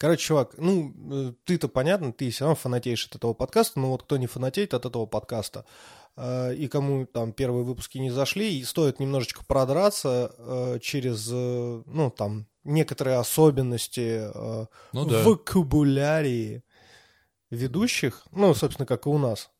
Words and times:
Короче, 0.00 0.28
чувак, 0.28 0.54
ну, 0.56 0.94
э, 1.12 1.32
ты-то 1.44 1.68
понятно, 1.68 2.10
ты 2.10 2.30
все 2.30 2.44
равно 2.44 2.54
фанатеешь 2.54 3.04
от 3.04 3.16
этого 3.16 3.34
подкаста, 3.34 3.78
но 3.78 3.90
вот 3.90 4.04
кто 4.04 4.16
не 4.16 4.26
фанатеет 4.26 4.72
от 4.72 4.86
этого 4.86 5.04
подкаста, 5.04 5.66
э, 6.16 6.54
и 6.54 6.68
кому 6.68 7.04
там 7.04 7.34
первые 7.34 7.64
выпуски 7.64 7.98
не 7.98 8.10
зашли, 8.10 8.58
и 8.58 8.64
стоит 8.64 8.98
немножечко 8.98 9.44
продраться 9.44 10.34
э, 10.38 10.78
через, 10.80 11.28
ну, 11.28 12.10
там, 12.16 12.46
некоторые 12.64 13.18
особенности 13.18 14.30
Ну 14.94 15.04
да. 15.04 15.22
вокабулярии 15.22 16.64
ведущих, 17.50 18.26
ну, 18.32 18.54
собственно, 18.54 18.86
как 18.86 19.04
и 19.04 19.10
у 19.10 19.18
нас. 19.18 19.50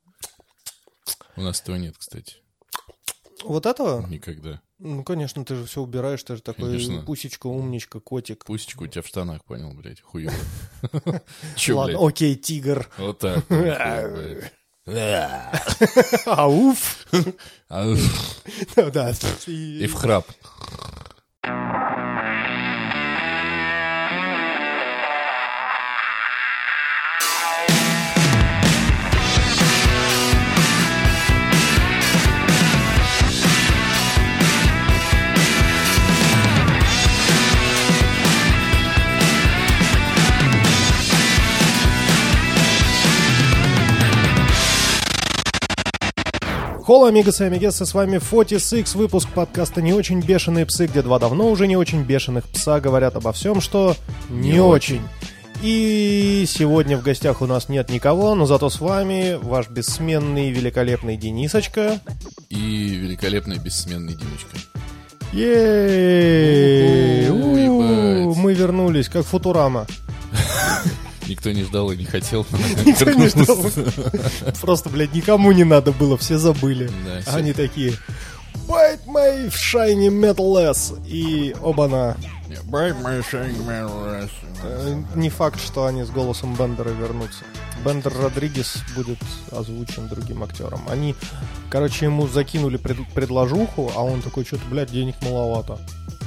У 1.37 1.43
нас 1.43 1.61
этого 1.61 1.77
нет, 1.77 1.99
кстати. 1.99 2.37
Вот 3.45 3.67
этого? 3.67 4.07
Никогда. 4.07 4.63
Ну, 4.83 5.05
конечно, 5.05 5.45
ты 5.45 5.57
же 5.57 5.67
все 5.67 5.83
убираешь, 5.83 6.23
ты 6.23 6.37
же 6.37 6.43
такой 6.43 6.79
Конечно. 6.79 7.03
пусечка, 7.03 7.49
умничка, 7.49 8.01
котик. 8.01 8.47
Пусечка 8.47 8.85
у 8.85 8.87
тебя 8.87 9.03
в 9.03 9.07
штанах, 9.07 9.45
понял, 9.45 9.75
блядь, 9.75 10.01
хуёво. 10.01 10.33
Чё, 11.57 11.77
Ладно, 11.77 11.99
окей, 12.07 12.35
тигр. 12.35 12.89
Вот 12.97 13.19
так. 13.19 13.45
Ауф. 16.27 17.07
А, 17.69 17.95
Да. 18.91 19.13
И 19.47 19.87
в 19.87 19.95
храп. 19.95 20.27
Холо, 46.91 47.07
амигос 47.07 47.41
и 47.41 47.45
амигесы, 47.45 47.87
с 47.87 47.95
вами 47.95 48.19
Фоти 48.19 48.59
Сикс, 48.59 48.97
выпуск 48.97 49.29
подкаста 49.33 49.81
«Не 49.81 49.93
очень 49.93 50.21
бешеные 50.21 50.67
псы», 50.67 50.87
где 50.89 51.03
два 51.03 51.21
давно 51.21 51.49
уже 51.49 51.69
не 51.69 51.77
очень 51.77 52.03
бешеных 52.03 52.49
пса 52.49 52.81
говорят 52.81 53.15
обо 53.15 53.31
всем, 53.33 53.61
что 53.61 53.95
не, 54.29 54.55
Не 54.55 54.61
очень. 54.61 55.01
И 55.63 56.45
сегодня 56.49 56.97
в 56.99 57.03
гостях 57.05 57.43
у 57.43 57.47
нас 57.47 57.69
нет 57.69 57.91
никого, 57.91 58.35
но 58.35 58.45
зато 58.45 58.69
с 58.69 58.81
вами 58.81 59.39
ваш 59.41 59.69
бессменный 59.69 60.51
великолепный 60.51 61.17
Денисочка. 61.17 62.01
И 62.49 62.57
великолепный 62.57 63.59
бессменный 63.59 64.15
Димочка. 64.17 64.57
Ей! 65.33 67.31
Мы 67.31 68.53
вернулись, 68.53 69.09
как 69.09 69.25
Футурама. 69.27 69.87
Никто 71.31 71.53
не 71.53 71.63
ждал 71.63 71.91
и 71.93 71.97
не 71.97 72.05
хотел. 72.05 72.45
Никто 72.85 73.11
не 73.13 73.29
ждал. 73.29 73.57
Просто, 74.61 74.89
блядь, 74.91 75.15
никому 75.15 75.53
не 75.53 75.65
надо 75.65 75.93
было, 75.93 76.17
все 76.19 76.39
забыли. 76.39 76.91
Да, 77.05 77.33
Они 77.35 77.53
такие 77.53 77.95
Bite 78.67 79.07
my 79.07 79.49
shiny 79.49 80.09
metal 80.09 80.55
ass 80.57 81.01
И 81.07 81.55
оба-на 81.63 82.17
my 82.69 82.93
shining 83.31 83.65
metal 83.65 84.07
ass. 84.25 84.31
Э, 84.65 85.03
Не 85.15 85.29
факт, 85.31 85.61
что 85.61 85.87
они 85.87 86.03
с 86.03 86.11
голосом 86.11 86.55
Бендера 86.57 86.91
вернутся 86.91 87.45
Бендер 87.85 88.13
Родригес 88.13 88.79
будет 88.97 89.19
озвучен 89.53 90.09
другим 90.09 90.43
актером 90.43 90.81
Они, 90.89 91.15
короче, 91.71 92.07
ему 92.07 92.27
закинули 92.27 92.77
пред- 92.77 93.07
предложуху 93.15 93.93
А 93.97 94.03
он 94.03 94.21
такой, 94.21 94.45
что-то, 94.45 94.65
блядь, 94.69 94.91
денег 94.91 95.15
маловато 95.23 95.79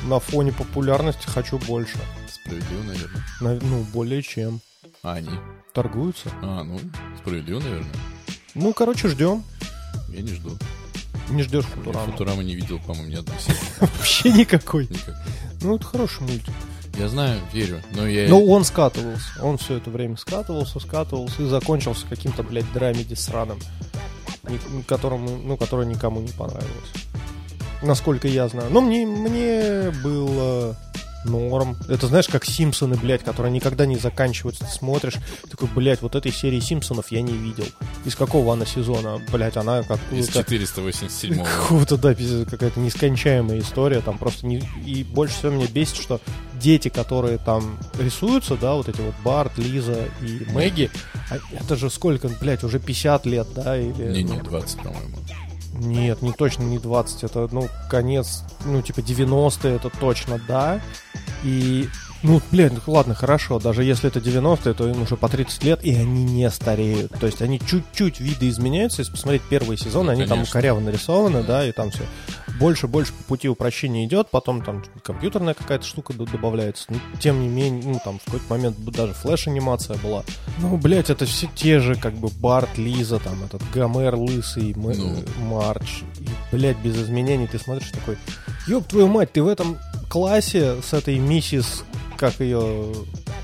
На 0.06 0.20
фоне 0.20 0.54
популярности 0.54 1.28
хочу 1.28 1.58
больше 1.60 1.98
Справедливо, 2.32 2.84
наверное. 2.84 3.24
На- 3.42 3.60
Ну, 3.68 3.86
более 3.94 4.22
чем 4.24 4.62
А, 5.04 5.16
они? 5.16 5.32
Торгуются 5.74 6.30
А, 6.42 6.64
ну, 6.64 6.80
справедливо, 7.18 7.60
наверное. 7.60 7.92
Ну, 8.56 8.72
короче, 8.74 9.10
ждем 9.10 9.44
Я 10.08 10.22
не 10.22 10.30
жду. 10.30 10.52
Не 11.30 11.44
ждешь 11.44 11.66
Я 11.66 11.76
Футураму 11.76 12.12
Футурамы 12.12 12.44
не 12.46 12.56
видел, 12.56 12.80
по-моему, 12.80 13.10
ни 13.10 13.16
одной 13.16 13.38
серии. 13.38 13.58
Вообще 13.82 14.32
никакой 14.32 14.88
Никак. 14.88 15.22
Ну, 15.62 15.76
это 15.76 15.84
хороший 15.84 16.22
мультик 16.22 16.54
Я 16.98 17.10
знаю, 17.10 17.42
верю, 17.52 17.82
но 17.92 18.08
я... 18.08 18.30
Но 18.30 18.42
он 18.46 18.64
скатывался. 18.64 19.28
Он 19.42 19.58
все 19.58 19.76
это 19.76 19.90
время 19.90 20.16
скатывался, 20.16 20.80
скатывался 20.80 21.44
и 21.44 21.48
закончился 21.48 22.08
каким-то, 22.08 22.42
блядь, 22.42 22.72
драмеди 22.72 23.16
сраным, 23.16 23.60
которому, 24.88 25.36
ну, 25.36 25.58
который 25.58 25.86
никому 25.86 26.22
не 26.22 26.32
понравилось. 26.32 26.94
Насколько 27.82 28.30
я 28.30 28.48
знаю. 28.48 28.70
Но 28.72 28.80
мне, 28.80 29.06
мне 29.06 29.92
было 30.02 30.78
норм. 31.26 31.78
Это 31.88 32.08
знаешь, 32.08 32.28
как 32.28 32.46
Симпсоны, 32.46 32.96
блядь, 32.96 33.24
которые 33.24 33.52
никогда 33.52 33.86
не 33.86 33.98
заканчиваются. 33.98 34.66
Ты 34.66 34.72
смотришь, 34.72 35.16
такой, 35.50 35.68
блядь, 35.74 36.02
вот 36.02 36.16
этой 36.16 36.32
серии 36.32 36.60
Симпсонов 36.60 37.12
я 37.12 37.22
не 37.22 37.34
видел. 37.34 37.66
Из 38.06 38.16
какого 38.16 38.54
она 38.54 38.66
сезона? 38.66 39.22
Блядь, 39.32 39.58
она 39.58 39.80
Из 40.12 40.30
какую-то... 40.30 40.40
487-го. 40.40 41.44
Какого-то, 41.64 41.98
да, 41.98 42.14
какая-то 42.14 42.80
нескончаемая 42.80 43.60
история, 43.60 44.02
там 44.02 44.18
просто 44.18 44.46
не... 44.46 44.62
И 44.86 45.04
больше 45.04 45.36
всего 45.36 45.52
меня 45.54 45.68
бесит, 45.68 45.98
что 45.98 46.20
дети, 46.60 46.90
которые 46.90 47.38
там 47.38 47.78
рисуются, 48.00 48.56
да, 48.56 48.74
вот 48.74 48.88
эти 48.88 49.02
вот 49.02 49.14
Барт, 49.24 49.58
Лиза 49.58 50.08
и 50.22 50.46
Мэгги, 50.52 50.90
а 51.30 51.38
это 51.52 51.76
же 51.76 51.90
сколько, 51.90 52.30
блядь, 52.30 52.64
уже 52.64 52.80
50 52.80 53.26
лет, 53.26 53.48
да, 53.56 53.78
или... 53.78 54.14
Не-не, 54.14 54.38
ну, 54.38 54.44
20, 54.44 54.78
по-моему. 54.78 55.18
Нет, 55.74 56.22
не 56.22 56.32
точно 56.32 56.64
не 56.64 56.78
20, 56.78 57.24
это, 57.24 57.50
ну, 57.52 57.68
конец, 57.90 58.44
ну, 58.66 58.82
типа 58.82 59.00
90-е, 59.00 59.76
это 59.76 59.90
точно, 59.90 60.40
да, 60.48 60.82
и... 61.44 61.90
Ну, 62.24 62.42
блядь, 62.52 62.72
ну, 62.72 62.80
ладно, 62.94 63.14
хорошо, 63.14 63.60
даже 63.60 63.84
если 63.84 64.08
это 64.10 64.20
90-е, 64.20 64.74
то 64.74 64.88
им 64.88 65.02
уже 65.02 65.18
по 65.18 65.28
30 65.28 65.64
лет, 65.66 65.84
и 65.84 65.94
они 65.94 66.24
не 66.24 66.50
стареют. 66.50 67.12
То 67.20 67.26
есть 67.26 67.42
они 67.42 67.60
чуть-чуть 67.60 68.22
виды 68.22 68.48
изменяются, 68.48 69.02
если 69.02 69.12
посмотреть 69.12 69.42
первые 69.50 69.78
сезоны, 69.78 70.06
Ну, 70.06 70.12
они 70.14 70.22
там 70.22 70.30
конечно. 70.38 70.54
коряво 70.54 70.80
нарисованы, 70.80 71.44
да, 71.44 71.68
и 71.68 71.74
там 71.74 71.92
все 71.92 72.04
больше-больше 72.60 73.12
по 73.14 73.24
пути 73.24 73.50
упрощения 73.50 74.06
идет, 74.06 74.30
потом 74.30 74.64
там 74.64 74.84
компьютерная 75.04 75.54
какая-то 75.54 75.84
штука 75.86 76.14
добавляется. 76.14 76.86
Ну, 76.90 76.98
тем 77.20 77.42
не 77.42 77.48
менее, 77.50 77.84
ну, 77.84 78.00
там 78.06 78.20
в 78.20 78.26
какой-то 78.26 78.46
момент 78.50 78.78
даже 78.86 79.14
флеш-анимация 79.14 79.98
была. 79.98 80.24
Ну, 80.60 80.78
блядь, 80.78 81.10
это 81.10 81.26
все 81.26 81.50
те 81.54 81.80
же, 81.80 81.96
как 81.96 82.14
бы, 82.14 82.30
Барт, 82.40 82.78
Лиза, 82.78 83.20
там, 83.20 83.44
этот 83.44 83.62
Гомер, 83.74 84.16
Лысый, 84.16 84.72
М- 84.72 84.82
Ну. 84.82 85.16
Марч. 85.50 86.04
И, 86.22 86.56
блядь, 86.56 86.78
без 86.78 86.96
изменений 86.96 87.48
ты 87.48 87.60
смотришь 87.60 87.90
такой, 87.92 88.18
ёб 88.68 88.88
твою 88.88 89.08
мать, 89.08 89.34
ты 89.34 89.42
в 89.44 89.48
этом 89.48 89.78
классе 90.08 90.76
с 90.88 90.94
этой 90.94 91.18
миссис, 91.18 91.84
как 92.24 92.40
ее, 92.40 92.94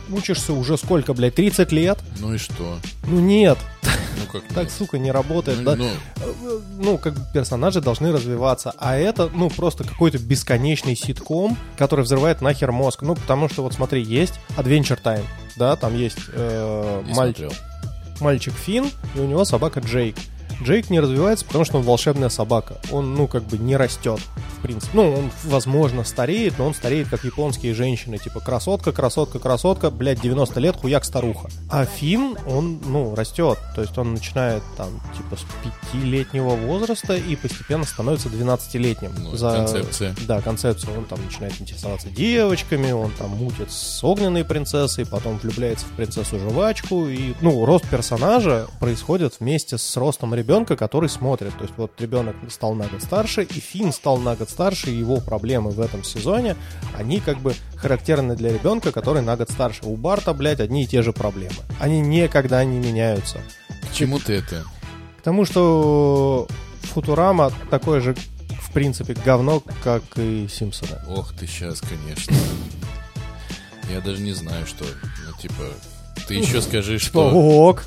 учишься 0.10 0.54
уже 0.54 0.78
сколько, 0.78 1.14
блядь, 1.14 1.36
30 1.36 1.74
лет? 1.74 2.00
Ну 2.20 2.34
и 2.34 2.38
что? 2.38 2.78
Ну 3.04 3.20
нет, 3.20 3.58
Ну 3.84 4.32
как 4.32 4.44
так, 4.54 4.64
нет? 4.64 4.72
сука, 4.72 4.98
не 4.98 5.12
работает. 5.12 5.60
Ну, 5.60 5.66
да? 5.66 5.76
ну, 5.76 6.62
ну, 6.78 6.98
как 6.98 7.16
бы 7.16 7.22
персонажи 7.34 7.82
должны 7.82 8.14
развиваться. 8.14 8.74
А 8.78 8.96
это, 8.96 9.30
ну, 9.34 9.50
просто 9.50 9.84
какой-то 9.84 10.18
бесконечный 10.18 10.96
ситком, 10.96 11.58
который 11.78 12.06
взрывает 12.06 12.40
нахер 12.40 12.72
мозг. 12.72 13.02
Ну, 13.02 13.16
потому 13.16 13.50
что, 13.50 13.64
вот 13.64 13.74
смотри, 13.74 14.02
есть 14.02 14.36
Adventure 14.56 15.00
Time, 15.04 15.26
да, 15.58 15.76
там 15.76 15.98
есть 15.98 16.20
э, 16.32 17.02
не 17.06 17.12
маль- 17.14 17.36
смотрел. 17.36 17.54
мальчик 18.22 18.54
Финн, 18.54 18.90
и 19.16 19.20
у 19.20 19.26
него 19.26 19.44
собака 19.44 19.82
Джейк. 19.82 20.16
Джейк 20.62 20.90
не 20.90 21.00
развивается, 21.00 21.46
потому 21.46 21.66
что 21.66 21.78
он 21.78 21.84
волшебная 21.84 22.30
собака. 22.30 22.78
Он, 22.92 23.16
ну, 23.16 23.28
как 23.28 23.44
бы 23.44 23.58
не 23.58 23.78
растет, 23.78 24.20
в 24.58 24.62
принципе. 24.62 24.92
Ну, 24.94 25.14
он, 25.14 25.32
возможно, 25.46 26.04
стареет, 26.04 26.58
но 26.58 26.68
он 26.68 26.74
стареет, 26.74 27.10
как 27.10 27.24
японские 27.24 27.74
женщины. 27.74 28.18
Типа, 28.18 28.40
красотка, 28.40 28.92
красотка, 28.92 29.40
красотка, 29.40 29.90
блядь, 29.90 30.22
90 30.22 30.60
лет, 30.60 30.76
хуяк 30.76 31.06
старуха. 31.06 31.50
А 31.70 31.86
Финн, 31.86 32.38
он, 32.46 32.80
ну, 32.86 33.16
растет. 33.16 33.58
То 33.76 33.82
есть 33.82 33.98
он 33.98 34.14
начинает, 34.14 34.64
там, 34.78 34.90
типа, 35.16 35.38
с 35.38 35.46
пятилетнего 35.92 36.50
возраста 36.50 37.16
и 37.16 37.36
постепенно 37.36 37.86
становится 37.86 38.30
12-летним. 38.30 39.14
Ну, 39.18 39.38
концепция. 39.38 40.16
Да, 40.28 40.42
концепция. 40.42 40.98
Он 40.98 41.06
там 41.06 41.24
начинает 41.24 41.60
интересоваться 41.60 42.10
девочками, 42.10 42.92
он 42.92 43.12
там 43.12 43.30
мутит 43.30 43.72
с 43.72 44.04
огненной 44.04 44.44
принцессой, 44.44 45.06
потом 45.06 45.38
влюбляется 45.38 45.86
в 45.86 45.92
принцессу-жвачку. 45.98 47.08
И, 47.08 47.34
ну, 47.42 47.66
рост 47.66 47.88
персонажа 47.88 48.68
происходит 48.80 49.36
вместе 49.40 49.78
с 49.78 49.98
ростом 49.98 50.36
ребенка, 50.36 50.49
который 50.76 51.10
смотрит. 51.10 51.56
То 51.58 51.64
есть 51.64 51.76
вот 51.78 51.92
ребенок 52.00 52.36
стал 52.50 52.74
на 52.74 52.88
год 52.88 53.04
старше, 53.04 53.44
и 53.44 53.60
Финн 53.60 53.94
стал 53.94 54.18
на 54.18 54.36
год 54.36 54.50
старше, 54.50 54.90
и 54.90 54.96
его 54.96 55.22
проблемы 55.22 55.70
в 55.70 55.80
этом 55.80 56.04
сезоне, 56.04 56.56
они 56.98 57.20
как 57.20 57.38
бы 57.38 57.54
характерны 57.76 58.36
для 58.36 58.52
ребенка, 58.52 58.92
который 58.92 59.22
на 59.22 59.38
год 59.38 59.52
старше. 59.52 59.82
У 59.84 59.96
Барта, 59.96 60.34
блядь, 60.34 60.60
одни 60.60 60.84
и 60.84 60.88
те 60.88 61.04
же 61.04 61.14
проблемы. 61.14 61.56
Они 61.80 62.02
никогда 62.02 62.64
не 62.64 62.80
меняются. 62.80 63.40
К 63.92 63.94
чему 63.94 64.18
ты 64.20 64.34
это? 64.34 64.64
К 65.20 65.22
тому, 65.22 65.46
что 65.46 66.48
Футурама 66.82 67.52
такое 67.70 68.02
же, 68.02 68.16
в 68.62 68.72
принципе, 68.72 69.14
говно, 69.14 69.62
как 69.84 70.04
и 70.16 70.48
Симпсоны. 70.48 71.00
Ох 71.08 71.32
ты 71.34 71.46
сейчас, 71.46 71.82
конечно. 71.82 72.36
Я 73.92 74.02
даже 74.02 74.22
не 74.22 74.34
знаю, 74.34 74.66
что. 74.66 74.84
Ну, 74.84 75.38
типа, 75.40 75.64
ты 76.28 76.36
еще 76.36 76.62
скажи, 76.62 76.98
что... 77.00 77.30
Ок. 77.30 77.86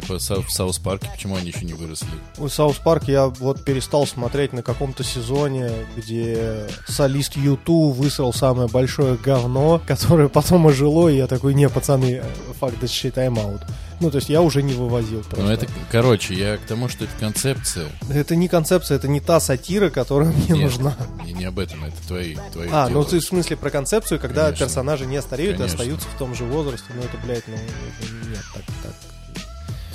Типа 0.00 0.14
Са- 0.14 0.42
в 0.42 0.50
South 0.50 0.78
Park 0.78 0.98
е, 0.98 1.08
почему 1.12 1.36
они 1.36 1.48
еще 1.48 1.64
не 1.64 1.72
выросли? 1.74 2.08
У 2.38 2.48
South 2.48 2.76
Park 2.76 3.04
я 3.08 3.26
вот 3.26 3.64
перестал 3.64 4.06
смотреть 4.06 4.52
на 4.52 4.62
каком-то 4.62 5.02
сезоне, 5.04 5.70
где 5.96 6.66
солист 6.86 7.36
U2 7.36 7.90
высрал 7.90 8.32
самое 8.32 8.68
большое 8.68 9.16
говно, 9.16 9.80
которое 9.86 10.28
потом 10.28 10.66
ожило, 10.66 11.08
и 11.08 11.16
я 11.16 11.26
такой, 11.26 11.54
не, 11.54 11.68
пацаны, 11.68 12.22
fuck 12.58 12.76
that 12.80 12.86
shit, 12.86 13.19
I'm 13.19 13.38
out. 13.38 13.62
Ну, 14.00 14.12
то 14.12 14.18
есть 14.18 14.28
я 14.28 14.42
уже 14.42 14.62
не 14.62 14.74
вывозил 14.74 15.22
просто. 15.22 15.42
Ну, 15.42 15.50
это, 15.50 15.66
короче, 15.90 16.32
я 16.34 16.56
к 16.56 16.60
тому, 16.60 16.88
что 16.88 17.02
это 17.04 17.12
концепция. 17.18 17.88
Это 18.08 18.36
не 18.36 18.46
концепция, 18.46 18.94
это 18.96 19.08
не 19.08 19.18
та 19.18 19.40
сатира, 19.40 19.90
которая 19.90 20.30
мне 20.30 20.46
Нет, 20.50 20.58
нужна. 20.62 20.94
Не, 21.24 21.32
не 21.32 21.44
об 21.46 21.58
этом, 21.58 21.82
это 21.84 21.96
твои, 22.06 22.36
твои 22.52 22.68
А, 22.70 22.88
дела. 22.88 23.00
ну 23.00 23.04
ты 23.04 23.18
в 23.18 23.24
смысле 23.24 23.56
про 23.56 23.70
концепцию, 23.70 24.20
когда 24.20 24.44
Конечно. 24.46 24.66
персонажи 24.66 25.04
не 25.06 25.20
стареют 25.20 25.56
Конечно. 25.56 25.74
и 25.74 25.80
остаются 25.80 26.08
в 26.14 26.16
том 26.16 26.32
же 26.36 26.44
возрасте. 26.44 26.86
Ну 26.94 27.00
это, 27.02 27.16
блядь, 27.24 27.42
ну 27.48 27.54
это 27.54 28.28
нет, 28.28 28.44
так, 28.54 28.62
так. 28.84 28.92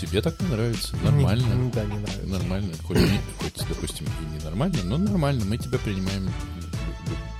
Тебе 0.05 0.21
так 0.21 0.39
не 0.41 0.47
нравится? 0.49 0.97
Нормально. 0.97 1.53
Не- 1.53 1.71
да, 1.71 1.83
не 1.85 1.97
нравится. 1.97 2.27
Нормально. 2.27 2.73
Хоть, 2.85 2.97
не- 2.97 3.21
хоть, 3.39 3.67
допустим, 3.69 4.05
и 4.05 4.37
не 4.37 4.43
нормально, 4.43 4.79
но 4.83 4.97
нормально. 4.97 5.45
Мы 5.45 5.57
тебя 5.57 5.79
принимаем. 5.79 6.29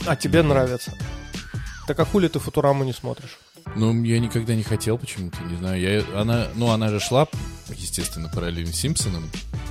А 0.05 0.15
тебе 0.15 0.41
нравится? 0.43 0.93
Так 1.87 1.99
а 1.99 2.05
хули 2.05 2.29
ты 2.29 2.39
Футураму 2.39 2.85
не 2.85 2.93
смотришь? 2.93 3.37
Ну, 3.75 4.03
я 4.03 4.19
никогда 4.19 4.55
не 4.55 4.63
хотел 4.63 4.97
почему-то, 4.97 5.37
не 5.43 5.55
знаю. 5.57 5.81
Я, 5.81 6.19
она, 6.19 6.47
ну, 6.55 6.69
она 6.69 6.89
же 6.89 6.99
шла, 6.99 7.27
естественно, 7.69 8.29
параллельно 8.33 8.71
с 8.73 8.77
Симпсоном. 8.77 9.29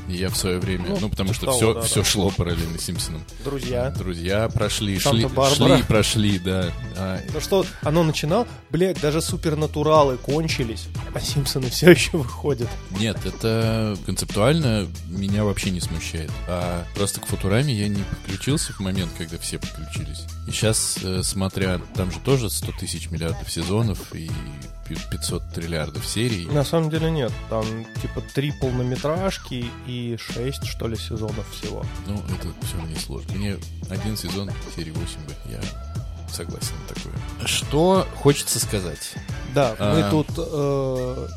И 0.08 0.14
я 0.14 0.30
в 0.30 0.36
свое 0.36 0.58
время, 0.58 0.86
Ну, 0.88 0.98
ну, 1.02 1.08
потому 1.08 1.32
что 1.32 1.46
того, 1.46 1.56
все, 1.56 1.74
да, 1.74 1.82
все 1.82 2.00
да. 2.00 2.04
шло 2.04 2.30
параллельно 2.30 2.76
с 2.78 2.82
Симпсоном. 2.82 3.22
Друзья. 3.44 3.90
Друзья 3.90 4.48
прошли, 4.48 4.98
шли, 4.98 5.28
шли, 5.54 5.82
прошли, 5.84 6.38
да. 6.40 6.72
А, 6.96 7.20
Ну 7.32 7.40
что, 7.40 7.64
оно 7.82 8.02
начинал, 8.02 8.48
блядь, 8.70 9.00
даже 9.00 9.22
супернатуралы 9.22 10.16
кончились, 10.16 10.88
а 11.14 11.20
Симпсоны 11.20 11.70
все 11.70 11.90
еще 11.92 12.16
выходят. 12.16 12.68
Нет, 12.98 13.16
это 13.24 13.96
концептуально 14.04 14.88
меня 15.08 15.44
вообще 15.44 15.70
не 15.70 15.80
смущает. 15.80 16.30
А 16.48 16.84
просто 16.96 17.20
к 17.20 17.26
Футураме 17.26 17.72
я 17.72 17.86
не 17.88 18.02
подключился 18.02 18.72
в 18.72 18.80
момент, 18.80 19.12
когда 19.16 19.38
все 19.38 19.58
подключились. 19.60 20.24
И 20.46 20.50
сейчас, 20.50 20.98
смотря, 21.22 21.80
там 21.94 22.10
же 22.10 22.18
тоже 22.20 22.50
100 22.50 22.72
тысяч 22.72 23.10
миллиардов 23.10 23.50
сезонов 23.50 24.12
и 24.14 24.28
пи- 24.88 24.96
500 25.10 25.52
триллиардов 25.54 26.04
серий. 26.06 26.46
На 26.46 26.64
самом 26.64 26.90
деле 26.90 27.10
нет, 27.10 27.32
там 27.48 27.64
типа 28.00 28.20
три 28.34 28.52
полнометражки 28.60 29.66
и 29.86 30.16
шесть, 30.18 30.64
что 30.66 30.88
ли, 30.88 30.96
сезонов 30.96 31.46
всего. 31.52 31.84
Ну, 32.06 32.16
это 32.28 32.48
все 32.66 32.76
мне 32.78 32.96
сложно. 32.96 33.32
Мне 33.34 33.56
один 33.88 34.16
сезон 34.16 34.50
серии 34.74 34.90
8 34.90 35.02
бы. 35.26 35.34
Я 35.50 35.60
согласен 36.32 36.72
на 36.88 36.94
такое. 36.94 37.46
Что 37.46 38.06
хочется 38.16 38.58
сказать? 38.58 39.14
Да, 39.54 39.76
А. 39.78 39.94
мы 39.94 40.10
тут 40.10 40.28
э, 40.38 41.28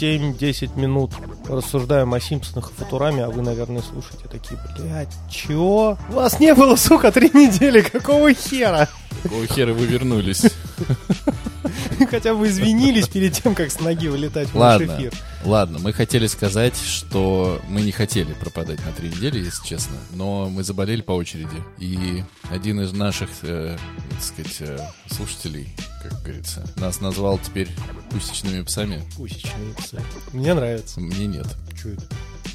7-10 0.00 0.78
минут 0.78 1.12
рассуждаем 1.48 2.14
о 2.14 2.20
Симпсонах 2.20 2.70
и 2.70 2.74
Футураме, 2.74 3.24
а 3.24 3.30
вы, 3.30 3.42
наверное, 3.42 3.82
слушаете 3.82 4.28
такие, 4.30 4.58
блядь, 4.78 5.12
чё? 5.30 5.96
Вас 6.10 6.38
не 6.40 6.54
было, 6.54 6.76
сука, 6.76 7.10
три 7.10 7.30
недели, 7.34 7.80
какого 7.80 8.32
хера? 8.32 8.88
Какого 9.22 9.46
хера 9.46 9.72
вы 9.72 9.86
вернулись? 9.86 10.44
Хотя 12.10 12.34
бы 12.34 12.46
извинились 12.48 13.08
перед 13.08 13.32
тем, 13.34 13.54
как 13.54 13.70
с 13.70 13.80
ноги 13.80 14.06
вылетать 14.08 14.48
в 14.48 14.54
наш 14.54 14.80
Ладно, 14.80 14.96
эфир. 14.98 15.12
ладно, 15.44 15.78
мы 15.78 15.92
хотели 15.92 16.26
сказать, 16.26 16.76
что 16.76 17.60
мы 17.68 17.80
не 17.82 17.92
хотели 17.92 18.32
пропадать 18.34 18.84
на 18.86 18.92
три 18.92 19.08
недели, 19.10 19.44
если 19.44 19.64
честно, 19.66 19.96
но 20.14 20.48
мы 20.48 20.62
заболели 20.64 21.00
по 21.02 21.12
очереди. 21.12 21.48
И 21.78 22.24
один 22.50 22.80
из 22.80 22.92
наших, 22.92 23.28
э, 23.42 23.76
так 24.10 24.22
сказать, 24.22 24.56
э, 24.60 24.78
слушателей, 25.10 25.68
как 26.02 26.22
говорится, 26.22 26.64
нас 26.76 27.00
назвал 27.00 27.38
теперь 27.38 27.68
пусечными 28.10 28.62
псами. 28.62 29.02
Пусечные 29.16 29.74
псы. 29.76 30.00
Мне 30.32 30.54
нравится. 30.54 31.00
Мне 31.00 31.26
нет. 31.26 31.46
Чё 31.82 31.90
это? 31.90 32.04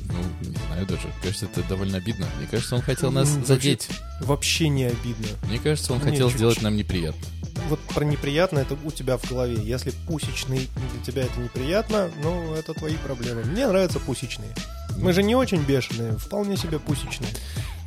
Ну, 0.05 0.47
не 0.49 0.55
знаю 0.67 0.85
даже. 0.85 1.07
Кажется, 1.21 1.45
это 1.45 1.63
довольно 1.63 1.97
обидно. 1.97 2.27
Мне 2.37 2.47
кажется, 2.49 2.75
он 2.75 2.81
хотел 2.81 3.09
Ну, 3.11 3.19
нас 3.21 3.29
вообще- 3.29 3.47
задеть. 3.47 3.87
Вообще 4.21 4.67
не 4.69 4.83
обидно. 4.85 5.27
Мне 5.47 5.59
кажется, 5.59 5.93
он 5.93 5.99
Не, 5.99 6.11
хотел 6.11 6.27
чуть- 6.29 6.37
сделать 6.37 6.61
нам 6.61 6.75
неприятно. 6.75 7.21
Вот 7.69 7.79
про 7.79 8.03
неприятно 8.03 8.59
это 8.59 8.77
у 8.83 8.91
тебя 8.91 9.17
в 9.17 9.29
голове. 9.29 9.57
Если 9.61 9.91
пусечный 10.07 10.69
для 10.75 11.03
тебя 11.05 11.23
это 11.23 11.39
неприятно, 11.39 12.11
ну, 12.21 12.53
это 12.53 12.73
твои 12.73 12.95
проблемы. 12.97 13.43
Мне 13.43 13.67
нравятся 13.67 13.99
пусечные. 13.99 14.53
Мы 14.97 15.13
же 15.13 15.23
не 15.23 15.35
очень 15.35 15.63
бешеные, 15.63 16.17
вполне 16.17 16.57
себе 16.57 16.79
пусечные. 16.79 17.29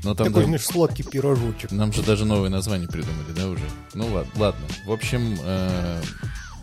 Но 0.03 0.15
там 0.15 0.29
Такой, 0.29 0.45
знаешь, 0.45 0.65
сладкий 0.65 1.03
пирожочек. 1.03 1.71
Нам 1.73 1.93
же 1.93 2.03
даже 2.03 2.25
новое 2.25 2.49
название 2.49 2.89
придумали, 2.89 3.33
да, 3.35 3.49
уже? 3.49 3.65
Ну 3.95 4.07
ладно, 4.07 4.31
ладно. 4.37 4.67
В 4.85 4.93
общем, 4.93 5.37
э, 5.43 6.03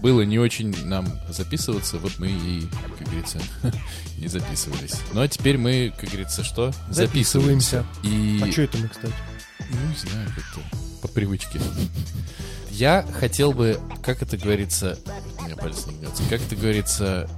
было 0.01 0.21
не 0.21 0.39
очень 0.39 0.75
нам 0.85 1.07
записываться, 1.29 1.97
вот 1.97 2.19
мы 2.19 2.27
и, 2.27 2.67
как 2.97 3.07
говорится, 3.07 3.39
не 4.17 4.27
записывались. 4.27 4.95
Ну 5.13 5.21
а 5.21 5.27
теперь 5.27 5.57
мы, 5.57 5.93
как 5.97 6.09
говорится, 6.09 6.43
что? 6.43 6.71
Записываемся. 6.89 7.85
И... 8.03 8.41
А 8.43 8.51
что 8.51 8.61
это 8.63 8.77
мы, 8.77 8.89
кстати? 8.89 9.13
Ну, 9.59 9.89
не 9.89 9.95
знаю, 9.95 10.29
как-то 10.35 10.77
по 11.01 11.07
привычке. 11.07 11.59
Я 12.73 13.05
хотел 13.19 13.51
бы, 13.51 13.79
как 14.01 14.23
это 14.23 14.35
говорится... 14.35 14.97
У 15.39 15.43
меня 15.43 15.55
палец 15.55 15.85
не 15.85 15.93
гнется. 15.93 16.23
Как 16.27 16.41
это 16.41 16.55
говорится... 16.55 17.29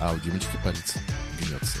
А, 0.00 0.12
у 0.12 0.18
Димочки 0.20 0.56
палец 0.62 0.94
гнется. 1.40 1.78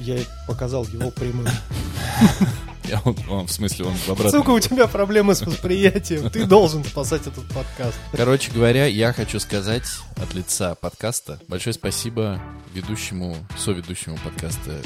Я 0.00 0.18
показал 0.46 0.84
его 0.84 1.10
прямым. 1.10 1.48
Я, 2.84 3.00
он, 3.02 3.16
он, 3.30 3.46
в 3.46 3.50
смысле, 3.50 3.86
он 3.86 3.94
в 3.94 4.10
обратном... 4.10 4.42
Сука, 4.42 4.50
у 4.50 4.60
тебя 4.60 4.86
проблемы 4.86 5.34
с 5.34 5.40
восприятием. 5.40 6.28
Ты 6.28 6.44
должен 6.44 6.84
спасать 6.84 7.22
этот 7.26 7.48
подкаст. 7.48 7.96
Короче 8.12 8.52
говоря, 8.52 8.84
я 8.84 9.14
хочу 9.14 9.40
сказать 9.40 9.86
от 10.16 10.34
лица 10.34 10.74
подкаста 10.74 11.40
большое 11.48 11.72
спасибо 11.72 12.42
ведущему, 12.74 13.38
соведущему 13.56 14.18
подкаста 14.22 14.82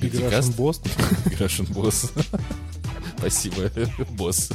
Бигдикаст. 0.00 0.56
Босс. 0.56 0.80
Грашин 1.26 1.66
Босс. 1.66 2.10
Спасибо, 3.26 3.70
босс. 4.10 4.50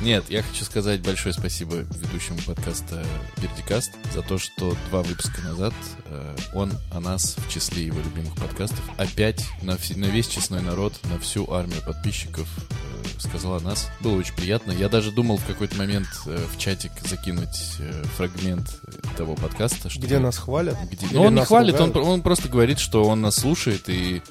Нет, 0.00 0.24
я 0.30 0.42
хочу 0.42 0.64
сказать 0.64 1.02
большое 1.02 1.34
спасибо 1.34 1.74
ведущему 1.76 2.38
подкаста 2.46 3.04
Бердикаст 3.36 3.90
за 4.14 4.22
то, 4.22 4.38
что 4.38 4.74
два 4.88 5.02
выпуска 5.02 5.42
назад 5.42 5.74
э, 6.06 6.36
он 6.54 6.72
о 6.90 7.00
нас 7.00 7.36
в 7.36 7.50
числе 7.52 7.84
его 7.84 7.98
любимых 8.00 8.34
подкастов 8.36 8.80
опять 8.96 9.44
на, 9.60 9.76
на 9.96 10.06
весь 10.06 10.26
честной 10.28 10.62
народ, 10.62 10.94
на 11.04 11.18
всю 11.18 11.52
армию 11.52 11.82
подписчиков 11.82 12.48
э, 12.70 13.20
сказал 13.20 13.54
о 13.56 13.60
нас. 13.60 13.90
Было 14.00 14.16
очень 14.16 14.34
приятно. 14.34 14.72
Я 14.72 14.88
даже 14.88 15.12
думал 15.12 15.36
в 15.36 15.44
какой-то 15.44 15.76
момент 15.76 16.08
э, 16.24 16.46
в 16.50 16.58
чатик 16.58 16.92
закинуть 17.06 17.74
э, 17.78 18.04
фрагмент 18.16 18.80
того 19.18 19.34
подкаста. 19.34 19.90
чтобы- 19.90 20.06
Где 20.06 20.18
нас 20.18 20.38
хвалят? 20.38 20.78
где- 20.90 21.06
Ну, 21.10 21.24
он 21.24 21.34
не 21.34 21.44
хвалит, 21.44 21.78
он, 21.78 21.94
он 21.94 22.22
просто 22.22 22.48
говорит, 22.48 22.78
что 22.78 23.04
он 23.04 23.20
нас 23.20 23.36
слушает 23.36 23.86
и, 23.90 24.22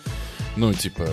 ну, 0.57 0.73
типа, 0.73 1.07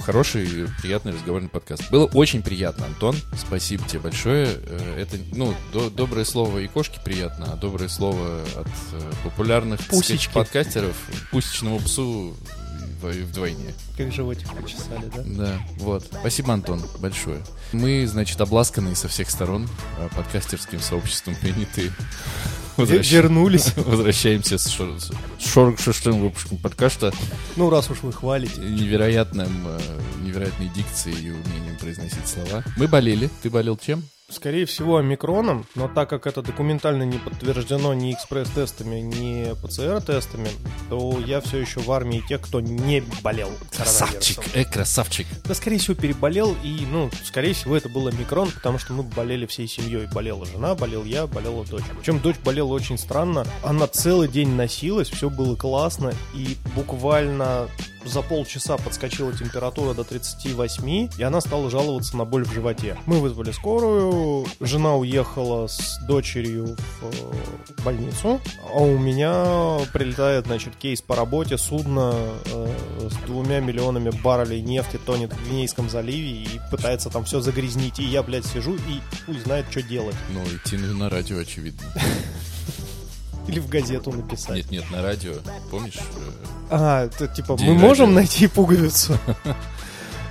хороший, 0.00 0.66
приятный 0.80 1.12
разговорный 1.12 1.48
подкаст. 1.48 1.90
Было 1.90 2.06
очень 2.06 2.42
приятно, 2.42 2.86
Антон. 2.86 3.14
Спасибо 3.38 3.86
тебе 3.86 4.00
большое. 4.00 4.48
Э, 4.62 4.96
Это, 5.00 5.18
ну, 5.32 5.54
до- 5.72 5.90
доброе 5.90 6.24
слово 6.24 6.58
и 6.60 6.66
кошке 6.66 6.98
приятно, 7.04 7.52
а 7.52 7.56
доброе 7.56 7.88
слово 7.88 8.42
от 8.56 8.66
э, 8.92 9.12
популярных 9.22 9.80
сказать, 9.82 10.28
подкастеров 10.32 10.96
пусечному 11.30 11.78
псу 11.80 12.34
вдвойне. 13.12 13.74
Как 13.96 14.12
животик 14.12 14.48
почесали, 14.54 15.10
да? 15.14 15.22
Да, 15.24 15.60
вот. 15.78 16.06
Спасибо, 16.20 16.52
Антон, 16.54 16.82
большое. 16.98 17.42
Мы, 17.72 18.06
значит, 18.06 18.40
обласканные 18.40 18.94
со 18.96 19.08
всех 19.08 19.30
сторон 19.30 19.68
э, 19.98 20.08
подкастерским 20.14 20.80
сообществом 20.80 21.34
приняты. 21.36 21.90
Возвращ- 22.76 23.10
Вернулись. 23.10 23.72
Возвращаемся 23.76 24.58
с 24.58 24.66
шор- 24.68 24.98
с 25.00 25.10
46-м 25.56 26.20
выпуском 26.20 26.58
подкаста. 26.58 27.12
Ну, 27.56 27.70
раз 27.70 27.90
уж 27.90 28.02
вы 28.02 28.12
хвалите. 28.12 28.60
Невероятным, 28.60 29.48
э, 29.66 29.80
невероятной 30.22 30.68
дикцией 30.68 31.16
и 31.28 31.30
умением 31.30 31.76
произносить 31.80 32.26
слова. 32.26 32.62
Мы 32.76 32.86
болели. 32.88 33.30
Ты 33.42 33.48
болел 33.50 33.76
чем? 33.78 34.02
Скорее 34.28 34.66
всего, 34.66 34.96
омикроном, 34.96 35.66
но 35.76 35.86
так 35.86 36.10
как 36.10 36.26
это 36.26 36.42
документально 36.42 37.04
не 37.04 37.16
подтверждено 37.18 37.94
ни 37.94 38.12
экспресс-тестами, 38.12 38.98
ни 38.98 39.54
ПЦР-тестами, 39.64 40.48
то 40.90 41.20
я 41.24 41.40
все 41.40 41.58
еще 41.58 41.78
в 41.78 41.92
армии 41.92 42.24
тех, 42.28 42.40
кто 42.40 42.60
не 42.60 43.04
болел 43.22 43.52
Красавчик, 43.76 44.42
э, 44.52 44.64
красавчик. 44.64 45.28
Да, 45.44 45.54
скорее 45.54 45.78
всего, 45.78 45.94
переболел, 45.94 46.56
и, 46.64 46.84
ну, 46.90 47.08
скорее 47.22 47.54
всего, 47.54 47.76
это 47.76 47.88
был 47.88 48.08
омикрон, 48.08 48.50
потому 48.50 48.80
что 48.80 48.94
мы 48.94 49.04
болели 49.04 49.46
всей 49.46 49.68
семьей. 49.68 50.08
Болела 50.12 50.44
жена, 50.44 50.74
болел 50.74 51.04
я, 51.04 51.28
болела 51.28 51.64
дочь. 51.64 51.84
Причем 51.96 52.18
дочь 52.18 52.36
болела 52.44 52.72
очень 52.72 52.98
странно. 52.98 53.46
Она 53.62 53.86
целый 53.86 54.26
день 54.26 54.56
носилась, 54.56 55.08
все 55.08 55.30
было 55.30 55.54
классно, 55.54 56.12
и 56.34 56.56
буквально 56.74 57.68
за 58.06 58.22
полчаса 58.22 58.76
подскочила 58.76 59.32
температура 59.32 59.94
до 59.94 60.04
38, 60.04 61.08
и 61.18 61.22
она 61.22 61.40
стала 61.40 61.70
жаловаться 61.70 62.16
на 62.16 62.24
боль 62.24 62.44
в 62.44 62.52
животе. 62.52 62.98
Мы 63.06 63.20
вызвали 63.20 63.52
скорую, 63.52 64.46
жена 64.60 64.96
уехала 64.96 65.66
с 65.66 65.98
дочерью 66.06 66.76
в 67.00 67.04
э, 67.04 67.82
больницу, 67.84 68.40
а 68.72 68.78
у 68.78 68.98
меня 68.98 69.78
прилетает, 69.92 70.46
значит, 70.46 70.76
кейс 70.76 71.00
по 71.02 71.16
работе, 71.16 71.58
судно 71.58 72.14
э, 72.46 73.08
с 73.10 73.26
двумя 73.26 73.60
миллионами 73.60 74.10
баррелей 74.10 74.60
нефти 74.60 74.98
тонет 75.04 75.32
в 75.32 75.44
Гвинейском 75.46 75.88
заливе 75.90 76.42
и 76.42 76.60
пытается 76.70 77.10
там 77.10 77.24
все 77.24 77.40
загрязнить, 77.40 77.98
и 77.98 78.04
я, 78.04 78.22
блядь, 78.22 78.46
сижу 78.46 78.74
и 78.74 79.00
хуй 79.24 79.38
знает, 79.38 79.66
что 79.70 79.82
делать. 79.82 80.16
Ну, 80.30 80.42
идти 80.44 80.76
на 80.76 81.06
на 81.06 81.10
радио, 81.10 81.38
очевидно. 81.38 81.82
Или 83.48 83.58
в 83.60 83.68
газету 83.68 84.10
написать. 84.12 84.56
Нет, 84.56 84.70
нет, 84.70 84.90
на 84.90 85.02
радио. 85.02 85.34
Помнишь? 85.70 85.96
э, 85.98 86.30
А, 86.70 87.04
это 87.06 87.28
типа, 87.28 87.56
День 87.56 87.68
мы 87.68 87.74
можем 87.74 88.06
радио. 88.06 88.14
найти 88.16 88.46
пуговицу? 88.48 89.18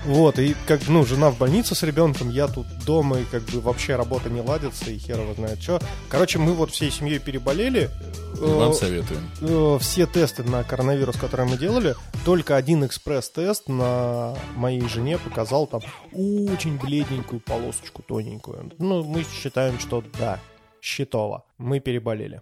Вот, 0.06 0.38
и 0.38 0.56
как, 0.68 0.88
ну, 0.88 1.04
жена 1.04 1.32
в 1.32 1.38
больнице 1.40 1.74
с 1.74 1.82
ребенком, 1.82 2.30
я 2.30 2.48
тут 2.48 2.68
дома, 2.86 3.18
и 3.18 3.24
как 3.26 3.42
бы 3.46 3.60
вообще 3.60 3.96
работа 3.96 4.30
не 4.30 4.40
ладится, 4.40 4.92
и 4.92 5.00
хер 5.00 5.20
его 5.20 5.34
знает 5.34 5.60
что. 5.64 5.82
Короче, 6.10 6.38
мы 6.38 6.54
вот 6.54 6.70
всей 6.70 6.92
семьей 6.92 7.18
переболели. 7.18 7.90
Вам 8.36 8.70
Э, 8.70 8.74
советуем. 8.76 9.28
э, 9.42 9.80
все 9.82 10.06
тесты 10.06 10.44
на 10.44 10.64
коронавирус, 10.64 11.16
которые 11.16 11.50
мы 11.50 11.58
делали, 11.58 11.96
только 12.24 12.56
один 12.56 12.86
экспресс-тест 12.86 13.68
на 13.68 14.36
моей 14.56 14.88
жене 14.88 15.18
показал 15.18 15.66
там 15.66 15.82
очень 16.14 16.78
бледненькую 16.78 17.40
полосочку 17.40 18.04
тоненькую. 18.04 18.74
Ну, 18.78 19.04
мы 19.04 19.26
считаем, 19.42 19.80
что 19.80 20.04
да, 20.20 20.40
щитово. 20.82 21.46
Мы 21.58 21.80
переболели. 21.80 22.42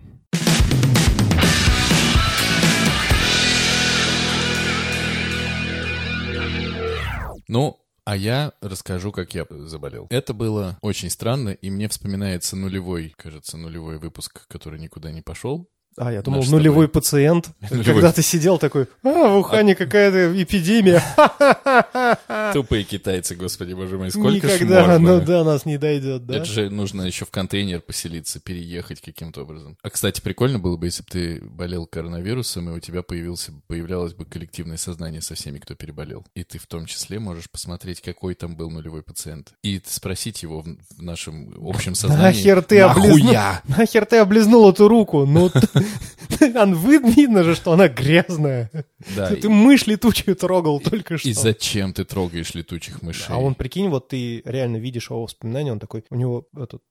Ну, 7.48 7.80
а 8.06 8.18
я 8.18 8.54
расскажу, 8.62 9.12
как 9.12 9.34
я 9.34 9.46
заболел. 9.50 10.08
Это 10.10 10.34
было 10.34 10.78
очень 10.82 11.10
странно, 11.10 11.50
и 11.50 11.70
мне 11.70 11.88
вспоминается 11.88 12.56
нулевой, 12.56 13.14
кажется, 13.18 13.58
нулевой 13.58 13.98
выпуск, 13.98 14.46
который 14.48 14.80
никуда 14.80 15.12
не 15.12 15.22
пошел. 15.22 15.70
А, 15.98 16.12
я 16.12 16.22
думал, 16.22 16.40
Наш 16.40 16.50
нулевой 16.50 16.88
пациент. 16.88 17.50
Нулевой. 17.70 17.86
Когда 17.86 18.12
ты 18.12 18.22
сидел 18.22 18.58
такой, 18.58 18.88
а, 19.04 19.30
в 19.30 19.38
Ухане 19.38 19.76
какая-то 19.76 20.42
эпидемия. 20.42 21.04
Тупые 22.54 22.84
китайцы, 22.84 23.36
господи, 23.36 23.74
боже 23.74 23.98
мой, 23.98 24.10
сколько 24.10 24.48
ж 24.48 24.54
Никогда, 24.54 24.88
можно? 24.88 25.00
ну 25.00 25.22
да, 25.22 25.44
нас 25.44 25.66
не 25.66 25.78
дойдет, 25.78 26.26
да? 26.26 26.38
Это 26.38 26.46
же 26.46 26.70
нужно 26.70 27.04
еще 27.04 27.26
в 27.26 27.32
контейнер 27.32 27.82
поселиться, 27.82 28.40
переехать 28.40 29.02
каким-то 29.02 29.44
образом. 29.44 29.78
А, 29.84 29.90
кстати, 29.90 30.22
прикольно 30.22 30.60
было 30.60 30.78
бы, 30.78 30.88
если 30.88 31.04
бы 31.04 31.10
ты 31.10 31.42
болел 31.44 31.86
коронавирусом, 31.86 32.70
и 32.70 32.74
у 32.74 32.80
тебя 32.80 33.04
появился, 33.04 33.52
появлялось 33.68 34.14
бы 34.14 34.26
коллективное 34.26 34.78
сознание 34.78 35.22
со 35.22 35.36
всеми, 35.36 35.60
кто 35.60 35.76
переболел. 35.76 36.26
И 36.36 36.44
ты 36.44 36.58
в 36.58 36.66
том 36.66 36.86
числе 36.86 37.20
можешь 37.20 37.50
посмотреть, 37.50 38.02
какой 38.02 38.34
там 38.34 38.56
был 38.56 38.72
нулевой 38.72 39.04
пациент. 39.04 39.54
И 39.62 39.82
спросить 39.86 40.42
его 40.44 40.62
в, 40.62 40.66
в 40.66 41.02
нашем 41.02 41.54
общем 41.62 41.94
сознании. 41.94 42.38
Нахер 42.38 42.62
ты 42.64 42.80
облизнул, 42.80 43.36
нахер 43.68 44.06
ты 44.06 44.18
облизнул 44.18 44.70
эту 44.70 44.88
руку? 44.88 45.26
Ну, 45.26 45.52
видно 46.40 47.44
же, 47.44 47.56
что 47.56 47.74
она 47.74 47.88
грязная. 47.88 48.70
Да, 49.16 49.36
Ты 49.36 49.50
мышь 49.50 49.86
летучую 49.88 50.36
трогал 50.36 50.80
только 50.80 51.18
что. 51.18 51.30
И 51.30 51.34
зачем 51.34 51.94
ты 51.94 52.06
трогаешь 52.06 52.54
летучих 52.54 53.02
мышей? 53.02 53.26
А 53.30 53.38
он, 53.38 53.56
прикинь, 53.56 53.90
вот 53.90 54.10
ты 54.10 54.42
реально 54.46 54.78
видишь 54.78 55.10
его 55.10 55.24
воспоминания, 55.24 55.72
он 55.72 55.80
такой, 55.80 56.04
у 56.10 56.16
него 56.16 56.48
этот, 56.56 56.82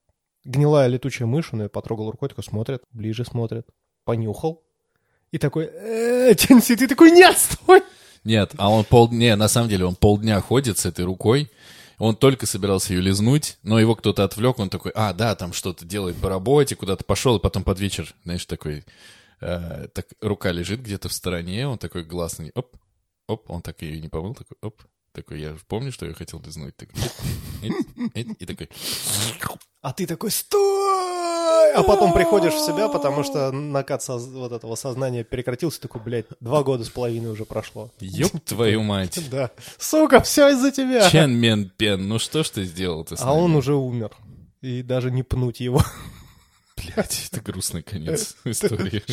гнилая 0.43 0.87
летучая 0.87 1.27
мышь, 1.27 1.49
он 1.51 1.63
ее 1.63 1.69
потрогал 1.69 2.11
рукой, 2.11 2.29
такой 2.29 2.43
смотрит, 2.43 2.83
ближе 2.91 3.25
смотрит, 3.25 3.67
понюхал, 4.05 4.63
и 5.31 5.37
такой, 5.37 5.65
«Э, 5.65 6.35
Тенси, 6.35 6.75
ты 6.75 6.87
такой, 6.87 7.11
нет, 7.11 7.37
стой! 7.37 7.81
Нет, 8.23 8.51
а 8.57 8.69
он 8.69 8.85
пол... 8.85 9.09
Не, 9.11 9.35
на 9.35 9.47
самом 9.47 9.69
деле 9.69 9.85
он 9.85 9.95
полдня 9.95 10.39
ходит 10.39 10.77
с 10.77 10.85
этой 10.85 11.03
рукой. 11.05 11.51
Он 11.97 12.15
только 12.15 12.45
собирался 12.45 12.93
ее 12.93 13.01
лизнуть, 13.01 13.57
но 13.63 13.79
его 13.79 13.95
кто-то 13.95 14.23
отвлек, 14.23 14.59
он 14.59 14.69
такой, 14.69 14.91
а, 14.95 15.13
да, 15.13 15.35
там 15.35 15.53
что-то 15.53 15.85
делает 15.85 16.17
по 16.17 16.29
работе, 16.29 16.75
куда-то 16.75 17.03
пошел, 17.03 17.37
и 17.37 17.41
потом 17.41 17.63
под 17.63 17.79
вечер, 17.79 18.13
знаешь, 18.23 18.45
такой, 18.45 18.83
э, 19.41 19.87
так 19.93 20.07
рука 20.21 20.51
лежит 20.51 20.81
где-то 20.81 21.09
в 21.09 21.13
стороне, 21.13 21.67
он 21.67 21.77
такой 21.77 22.03
ней, 22.39 22.51
оп, 22.55 22.75
оп, 23.27 23.49
он 23.49 23.61
так 23.61 23.81
ее 23.81 23.99
не 23.99 24.09
помыл, 24.09 24.33
такой, 24.33 24.57
оп, 24.61 24.81
такой, 25.13 25.39
я 25.39 25.55
помню, 25.67 25.91
что 25.91 26.05
я 26.05 26.13
хотел 26.13 26.41
лизнуть, 26.45 26.75
такой, 26.75 26.95
и 28.13 28.45
такой, 28.45 28.69
А 29.81 29.93
ты 29.93 30.05
такой, 30.05 30.31
стой! 30.31 31.73
А 31.75 31.83
потом 31.83 32.13
приходишь 32.13 32.53
в 32.53 32.65
себя, 32.65 32.87
потому 32.89 33.23
что 33.23 33.51
накат 33.53 34.01
соз- 34.01 34.27
вот 34.31 34.51
этого 34.51 34.75
сознания 34.75 35.23
прекратился, 35.23 35.81
такой, 35.81 36.01
блядь, 36.01 36.25
два 36.39 36.63
года 36.63 36.83
с 36.83 36.89
половиной 36.89 37.31
уже 37.31 37.45
прошло. 37.45 37.91
ёб 37.99 38.31
твою 38.45 38.83
мать. 38.83 39.19
Да. 39.31 39.51
Сука, 39.79 40.21
все 40.21 40.49
из-за 40.49 40.71
тебя. 40.71 41.09
Чен 41.09 41.31
Мен 41.35 41.69
Пен, 41.69 42.07
ну 42.07 42.19
что 42.19 42.43
ж 42.43 42.49
ты 42.49 42.63
сделал-то 42.63 43.15
А 43.19 43.33
он 43.33 43.55
уже 43.55 43.73
умер. 43.75 44.11
И 44.61 44.81
даже 44.83 45.09
не 45.11 45.23
пнуть 45.23 45.59
его. 45.59 45.81
Блядь, 46.77 47.29
это 47.31 47.41
грустный 47.41 47.81
конец 47.83 48.35
истории. 48.43 49.03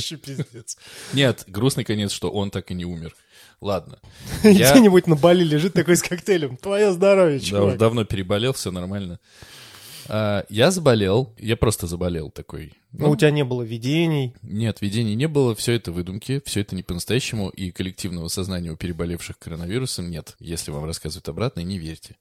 Нет, 1.12 1.44
грустный 1.46 1.84
конец, 1.84 2.10
что 2.12 2.30
он 2.30 2.50
так 2.50 2.70
и 2.70 2.74
не 2.74 2.84
умер. 2.84 3.14
Ладно. 3.60 3.98
Я- 4.42 4.72
Где-нибудь 4.72 5.06
на 5.06 5.16
Бали 5.16 5.44
лежит 5.44 5.74
такой 5.74 5.96
с 5.96 6.02
коктейлем. 6.02 6.56
Твое 6.56 6.92
здоровье, 6.92 7.38
Да, 7.40 7.44
чувак. 7.44 7.64
уж 7.72 7.74
давно 7.78 8.04
переболел, 8.04 8.52
все 8.54 8.70
нормально. 8.70 9.18
А, 10.08 10.44
я 10.48 10.70
заболел, 10.70 11.34
я 11.38 11.56
просто 11.56 11.86
заболел 11.86 12.30
такой. 12.30 12.72
Но 12.92 13.06
Ну, 13.06 13.12
у 13.12 13.16
тебя 13.16 13.30
не 13.30 13.44
было 13.44 13.62
видений. 13.62 14.34
Нет, 14.42 14.80
видений 14.80 15.14
не 15.14 15.28
было, 15.28 15.54
все 15.54 15.74
это 15.74 15.92
выдумки, 15.92 16.42
все 16.44 16.62
это 16.62 16.74
не 16.74 16.82
по-настоящему, 16.82 17.48
и 17.50 17.70
коллективного 17.70 18.26
сознания 18.28 18.70
у 18.72 18.76
переболевших 18.76 19.38
коронавирусом 19.38 20.10
нет. 20.10 20.34
Если 20.40 20.70
вам 20.72 20.84
рассказывают 20.84 21.28
обратно, 21.28 21.60
не 21.60 21.78
верьте. 21.78 22.16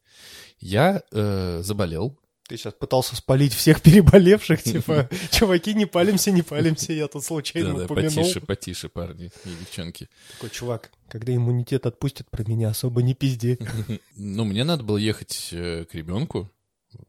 Я 0.59 1.01
э, 1.11 1.61
заболел, 1.63 2.15
Ты 2.49 2.57
сейчас 2.57 2.73
пытался 2.73 3.15
спалить 3.15 3.53
всех 3.53 3.79
переболевших, 3.83 4.63
типа, 4.63 5.07
чуваки, 5.29 5.75
не 5.75 5.85
палимся, 5.85 6.31
не 6.31 6.41
палимся, 6.41 6.93
я 6.93 7.07
тут 7.07 7.23
случайно 7.23 7.73
Да-да, 7.73 7.85
упомянул. 7.85 8.15
потише, 8.23 8.41
потише, 8.41 8.89
парни 8.89 9.31
и 9.45 9.49
девчонки. 9.49 10.09
Такой, 10.31 10.49
чувак, 10.49 10.91
когда 11.07 11.35
иммунитет 11.35 11.85
отпустит, 11.85 12.27
про 12.31 12.43
меня 12.43 12.69
особо 12.69 13.03
не 13.03 13.13
пизди. 13.13 13.59
Ну, 14.15 14.45
мне 14.45 14.63
надо 14.63 14.83
было 14.83 14.97
ехать 14.97 15.49
э, 15.51 15.85
к 15.85 15.93
ребенку. 15.93 16.51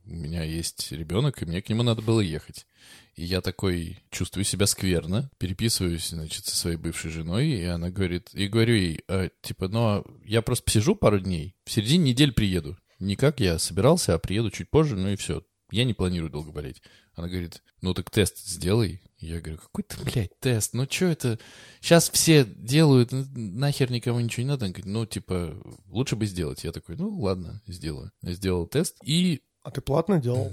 У 0.04 0.11
меня 0.11 0.42
есть 0.42 0.92
ребенок, 0.92 1.40
и 1.40 1.47
мне 1.47 1.62
к 1.62 1.70
нему 1.70 1.82
надо 1.82 2.02
было 2.02 2.20
ехать. 2.20 2.66
И 3.14 3.25
я 3.25 3.40
такой 3.40 3.99
чувствую 4.11 4.44
себя 4.44 4.66
скверно, 4.66 5.30
переписываюсь, 5.38 6.11
значит, 6.11 6.44
со 6.44 6.54
своей 6.54 6.76
бывшей 6.76 7.11
женой, 7.11 7.49
и 7.49 7.64
она 7.64 7.90
говорит, 7.90 8.28
и 8.35 8.47
говорю 8.47 8.75
ей, 8.75 9.00
«А, 9.09 9.30
типа, 9.40 9.68
ну, 9.68 9.80
а 9.80 10.04
я 10.25 10.42
просто 10.42 10.64
посижу 10.64 10.94
пару 10.94 11.18
дней, 11.18 11.54
в 11.64 11.70
середине 11.73 12.11
недели 12.11 12.30
приеду. 12.30 12.76
Не 13.00 13.16
как 13.16 13.40
я 13.40 13.59
собирался, 13.59 14.14
а 14.14 14.19
приеду 14.19 14.50
чуть 14.50 14.71
позже, 14.71 14.97
ну 14.97 15.09
и 15.09 15.16
все. 15.16 15.42
Я 15.73 15.85
не 15.85 15.95
планирую 15.95 16.30
долго 16.30 16.52
болеть. 16.52 16.83
Она 17.14 17.28
говорит, 17.28 17.62
ну 17.80 17.95
так 17.95 18.11
тест 18.11 18.38
сделай. 18.38 19.02
Я 19.19 19.40
говорю, 19.40 19.59
какой 19.59 19.85
ты, 19.85 19.97
блядь, 20.02 20.38
тест? 20.40 20.75
Ну 20.75 20.87
что 20.88 21.07
это? 21.07 21.38
Сейчас 21.80 22.11
все 22.11 22.45
делают, 22.45 23.11
нахер 23.12 23.90
никому 23.90 24.21
ничего 24.21 24.42
не 24.45 24.49
надо. 24.49 24.64
Она 24.66 24.73
говорит, 24.73 24.92
ну, 24.92 25.07
типа, 25.07 25.54
лучше 25.87 26.16
бы 26.16 26.26
сделать. 26.26 26.64
Я 26.64 26.73
такой, 26.73 26.97
ну, 26.97 27.09
ладно, 27.19 27.62
сделаю. 27.66 28.12
Я 28.23 28.33
сделал 28.33 28.66
тест 28.66 28.97
и, 29.04 29.42
А 29.62 29.71
ты 29.71 29.80
платно 29.80 30.21
делал? 30.21 30.52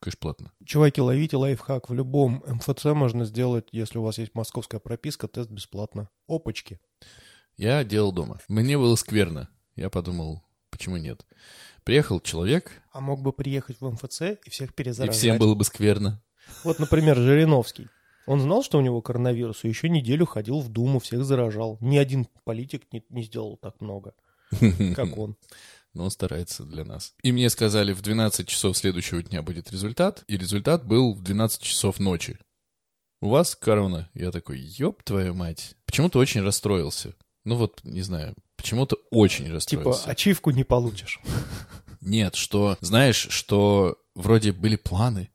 конечно, 0.00 0.18
платно. 0.20 0.52
Чуваки, 0.64 1.00
ловите 1.00 1.36
лайфхак. 1.36 1.88
В 1.88 1.94
любом 1.94 2.42
МФЦ 2.46 2.86
можно 2.86 3.24
сделать, 3.24 3.68
если 3.70 3.98
у 3.98 4.02
вас 4.02 4.18
есть 4.18 4.34
московская 4.34 4.80
прописка, 4.80 5.28
тест 5.28 5.48
бесплатно. 5.50 6.08
Опачки. 6.26 6.80
Я 7.56 7.84
делал 7.84 8.10
дома. 8.12 8.40
Мне 8.48 8.76
было 8.76 8.96
скверно. 8.96 9.48
Я 9.76 9.90
подумал, 9.90 10.42
почему 10.82 10.96
нет? 10.96 11.24
Приехал 11.84 12.18
человек, 12.20 12.82
А 12.90 13.00
мог 13.00 13.22
бы 13.22 13.32
приехать 13.32 13.80
в 13.80 13.88
МФЦ 13.88 14.22
и 14.44 14.50
всех 14.50 14.70
и 14.70 14.72
перезаражать. 14.72 15.16
всем 15.16 15.38
было 15.38 15.54
бы 15.54 15.64
скверно. 15.64 16.20
Вот, 16.64 16.80
например, 16.80 17.16
Жириновский. 17.16 17.86
Он 18.26 18.40
знал, 18.40 18.64
что 18.64 18.78
у 18.78 18.80
него 18.80 19.00
коронавирус, 19.00 19.62
и 19.62 19.68
еще 19.68 19.88
неделю 19.88 20.26
ходил 20.26 20.58
в 20.58 20.68
Думу, 20.68 20.98
всех 20.98 21.24
заражал. 21.24 21.78
Ни 21.80 21.98
один 21.98 22.26
политик 22.44 22.82
не, 22.92 23.04
не 23.10 23.22
сделал 23.22 23.56
так 23.58 23.80
много, 23.80 24.14
как 24.96 25.16
он. 25.16 25.36
Но 25.94 26.04
он 26.04 26.10
старается 26.10 26.64
для 26.64 26.84
нас. 26.84 27.14
И 27.22 27.30
мне 27.30 27.48
сказали, 27.48 27.92
в 27.92 28.02
12 28.02 28.48
часов 28.48 28.76
следующего 28.76 29.22
дня 29.22 29.42
будет 29.42 29.70
результат, 29.70 30.24
и 30.26 30.36
результат 30.36 30.84
был 30.84 31.14
в 31.14 31.22
12 31.22 31.62
часов 31.62 32.00
ночи. 32.00 32.38
У 33.20 33.28
вас 33.28 33.54
корона? 33.54 34.10
Я 34.14 34.32
такой, 34.32 34.58
ёб 34.58 35.04
твою 35.04 35.32
мать. 35.34 35.76
Почему-то 35.86 36.18
очень 36.18 36.42
расстроился. 36.42 37.14
Ну 37.44 37.56
вот, 37.56 37.80
не 37.84 38.02
знаю, 38.02 38.34
почему-то 38.62 38.96
очень 39.10 39.44
Типа, 39.44 39.54
расстроился. 39.54 40.10
ачивку 40.10 40.50
не 40.50 40.64
получишь. 40.64 41.20
Нет, 42.00 42.34
что, 42.34 42.76
знаешь, 42.80 43.28
что 43.30 43.98
вроде 44.14 44.52
были 44.52 44.76
планы, 44.76 45.30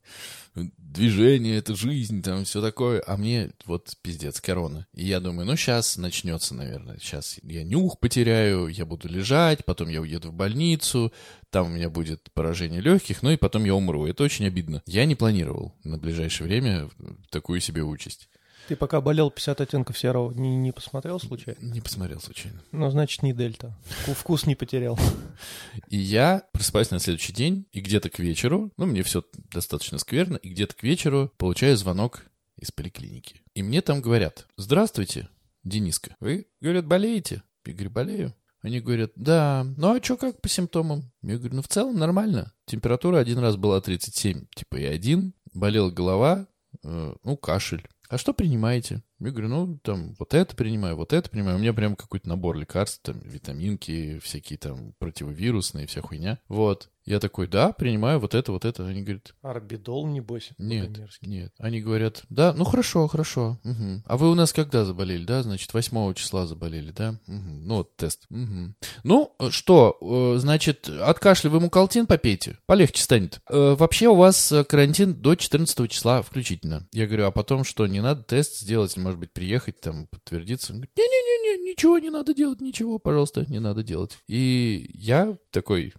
движение, 0.54 1.58
это 1.58 1.76
жизнь, 1.76 2.22
там 2.22 2.44
все 2.44 2.60
такое, 2.60 3.02
а 3.06 3.16
мне 3.16 3.52
вот 3.66 3.92
пиздец, 4.02 4.40
корона. 4.40 4.86
И 4.94 5.06
я 5.06 5.20
думаю, 5.20 5.46
ну 5.46 5.56
сейчас 5.56 5.96
начнется, 5.96 6.54
наверное, 6.54 6.98
сейчас 6.98 7.38
я 7.42 7.62
нюх 7.62 8.00
потеряю, 8.00 8.68
я 8.68 8.84
буду 8.86 9.08
лежать, 9.08 9.64
потом 9.64 9.88
я 9.90 10.00
уеду 10.00 10.30
в 10.30 10.34
больницу, 10.34 11.12
там 11.50 11.66
у 11.66 11.70
меня 11.70 11.90
будет 11.90 12.32
поражение 12.32 12.80
легких, 12.80 13.22
ну 13.22 13.30
и 13.30 13.36
потом 13.36 13.64
я 13.64 13.74
умру. 13.74 14.06
Это 14.06 14.24
очень 14.24 14.46
обидно. 14.46 14.82
Я 14.86 15.04
не 15.04 15.14
планировал 15.14 15.74
на 15.84 15.98
ближайшее 15.98 16.48
время 16.48 16.90
такую 17.30 17.60
себе 17.60 17.82
участь. 17.82 18.28
Ты 18.68 18.76
пока 18.76 19.00
болел 19.00 19.30
50 19.30 19.62
оттенков 19.62 19.98
серого, 19.98 20.30
не, 20.32 20.54
не 20.54 20.72
посмотрел 20.72 21.18
случайно? 21.18 21.58
Не 21.62 21.80
посмотрел 21.80 22.20
случайно. 22.20 22.62
Ну, 22.70 22.90
значит, 22.90 23.22
не 23.22 23.32
дельта. 23.32 23.74
Вку- 24.04 24.12
Вкус 24.12 24.44
не 24.44 24.54
потерял. 24.54 24.98
И 25.88 25.96
я 25.96 26.42
просыпаюсь 26.52 26.90
на 26.90 26.98
следующий 26.98 27.32
день, 27.32 27.66
и 27.72 27.80
где-то 27.80 28.10
к 28.10 28.18
вечеру, 28.18 28.70
ну, 28.76 28.84
мне 28.84 29.02
все 29.02 29.24
достаточно 29.34 29.96
скверно, 29.98 30.36
и 30.36 30.50
где-то 30.50 30.76
к 30.76 30.82
вечеру 30.82 31.32
получаю 31.38 31.78
звонок 31.78 32.26
из 32.56 32.70
поликлиники. 32.70 33.40
И 33.54 33.62
мне 33.62 33.80
там 33.80 34.02
говорят, 34.02 34.46
здравствуйте, 34.58 35.30
Дениска, 35.64 36.14
вы, 36.20 36.46
говорят, 36.60 36.86
болеете? 36.86 37.42
Я 37.64 37.72
говорю, 37.72 37.90
болею. 37.90 38.34
Они 38.60 38.80
говорят, 38.80 39.12
да, 39.14 39.64
ну 39.78 39.94
а 39.96 40.02
что 40.02 40.16
как 40.18 40.42
по 40.42 40.48
симптомам? 40.48 41.10
Я 41.22 41.38
говорю, 41.38 41.54
ну 41.56 41.62
в 41.62 41.68
целом 41.68 41.96
нормально. 41.96 42.52
Температура 42.66 43.18
один 43.18 43.38
раз 43.38 43.56
была 43.56 43.80
37, 43.80 44.46
типа 44.54 44.76
и 44.76 44.84
один, 44.84 45.32
болела 45.54 45.90
голова, 45.90 46.46
э, 46.82 47.14
ну 47.22 47.36
кашель. 47.36 47.88
А 48.08 48.18
что 48.18 48.32
принимаете? 48.32 49.02
Я 49.20 49.30
говорю, 49.30 49.48
ну, 49.48 49.78
там, 49.78 50.14
вот 50.18 50.34
это 50.34 50.56
принимаю, 50.56 50.96
вот 50.96 51.12
это 51.12 51.28
принимаю. 51.28 51.56
У 51.56 51.60
меня 51.60 51.72
прям 51.72 51.96
какой-то 51.96 52.28
набор 52.28 52.56
лекарств, 52.56 53.00
там, 53.02 53.20
витаминки, 53.20 54.18
всякие 54.20 54.58
там 54.58 54.94
противовирусные, 54.98 55.86
вся 55.86 56.00
хуйня. 56.00 56.38
Вот. 56.48 56.90
Я 57.08 57.20
такой, 57.20 57.46
да, 57.48 57.72
принимаю 57.72 58.18
вот 58.20 58.34
это, 58.34 58.52
вот 58.52 58.66
это. 58.66 58.86
Они 58.86 59.00
говорят, 59.00 59.34
Арбидол, 59.40 60.06
небось. 60.06 60.50
нет, 60.58 60.90
нет. 61.22 61.54
Они 61.58 61.80
говорят, 61.80 62.22
да, 62.28 62.52
ну 62.52 62.64
хорошо, 62.64 63.08
хорошо. 63.08 63.58
мгм. 63.64 64.02
А 64.04 64.18
вы 64.18 64.30
у 64.30 64.34
нас 64.34 64.52
когда 64.52 64.84
заболели, 64.84 65.24
да? 65.24 65.42
Значит, 65.42 65.72
8 65.72 66.12
числа 66.12 66.46
заболели, 66.46 66.90
да? 66.90 67.18
Мгм. 67.26 67.66
Ну 67.66 67.76
вот 67.76 67.96
тест. 67.96 68.26
Мгм. 68.28 68.76
Ну, 69.04 69.34
что, 69.48 69.96
э, 70.02 70.38
значит, 70.38 70.88
от 70.90 71.18
кашля 71.18 71.48
вы 71.48 71.60
мукалтин 71.60 72.06
попейте, 72.06 72.58
полегче 72.66 73.02
станет. 73.02 73.40
Э, 73.48 73.74
Вообще 73.78 74.08
у 74.08 74.14
вас 74.14 74.52
э, 74.52 74.64
карантин 74.64 75.14
до 75.14 75.34
14 75.34 75.90
числа 75.90 76.20
включительно. 76.20 76.86
Я 76.92 77.06
говорю, 77.06 77.24
а 77.26 77.30
потом 77.30 77.64
что, 77.64 77.86
не 77.86 78.02
надо 78.02 78.22
тест 78.22 78.58
сделать, 78.58 78.94
может 78.98 79.18
быть, 79.18 79.32
приехать 79.32 79.80
там, 79.80 80.08
подтвердиться? 80.08 80.72
Он 80.72 80.80
говорит, 80.80 80.92
не-не-не, 80.98 81.70
ничего 81.72 81.98
не 81.98 82.10
надо 82.10 82.34
делать, 82.34 82.60
ничего, 82.60 82.98
пожалуйста, 82.98 83.46
не 83.48 83.60
надо 83.60 83.82
делать. 83.82 84.18
И 84.28 84.90
я 84.92 85.38
такой, 85.50 85.94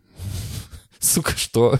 сука, 0.99 1.33
что? 1.37 1.79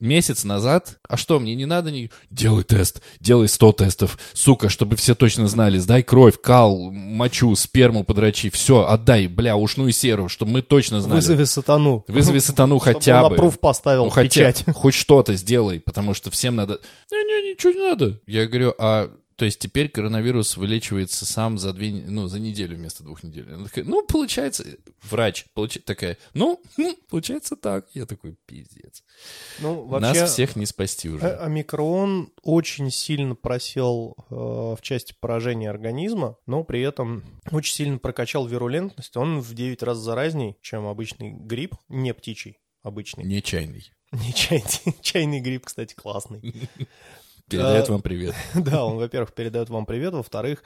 Месяц 0.00 0.44
назад, 0.44 0.96
а 1.06 1.18
что, 1.18 1.38
мне 1.38 1.54
не 1.54 1.66
надо 1.66 1.90
не... 1.90 2.10
Делай 2.30 2.64
тест, 2.64 3.02
делай 3.20 3.48
100 3.48 3.72
тестов, 3.72 4.18
сука, 4.32 4.70
чтобы 4.70 4.96
все 4.96 5.14
точно 5.14 5.46
знали, 5.46 5.76
сдай 5.76 6.02
кровь, 6.02 6.40
кал, 6.40 6.90
мочу, 6.90 7.54
сперму 7.54 8.02
подрачи, 8.02 8.48
все, 8.48 8.86
отдай, 8.86 9.26
бля, 9.26 9.56
ушную 9.56 9.92
серу, 9.92 10.30
чтобы 10.30 10.52
мы 10.52 10.62
точно 10.62 11.02
знали. 11.02 11.16
Вызови 11.16 11.44
сатану. 11.44 12.02
Вызови 12.08 12.38
сатану 12.38 12.80
Чтобы 12.80 12.94
хотя 12.94 13.28
бы. 13.28 13.34
аппрув 13.34 13.60
поставил 13.60 14.04
Ну, 14.04 14.10
хотя, 14.10 14.50
печать. 14.52 14.64
хоть 14.74 14.94
что-то 14.94 15.34
сделай, 15.34 15.80
потому 15.80 16.14
что 16.14 16.30
всем 16.30 16.56
надо... 16.56 16.80
Не-не, 17.12 17.52
ничего 17.52 17.72
не 17.74 17.80
надо. 17.90 18.18
Я 18.26 18.46
говорю, 18.46 18.74
а 18.78 19.10
то 19.40 19.46
есть 19.46 19.58
теперь 19.58 19.88
коронавирус 19.88 20.58
вылечивается 20.58 21.24
сам 21.24 21.56
за 21.56 21.72
две, 21.72 21.90
ну, 21.92 22.28
за 22.28 22.38
неделю 22.38 22.76
вместо 22.76 23.02
двух 23.02 23.22
недель. 23.22 23.50
Она 23.50 23.64
такая, 23.64 23.86
ну, 23.86 24.04
получается, 24.06 24.66
врач 25.02 25.46
получ- 25.56 25.80
такая, 25.80 26.18
ну, 26.34 26.60
хм, 26.76 26.92
получается 27.08 27.56
так. 27.56 27.86
Я 27.94 28.04
такой, 28.04 28.36
пиздец. 28.44 29.02
Ну, 29.60 29.86
вообще, 29.86 30.20
Нас 30.20 30.32
всех 30.34 30.56
не 30.56 30.66
спасти 30.66 31.08
уже. 31.08 31.26
омикрон 31.38 32.30
очень 32.42 32.90
сильно 32.90 33.34
просел 33.34 34.14
э, 34.28 34.34
в 34.34 34.78
части 34.82 35.14
поражения 35.18 35.70
организма, 35.70 36.36
но 36.44 36.62
при 36.62 36.82
этом 36.82 37.24
очень 37.50 37.74
сильно 37.74 37.96
прокачал 37.96 38.46
вирулентность. 38.46 39.16
Он 39.16 39.40
в 39.40 39.54
9 39.54 39.82
раз 39.82 39.96
заразней, 39.96 40.58
чем 40.60 40.86
обычный 40.86 41.30
грипп, 41.32 41.76
не 41.88 42.12
птичий, 42.12 42.58
обычный. 42.82 43.24
Не 43.24 43.42
чайный. 43.42 43.90
Не 44.12 44.34
чайный. 44.34 44.96
Чайный 45.00 45.40
грипп, 45.40 45.64
кстати, 45.64 45.94
классный. 45.94 46.68
Передает 47.50 47.88
вам 47.88 48.02
привет. 48.02 48.34
Да, 48.54 48.84
он, 48.84 48.96
во-первых, 48.96 49.32
передает 49.32 49.68
вам 49.70 49.86
привет, 49.86 50.14
во-вторых, 50.14 50.62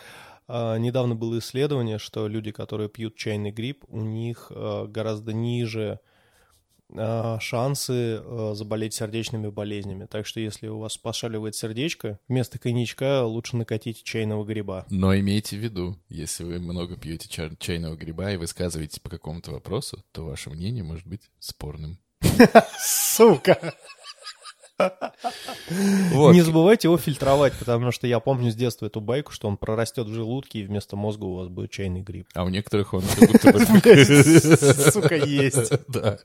а, 0.46 0.76
недавно 0.76 1.14
было 1.14 1.38
исследование, 1.38 1.98
что 1.98 2.28
люди, 2.28 2.52
которые 2.52 2.88
пьют 2.88 3.16
чайный 3.16 3.50
гриб, 3.50 3.84
у 3.88 4.00
них 4.00 4.48
а, 4.50 4.86
гораздо 4.86 5.32
ниже 5.32 6.00
а, 6.94 7.38
шансы 7.40 8.22
заболеть 8.54 8.94
сердечными 8.94 9.48
болезнями. 9.48 10.06
Так 10.06 10.26
что 10.26 10.40
если 10.40 10.68
у 10.68 10.78
вас 10.78 10.98
пошаливает 10.98 11.54
сердечко, 11.56 12.18
вместо 12.28 12.58
коньячка 12.58 13.24
лучше 13.24 13.56
накатите 13.56 14.02
чайного 14.04 14.44
гриба. 14.44 14.84
Но 14.90 15.16
имейте 15.16 15.56
в 15.56 15.60
виду, 15.60 15.98
если 16.08 16.44
вы 16.44 16.58
много 16.58 16.96
пьете 16.96 17.28
чар- 17.28 17.56
чайного 17.58 17.96
гриба 17.96 18.32
и 18.32 18.36
высказываетесь 18.36 18.98
по 18.98 19.08
какому-то 19.08 19.52
вопросу, 19.52 20.04
то 20.12 20.26
ваше 20.26 20.50
мнение 20.50 20.84
может 20.84 21.06
быть 21.06 21.30
спорным. 21.38 21.98
Сука! 22.78 23.74
Вот. 24.78 26.32
Не 26.32 26.42
забывайте 26.42 26.88
его 26.88 26.98
фильтровать, 26.98 27.52
потому 27.58 27.92
что 27.92 28.06
я 28.06 28.20
помню 28.20 28.50
с 28.50 28.54
детства 28.54 28.86
эту 28.86 29.00
байку, 29.00 29.32
что 29.32 29.48
он 29.48 29.56
прорастет 29.56 30.06
в 30.06 30.12
желудке, 30.12 30.60
и 30.60 30.64
вместо 30.64 30.96
мозга 30.96 31.24
у 31.24 31.36
вас 31.36 31.48
будет 31.48 31.70
чайный 31.70 32.00
гриб. 32.00 32.26
А 32.34 32.44
у 32.44 32.48
некоторых 32.48 32.94
он 32.94 33.02
как 33.02 33.30
будто 33.30 33.52
бы... 33.52 33.64
Сука, 34.90 35.16
есть. 35.16 35.72
Да. 35.88 36.18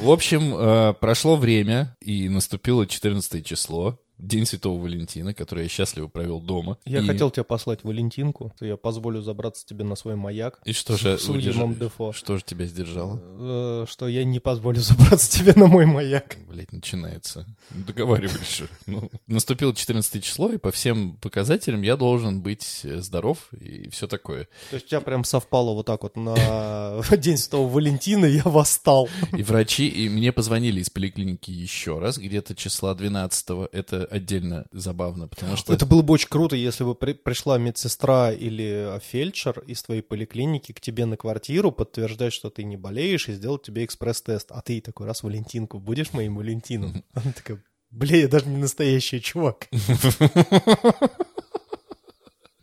В 0.00 0.10
общем, 0.10 0.54
э, 0.54 0.94
прошло 0.94 1.36
время, 1.36 1.96
и 2.00 2.28
наступило 2.28 2.86
14 2.86 3.44
число, 3.44 3.98
День 4.18 4.46
Святого 4.46 4.82
Валентина, 4.82 5.32
который 5.34 5.64
я 5.64 5.68
счастливо 5.68 6.08
провел 6.08 6.40
дома. 6.40 6.76
Я 6.84 7.00
И- 7.00 7.06
хотел 7.06 7.30
тебе 7.30 7.44
послать 7.44 7.84
Валентинку, 7.84 8.52
то 8.58 8.64
я 8.66 8.76
позволю 8.76 9.22
забраться 9.22 9.64
тебе 9.66 9.84
на 9.84 9.94
свой 9.96 10.16
маяк. 10.16 10.58
И 10.64 10.72
что 10.72 10.96
же, 10.96 11.18
с 11.18 11.28
удерж- 11.28 11.78
Дефо. 11.78 12.12
что 12.12 12.36
же 12.36 12.42
тебя 12.44 12.66
сдержало? 12.66 13.20
Э, 13.22 13.86
Что 13.88 14.08
я 14.08 14.24
не 14.24 14.40
позволю 14.40 14.80
забраться 14.80 15.30
тебе 15.38 15.52
на 15.54 15.66
мой 15.66 15.86
маяк. 15.86 16.36
Блять, 16.48 16.72
начинается. 16.72 17.46
Договаривались 17.70 18.56
же. 18.56 18.68
Ну, 18.86 19.10
наступило 19.26 19.74
14 19.74 20.22
число, 20.24 20.50
и 20.50 20.58
по 20.58 20.70
всем 20.72 21.16
показателям 21.20 21.82
я 21.82 21.96
должен 21.96 22.40
быть 22.40 22.80
э, 22.84 23.00
здоров 23.00 23.48
и 23.52 23.88
все 23.90 24.06
такое. 24.08 24.48
То 24.70 24.74
есть 24.76 24.86
у 24.86 24.88
тебя 24.88 25.00
прям 25.00 25.24
совпало 25.24 25.74
вот 25.74 25.86
так 25.86 26.02
вот 26.02 26.16
на 26.16 27.02
День 27.16 27.36
Святого 27.36 27.68
Валентина, 27.68 28.26
я 28.26 28.42
восстал. 28.44 29.08
И 29.36 29.42
врачи, 29.42 29.86
и 29.88 30.08
мне 30.08 30.32
позвонили 30.32 30.80
из 30.80 30.90
поликлиники 30.90 31.50
еще 31.50 31.98
раз, 31.98 32.18
где-то 32.18 32.54
числа 32.54 32.94
12 32.94 33.68
Это 33.72 34.07
отдельно 34.10 34.66
забавно, 34.72 35.28
потому 35.28 35.56
что... 35.56 35.72
Это 35.72 35.86
было 35.86 36.02
бы 36.02 36.14
очень 36.14 36.28
круто, 36.28 36.56
если 36.56 36.84
бы 36.84 36.94
при- 36.94 37.12
пришла 37.12 37.58
медсестра 37.58 38.32
или 38.32 38.96
э, 38.96 39.00
фельдшер 39.00 39.60
из 39.66 39.82
твоей 39.82 40.02
поликлиники 40.02 40.72
к 40.72 40.80
тебе 40.80 41.06
на 41.06 41.16
квартиру 41.16 41.72
подтверждать, 41.72 42.32
что 42.32 42.50
ты 42.50 42.64
не 42.64 42.76
болеешь, 42.76 43.28
и 43.28 43.32
сделать 43.32 43.62
тебе 43.62 43.84
экспресс-тест. 43.84 44.50
А 44.50 44.60
ты 44.60 44.80
такой 44.80 45.06
раз 45.06 45.22
Валентинку, 45.22 45.78
будешь 45.78 46.12
моим 46.12 46.36
Валентином? 46.36 47.04
Она 47.14 47.32
такая, 47.32 47.62
бля, 47.90 48.16
я 48.16 48.28
даже 48.28 48.46
не 48.46 48.56
настоящий 48.56 49.20
чувак. 49.20 49.68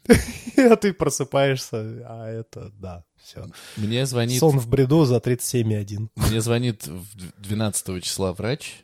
А 0.57 0.75
ты 0.75 0.93
просыпаешься, 0.93 1.77
а 2.07 2.27
это, 2.27 2.71
да, 2.79 3.03
все. 3.21 3.47
Мне 3.77 4.05
звонит... 4.05 4.39
Сон 4.39 4.59
в 4.59 4.67
бреду 4.67 5.05
за 5.05 5.17
37,1. 5.17 6.09
Мне 6.15 6.41
звонит 6.41 6.87
в 6.87 7.17
д- 7.17 7.31
12 7.37 8.03
числа 8.03 8.33
врач 8.33 8.83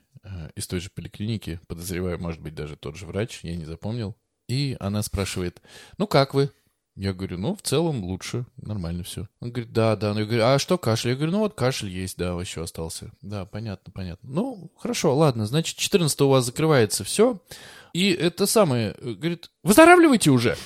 из 0.55 0.67
той 0.67 0.79
же 0.79 0.89
поликлиники, 0.93 1.59
подозреваю, 1.67 2.19
может 2.19 2.41
быть, 2.41 2.55
даже 2.55 2.75
тот 2.75 2.95
же 2.95 3.05
врач, 3.05 3.39
я 3.43 3.55
не 3.55 3.65
запомнил. 3.65 4.15
И 4.47 4.75
она 4.79 5.01
спрашивает, 5.01 5.61
ну 5.97 6.07
как 6.07 6.33
вы? 6.33 6.51
Я 6.95 7.13
говорю, 7.13 7.37
ну, 7.37 7.55
в 7.55 7.61
целом 7.61 8.03
лучше, 8.03 8.45
нормально 8.57 9.03
все. 9.03 9.27
Он 9.39 9.51
говорит, 9.51 9.71
да, 9.71 9.95
да. 9.95 10.13
Ну, 10.13 10.19
я 10.19 10.25
говорю, 10.25 10.43
а 10.43 10.59
что 10.59 10.77
кашель? 10.77 11.11
Я 11.11 11.15
говорю, 11.15 11.31
ну 11.31 11.39
вот 11.39 11.55
кашель 11.55 11.89
есть, 11.89 12.17
да, 12.17 12.39
еще 12.39 12.63
остался. 12.63 13.11
Да, 13.21 13.45
понятно, 13.45 13.93
понятно. 13.93 14.29
Ну, 14.29 14.71
хорошо, 14.77 15.15
ладно, 15.15 15.45
значит, 15.45 15.77
14 15.77 16.19
у 16.21 16.27
вас 16.27 16.45
закрывается 16.45 17.05
все. 17.05 17.41
И 17.93 18.11
это 18.11 18.45
самое, 18.45 18.93
э, 18.97 19.13
говорит, 19.13 19.51
выздоравливайте 19.63 20.31
уже. 20.31 20.57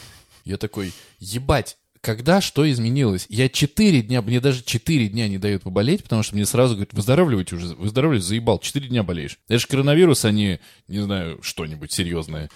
Я 0.46 0.58
такой, 0.58 0.94
ебать, 1.20 1.78
когда 2.06 2.40
что 2.40 2.70
изменилось? 2.72 3.26
Я 3.30 3.50
четыре 3.50 4.04
дня, 4.04 4.22
мне 4.22 4.40
даже 4.40 4.64
четыре 4.64 5.08
дня 5.10 5.28
не 5.28 5.40
дают 5.40 5.64
поболеть, 5.64 6.04
потому 6.04 6.22
что 6.22 6.36
мне 6.36 6.46
сразу 6.46 6.76
говорят, 6.76 6.94
выздоравливайте 6.94 7.56
уже, 7.56 7.74
выздоравливайте, 7.74 8.28
заебал, 8.28 8.60
четыре 8.60 8.90
дня 8.90 9.02
болеешь. 9.02 9.40
Это 9.48 9.58
же 9.58 9.66
коронавирус, 9.66 10.24
а 10.24 10.32
не, 10.32 10.60
не 10.88 11.00
знаю, 11.00 11.42
что-нибудь 11.42 11.92
серьезное. 11.92 12.52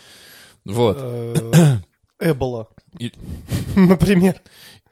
Вот. 0.65 0.97
Э, 1.01 1.79
Эбола, 2.19 2.69
И, 2.99 3.11
например. 3.75 4.39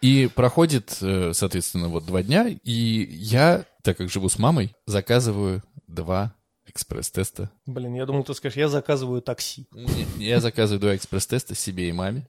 и 0.02 0.28
проходит, 0.34 0.98
э, 1.02 1.34
соответственно, 1.34 1.89
вот 1.89 2.08
два 2.08 2.24
дня, 2.24 2.48
и 2.48 2.72
я, 3.12 3.63
так 3.84 3.98
как 3.98 4.10
живу 4.10 4.28
с 4.28 4.39
мамой, 4.39 4.74
заказываю 4.88 5.62
два 5.88 6.34
экспресс-теста. 6.65 7.52
Блин, 7.67 7.93
я 7.93 8.08
думал, 8.08 8.24
ты 8.24 8.34
скажешь, 8.34 8.58
я 8.58 8.70
заказываю 8.70 9.22
такси. 9.22 9.67
Не, 9.72 10.26
Я 10.26 10.39
заказываю 10.41 10.80
два 10.82 10.96
экспресс-теста 10.96 11.54
себе 11.54 11.89
и 11.89 11.91
маме. 11.91 12.28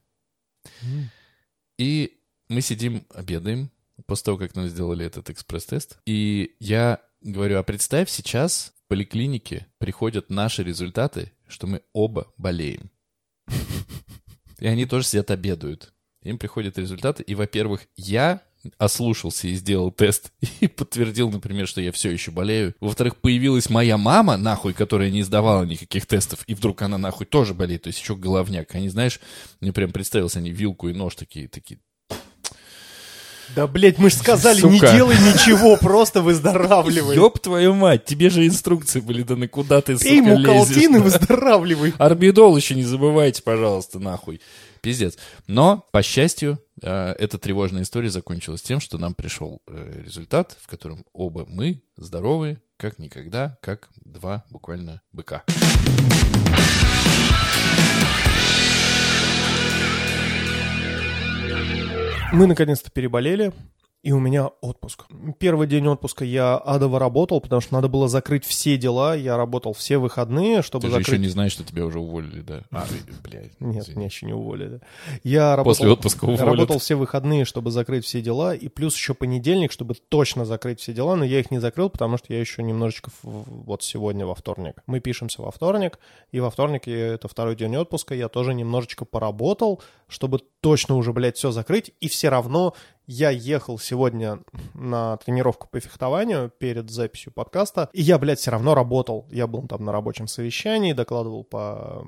И 1.79 2.18
мы 2.49 2.61
сидим, 2.61 3.05
обедаем, 3.13 3.71
после 4.05 4.25
того, 4.25 4.37
как 4.37 4.55
нам 4.55 4.67
сделали 4.67 5.05
этот 5.05 5.29
экспресс-тест. 5.29 5.97
И 6.05 6.55
я 6.59 6.99
говорю, 7.21 7.59
а 7.59 7.63
представь, 7.63 8.09
сейчас 8.09 8.73
в 8.85 8.89
поликлинике 8.89 9.67
приходят 9.77 10.29
наши 10.29 10.63
результаты, 10.63 11.31
что 11.47 11.67
мы 11.67 11.81
оба 11.93 12.31
болеем. 12.37 12.91
И 14.59 14.67
они 14.67 14.85
тоже 14.85 15.05
сидят, 15.05 15.31
обедают. 15.31 15.93
Им 16.23 16.37
приходят 16.37 16.77
результаты, 16.77 17.23
и, 17.23 17.33
во-первых, 17.33 17.87
я 17.95 18.41
ослушался 18.77 19.47
и 19.47 19.55
сделал 19.55 19.89
тест 19.89 20.33
и 20.59 20.67
подтвердил, 20.67 21.29
например, 21.29 21.65
что 21.67 21.79
я 21.79 21.93
все 21.93 22.11
еще 22.11 22.31
болею. 22.31 22.75
Во-вторых, 22.81 23.15
появилась 23.17 23.69
моя 23.69 23.97
мама, 23.97 24.35
нахуй, 24.35 24.73
которая 24.73 25.11
не 25.11 25.23
сдавала 25.23 25.63
никаких 25.63 26.05
тестов, 26.05 26.43
и 26.45 26.55
вдруг 26.55 26.81
она, 26.81 26.97
нахуй, 26.97 27.25
тоже 27.25 27.53
болеет, 27.53 27.83
то 27.83 27.87
есть 27.87 28.01
еще 28.01 28.17
головняк. 28.17 28.75
Они, 28.75 28.89
знаешь, 28.89 29.21
мне 29.61 29.71
прям 29.71 29.91
представилось, 29.91 30.35
они 30.35 30.51
вилку 30.51 30.89
и 30.89 30.93
нож 30.93 31.15
такие, 31.15 31.47
такие, 31.47 31.79
Да, 33.55 33.67
блядь, 33.67 33.97
мы 33.97 34.09
же 34.09 34.15
сказали, 34.15 34.61
не 34.61 34.79
Сука. 34.79 34.91
делай 34.91 35.15
ничего, 35.15 35.77
просто 35.77 36.21
выздоравливай. 36.21 37.15
Ёб 37.15 37.39
твою 37.39 37.73
мать, 37.73 38.05
тебе 38.05 38.29
же 38.29 38.45
инструкции 38.45 38.99
были 38.99 39.23
даны, 39.23 39.47
куда 39.47 39.81
ты, 39.81 39.97
Пей 39.97 40.19
сука, 40.19 40.37
мукалтин 40.37 40.95
и 40.95 40.99
выздоравливай. 40.99 41.93
Арбидол 41.97 42.55
еще 42.55 42.75
не 42.75 42.83
забывайте, 42.83 43.41
пожалуйста, 43.41 43.99
нахуй. 43.99 44.41
Пиздец. 44.81 45.17
Но, 45.47 45.85
по 45.91 46.01
счастью, 46.01 46.59
э, 46.81 47.13
эта 47.19 47.37
тревожная 47.37 47.83
история 47.83 48.09
закончилась 48.09 48.61
тем, 48.61 48.79
что 48.79 48.97
нам 48.97 49.13
пришел 49.13 49.61
э, 49.67 50.03
результат, 50.05 50.55
в 50.61 50.67
котором 50.67 51.05
оба 51.11 51.45
мы 51.47 51.81
здоровы, 51.97 52.61
как 52.77 52.97
никогда, 52.99 53.57
как 53.61 53.89
два 54.05 54.45
буквально 54.49 55.01
быка. 55.11 55.43
Мы 62.31 62.45
наконец-то 62.45 62.91
переболели. 62.91 63.51
И 64.01 64.13
у 64.13 64.19
меня 64.19 64.47
отпуск. 64.61 65.07
Первый 65.39 65.67
день 65.67 65.85
отпуска 65.87 66.23
я 66.23 66.55
адово 66.57 66.99
работал, 66.99 67.41
потому 67.41 67.59
что 67.59 67.73
надо 67.73 67.89
было 67.89 68.07
закрыть 68.07 68.45
все 68.45 68.77
дела. 68.77 69.13
Я 69.13 69.35
работал 69.35 69.73
все 69.73 69.97
выходные, 69.97 70.61
чтобы 70.61 70.83
Ты 70.83 70.91
закрыть... 70.91 71.07
же 71.07 71.13
еще 71.15 71.21
не 71.21 71.27
знаешь, 71.27 71.51
что 71.51 71.65
тебя 71.65 71.85
уже 71.85 71.99
уволили, 71.99 72.39
да? 72.39 72.61
А, 72.71 72.85
блядь. 73.23 73.59
Нет, 73.59 73.83
извини. 73.83 73.97
меня 73.97 74.05
еще 74.05 74.25
не 74.25 74.31
уволили. 74.31 74.79
Я 75.23 75.57
работал, 75.57 75.71
После 75.71 75.89
отпуска 75.91 76.23
уволят. 76.23 76.39
работал 76.39 76.79
все 76.79 76.95
выходные, 76.95 77.43
чтобы 77.43 77.71
закрыть 77.71 78.05
все 78.05 78.21
дела, 78.21 78.55
и 78.55 78.69
плюс 78.69 78.95
еще 78.95 79.13
понедельник, 79.13 79.73
чтобы 79.73 79.95
точно 79.95 80.45
закрыть 80.45 80.79
все 80.79 80.93
дела, 80.93 81.17
но 81.17 81.25
я 81.25 81.41
их 81.41 81.51
не 81.51 81.59
закрыл, 81.59 81.89
потому 81.89 82.17
что 82.17 82.31
я 82.31 82.39
еще 82.39 82.63
немножечко 82.63 83.11
вот 83.23 83.83
сегодня 83.83 84.25
во 84.25 84.33
вторник. 84.33 84.81
Мы 84.87 85.01
пишемся 85.01 85.41
во 85.41 85.51
вторник, 85.51 85.99
и 86.31 86.39
во 86.39 86.49
вторник, 86.49 86.87
это 86.87 87.27
второй 87.27 87.57
день 87.57 87.75
отпуска, 87.75 88.15
я 88.15 88.29
тоже 88.29 88.53
немножечко 88.53 89.03
поработал, 89.03 89.81
чтобы 90.07 90.39
точно 90.61 90.95
уже, 90.95 91.11
блядь, 91.11 91.35
все 91.35 91.51
закрыть, 91.51 91.91
и 91.99 92.07
все 92.07 92.29
равно 92.29 92.73
я 93.09 93.31
ехал 93.31 93.79
сегодня 93.79 94.39
на 94.75 95.17
тренировку 95.17 95.67
по 95.67 95.79
фехтованию 95.79 96.51
перед 96.59 96.91
записью 96.91 97.33
подкаста, 97.33 97.89
и 97.91 98.03
я, 98.03 98.19
блядь, 98.19 98.37
все 98.37 98.51
равно 98.51 98.75
работал. 98.75 99.25
Я 99.31 99.47
был 99.47 99.67
там 99.67 99.83
на 99.83 99.91
рабочем 99.91 100.27
совещании, 100.27 100.93
докладывал 100.93 101.43
по 101.43 102.05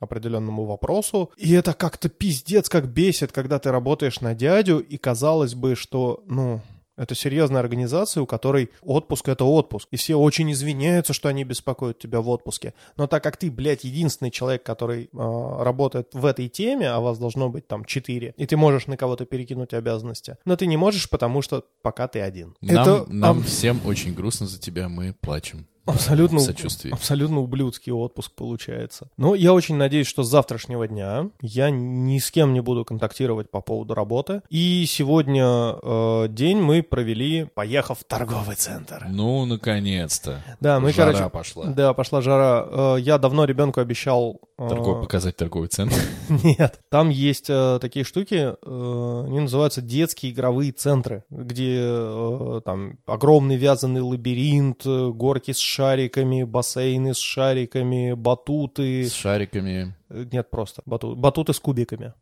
определенному 0.00 0.66
вопросу. 0.66 1.30
И 1.38 1.52
это 1.54 1.72
как-то 1.72 2.10
пиздец 2.10 2.68
как 2.68 2.88
бесит, 2.88 3.32
когда 3.32 3.58
ты 3.58 3.70
работаешь 3.70 4.20
на 4.20 4.34
дядю, 4.34 4.80
и 4.80 4.98
казалось 4.98 5.54
бы, 5.54 5.74
что, 5.76 6.22
ну, 6.26 6.60
это 6.96 7.14
серьезная 7.14 7.60
организация, 7.60 8.22
у 8.22 8.26
которой 8.26 8.70
отпуск— 8.82 9.28
это 9.30 9.44
отпуск. 9.44 9.88
И 9.90 9.96
все 9.96 10.16
очень 10.16 10.50
извиняются, 10.52 11.12
что 11.12 11.28
они 11.28 11.44
беспокоят 11.44 11.98
тебя 11.98 12.20
в 12.20 12.28
отпуске. 12.28 12.74
Но 12.96 13.06
так 13.06 13.22
как 13.22 13.36
ты, 13.36 13.50
блядь, 13.50 13.84
единственный 13.84 14.30
человек, 14.30 14.62
который 14.62 15.04
э, 15.04 15.08
работает 15.12 16.08
в 16.12 16.24
этой 16.24 16.48
теме, 16.48 16.88
а 16.90 17.00
вас 17.00 17.18
должно 17.18 17.48
быть 17.48 17.66
там 17.66 17.84
четыре, 17.84 18.34
и 18.36 18.46
ты 18.46 18.56
можешь 18.56 18.86
на 18.86 18.96
кого-то 18.96 19.24
перекинуть 19.26 19.74
обязанности, 19.74 20.36
но 20.44 20.56
ты 20.56 20.66
не 20.66 20.76
можешь, 20.76 21.08
потому 21.10 21.42
что 21.42 21.64
пока 21.82 22.08
ты 22.08 22.20
один. 22.20 22.54
Нам, 22.60 22.82
это 22.82 23.12
нам 23.12 23.38
аб- 23.38 23.44
всем 23.44 23.80
очень 23.84 24.14
грустно 24.14 24.46
за 24.46 24.58
тебя, 24.60 24.88
мы 24.88 25.14
плачем. 25.20 25.66
Абсолютно, 25.86 26.40
сочувствии. 26.40 26.92
абсолютно 26.92 27.40
ублюдский 27.40 27.92
отпуск 27.92 28.32
получается. 28.32 29.08
Но 29.16 29.34
я 29.34 29.52
очень 29.52 29.76
надеюсь, 29.76 30.06
что 30.06 30.22
с 30.22 30.28
завтрашнего 30.28 30.86
дня 30.88 31.28
я 31.40 31.70
ни 31.70 32.18
с 32.18 32.30
кем 32.30 32.52
не 32.52 32.60
буду 32.60 32.84
контактировать 32.84 33.50
по 33.50 33.60
поводу 33.60 33.94
работы. 33.94 34.42
И 34.50 34.84
сегодня 34.86 35.44
э, 35.82 36.26
день 36.28 36.58
мы 36.58 36.82
провели, 36.82 37.44
поехав 37.54 38.00
в 38.00 38.04
торговый 38.04 38.56
центр. 38.56 39.06
Ну, 39.08 39.44
наконец-то. 39.46 40.42
Да, 40.60 40.80
мы, 40.80 40.92
Жара 40.92 41.12
короче, 41.12 41.30
пошла. 41.30 41.66
Да, 41.66 41.92
пошла 41.94 42.20
жара. 42.22 42.66
Э, 42.70 42.96
Я 43.00 43.18
давно 43.18 43.44
ребенку 43.44 43.80
обещал... 43.80 44.40
э, 44.58 44.68
Торгов- 44.68 45.02
показать 45.02 45.36
торговый 45.36 45.68
центр. 45.68 45.96
Нет, 46.28 46.80
там 46.90 47.08
есть 47.10 47.46
э, 47.48 47.78
такие 47.80 48.04
штуки, 48.04 48.54
э, 48.60 49.24
они 49.26 49.40
называются 49.40 49.82
детские 49.82 50.32
игровые 50.32 50.72
центры, 50.72 51.24
где 51.30 51.76
э, 51.80 52.60
там 52.64 52.98
огромный 53.06 53.56
вязаный 53.56 54.00
лабиринт, 54.00 54.82
э, 54.86 55.08
горки 55.10 55.52
с 55.52 55.58
шариками, 55.74 56.44
бассейны 56.44 57.14
с 57.14 57.18
шариками, 57.18 58.12
батуты. 58.14 59.04
С 59.04 59.12
шариками. 59.14 59.94
Э, 60.08 60.24
Нет, 60.32 60.50
просто 60.50 60.82
бату- 60.86 61.16
батуты 61.16 61.52
с 61.52 61.60
кубиками. 61.60 62.12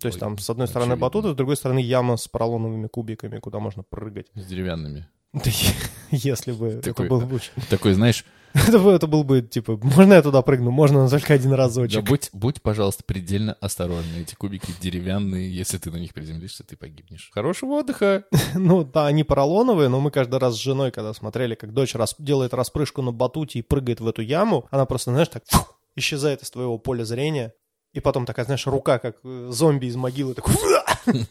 То 0.00 0.08
есть 0.08 0.16
Ой, 0.16 0.20
там 0.20 0.38
с 0.38 0.48
одной 0.50 0.66
стороны 0.68 0.92
очевидно. 0.92 1.06
батуты, 1.06 1.32
с 1.32 1.34
другой 1.34 1.56
стороны 1.56 1.78
яма 1.80 2.16
с 2.16 2.26
поролоновыми 2.28 2.86
кубиками, 2.88 3.38
куда 3.38 3.58
можно 3.58 3.82
прыгать. 3.82 4.26
С 4.34 4.46
деревянными. 4.46 5.06
Да 5.32 5.50
если 6.10 6.52
бы 6.52 6.80
Такой, 6.82 7.06
это 7.06 7.14
был 7.14 7.20
бы... 7.26 7.40
Такой, 7.68 7.92
знаешь, 7.92 8.24
Это 8.68 8.78
бы, 8.78 8.90
это 8.90 9.06
был 9.06 9.24
бы, 9.24 9.42
типа, 9.42 9.78
можно 9.82 10.14
я 10.14 10.22
туда 10.22 10.42
прыгну? 10.42 10.70
Можно 10.70 11.02
но 11.04 11.08
только 11.08 11.34
один 11.34 11.50
да 11.50 11.56
разочек. 11.56 12.04
будь, 12.04 12.30
будь, 12.32 12.62
пожалуйста, 12.62 13.04
предельно 13.04 13.54
осторожный. 13.60 14.22
Эти 14.22 14.34
кубики 14.34 14.72
деревянные, 14.80 15.54
если 15.54 15.78
ты 15.78 15.90
на 15.90 15.96
них 15.96 16.14
приземлишься, 16.14 16.64
ты 16.64 16.76
погибнешь. 16.76 17.30
Хорошего 17.32 17.74
отдыха! 17.80 18.24
Ну, 18.54 18.84
да, 18.84 19.06
они 19.06 19.24
поролоновые, 19.24 19.88
но 19.88 20.00
мы 20.00 20.10
каждый 20.10 20.38
раз 20.38 20.54
с 20.54 20.58
женой, 20.58 20.90
когда 20.90 21.12
смотрели, 21.14 21.54
как 21.54 21.72
дочь 21.72 21.94
рас- 21.94 22.16
делает 22.18 22.54
распрыжку 22.54 23.02
на 23.02 23.12
батуте 23.12 23.60
и 23.60 23.62
прыгает 23.62 24.00
в 24.00 24.08
эту 24.08 24.22
яму, 24.22 24.66
она 24.70 24.84
просто, 24.86 25.10
знаешь, 25.10 25.28
так 25.28 25.44
фу, 25.46 25.66
исчезает 25.96 26.42
из 26.42 26.50
твоего 26.50 26.78
поля 26.78 27.04
зрения. 27.04 27.52
И 27.92 28.00
потом 28.00 28.26
такая, 28.26 28.44
знаешь, 28.44 28.66
рука, 28.66 28.98
как 28.98 29.16
э, 29.24 29.48
зомби 29.50 29.86
из 29.86 29.96
могилы, 29.96 30.34
такой... 30.34 30.54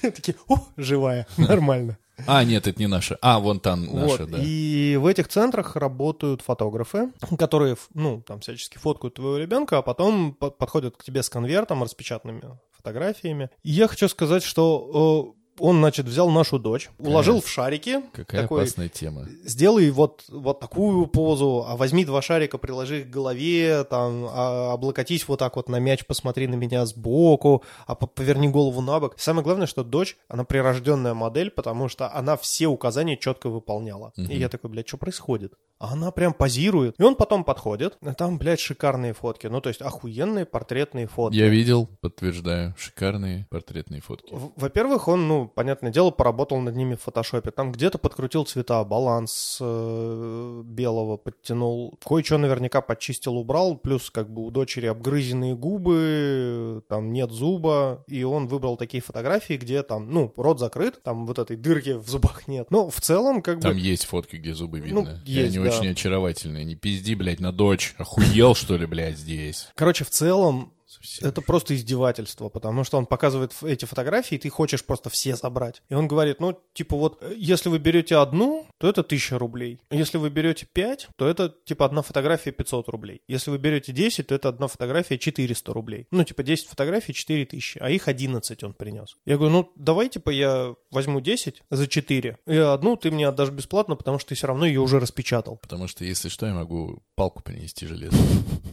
Такие, 0.00 0.36
о, 0.48 0.58
живая, 0.76 1.26
нормально. 1.36 1.98
А, 2.26 2.44
нет, 2.44 2.66
это 2.66 2.78
не 2.78 2.86
наша. 2.86 3.18
А, 3.20 3.38
вон 3.38 3.60
там 3.60 3.84
наша, 3.86 4.22
Вот, 4.22 4.30
да. 4.30 4.38
И 4.40 4.96
в 5.00 5.06
этих 5.06 5.28
центрах 5.28 5.76
работают 5.76 6.42
фотографы, 6.42 7.12
которые, 7.38 7.76
ну, 7.94 8.22
там 8.22 8.40
всячески 8.40 8.78
фоткают 8.78 9.14
твоего 9.14 9.36
ребенка, 9.36 9.78
а 9.78 9.82
потом 9.82 10.34
по- 10.34 10.50
подходят 10.50 10.96
к 10.96 11.04
тебе 11.04 11.22
с 11.22 11.28
конвертом, 11.30 11.82
распечатанными 11.82 12.42
фотографиями. 12.72 13.50
И 13.62 13.70
я 13.70 13.88
хочу 13.88 14.08
сказать, 14.08 14.42
что 14.42 15.34
он, 15.58 15.78
значит, 15.78 16.06
взял 16.06 16.30
нашу 16.30 16.58
дочь, 16.58 16.90
уложил 16.98 17.40
в 17.40 17.48
шарики. 17.48 18.00
Какая 18.12 18.42
такой, 18.42 18.62
опасная 18.62 18.88
тема. 18.88 19.26
Сделай 19.44 19.90
вот, 19.90 20.24
вот 20.28 20.60
такую 20.60 21.06
позу, 21.06 21.64
а 21.68 21.76
возьми 21.76 22.04
два 22.04 22.22
шарика, 22.22 22.58
приложи 22.58 23.00
их 23.00 23.06
к 23.08 23.10
голове, 23.10 23.84
там, 23.84 24.26
а, 24.30 24.72
облокотись 24.72 25.26
вот 25.28 25.38
так 25.38 25.56
вот 25.56 25.68
на 25.68 25.78
мяч, 25.78 26.04
посмотри 26.06 26.46
на 26.46 26.54
меня 26.54 26.86
сбоку, 26.86 27.62
а 27.86 27.94
по- 27.94 28.06
поверни 28.06 28.48
голову 28.48 28.80
на 28.80 28.98
бок. 29.00 29.14
Самое 29.18 29.44
главное, 29.44 29.66
что 29.66 29.84
дочь, 29.84 30.16
она 30.28 30.44
прирожденная 30.44 31.14
модель, 31.14 31.50
потому 31.50 31.88
что 31.88 32.12
она 32.12 32.36
все 32.36 32.66
указания 32.66 33.16
четко 33.16 33.48
выполняла. 33.50 34.12
И 34.16 34.36
я 34.38 34.48
такой, 34.48 34.70
блядь, 34.70 34.88
что 34.88 34.96
происходит? 34.96 35.52
А 35.82 35.94
она 35.94 36.12
прям 36.12 36.32
позирует. 36.32 36.94
И 37.00 37.02
он 37.02 37.16
потом 37.16 37.42
подходит, 37.42 37.98
а 38.02 38.14
там, 38.14 38.38
блядь, 38.38 38.60
шикарные 38.60 39.14
фотки. 39.14 39.48
Ну, 39.48 39.60
то 39.60 39.68
есть 39.68 39.82
охуенные 39.82 40.46
портретные 40.46 41.08
фотки. 41.08 41.36
Я 41.36 41.48
видел, 41.48 41.88
подтверждаю, 42.00 42.72
шикарные 42.78 43.48
портретные 43.50 44.00
фотки. 44.00 44.32
Во-первых, 44.54 45.08
он, 45.08 45.26
ну, 45.26 45.48
понятное 45.48 45.90
дело, 45.90 46.12
поработал 46.12 46.60
над 46.60 46.76
ними 46.76 46.94
в 46.94 47.00
фотошопе. 47.00 47.50
Там 47.50 47.72
где-то 47.72 47.98
подкрутил 47.98 48.44
цвета, 48.44 48.84
баланс 48.84 49.58
э, 49.60 50.62
белого 50.64 51.16
подтянул. 51.16 51.98
Кое-что 52.04 52.38
наверняка 52.38 52.80
подчистил, 52.80 53.36
убрал. 53.36 53.76
Плюс, 53.76 54.08
как 54.08 54.30
бы, 54.30 54.46
у 54.46 54.52
дочери 54.52 54.86
обгрызенные 54.86 55.56
губы, 55.56 56.84
там 56.88 57.12
нет 57.12 57.32
зуба. 57.32 58.04
И 58.06 58.22
он 58.22 58.46
выбрал 58.46 58.76
такие 58.76 59.02
фотографии, 59.02 59.54
где 59.54 59.82
там, 59.82 60.12
ну, 60.12 60.32
рот 60.36 60.60
закрыт, 60.60 61.02
там 61.02 61.26
вот 61.26 61.40
этой 61.40 61.56
дырки 61.56 61.94
в 61.94 62.08
зубах 62.08 62.46
нет. 62.46 62.70
Но 62.70 62.88
в 62.88 63.00
целом, 63.00 63.42
как 63.42 63.60
Там 63.60 63.72
бы... 63.72 63.80
есть 63.80 64.04
фотки, 64.04 64.36
где 64.36 64.54
зубы 64.54 64.78
Ну, 64.78 64.84
видно. 64.84 65.20
И 65.24 65.32
есть, 65.32 65.56
они 65.56 65.64
да. 65.64 65.71
Очень 65.78 65.90
очаровательные. 65.90 66.64
Не 66.64 66.74
пизди, 66.74 67.14
блядь, 67.14 67.40
на 67.40 67.52
дочь. 67.52 67.94
Охуел, 67.98 68.54
что 68.54 68.76
ли, 68.76 68.86
блядь, 68.86 69.18
здесь? 69.18 69.68
Короче, 69.74 70.04
в 70.04 70.10
целом, 70.10 70.72
Совсем. 71.02 71.28
Это 71.28 71.42
просто 71.42 71.74
издевательство, 71.74 72.48
потому 72.48 72.84
что 72.84 72.96
он 72.96 73.06
показывает 73.06 73.52
эти 73.62 73.84
фотографии, 73.84 74.36
и 74.36 74.38
ты 74.38 74.48
хочешь 74.48 74.84
просто 74.84 75.10
все 75.10 75.34
забрать. 75.34 75.82
И 75.88 75.94
он 75.94 76.06
говорит, 76.06 76.40
ну, 76.40 76.58
типа 76.74 76.96
вот, 76.96 77.18
э, 77.20 77.34
если 77.36 77.68
вы 77.68 77.78
берете 77.78 78.16
одну, 78.16 78.66
то 78.78 78.88
это 78.88 79.02
1000 79.02 79.38
рублей. 79.38 79.80
Если 79.90 80.18
вы 80.18 80.30
берете 80.30 80.66
5, 80.72 81.08
то 81.16 81.28
это, 81.28 81.54
типа, 81.64 81.86
одна 81.86 82.02
фотография 82.02 82.52
500 82.52 82.88
рублей. 82.88 83.22
Если 83.28 83.50
вы 83.50 83.58
берете 83.58 83.92
10, 83.92 84.28
то 84.28 84.34
это 84.34 84.48
одна 84.48 84.68
фотография 84.68 85.18
400 85.18 85.72
рублей. 85.72 86.06
Ну, 86.10 86.24
типа, 86.24 86.42
10 86.42 86.68
фотографий 86.68 87.14
4000, 87.14 87.78
а 87.80 87.90
их 87.90 88.08
11 88.08 88.62
он 88.62 88.74
принес. 88.74 89.16
Я 89.26 89.36
говорю, 89.36 89.52
ну, 89.52 89.72
давай, 89.76 90.08
типа, 90.08 90.30
я 90.30 90.74
возьму 90.90 91.20
10 91.20 91.62
за 91.70 91.86
4, 91.88 92.38
и 92.46 92.56
одну 92.56 92.96
ты 92.96 93.10
мне 93.10 93.26
отдашь 93.28 93.50
бесплатно, 93.50 93.96
потому 93.96 94.18
что 94.18 94.30
ты 94.30 94.34
все 94.34 94.46
равно 94.46 94.66
ее 94.66 94.80
уже 94.80 95.00
распечатал. 95.00 95.56
Потому 95.56 95.88
что, 95.88 96.04
если 96.04 96.28
что, 96.28 96.46
я 96.46 96.54
могу 96.54 97.02
палку 97.16 97.42
принести 97.42 97.86
железную. 97.86 98.24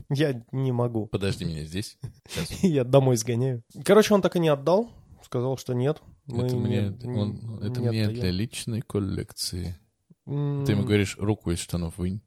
Я 0.09 0.43
не 0.51 0.71
могу. 0.71 1.07
Подожди 1.07 1.45
меня 1.45 1.63
здесь. 1.65 1.97
Сейчас. 2.27 2.49
Я 2.63 2.83
домой 2.83 3.17
сгоняю. 3.17 3.63
Короче, 3.85 4.13
он 4.13 4.21
так 4.21 4.35
и 4.35 4.39
не 4.39 4.49
отдал. 4.49 4.89
Сказал, 5.23 5.57
что 5.57 5.73
нет. 5.73 6.01
это 6.27 6.55
мне, 6.55 6.95
не- 7.03 7.17
он- 7.19 7.59
это 7.61 7.81
не 7.81 7.89
мне 7.89 8.01
отдаем. 8.05 8.13
для 8.19 8.31
личной 8.31 8.81
коллекции. 8.81 9.75
Ты 10.25 10.31
ему 10.31 10.83
говоришь, 10.83 11.17
руку 11.19 11.51
из 11.51 11.59
штанов 11.59 11.97
вынь. 11.97 12.21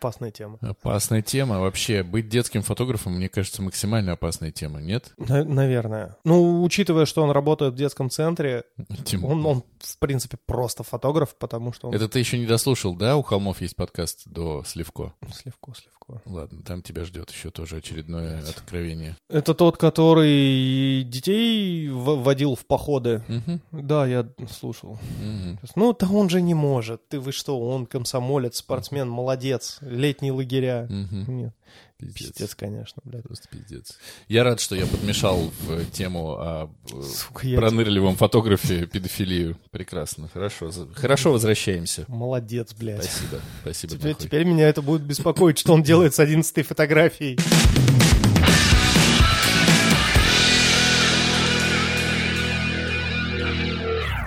Опасная 0.00 0.30
тема. 0.30 0.56
Опасная 0.62 1.20
тема. 1.20 1.60
Вообще, 1.60 2.02
быть 2.02 2.30
детским 2.30 2.62
фотографом, 2.62 3.16
мне 3.16 3.28
кажется, 3.28 3.60
максимально 3.60 4.12
опасная 4.12 4.50
тема, 4.50 4.80
нет? 4.80 5.12
На- 5.18 5.44
наверное. 5.44 6.16
Ну, 6.24 6.62
учитывая, 6.62 7.04
что 7.04 7.22
он 7.22 7.30
работает 7.32 7.74
в 7.74 7.76
детском 7.76 8.08
центре, 8.08 8.64
Тим, 9.04 9.26
он, 9.26 9.44
он 9.44 9.62
в 9.78 9.98
принципе, 9.98 10.38
просто 10.46 10.84
фотограф, 10.84 11.34
потому 11.38 11.74
что 11.74 11.88
он... 11.88 11.94
Это 11.94 12.08
ты 12.08 12.18
еще 12.18 12.38
не 12.38 12.46
дослушал, 12.46 12.94
да? 12.96 13.18
У 13.18 13.22
холмов 13.22 13.60
есть 13.60 13.76
подкаст 13.76 14.22
до 14.26 14.64
Сливко. 14.64 15.12
Сливко, 15.34 15.72
сливко. 15.74 16.22
Ладно, 16.26 16.62
там 16.64 16.82
тебя 16.82 17.04
ждет 17.04 17.30
еще 17.30 17.50
тоже 17.50 17.76
очередное 17.76 18.40
откровение. 18.40 19.16
Это 19.28 19.54
тот, 19.54 19.76
который 19.76 21.04
детей 21.04 21.88
водил 21.88 22.56
в 22.56 22.66
походы. 22.66 23.22
Мгм, 23.28 23.60
Да, 23.70 24.06
я 24.06 24.26
слушал. 24.50 24.98
мгм. 25.22 25.58
Ну, 25.76 25.96
да 25.98 26.08
он 26.10 26.28
же 26.28 26.40
не 26.42 26.54
может. 26.54 27.06
Ты 27.08 27.20
вы 27.20 27.30
что, 27.30 27.60
он 27.60 27.86
комсомолец, 27.86 28.56
спортсмен, 28.56 29.08
молодец. 29.08 29.78
Летние 29.90 30.32
лагеря. 30.32 30.86
Мгм. 30.88 31.36
Нет, 31.36 31.54
Пиздец. 31.98 32.28
пиздец, 32.32 32.54
конечно, 32.54 33.02
блядь. 33.04 33.24
Просто 33.24 33.48
пиздец. 33.48 33.98
Я 34.28 34.44
рад, 34.44 34.60
что 34.60 34.74
я 34.76 34.86
подмешал 34.86 35.50
в 35.60 35.84
тему 35.90 36.34
о 36.38 36.70
э, 36.92 37.02
Сука, 37.02 37.46
я 37.46 37.58
пронырливом 37.58 38.16
фотографе 38.16 38.86
педофилию. 38.86 39.58
Прекрасно. 39.70 40.28
Хорошо. 40.32 40.70
Хорошо 40.94 41.32
возвращаемся. 41.32 42.04
Молодец, 42.08 42.72
блядь. 42.74 43.04
Спасибо. 43.04 43.40
Спасибо, 43.62 43.92
Теперь, 43.94 44.08
нахуй. 44.12 44.24
теперь 44.26 44.44
меня 44.44 44.68
это 44.68 44.80
будет 44.80 45.02
беспокоить, 45.02 45.58
что 45.58 45.74
он 45.74 45.82
делает 45.82 46.14
с 46.14 46.20
одиннадцатой 46.20 46.62
фотографией. 46.62 47.38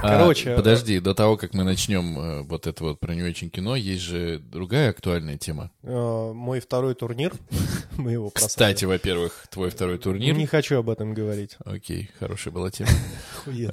Короче, 0.04 0.52
А, 0.54 0.56
подожди, 0.58 1.00
до 1.00 1.14
того, 1.14 1.38
как 1.38 1.54
мы 1.54 1.64
начнем 1.64 2.20
э, 2.20 2.42
вот 2.44 2.68
это 2.68 2.84
вот 2.84 3.00
про 3.00 3.16
не 3.16 3.24
очень 3.24 3.50
кино, 3.50 3.76
есть 3.76 4.02
же 4.04 4.40
другая 4.40 4.90
актуальная 4.90 5.38
тема. 5.38 5.72
э, 5.82 6.32
мой 6.34 6.60
второй 6.60 6.94
турнир, 6.96 7.34
мы 7.98 8.12
его. 8.12 8.30
Кстати, 8.30 8.86
во-первых, 8.86 9.48
твой 9.50 9.70
второй 9.70 9.98
турнир. 9.98 10.36
Не 10.36 10.46
хочу 10.46 10.78
об 10.78 10.90
этом 10.90 11.14
говорить. 11.14 11.56
Окей, 11.66 12.10
хорошая 12.20 12.54
была 12.54 12.70
тема. 12.72 12.90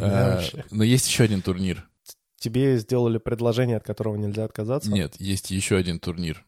А. 0.01 0.43
Но 0.71 0.83
есть 0.85 1.09
еще 1.09 1.25
один 1.25 1.43
турнир. 1.43 1.89
Тебе 2.39 2.79
сделали 2.79 3.19
предложение, 3.19 3.77
от 3.77 3.85
которого 3.85 4.17
нельзя 4.17 4.45
отказаться? 4.45 4.91
Нет, 4.91 5.15
есть 5.19 5.51
еще 5.51 5.77
один 5.77 6.01
турнир. 6.01 6.45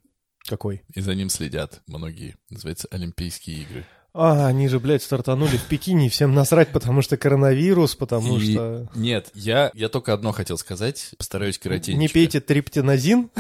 Какой? 0.48 0.82
И 0.94 1.00
за 1.00 1.14
ним 1.14 1.28
следят 1.28 1.82
многие. 1.86 2.36
Называется 2.50 2.88
Олимпийские 2.90 3.58
игры. 3.62 3.86
А, 4.14 4.46
они 4.46 4.68
же, 4.68 4.79
блядь, 4.79 5.03
стартанули 5.03 5.57
в 5.57 5.64
Пекине, 5.64 6.07
и 6.07 6.09
всем 6.11 6.35
насрать, 6.35 6.68
потому 6.70 7.01
что 7.01 7.16
коронавирус, 7.16 7.94
потому 7.94 8.37
И- 8.38 8.53
что... 8.53 8.88
Нет, 8.94 9.31
я, 9.35 9.70
я 9.75 9.88
только 9.88 10.12
одно 10.12 10.33
хотел 10.33 10.59
сказать. 10.59 11.11
Постараюсь 11.16 11.59
коротенько. 11.59 11.98
Не 11.98 12.09
пейте 12.09 12.40
триптинозин, 12.40 13.31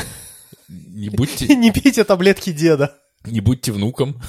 Не 0.68 1.10
будьте, 1.10 1.46
не 1.56 1.70
пейте 1.72 2.04
таблетки 2.04 2.52
деда. 2.52 2.96
Не 3.24 3.40
будьте 3.40 3.72
внуком. 3.72 4.20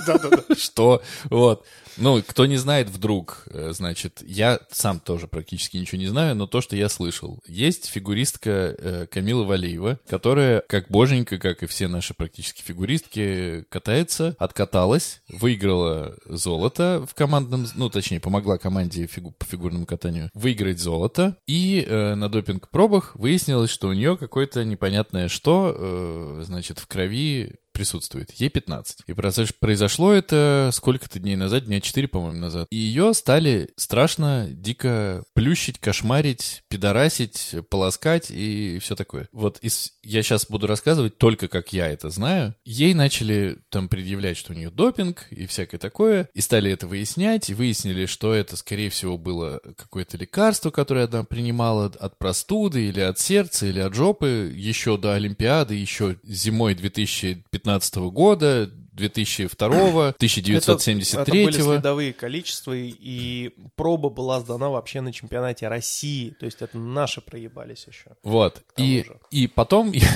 Что? 0.56 1.02
Вот. 1.24 1.64
Ну, 1.96 2.22
кто 2.22 2.46
не 2.46 2.56
знает 2.56 2.88
вдруг, 2.88 3.44
э, 3.50 3.72
значит, 3.72 4.22
я 4.24 4.60
сам 4.70 5.00
тоже 5.00 5.26
практически 5.26 5.76
ничего 5.76 6.00
не 6.00 6.06
знаю, 6.06 6.34
но 6.34 6.46
то, 6.46 6.60
что 6.60 6.76
я 6.76 6.88
слышал. 6.88 7.40
Есть 7.46 7.86
фигуристка 7.86 8.50
э, 8.50 9.06
Камила 9.10 9.44
Валеева, 9.44 9.98
которая, 10.08 10.62
как 10.68 10.88
боженька, 10.88 11.38
как 11.38 11.62
и 11.62 11.66
все 11.66 11.88
наши 11.88 12.14
практически 12.14 12.62
фигуристки, 12.62 13.64
катается, 13.68 14.34
откаталась, 14.38 15.20
выиграла 15.28 16.16
золото 16.24 17.04
в 17.08 17.14
командном, 17.14 17.66
ну, 17.74 17.90
точнее, 17.90 18.20
помогла 18.20 18.56
команде 18.56 19.06
фигу- 19.06 19.32
по 19.32 19.44
фигурному 19.44 19.84
катанию 19.84 20.30
выиграть 20.32 20.78
золото, 20.78 21.36
и 21.46 21.84
э, 21.86 22.14
на 22.14 22.28
допинг-пробах 22.28 23.16
выяснилось, 23.16 23.70
что 23.70 23.88
у 23.88 23.92
нее 23.92 24.16
какое-то 24.16 24.64
непонятное 24.64 25.28
что, 25.28 25.74
э, 25.76 26.42
значит, 26.44 26.78
в 26.78 26.86
крови 26.86 27.56
присутствует. 27.80 28.30
Ей 28.32 28.50
15. 28.50 29.04
И 29.06 29.12
произош- 29.12 29.54
произошло 29.58 30.12
это 30.12 30.68
сколько-то 30.70 31.18
дней 31.18 31.34
назад, 31.34 31.64
дня 31.64 31.80
4, 31.80 32.08
по-моему, 32.08 32.38
назад. 32.38 32.66
И 32.70 32.76
ее 32.76 33.14
стали 33.14 33.70
страшно, 33.76 34.48
дико 34.50 35.24
плющить, 35.32 35.78
кошмарить, 35.78 36.62
пидорасить, 36.68 37.54
полоскать 37.70 38.30
и 38.30 38.78
все 38.82 38.96
такое. 38.96 39.28
Вот 39.32 39.58
из... 39.62 39.94
я 40.02 40.22
сейчас 40.22 40.44
буду 40.46 40.66
рассказывать 40.66 41.16
только 41.16 41.48
как 41.48 41.72
я 41.72 41.88
это 41.88 42.10
знаю. 42.10 42.54
Ей 42.66 42.92
начали 42.92 43.56
там 43.70 43.88
предъявлять, 43.88 44.36
что 44.36 44.52
у 44.52 44.56
нее 44.56 44.70
допинг 44.70 45.26
и 45.30 45.46
всякое 45.46 45.78
такое. 45.78 46.28
И 46.34 46.42
стали 46.42 46.70
это 46.70 46.86
выяснять. 46.86 47.48
И 47.48 47.54
выяснили, 47.54 48.04
что 48.04 48.34
это, 48.34 48.56
скорее 48.58 48.90
всего, 48.90 49.16
было 49.16 49.62
какое-то 49.78 50.18
лекарство, 50.18 50.70
которое 50.70 51.06
она 51.06 51.24
принимала 51.24 51.86
от 51.86 52.18
простуды 52.18 52.88
или 52.88 53.00
от 53.00 53.18
сердца, 53.18 53.64
или 53.64 53.80
от 53.80 53.94
жопы 53.94 54.52
еще 54.54 54.98
до 54.98 55.14
Олимпиады, 55.14 55.76
еще 55.76 56.16
зимой 56.24 56.74
2015 56.74 57.69
года, 58.10 58.70
2002, 58.92 59.68
Это, 59.68 60.08
1973. 60.16 61.22
это 61.22 61.30
были 61.32 61.62
следовые 61.62 62.12
количества, 62.12 62.72
и- 62.76 63.50
проба 63.76 64.10
была 64.10 64.40
сдана 64.40 64.68
вообще 64.68 65.00
на 65.00 65.12
чемпионате 65.12 65.68
России. 65.68 66.30
То 66.38 66.46
есть 66.46 66.60
это 66.60 66.76
наши 66.78 67.20
проебались 67.20 67.86
еще. 67.86 68.10
Вот. 68.22 68.62
И, 68.76 69.04
же. 69.06 69.18
и 69.30 69.46
потом 69.46 69.92
я, 69.92 70.08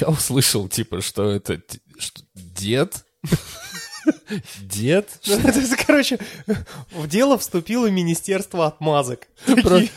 я 0.00 0.08
услышал, 0.08 0.68
типа, 0.68 1.00
что 1.00 1.30
это 1.30 1.60
что, 1.98 2.22
дед. 2.34 3.04
Дед? 4.60 5.08
Ну, 5.26 5.38
короче, 5.86 6.18
в 6.92 7.08
дело 7.08 7.36
вступило 7.38 7.86
Министерство 7.90 8.66
отмазок. 8.66 9.26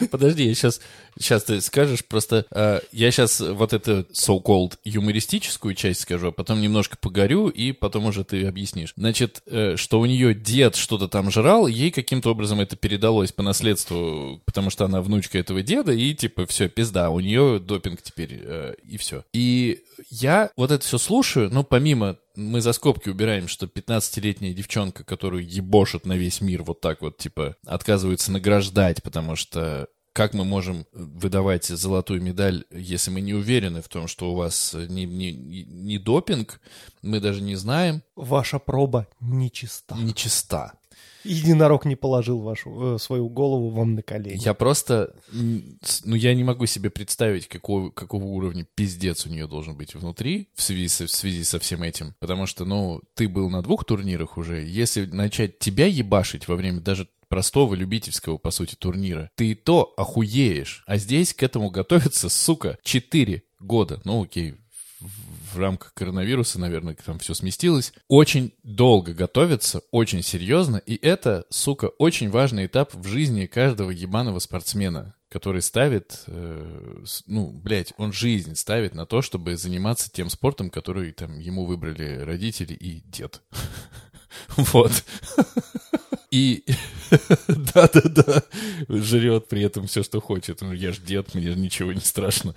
Подожди, 0.10 0.46
я 0.46 0.54
сейчас, 0.56 0.82
сейчас 1.20 1.44
ты 1.44 1.62
скажешь, 1.62 2.06
просто 2.06 2.46
э, 2.52 2.80
я 2.92 3.12
сейчас 3.12 3.40
вот 3.40 3.74
эту 3.74 4.08
so-called 4.14 4.74
юмористическую 4.84 5.76
часть 5.76 6.02
скажу, 6.02 6.30
а 6.30 6.32
потом 6.32 6.62
немножко 6.62 6.98
погорю, 6.98 7.48
и 7.48 7.72
потом 7.72 8.06
уже 8.06 8.24
ты 8.24 8.46
объяснишь. 8.46 8.94
Значит, 8.96 9.42
э, 9.46 9.76
что 9.78 10.00
у 10.00 10.06
нее 10.06 10.34
дед 10.34 10.76
что-то 10.76 11.08
там 11.08 11.32
жрал, 11.32 11.68
ей 11.68 11.92
каким-то 11.92 12.32
образом 12.32 12.60
это 12.60 12.76
передалось 12.76 13.32
по 13.32 13.44
наследству, 13.44 14.42
потому 14.46 14.70
что 14.70 14.86
она 14.86 15.02
внучка 15.02 15.38
этого 15.38 15.62
деда, 15.62 15.92
и 15.92 16.14
типа 16.14 16.46
все, 16.46 16.70
пизда, 16.70 17.10
у 17.10 17.20
нее 17.20 17.60
допинг 17.60 18.02
теперь, 18.02 18.42
э, 18.44 18.76
и 18.88 18.98
все. 18.98 19.24
И 19.34 19.84
я 20.10 20.50
вот 20.56 20.72
это 20.72 20.84
все 20.84 20.98
слушаю, 20.98 21.50
ну, 21.52 21.64
помимо 21.64 22.18
мы 22.36 22.62
за 22.62 22.74
скобки 22.74 23.10
убираем, 23.10 23.48
что 23.48 23.66
15-летняя 23.66 24.54
девчонка, 24.54 25.04
которую 25.04 25.48
ебошат 25.48 26.06
на 26.06 26.14
весь 26.14 26.42
мир 26.42 26.64
вот 26.64 26.82
так 26.82 27.02
вот, 27.02 27.18
типа, 27.18 27.56
отказываются 27.66 28.32
награждать, 28.32 29.04
потому 29.04 29.36
что 29.36 29.88
как 30.14 30.34
мы 30.34 30.44
можем 30.44 30.86
выдавать 30.92 31.66
золотую 31.66 32.22
медаль, 32.22 32.66
если 32.72 33.12
мы 33.12 33.22
не 33.22 33.34
уверены 33.34 33.82
в 33.82 33.88
том, 33.88 34.08
что 34.08 34.32
у 34.32 34.36
вас 34.36 34.74
не, 34.74 35.06
не, 35.06 35.32
не 35.32 35.98
допинг, 35.98 36.60
мы 37.02 37.20
даже 37.20 37.42
не 37.42 37.56
знаем, 37.56 38.04
Ваша 38.16 38.60
проба 38.60 39.08
нечиста. 39.20 39.96
нечиста. 39.96 40.74
Единорог 41.24 41.86
не 41.86 41.96
положил 41.96 42.40
вашу, 42.40 42.96
э, 42.96 43.00
свою 43.00 43.30
голову 43.30 43.70
вам 43.70 43.94
на 43.94 44.02
колени. 44.02 44.42
Я 44.44 44.54
просто, 44.54 45.16
ну, 45.32 46.16
я 46.16 46.34
не 46.34 46.44
могу 46.44 46.66
себе 46.66 46.90
представить, 46.90 47.48
какого, 47.48 47.92
какого 47.92 48.24
уровня 48.24 48.66
пиздец 48.76 49.26
у 49.26 49.30
нее 49.30 49.48
должен 49.48 49.76
быть 49.76 49.94
внутри 49.94 50.50
в 50.56 50.62
связи, 50.64 50.88
со, 50.88 51.06
в 51.06 51.12
связи 51.12 51.44
со 51.44 51.60
всем 51.60 51.84
этим. 51.84 52.16
Потому 52.20 52.48
что, 52.48 52.66
ну, 52.66 53.02
ты 53.14 53.30
был 53.30 53.50
на 53.50 53.62
двух 53.62 53.86
турнирах 53.86 54.38
уже. 54.38 54.66
Если 54.66 55.06
начать 55.06 55.60
тебя 55.60 55.86
ебашить 55.86 56.48
во 56.48 56.56
время 56.56 56.80
даже 56.80 57.08
простого 57.32 57.76
любительского, 57.76 58.38
по 58.38 58.52
сути, 58.52 58.76
турнира, 58.76 59.32
ты 59.36 59.52
и 59.52 59.56
то 59.56 59.94
охуеешь. 59.96 60.84
А 60.86 60.98
здесь 60.98 61.34
к 61.34 61.42
этому 61.44 61.70
готовится, 61.72 62.28
сука, 62.28 62.78
4 62.84 63.42
года. 63.62 64.02
Ну, 64.04 64.24
окей, 64.24 64.56
в- 65.00 65.58
рамках 65.58 65.94
коронавируса, 65.94 66.60
наверное, 66.60 66.96
там 67.06 67.20
все 67.20 67.34
сместилось. 67.34 67.94
Очень 68.10 68.52
долго 68.64 69.14
готовятся, 69.14 69.82
очень 69.92 70.22
серьезно, 70.24 70.78
и 70.78 70.96
это, 71.02 71.46
сука, 71.50 71.86
очень 72.00 72.30
важный 72.30 72.66
этап 72.66 72.94
в 72.94 73.08
жизни 73.08 73.46
каждого 73.46 73.92
ебаного 73.92 74.40
спортсмена, 74.40 75.16
который 75.30 75.62
ставит, 75.62 76.24
э, 76.28 77.04
ну, 77.28 77.48
блядь, 77.50 77.94
он 77.98 78.12
жизнь 78.12 78.56
ставит 78.56 78.94
на 78.94 79.06
то, 79.06 79.22
чтобы 79.22 79.56
заниматься 79.56 80.10
тем 80.12 80.30
спортом, 80.30 80.70
который 80.70 81.14
там 81.14 81.40
ему 81.40 81.66
выбрали 81.66 82.18
родители 82.20 82.74
и 82.74 83.00
дед. 83.06 83.42
Вот. 84.58 84.92
И 86.32 86.64
да-да-да, 87.48 88.44
жрет 88.88 89.48
при 89.50 89.64
этом 89.64 89.88
все, 89.88 90.02
что 90.02 90.22
хочет. 90.22 90.62
Ну, 90.62 90.72
я 90.74 90.94
ж 90.94 91.00
дед, 91.00 91.36
мне 91.36 91.54
ничего 91.56 91.92
не 91.92 92.00
страшно. 92.00 92.56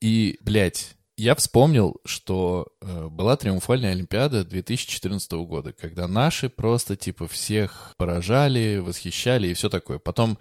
И, 0.00 0.38
блядь, 0.40 0.96
я 1.16 1.34
вспомнил, 1.34 2.00
что 2.04 2.66
э, 2.80 3.08
была 3.08 3.36
триумфальная 3.36 3.92
Олимпиада 3.92 4.44
2014 4.44 5.32
года, 5.32 5.72
когда 5.72 6.08
наши 6.08 6.48
просто, 6.48 6.96
типа, 6.96 7.28
всех 7.28 7.94
поражали, 7.96 8.78
восхищали 8.78 9.48
и 9.48 9.54
все 9.54 9.68
такое. 9.68 9.98
Потом 9.98 10.38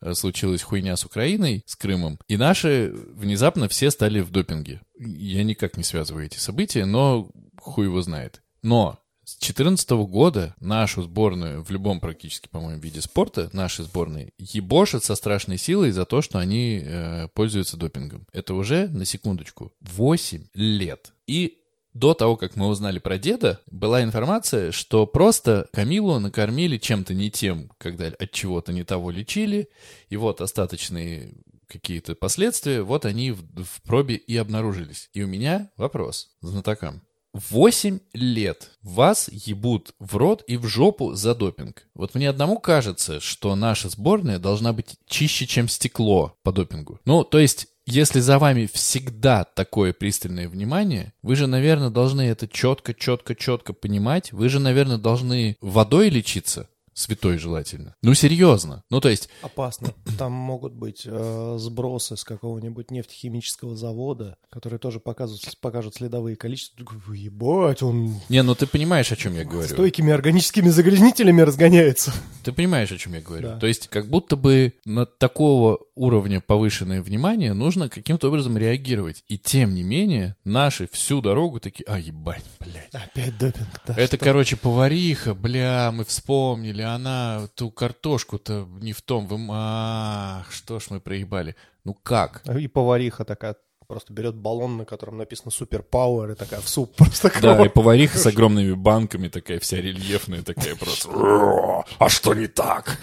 э, 0.00 0.12
случилась 0.14 0.62
хуйня 0.62 0.96
с 0.96 1.04
Украиной, 1.04 1.62
с 1.64 1.74
Крымом, 1.74 2.18
и 2.28 2.36
наши 2.36 2.92
внезапно 3.14 3.68
все 3.68 3.90
стали 3.90 4.20
в 4.20 4.30
допинге. 4.30 4.82
Я 4.98 5.42
никак 5.42 5.76
не 5.76 5.84
связываю 5.84 6.26
эти 6.26 6.36
события, 6.36 6.84
но 6.84 7.30
хуй 7.58 7.86
его 7.86 8.02
знает. 8.02 8.42
Но 8.62 8.98
с 9.30 9.38
2014 9.38 9.90
года 10.10 10.56
нашу 10.58 11.04
сборную 11.04 11.62
в 11.62 11.70
любом 11.70 12.00
практически, 12.00 12.48
по-моему, 12.48 12.80
виде 12.80 13.00
спорта, 13.00 13.48
наши 13.52 13.84
сборные, 13.84 14.32
ебошат 14.38 15.04
со 15.04 15.14
страшной 15.14 15.56
силой 15.56 15.92
за 15.92 16.04
то, 16.04 16.20
что 16.20 16.40
они 16.40 16.82
э, 16.84 17.28
пользуются 17.28 17.76
допингом. 17.76 18.26
Это 18.32 18.54
уже, 18.54 18.88
на 18.88 19.04
секундочку, 19.04 19.72
8 19.82 20.48
лет. 20.54 21.12
И 21.28 21.58
до 21.94 22.14
того, 22.14 22.36
как 22.36 22.56
мы 22.56 22.66
узнали 22.66 22.98
про 22.98 23.18
деда, 23.18 23.60
была 23.70 24.02
информация, 24.02 24.72
что 24.72 25.06
просто 25.06 25.68
Камилу 25.72 26.18
накормили 26.18 26.76
чем-то 26.76 27.14
не 27.14 27.30
тем, 27.30 27.70
когда 27.78 28.06
от 28.08 28.32
чего-то 28.32 28.72
не 28.72 28.82
того 28.82 29.12
лечили, 29.12 29.68
и 30.08 30.16
вот 30.16 30.40
остаточные 30.40 31.34
какие-то 31.68 32.16
последствия, 32.16 32.82
вот 32.82 33.04
они 33.04 33.30
в, 33.30 33.44
в 33.62 33.80
пробе 33.82 34.16
и 34.16 34.36
обнаружились. 34.36 35.08
И 35.12 35.22
у 35.22 35.28
меня 35.28 35.70
вопрос 35.76 36.30
знатокам. 36.40 37.02
Восемь 37.32 38.00
лет 38.12 38.70
вас 38.82 39.28
ебут 39.30 39.94
в 39.98 40.16
рот 40.16 40.42
и 40.48 40.56
в 40.56 40.66
жопу 40.66 41.14
за 41.14 41.34
допинг. 41.34 41.86
Вот 41.94 42.14
мне 42.14 42.28
одному 42.28 42.58
кажется, 42.58 43.20
что 43.20 43.54
наша 43.54 43.88
сборная 43.88 44.38
должна 44.38 44.72
быть 44.72 44.96
чище, 45.06 45.46
чем 45.46 45.68
стекло 45.68 46.36
по 46.42 46.50
допингу. 46.52 46.98
Ну, 47.04 47.22
то 47.22 47.38
есть, 47.38 47.68
если 47.86 48.20
за 48.20 48.38
вами 48.38 48.68
всегда 48.72 49.44
такое 49.44 49.92
пристальное 49.92 50.48
внимание, 50.48 51.12
вы 51.22 51.36
же, 51.36 51.46
наверное, 51.46 51.90
должны 51.90 52.22
это 52.22 52.48
четко, 52.48 52.94
четко, 52.94 53.34
четко 53.34 53.72
понимать. 53.72 54.32
Вы 54.32 54.48
же, 54.48 54.58
наверное, 54.58 54.98
должны 54.98 55.56
водой 55.60 56.08
лечиться. 56.08 56.68
Святой 56.94 57.38
желательно. 57.38 57.94
Ну, 58.02 58.14
серьезно. 58.14 58.82
Ну, 58.90 59.00
то 59.00 59.08
есть, 59.08 59.28
Опасно. 59.42 59.94
Там 60.18 60.32
могут 60.32 60.72
быть 60.72 61.02
э, 61.04 61.56
сбросы 61.58 62.16
с 62.16 62.24
какого-нибудь 62.24 62.90
нефтехимического 62.90 63.76
завода, 63.76 64.36
которые 64.50 64.78
тоже 64.78 65.00
покажут, 65.00 65.40
покажут 65.60 65.94
следовые 65.94 66.36
количества. 66.36 66.84
Ебать, 67.12 67.82
он 67.82 68.20
не, 68.28 68.42
ну 68.42 68.54
ты 68.54 68.66
понимаешь, 68.66 69.10
о 69.12 69.16
чем 69.16 69.34
я 69.34 69.44
говорю. 69.44 69.68
стойкими 69.68 70.12
органическими 70.12 70.68
загрязнителями 70.68 71.42
разгоняется. 71.42 72.12
Ты 72.44 72.52
понимаешь, 72.52 72.90
о 72.92 72.98
чем 72.98 73.14
я 73.14 73.20
говорю. 73.20 73.48
Да. 73.48 73.58
То 73.58 73.66
есть, 73.66 73.88
как 73.88 74.08
будто 74.08 74.36
бы 74.36 74.74
на 74.84 75.06
такого 75.06 75.78
уровня 75.94 76.40
повышенное 76.40 77.02
внимание 77.02 77.52
нужно 77.52 77.88
каким-то 77.88 78.28
образом 78.28 78.56
реагировать. 78.56 79.22
И 79.28 79.38
тем 79.38 79.74
не 79.74 79.82
менее, 79.82 80.36
наши 80.44 80.88
всю 80.90 81.20
дорогу 81.20 81.60
такие, 81.60 81.84
а, 81.86 81.98
ебать, 81.98 82.42
блядь. 82.58 82.94
Опять 82.94 83.36
допинг, 83.38 83.68
да. 83.86 83.94
Это, 83.96 84.16
короче, 84.16 84.56
повариха, 84.56 85.34
бля, 85.34 85.92
мы 85.92 86.04
вспомнили, 86.04 86.79
она 86.80 87.48
ту 87.54 87.70
картошку-то 87.70 88.68
не 88.80 88.92
в 88.92 89.02
том, 89.02 89.26
вы... 89.26 89.38
Ах, 89.50 90.50
что 90.52 90.78
ж 90.80 90.86
мы 90.90 91.00
проебали. 91.00 91.56
Ну 91.84 91.94
как? 91.94 92.42
И 92.58 92.68
повариха 92.68 93.24
такая 93.24 93.56
просто 93.86 94.12
берет 94.12 94.36
баллон, 94.36 94.76
на 94.76 94.84
котором 94.84 95.18
написано 95.18 95.50
супер 95.50 95.82
пауэр, 95.82 96.30
и 96.30 96.34
такая 96.36 96.60
в 96.60 96.68
суп 96.68 96.94
просто 96.96 97.28
Да, 97.40 97.54
и 97.54 97.56
кровь. 97.56 97.72
повариха 97.72 98.18
с 98.18 98.26
огромными 98.26 98.72
банками 98.74 99.26
такая 99.28 99.58
вся 99.58 99.78
рельефная, 99.78 100.42
такая 100.42 100.76
просто. 100.76 101.10
«Ро, 101.10 101.84
А 101.98 102.08
что 102.08 102.34
не 102.34 102.46
так? 102.46 102.98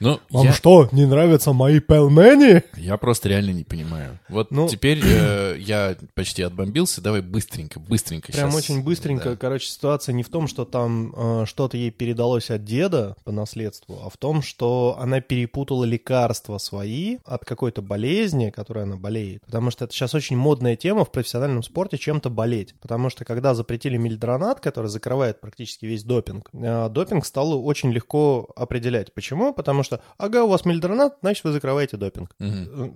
Ну, 0.00 0.20
Вам 0.30 0.46
я, 0.46 0.52
что, 0.52 0.88
не 0.92 1.06
нравятся 1.06 1.52
мои 1.52 1.80
пельмени? 1.80 2.62
я 2.76 2.96
просто 2.96 3.28
реально 3.28 3.50
не 3.50 3.64
понимаю. 3.64 4.18
Вот 4.28 4.50
Ну- 4.50 4.68
теперь 4.68 5.00
э, 5.04 5.56
я 5.58 5.96
почти 6.14 6.42
отбомбился. 6.42 7.00
Давай 7.00 7.20
быстренько, 7.20 7.80
быстренько 7.80 8.32
Прям 8.32 8.50
щас. 8.50 8.58
очень 8.58 8.82
быстренько. 8.82 9.30
Да. 9.30 9.36
Короче, 9.36 9.66
ситуация 9.68 10.12
не 10.12 10.22
в 10.22 10.28
том, 10.28 10.46
что 10.46 10.64
там 10.64 11.12
э, 11.16 11.44
что-то 11.46 11.76
ей 11.76 11.90
передалось 11.90 12.50
от 12.50 12.64
деда 12.64 13.16
по 13.24 13.32
наследству, 13.32 14.00
а 14.04 14.10
в 14.10 14.16
том, 14.16 14.42
что 14.42 14.96
она 15.00 15.20
перепутала 15.20 15.84
лекарства 15.84 16.58
свои 16.58 17.18
от 17.24 17.44
какой-то 17.44 17.82
болезни, 17.82 18.50
которой 18.50 18.84
она 18.84 18.96
болеет. 18.96 19.42
Потому 19.46 19.70
что 19.70 19.84
это 19.84 19.94
сейчас 19.94 20.14
очень 20.14 20.36
модная 20.36 20.76
тема 20.76 21.04
в 21.04 21.10
профессиональном 21.10 21.62
спорте 21.62 21.98
чем-то 21.98 22.30
болеть. 22.30 22.74
Потому 22.80 23.10
что 23.10 23.24
когда 23.24 23.54
запретили 23.54 23.96
мильдронат, 23.96 24.60
который 24.60 24.88
закрывает 24.88 25.40
практически 25.40 25.86
весь 25.86 26.04
допинг, 26.04 26.48
э, 26.52 26.88
допинг 26.90 27.26
стало 27.26 27.56
очень 27.56 27.90
легко 27.90 28.48
определять. 28.54 29.12
Почему? 29.12 29.52
Потому 29.52 29.82
что, 29.82 29.87
ага, 30.16 30.44
у 30.44 30.48
вас 30.48 30.64
мильдронат, 30.64 31.16
значит, 31.20 31.44
вы 31.44 31.52
закрываете 31.52 31.96
допинг. 31.96 32.30
Э, 32.40 32.44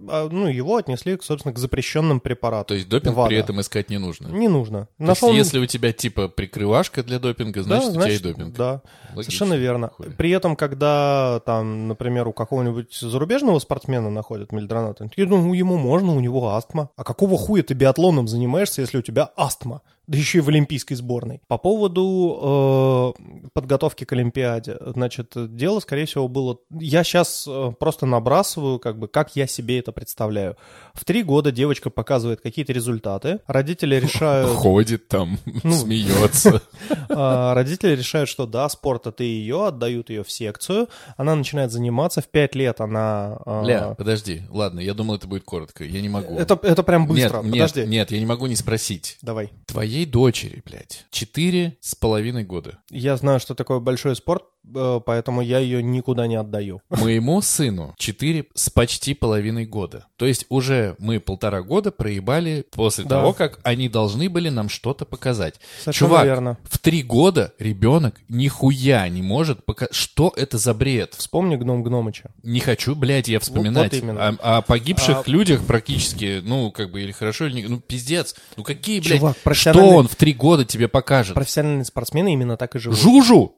а, 0.08 0.28
ну, 0.30 0.46
его 0.46 0.76
отнесли, 0.76 1.18
собственно, 1.20 1.54
к 1.54 1.58
запрещенным 1.58 2.20
препаратам. 2.20 2.66
То 2.66 2.74
есть 2.74 2.88
допинг 2.88 3.16
ВАДА. 3.16 3.28
при 3.28 3.38
этом 3.38 3.60
искать 3.60 3.90
не 3.90 3.98
нужно. 3.98 4.28
Не 4.28 4.48
нужно. 4.48 4.88
То 4.98 5.04
Нашел- 5.04 5.28
есть 5.32 5.46
если 5.52 5.58
у 5.58 5.66
тебя 5.66 5.92
типа 5.92 6.28
прикрывашка 6.28 7.02
для 7.02 7.18
допинга, 7.18 7.62
значит, 7.62 7.90
у 7.90 7.92
тебя 7.94 8.08
и 8.08 8.18
допинг. 8.18 8.54
Да, 8.56 8.82
Логично. 9.14 9.22
совершенно 9.22 9.54
верно. 9.54 9.88
Хуй. 9.88 10.10
При 10.10 10.30
этом, 10.30 10.56
когда 10.56 11.40
там, 11.46 11.88
например, 11.88 12.28
у 12.28 12.32
какого-нибудь 12.32 12.94
зарубежного 12.94 13.58
спортсмена 13.58 14.10
находят 14.10 14.52
мельдронат, 14.52 15.00
они 15.00 15.10
такие, 15.10 15.26
ну, 15.26 15.52
ему 15.52 15.76
можно, 15.76 16.14
у 16.14 16.20
него 16.20 16.50
астма. 16.50 16.90
А 16.96 17.04
какого 17.04 17.38
хуя 17.38 17.62
ты 17.62 17.74
биатлоном 17.74 18.28
занимаешься, 18.28 18.80
если 18.82 18.98
у 18.98 19.02
тебя 19.02 19.30
астма? 19.36 19.82
Да 20.12 20.18
еще 20.18 20.38
и 20.38 20.40
в 20.42 20.48
олимпийской 20.50 20.94
сборной. 20.94 21.40
По 21.48 21.56
поводу 21.56 23.14
э, 23.16 23.48
подготовки 23.54 24.04
к 24.04 24.12
Олимпиаде, 24.12 24.76
значит, 24.94 25.32
дело, 25.56 25.80
скорее 25.80 26.04
всего, 26.04 26.28
было... 26.28 26.58
Я 26.70 27.02
сейчас 27.02 27.48
просто 27.80 28.04
набрасываю, 28.04 28.78
как 28.78 28.98
бы, 28.98 29.08
как 29.08 29.36
я 29.36 29.46
себе 29.46 29.78
это 29.78 29.90
представляю. 29.90 30.58
В 30.92 31.06
три 31.06 31.22
года 31.22 31.50
девочка 31.50 31.88
показывает 31.88 32.42
какие-то 32.42 32.74
результаты, 32.74 33.40
родители 33.46 33.96
решают... 33.96 34.50
Ходит 34.50 35.08
там, 35.08 35.38
Ну. 35.62 35.72
смеется. 35.72 36.60
А, 37.14 37.54
Родители 37.54 37.94
решают, 37.94 38.28
что 38.28 38.46
да, 38.46 38.68
спорт 38.68 39.06
это 39.06 39.22
ее, 39.22 39.66
отдают 39.66 40.10
ее 40.10 40.24
в 40.24 40.30
секцию. 40.30 40.88
Она 41.16 41.34
начинает 41.34 41.70
заниматься. 41.70 42.20
В 42.20 42.28
пять 42.28 42.54
лет 42.54 42.80
она... 42.80 43.38
а, 43.44 43.62
Бля, 43.62 43.94
подожди. 43.94 44.42
Ладно, 44.50 44.80
я 44.80 44.94
думал, 44.94 45.16
это 45.16 45.26
будет 45.26 45.44
коротко. 45.44 45.84
Я 45.84 46.00
не 46.00 46.08
могу. 46.08 46.36
Это, 46.38 46.58
это 46.62 46.82
прям 46.82 47.06
быстро. 47.06 47.42
Нет, 47.42 47.52
Подожди. 47.52 47.80
нет, 47.80 47.88
нет, 47.90 48.10
я 48.12 48.18
не 48.18 48.26
могу 48.26 48.46
не 48.46 48.56
спросить. 48.56 49.18
Давай. 49.22 49.50
Твоей 49.66 50.01
дочери, 50.06 50.62
блядь, 50.64 51.06
четыре 51.10 51.76
с 51.80 51.94
половиной 51.94 52.44
года. 52.44 52.78
Я 52.90 53.16
знаю, 53.16 53.40
что 53.40 53.54
такое 53.54 53.80
большой 53.80 54.16
спорт, 54.16 54.44
поэтому 54.64 55.40
я 55.42 55.58
ее 55.58 55.82
никуда 55.82 56.26
не 56.26 56.36
отдаю. 56.36 56.80
Моему 56.90 57.40
сыну 57.42 57.94
четыре 57.98 58.46
с 58.54 58.70
почти 58.70 59.14
половиной 59.14 59.66
года. 59.66 60.06
То 60.16 60.26
есть 60.26 60.46
уже 60.48 60.94
мы 60.98 61.20
полтора 61.20 61.62
года 61.62 61.90
проебали 61.90 62.64
после 62.70 63.04
Да. 63.04 63.10
того, 63.20 63.32
как 63.32 63.58
они 63.64 63.88
должны 63.88 64.28
были 64.30 64.48
нам 64.48 64.68
что-то 64.68 65.04
показать. 65.04 65.60
Совершенно 65.80 66.08
Чувак, 66.08 66.24
верно. 66.24 66.58
в 66.64 66.78
три 66.78 67.02
года 67.02 67.52
ребенок 67.58 68.20
нихуя 68.28 69.08
не 69.08 69.22
может 69.22 69.64
показать. 69.64 69.94
Что 69.94 70.32
это 70.36 70.58
за 70.58 70.74
бред? 70.74 71.14
Вспомни 71.14 71.56
гном 71.56 71.82
Гномыча. 71.82 72.30
Не 72.42 72.60
хочу, 72.60 72.94
блядь, 72.94 73.28
я 73.28 73.40
вспоминать. 73.40 73.92
вот 73.92 74.02
именно. 74.02 74.28
О, 74.28 74.58
о 74.58 74.62
погибших 74.62 75.22
А- 75.26 75.30
людях 75.30 75.64
практически, 75.66 76.40
ну, 76.42 76.70
как 76.70 76.90
бы, 76.92 77.02
или 77.02 77.12
хорошо, 77.12 77.46
или 77.46 77.54
не... 77.62 77.62
Ну, 77.66 77.80
пиздец. 77.80 78.34
Ну, 78.56 78.62
какие, 78.62 79.00
блядь, 79.00 79.18
Чувак, 79.18 79.36
что 79.36 79.42
профессиональный- 79.44 79.94
он 79.96 80.08
в 80.08 80.16
три 80.16 80.32
года 80.32 80.64
тебе 80.64 80.88
покажет? 80.88 81.34
Профессиональные 81.34 81.84
спортсмены 81.84 82.32
именно 82.32 82.56
так 82.56 82.76
и 82.76 82.78
живут. 82.78 82.98
Жужу! 82.98 83.56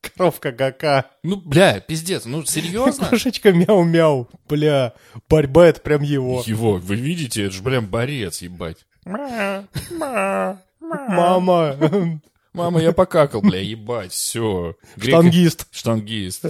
Коровка 0.00 0.52
кака. 0.52 1.06
Ну, 1.22 1.36
бля, 1.36 1.80
пиздец, 1.80 2.24
ну, 2.24 2.44
серьезно? 2.44 3.06
Кошечка 3.10 3.52
мяу-мяу. 3.52 4.28
Бля, 4.48 4.92
борьба 5.28 5.66
это 5.66 5.80
прям 5.80 6.02
его. 6.02 6.42
Его, 6.44 6.74
вы 6.76 6.96
видите, 6.96 7.44
это 7.44 7.54
же, 7.54 7.62
блин, 7.62 7.86
борец, 7.86 8.42
ебать. 8.42 8.86
Мама. 10.80 12.16
Мама, 12.52 12.80
я 12.80 12.92
покакал, 12.92 13.40
бля, 13.40 13.60
ебать, 13.60 14.12
все. 14.12 14.76
Штангист. 14.96 15.66
Штангист. 15.72 16.44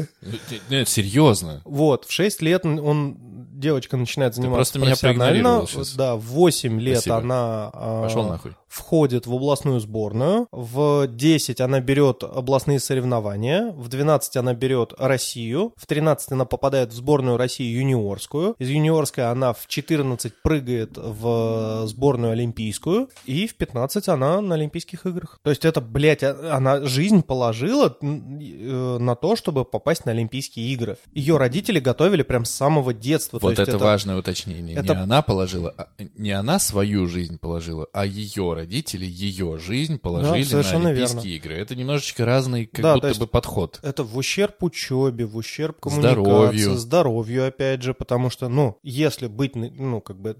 Нет, 0.68 0.88
серьезно. 0.88 1.62
Вот, 1.64 2.04
в 2.04 2.12
6 2.12 2.42
лет 2.42 2.66
он- 2.66 3.16
девочка 3.54 3.96
начинает 3.96 4.34
заниматься 4.34 4.74
просто 4.74 4.78
меня 4.80 4.96
профессионально. 4.96 5.66
Да, 5.96 6.16
в 6.16 6.20
8 6.20 6.78
лет 6.80 6.98
Спасибо. 6.98 7.16
она 7.16 7.70
а, 7.72 8.02
Пошел 8.02 8.28
нахуй. 8.28 8.52
Входит 8.74 9.26
в 9.26 9.32
областную 9.32 9.78
сборную. 9.78 10.48
В 10.50 11.06
10 11.06 11.60
она 11.60 11.80
берет 11.80 12.24
областные 12.24 12.80
соревнования. 12.80 13.70
В 13.72 13.88
12 13.88 14.36
она 14.36 14.52
берет 14.52 14.92
Россию. 14.98 15.72
В 15.76 15.86
13 15.86 16.32
она 16.32 16.44
попадает 16.44 16.92
в 16.92 16.96
сборную 16.96 17.36
России 17.36 17.66
юниорскую. 17.66 18.56
Из 18.58 18.68
юниорской 18.68 19.30
она 19.30 19.52
в 19.52 19.66
14 19.68 20.32
прыгает 20.42 20.96
в 20.96 21.84
сборную 21.86 22.32
олимпийскую. 22.32 23.08
И 23.26 23.46
в 23.46 23.54
15 23.54 24.08
она 24.08 24.40
на 24.40 24.56
Олимпийских 24.56 25.06
играх. 25.06 25.38
То 25.44 25.50
есть 25.50 25.64
это, 25.64 25.80
блядь, 25.80 26.24
а- 26.24 26.56
она 26.56 26.80
жизнь 26.84 27.22
положила 27.22 27.96
э, 28.02 28.98
на 28.98 29.14
то, 29.14 29.36
чтобы 29.36 29.64
попасть 29.64 30.04
на 30.04 30.10
Олимпийские 30.12 30.66
игры. 30.72 30.96
Ее 31.12 31.36
родители 31.36 31.78
готовили 31.78 32.22
прям 32.22 32.44
с 32.44 32.50
самого 32.50 32.92
детства. 32.92 33.38
Вот 33.40 33.50
есть 33.56 33.62
это, 33.62 33.78
важное 33.78 34.16
уточнение. 34.16 34.76
это- 34.76 34.94
Не 34.94 35.00
она 35.00 35.22
положила, 35.22 35.72
а- 35.76 35.86
не 36.16 36.32
она 36.32 36.58
свою 36.58 37.06
жизнь 37.06 37.38
положила, 37.38 37.86
а 37.92 38.04
ее 38.04 38.52
родители 38.52 38.63
ее 39.06 39.58
жизнь 39.58 39.98
положили 39.98 40.44
на 40.44 40.48
совершенно 40.48 40.90
Олимпийские 40.90 41.36
игры. 41.36 41.54
Это 41.54 41.74
немножечко 41.74 42.24
разный, 42.24 42.66
как 42.66 42.82
Да, 42.82 42.94
то 42.94 43.08
будто 43.08 43.20
бы 43.20 43.26
подход. 43.26 43.80
Это 43.82 44.04
в 44.04 44.16
ущерб 44.16 44.62
учебе, 44.62 45.26
в 45.26 45.36
ущерб 45.36 45.80
коммуникации, 45.80 46.14
Здоровью. 46.14 46.74
здоровью. 46.76 47.46
опять 47.46 47.82
же, 47.82 47.94
потому 47.94 48.30
что, 48.30 48.48
ну, 48.48 48.78
если 48.82 49.26
быть, 49.26 49.54
ну, 49.54 50.00
как 50.00 50.20
бы, 50.20 50.34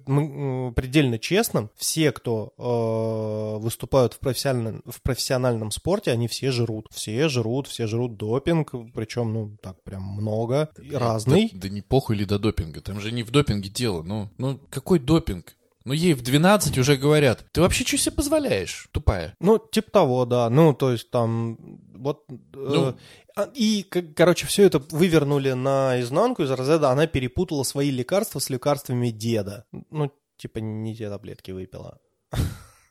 предельно 0.74 1.18
честным, 1.18 1.70
все, 1.76 2.12
кто 2.12 2.52
э, 2.58 3.62
выступают 3.62 4.14
в 4.14 4.18
профессиональном, 4.18 4.82
в 4.87 5.02
профессиональном 5.02 5.70
спорте, 5.70 6.10
они 6.10 6.28
все 6.28 6.50
жрут. 6.50 6.88
Все 6.90 7.28
жрут, 7.28 7.66
все 7.66 7.87
жрут 7.87 8.16
допинг, 8.16 8.72
причем, 8.94 9.32
ну, 9.32 9.56
так 9.62 9.82
прям 9.82 10.02
много, 10.02 10.70
и 10.82 10.94
разный. 10.94 11.50
Да, 11.52 11.60
да 11.62 11.68
не 11.68 11.82
похуй 11.82 12.16
ли 12.16 12.24
до 12.24 12.38
допинга. 12.38 12.80
Там 12.80 13.00
же 13.00 13.12
не 13.12 13.22
в 13.22 13.30
допинге 13.30 13.68
дело. 13.68 14.02
Ну, 14.02 14.30
ну 14.38 14.60
какой 14.70 14.98
допинг? 14.98 15.56
Ну, 15.85 15.92
ей 15.92 16.14
в 16.14 16.23
12 16.23 16.79
уже 16.79 16.97
говорят, 16.97 17.44
ты 17.53 17.61
вообще 17.61 17.85
что 17.85 17.99
себе 17.99 18.16
позволяешь, 18.16 18.88
тупая? 18.92 19.35
Ну, 19.40 19.59
типа 19.59 19.90
того, 19.90 20.25
да. 20.25 20.49
Ну, 20.49 20.73
то 20.73 20.92
есть 20.92 21.11
там 21.11 21.59
вот... 21.94 22.25
э, 22.31 22.35
Ну. 22.55 22.97
а- 23.37 23.51
и, 23.55 23.83
короче, 23.83 24.47
все 24.47 24.64
это 24.64 24.79
вывернули 24.90 25.53
наизнанку 25.53 26.42
из 26.42 26.51
разряда, 26.51 26.90
она 26.90 27.07
перепутала 27.07 27.64
свои 27.64 27.90
лекарства 27.90 28.38
с 28.38 28.49
лекарствами 28.49 29.11
деда. 29.11 29.66
Ну, 29.90 30.11
типа 30.38 30.59
не 30.61 30.97
те 30.97 31.11
таблетки 31.11 31.51
выпила. 31.51 31.99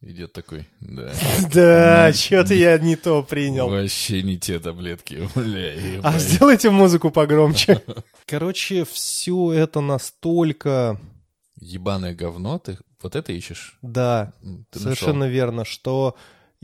Идет 0.02 0.34
такой, 0.34 0.68
да. 0.82 1.14
Да, 1.54 2.14
что-то 2.14 2.54
я 2.54 2.78
не 2.78 2.96
то 2.98 3.24
принял. 3.24 3.70
Вообще 3.70 4.22
не 4.22 4.38
те 4.38 4.60
таблетки, 4.60 5.28
бля, 5.34 5.74
А 6.04 6.20
сделайте 6.20 6.70
музыку 6.70 7.10
погромче. 7.10 7.82
Короче, 8.28 8.86
все 8.86 9.52
это 9.54 9.80
настолько... 9.82 11.00
Ебаное 11.63 12.13
говно, 12.13 12.60
ты 12.60 12.78
вот 13.02 13.15
это 13.15 13.32
ищешь? 13.32 13.78
Да, 13.82 14.34
Ты 14.69 14.80
совершенно 14.80 15.26
верно, 15.30 15.66
что 15.66 16.16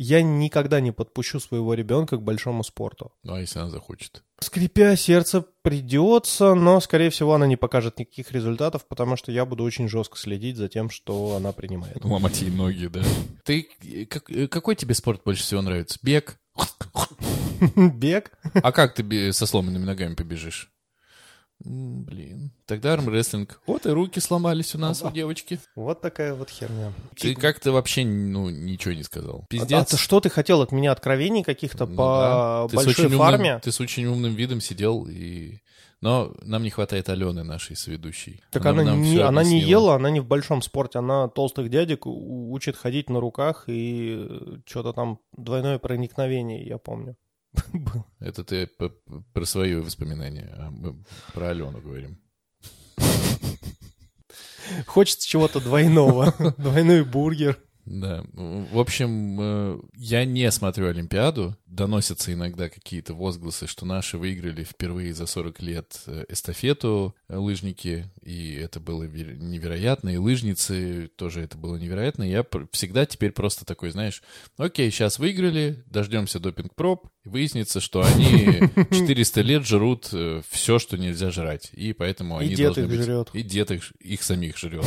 я 0.02 0.22
никогда 0.22 0.80
не 0.80 0.91
подпущу 0.91 1.39
своего 1.39 1.74
ребенка 1.74 2.16
к 2.18 2.22
большому 2.24 2.64
спорту. 2.64 3.12
нашел? 3.24 3.34
Ну, 3.34 3.34
а 3.34 3.41
если 3.41 3.60
она 3.60 3.70
захочет? 3.70 4.24
Скрипя 4.39 4.95
сердце, 4.95 5.43
придется, 5.62 6.54
но, 6.54 6.80
скорее 6.80 7.10
всего, 7.10 7.34
она 7.34 7.45
не 7.47 7.58
покажет 7.58 8.00
никаких 8.00 8.32
результатов, 8.32 8.88
потому 8.88 9.18
что 9.18 9.32
я 9.34 9.45
буду 9.45 9.64
очень 9.66 9.89
жестко 9.89 10.18
следить 10.18 10.56
за 10.56 10.70
тем, 10.70 10.89
что 10.89 11.36
она 11.36 11.52
принимает. 11.52 12.04
Ломать 12.06 12.41
ей 12.41 12.50
ноги, 12.52 12.88
да. 12.88 13.04
Ты, 13.43 13.68
э, 13.84 14.06
как- 14.06 14.30
э, 14.32 14.47
какой 14.47 14.76
тебе 14.78 14.93
спорт 14.95 15.22
больше 15.26 15.43
всего 15.43 15.62
нравится? 15.62 16.00
Бег? 16.02 16.38
Бег? 17.76 18.32
А 18.54 18.72
как 18.72 18.95
ты 18.95 19.34
со 19.34 19.45
сломанными 19.45 19.84
ногами 19.84 20.16
побежишь? 20.16 20.72
Блин. 21.62 22.51
Тогда 22.66 22.93
армрестлинг. 22.93 23.62
Вот 23.68 23.86
и 23.86 23.89
руки 23.89 24.20
сломались 24.20 24.76
у 24.76 24.78
нас, 24.78 25.03
у 25.03 25.12
девочки. 25.12 25.60
Вот 25.76 26.01
такая 26.01 26.34
вот 26.34 26.49
херня. 26.49 26.93
Ты 27.18 27.36
как-то 27.36 27.72
вообще, 27.72 28.05
ну, 28.05 28.49
ничего 28.49 28.93
не 28.93 29.03
сказал. 29.03 29.41
А 29.43 29.45
Пиздец. 29.47 29.89
ты 29.89 29.97
что 29.97 30.22
ты 30.22 30.30
хотел 30.30 30.62
от 30.62 30.72
меня 30.72 30.91
откровений 30.91 31.43
каких-то 31.43 31.86
Ну 31.86 31.95
по 31.95 32.03
да. 32.03 32.68
Ты 32.70 32.82
с 32.82 32.86
большой 32.86 33.05
умным- 33.07 33.18
фарме? 33.18 33.60
ты 33.62 33.72
с 33.72 33.80
очень 33.82 34.05
умным 34.05 34.36
видом 34.36 34.62
сидел 34.62 35.05
и... 35.07 35.60
Но 36.01 36.34
нам 36.43 36.64
не 36.64 36.70
хватает 36.70 37.10
Алены, 37.10 37.43
нашей 37.43 37.76
соведущей. 37.76 38.41
Так 38.51 38.66
она, 38.66 38.84
нам 38.84 39.01
не, 39.01 39.18
она 39.18 39.43
не 39.43 39.60
ела, 39.60 39.95
она 39.95 40.10
не 40.10 40.22
в 40.22 40.26
большом 40.26 40.62
спорте, 40.62 40.99
она 40.99 41.28
толстых 41.28 41.70
дядек 41.70 42.05
учит 42.05 42.78
ходить 42.78 43.10
на 43.10 43.20
руках 43.20 43.66
и 43.68 44.26
что-то 44.66 44.93
там 44.93 45.20
двойное 45.36 45.78
проникновение, 45.78 46.66
я 46.66 46.78
помню. 46.78 47.18
Это 48.20 48.43
ты 48.43 48.68
про 49.34 49.45
свои 49.45 49.76
воспоминания. 49.76 50.54
а 50.58 50.70
мы 50.70 51.04
про 51.34 51.50
Алену 51.50 51.82
говорим. 51.82 52.20
Хочется 54.86 55.28
чего-то 55.28 55.60
двойного. 55.60 56.34
Двойной 56.58 57.04
бургер. 57.04 57.58
Да. 57.86 58.24
В 58.34 58.78
общем, 58.78 59.38
э, 59.41 59.80
я 59.95 60.24
не 60.24 60.52
смотрю 60.52 60.89
Олимпиаду. 60.89 61.58
Доносятся 61.66 62.32
иногда 62.32 62.70
какие-то 62.70 63.16
возгласы, 63.16 63.66
что 63.66 63.84
наши 63.84 64.20
выиграли 64.20 64.64
впервые 64.64 65.12
за 65.16 65.26
40 65.26 65.62
лет 65.64 66.00
э, 66.06 66.26
эстафету 66.30 67.16
э, 67.28 67.38
лыжники, 67.38 68.12
и 68.22 68.54
это 68.54 68.80
было 68.80 69.04
вер- 69.06 69.38
невероятно, 69.38 70.10
и 70.10 70.18
лыжницы 70.18 71.10
тоже 71.16 71.41
это 71.41 71.58
было 71.58 71.78
невероятно. 71.78 72.22
Я 72.22 72.45
всегда 72.72 73.08
теперь 73.08 73.32
просто 73.32 73.66
такой, 73.66 73.89
знаешь, 73.89 74.22
окей, 74.58 74.91
сейчас 74.91 75.18
выиграли, 75.18 75.84
дождемся 75.88 76.39
допинг-проб, 76.39 77.08
выяснится, 77.26 77.80
что 77.80 78.02
они 78.04 78.60
400 78.92 79.42
лет 79.42 79.66
жрут 79.68 80.12
все, 80.50 80.80
что 80.80 80.98
нельзя 80.98 81.32
жрать, 81.32 81.70
и 81.74 81.94
поэтому 81.94 82.40
И 82.42 82.46
они 82.46 82.56
дед 82.56 82.66
должны 82.76 82.82
их 82.82 82.90
быть... 82.90 83.02
жрет. 83.06 83.30
И 83.34 83.42
дед 83.44 83.72
их, 83.72 83.92
их 84.00 84.24
самих 84.24 84.58
жрет. 84.58 84.86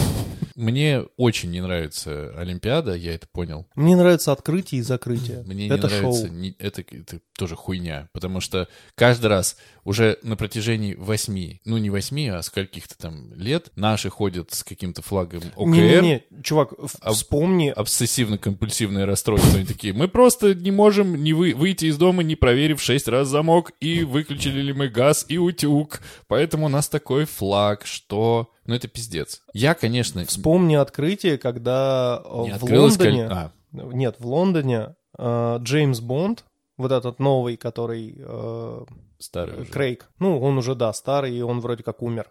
Мне 0.54 1.04
очень 1.16 1.50
не 1.50 1.62
нравится 1.62 2.32
Олимпиада, 2.36 2.94
я 2.94 3.14
это 3.14 3.26
понял. 3.26 3.66
Мне 3.74 3.96
нравится 3.96 4.32
открытие 4.32 4.80
и 4.80 4.82
закрытие. 4.82 5.42
Мне 5.46 5.66
это 5.66 5.88
не 5.88 5.94
нравится, 5.94 6.26
шоу. 6.26 6.32
не- 6.34 6.54
это, 6.58 6.82
это 6.82 7.20
тоже 7.38 7.56
хуйня, 7.56 8.08
потому 8.12 8.40
что 8.40 8.68
каждый 8.94 9.26
раз 9.26 9.56
уже 9.84 10.18
на 10.22 10.36
протяжении 10.36 10.94
восьми, 10.94 11.60
ну 11.64 11.78
не 11.78 11.88
восьми, 11.90 12.28
а 12.28 12.42
скольких-то 12.42 12.96
там 12.98 13.32
лет 13.34 13.70
наши 13.76 14.10
ходят 14.10 14.52
с 14.52 14.62
каким-то 14.62 15.00
флагом 15.00 15.42
ОКР, 15.56 15.70
Не-не-не, 15.70 16.22
чувак, 16.42 16.74
вспомни, 17.10 17.72
обсессивно-компульсивное 17.74 19.04
расстройство. 19.06 19.56
Они 19.56 19.66
такие, 19.66 19.92
мы 19.92 20.08
просто 20.08 20.54
не 20.54 20.70
можем 20.70 21.22
не 21.22 21.32
вы, 21.32 21.54
выйти 21.54 21.86
из 21.86 21.96
дома, 21.96 22.22
не 22.32 22.36
проверив 22.36 22.80
шесть 22.80 23.08
раз 23.08 23.28
замок, 23.28 23.72
и 23.80 24.04
выключили 24.04 24.62
ли 24.62 24.72
мы 24.72 24.88
газ 24.88 25.26
и 25.28 25.36
утюг. 25.36 26.00
Поэтому 26.28 26.66
у 26.66 26.68
нас 26.70 26.88
такой 26.88 27.26
флаг, 27.26 27.84
что... 27.84 28.50
Ну 28.64 28.74
это 28.74 28.88
пиздец. 28.88 29.42
Я, 29.52 29.74
конечно... 29.74 30.24
вспомни 30.24 30.74
открытие, 30.74 31.36
когда 31.36 32.22
э, 32.24 32.42
не 32.44 32.52
в 32.52 32.54
открылась 32.54 32.96
коль- 32.96 33.08
Лондоне... 33.08 33.28
А, 33.28 33.52
Нет, 33.72 34.16
в 34.18 34.26
Лондоне 34.26 34.94
э, 35.18 35.58
Джеймс 35.60 36.00
Бонд, 36.00 36.44
вот 36.78 36.90
этот 36.90 37.18
новый, 37.18 37.58
который 37.58 38.16
э, 38.18 38.84
старый 39.18 39.62
уже. 39.62 39.70
Крейг, 39.70 40.08
ну, 40.18 40.40
он 40.40 40.56
уже, 40.56 40.74
да, 40.74 40.90
старый, 40.94 41.36
и 41.36 41.42
он 41.42 41.60
вроде 41.60 41.82
как 41.82 42.00
умер. 42.00 42.30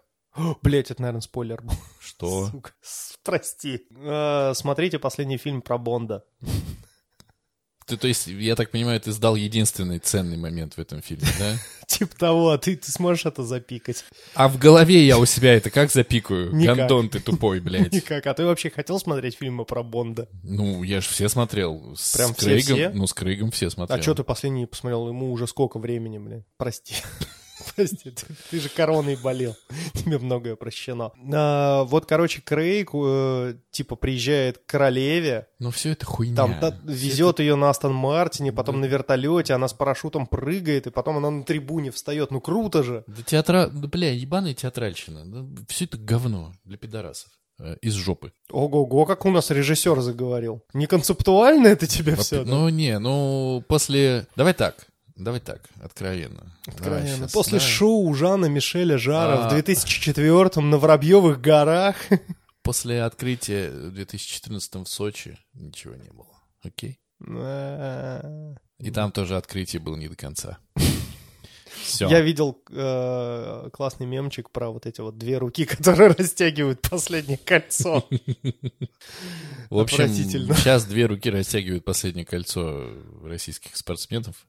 Блять, 0.62 0.90
это, 0.90 1.02
наверное, 1.02 1.20
спойлер 1.20 1.62
был. 1.62 1.74
Что? 2.00 2.46
Сука, 2.52 2.72
прости. 3.24 3.86
Э, 3.94 4.52
смотрите 4.54 4.98
последний 4.98 5.36
фильм 5.36 5.62
про 5.62 5.78
Бонда. 5.78 6.24
Ты, 7.86 7.96
то 7.96 8.08
есть, 8.08 8.26
я 8.26 8.54
так 8.54 8.70
понимаю, 8.70 9.00
ты 9.00 9.12
сдал 9.12 9.34
единственный 9.36 9.98
ценный 9.98 10.36
момент 10.36 10.74
в 10.74 10.78
этом 10.78 11.02
фильме, 11.02 11.28
да? 11.38 11.56
Типа 11.86 12.16
того, 12.16 12.50
а 12.50 12.58
ты, 12.58 12.76
ты 12.76 12.90
сможешь 12.90 13.26
это 13.26 13.42
запикать? 13.42 14.04
А 14.34 14.48
в 14.48 14.58
голове 14.58 15.04
я 15.06 15.18
у 15.18 15.26
себя 15.26 15.54
это 15.54 15.70
как 15.70 15.90
запикаю? 15.90 16.54
Никак. 16.54 16.76
Гандон 16.78 17.08
ты 17.08 17.20
тупой, 17.20 17.60
блядь. 17.60 17.92
Никак. 17.92 18.26
А 18.26 18.34
ты 18.34 18.44
вообще 18.44 18.70
хотел 18.70 18.98
смотреть 18.98 19.36
фильмы 19.38 19.64
про 19.64 19.82
Бонда? 19.82 20.28
Ну, 20.42 20.82
я 20.82 21.00
же 21.00 21.08
все 21.08 21.28
смотрел. 21.28 21.94
С 21.96 22.12
Прям 22.14 22.34
все- 22.34 22.46
Крейгом, 22.46 22.76
все? 22.76 22.90
Ну, 22.90 23.06
с 23.06 23.12
Крейгом 23.12 23.50
все 23.50 23.68
смотрел. 23.70 23.98
А 23.98 24.02
что 24.02 24.14
ты 24.14 24.22
последний 24.22 24.66
посмотрел? 24.66 25.08
Ему 25.08 25.32
уже 25.32 25.46
сколько 25.46 25.78
времени, 25.78 26.18
блин? 26.18 26.44
Прости. 26.56 26.94
Прости, 27.76 28.10
ты, 28.10 28.26
ты 28.50 28.60
же 28.60 28.68
короной 28.68 29.16
болел. 29.16 29.54
Тебе 29.94 30.18
многое 30.18 30.56
прощено. 30.56 31.12
А, 31.32 31.84
вот, 31.84 32.06
короче, 32.06 32.40
Крейг, 32.40 32.90
э, 32.94 33.54
типа, 33.70 33.96
приезжает 33.96 34.58
к 34.58 34.66
королеве, 34.66 35.46
Ну, 35.58 35.70
все 35.70 35.90
это 35.90 36.04
хуйня. 36.06 36.36
там 36.36 36.58
та- 36.60 36.78
везет 36.84 37.40
ее 37.40 37.56
на 37.56 37.70
Астон 37.70 37.94
Мартине, 37.94 38.52
потом 38.52 38.80
на 38.80 38.86
вертолете, 38.86 39.54
она 39.54 39.68
с 39.68 39.72
парашютом 39.72 40.26
прыгает, 40.26 40.86
и 40.86 40.90
потом 40.90 41.18
она 41.18 41.30
на 41.30 41.44
трибуне 41.44 41.90
встает. 41.90 42.30
Ну, 42.30 42.40
круто 42.40 42.82
же. 42.82 43.04
Да 43.06 43.22
театра... 43.22 43.68
Да, 43.72 43.88
бля, 43.88 44.10
ебаная 44.12 44.54
театральщина. 44.54 45.46
все 45.68 45.84
это 45.84 45.96
говно 45.98 46.52
для 46.64 46.76
пидорасов. 46.78 47.30
Э, 47.58 47.76
Из 47.82 47.94
жопы. 47.94 48.32
Ого-го, 48.50 49.04
как 49.04 49.24
у 49.26 49.30
нас 49.30 49.50
режиссер 49.50 50.00
заговорил. 50.00 50.62
Не 50.74 50.86
концептуально 50.86 51.68
это 51.68 51.86
тебе 51.86 52.14
Во- 52.14 52.22
все, 52.22 52.44
Ну, 52.44 52.68
не, 52.70 52.98
ну, 52.98 53.62
после... 53.68 54.26
Давай 54.36 54.54
так. 54.54 54.86
Давай 55.16 55.40
так, 55.40 55.68
откровенно. 55.82 56.52
Давай 56.66 56.74
Откровенно. 57.00 57.16
щас, 57.24 57.32
После 57.32 57.58
да. 57.58 57.64
шоу 57.64 58.14
Жана 58.14 58.46
Мишеля 58.46 58.98
Жара 58.98 59.46
А. 59.46 59.48
в 59.48 59.52
2004-м 59.52 60.70
на 60.70 60.78
Воробьевых 60.78 61.40
горах. 61.40 61.96
После 62.62 63.02
открытия 63.02 63.70
в 63.70 63.92
2014 63.92 64.74
в 64.76 64.86
Сочи 64.86 65.38
ничего 65.54 65.94
не 65.96 66.10
было. 66.10 66.28
Окей? 66.62 66.98
Э, 67.28 68.54
И 68.78 68.90
там 68.90 69.12
тоже 69.12 69.36
открытие 69.36 69.80
было 69.82 69.96
не 69.96 70.08
до 70.08 70.16
конца. 70.16 70.58
Все. 71.82 72.08
Я 72.08 72.20
видел 72.20 72.58
э, 72.70 73.68
классный 73.72 74.06
мемчик 74.06 74.50
про 74.50 74.70
вот 74.70 74.86
эти 74.86 75.00
вот 75.00 75.18
две 75.18 75.38
руки, 75.38 75.64
которые 75.76 76.10
растягивают 76.10 76.80
последнее 76.80 77.38
кольцо. 77.38 78.06
В 79.70 79.78
общем, 79.78 80.08
сейчас 80.08 80.84
две 80.84 81.06
руки 81.06 81.30
растягивают 81.30 81.84
последнее 81.84 82.24
кольцо 82.24 82.86
российских 83.24 83.76
спортсменов, 83.76 84.46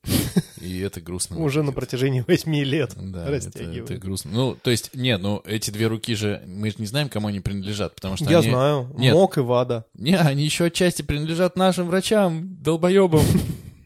и 0.59 0.79
это 0.79 1.01
грустно. 1.01 1.39
Уже 1.39 1.63
на 1.63 1.71
протяжении 1.71 2.23
восьми 2.27 2.63
лет 2.63 2.95
растягивают. 2.95 3.89
это 3.89 3.99
грустно. 3.99 4.31
Ну, 4.31 4.57
то 4.61 4.71
есть, 4.71 4.91
нет, 4.93 5.21
ну, 5.21 5.41
эти 5.45 5.71
две 5.71 5.87
руки 5.87 6.15
же, 6.15 6.43
мы 6.45 6.69
же 6.69 6.75
не 6.79 6.85
знаем, 6.85 7.09
кому 7.09 7.27
они 7.27 7.39
принадлежат, 7.39 7.95
потому 7.95 8.17
что 8.17 8.29
Я 8.29 8.41
знаю. 8.41 8.89
Мок 8.97 9.37
и 9.37 9.41
Вада. 9.41 9.85
Не, 9.93 10.17
они 10.17 10.43
еще 10.43 10.65
отчасти 10.65 11.01
принадлежат 11.01 11.55
нашим 11.55 11.87
врачам, 11.87 12.57
долбоебам. 12.61 13.23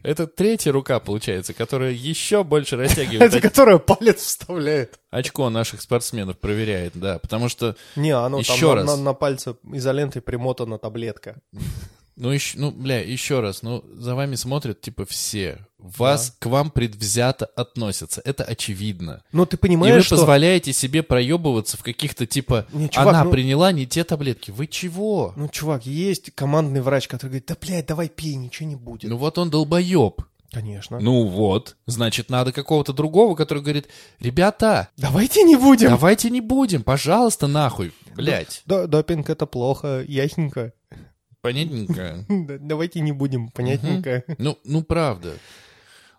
Это 0.02 0.26
третья 0.26 0.72
рука, 0.72 1.00
получается, 1.00 1.54
которая 1.54 1.90
еще 1.92 2.44
больше 2.44 2.76
растягивает 2.78 3.22
Это 3.22 3.40
которая 3.40 3.78
палец 3.78 4.22
вставляет. 4.22 4.98
очко 5.10 5.50
наших 5.50 5.80
спортсменов, 5.82 6.38
проверяет, 6.38 6.92
да, 6.94 7.18
потому 7.18 7.48
что 7.48 7.76
Не, 7.96 8.10
оно 8.12 8.38
Еще 8.38 8.54
там 8.54 8.68
на- 8.68 8.74
раз. 8.74 8.86
на, 8.86 8.96
на 8.96 9.14
пальце 9.14 9.56
изолентой 9.72 10.22
примотана 10.22 10.78
таблетка. 10.78 11.36
Ну, 12.18 12.30
еще, 12.30 12.58
ну, 12.58 12.72
бля, 12.72 13.00
еще 13.00 13.38
раз, 13.38 13.62
ну, 13.62 13.84
за 13.94 14.16
вами 14.16 14.34
смотрят, 14.34 14.80
типа, 14.80 15.06
все. 15.06 15.64
Вас, 15.78 16.34
к 16.40 16.46
вам 16.46 16.72
предвзято 16.72 17.46
относятся. 17.46 18.20
Это 18.24 18.42
очевидно. 18.42 19.22
Но 19.30 19.46
ты 19.46 19.54
И 19.54 19.56
вы 19.56 19.60
понимаешь, 19.60 20.04
что... 20.04 20.16
позволяете 20.16 20.72
себе 20.72 21.04
проебываться 21.04 21.76
в 21.76 21.84
каких-то, 21.84 22.26
типа, 22.26 22.66
Не, 22.72 22.88
чувак, 22.90 23.08
она 23.08 23.24
ну- 23.24 23.30
приняла 23.30 23.70
не 23.70 23.86
те 23.86 24.02
таблетки. 24.02 24.50
Вы 24.50 24.66
чего? 24.66 25.32
Ну, 25.36 25.48
чувак, 25.48 25.86
есть 25.86 26.32
командный 26.34 26.80
врач, 26.80 27.06
который 27.06 27.30
говорит, 27.30 27.46
да, 27.46 27.56
блядь, 27.60 27.86
давай 27.86 28.08
пей, 28.08 28.34
ничего 28.34 28.68
не 28.68 28.74
будет. 28.76 29.08
Ну, 29.08 29.16
вот 29.16 29.38
он 29.38 29.48
долбоеб. 29.50 30.20
Конечно. 30.50 30.98
Ну, 30.98 31.24
вот. 31.26 31.76
Значит, 31.86 32.30
надо 32.30 32.50
какого-то 32.52 32.92
другого, 32.92 33.36
который 33.36 33.62
говорит, 33.62 33.86
ребята, 34.18 34.88
Давайте 34.96 35.44
не 35.44 35.56
будем. 35.56 35.90
давайте 35.90 36.30
не 36.30 36.40
будем, 36.40 36.82
пожалуйста, 36.82 37.46
нахуй. 37.46 37.92
Блять, 38.16 38.62
Да, 38.66 38.86
допинг 38.88 39.30
это 39.30 39.46
плохо, 39.46 40.02
ясненько. 40.08 40.72
Понятненько. 41.40 42.24
Да, 42.28 42.58
Давайте 42.58 43.00
не 43.00 43.12
будем, 43.12 43.48
понятненько. 43.48 44.24
Ну, 44.38 44.58
ну, 44.64 44.82
правда. 44.82 45.34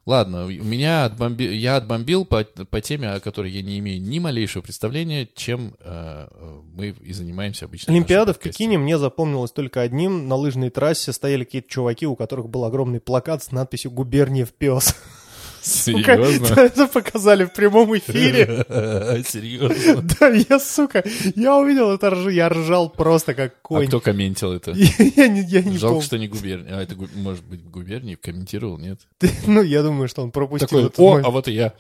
Ладно, 0.06 0.46
у 0.46 0.50
меня 0.50 1.06
отбомби... 1.06 1.44
я 1.44 1.76
отбомбил 1.76 2.26
по, 2.26 2.44
по 2.44 2.82
теме, 2.82 3.12
о 3.12 3.20
которой 3.20 3.52
я 3.52 3.62
не 3.62 3.78
имею 3.78 4.02
ни 4.02 4.18
малейшего 4.18 4.64
представления, 4.64 5.28
чем 5.36 5.76
э, 5.80 6.28
мы 6.74 6.96
и 7.02 7.14
занимаемся 7.14 7.66
обычно. 7.66 7.94
Олимпиада 7.94 8.34
в. 8.34 8.40
Пекине 8.40 8.80
мне 8.80 8.98
запомнилась 8.98 9.52
только 9.52 9.82
одним. 9.82 10.28
На 10.28 10.34
лыжной 10.34 10.72
трассе 10.72 11.14
стояли 11.14 11.44
какие-то 11.44 11.70
чуваки, 11.70 12.08
у 12.08 12.16
которых 12.16 12.50
был 12.50 12.66
огромный 12.66 13.00
плакат 13.00 13.44
с 13.44 13.52
надписью 13.52 13.92
«Губерниев 13.92 14.52
пес». 14.52 14.96
Сука, 15.62 16.16
Серьезно? 16.16 16.60
Это 16.60 16.88
показали 16.88 17.46
в 17.46 17.54
прямом 17.54 17.98
эфире. 17.98 18.66
Серьезно? 19.28 20.08
Да, 20.20 20.28
я, 20.30 20.60
сука, 20.60 21.04
я 21.36 21.58
увидел 21.58 21.92
это, 21.92 22.14
я 22.30 22.50
ржал 22.50 22.90
просто 22.90 23.34
как 23.34 23.54
А 23.54 23.58
конь. 23.62 23.88
кто 23.88 24.00
комментил 24.00 24.54
это? 24.54 24.72
Я 25.16 25.28
не, 25.28 25.44
не 25.44 25.78
Жалко, 25.78 25.96
помню. 25.96 26.02
что 26.02 26.18
не 26.18 26.28
губерний. 26.28 26.72
А 26.72 26.82
это, 26.82 26.96
может 27.16 27.44
быть, 27.46 27.64
губерниев 27.64 28.20
комментировал, 28.22 28.78
нет? 28.78 29.00
Ну, 29.46 29.62
я 29.62 29.84
думаю, 29.84 30.08
что 30.08 30.24
он 30.24 30.32
пропустил 30.32 30.90
Такой, 30.90 31.22
о, 31.22 31.28
а 31.28 31.30
вот 31.30 31.48
и 31.48 31.54
я. 31.54 31.74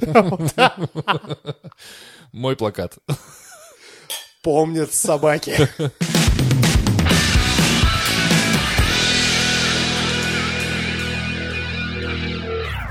Мой 2.31 2.55
плакат. 2.55 2.97
Помнят 4.41 4.93
собаки. 4.93 5.69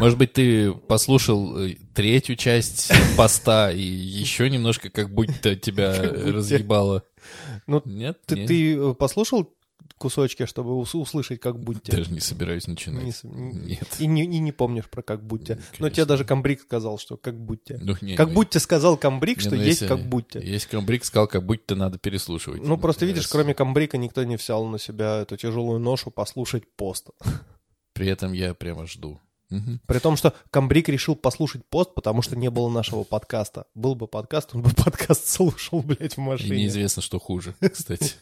Может 0.00 0.16
быть, 0.18 0.32
ты 0.32 0.72
послушал 0.72 1.58
э, 1.58 1.74
третью 1.94 2.36
часть 2.36 2.92
поста 3.16 3.72
и 3.72 3.80
еще 3.82 4.48
немножко 4.48 4.90
как 4.90 5.12
будто 5.12 5.56
тебя 5.56 5.92
разъебало. 6.02 7.02
Ну, 7.66 7.82
Нет? 7.84 8.20
Ты, 8.26 8.36
Не? 8.36 8.46
ты 8.46 8.76
э, 8.76 8.94
послушал 8.94 9.52
кусочки, 9.96 10.46
чтобы 10.46 10.78
ус- 10.78 10.94
услышать, 10.94 11.40
как 11.40 11.58
будьте? 11.58 11.90
Даже 11.90 12.12
не 12.12 12.20
собираюсь 12.20 12.68
начинать. 12.68 13.02
Не 13.24 13.66
Нет. 13.74 13.96
И 13.98 14.06
не, 14.06 14.22
и 14.22 14.38
не 14.38 14.52
помнишь 14.52 14.88
про 14.88 15.02
как 15.02 15.26
будьте. 15.26 15.56
Но 15.56 15.62
Конечно. 15.78 15.90
тебе 15.90 16.04
даже 16.04 16.24
Камбрик 16.24 16.60
сказал, 16.60 16.98
что 16.98 17.16
как 17.16 17.36
будьте. 17.40 17.78
Ну, 17.82 17.96
не, 18.00 18.14
Как 18.14 18.28
ну, 18.28 18.34
будьте 18.34 18.60
сказал 18.60 18.96
Камбрик, 18.96 19.38
не, 19.38 19.40
что 19.42 19.56
ну, 19.56 19.62
есть 19.62 19.80
если- 19.80 19.88
как 19.88 20.08
будьте. 20.08 20.40
Если 20.44 20.68
Камбрик 20.68 21.04
сказал, 21.04 21.26
как 21.26 21.44
будто 21.44 21.74
надо 21.74 21.98
переслушивать. 21.98 22.62
Ну, 22.62 22.78
просто 22.78 23.04
видишь, 23.04 23.24
раз. 23.24 23.32
кроме 23.32 23.54
Камбрика 23.54 23.98
никто 23.98 24.22
не 24.22 24.36
взял 24.36 24.64
на 24.66 24.78
себя 24.78 25.22
эту 25.22 25.36
тяжелую 25.36 25.80
ношу 25.80 26.12
послушать 26.12 26.62
пост. 26.76 27.08
При 27.94 28.06
этом 28.06 28.32
я 28.32 28.54
прямо 28.54 28.86
жду. 28.86 29.20
Мгм. 29.50 29.80
При 29.86 29.98
том, 29.98 30.16
что 30.16 30.34
Камбрик 30.50 30.88
решил 30.90 31.16
послушать 31.16 31.64
пост, 31.66 31.94
потому 31.94 32.20
что 32.22 32.36
не 32.36 32.50
было 32.50 32.68
нашего 32.68 33.02
подкаста. 33.04 33.66
Был 33.74 33.94
бы 33.94 34.06
подкаст, 34.06 34.50
он 34.54 34.62
бы 34.62 34.70
подкаст 34.70 35.28
слушал, 35.28 35.82
блядь, 35.82 36.14
в 36.14 36.18
И 36.18 36.22
машине. 36.22 36.56
неизвестно, 36.58 37.00
что 37.02 37.18
хуже, 37.18 37.54
кстати. 37.72 38.14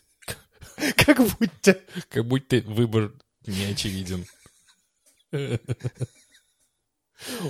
Как 0.97 1.19
будьте. 1.39 1.81
Как 2.11 2.25
будто 2.27 2.59
выбор 2.67 3.13
не 3.47 3.65
очевиден. 3.67 4.25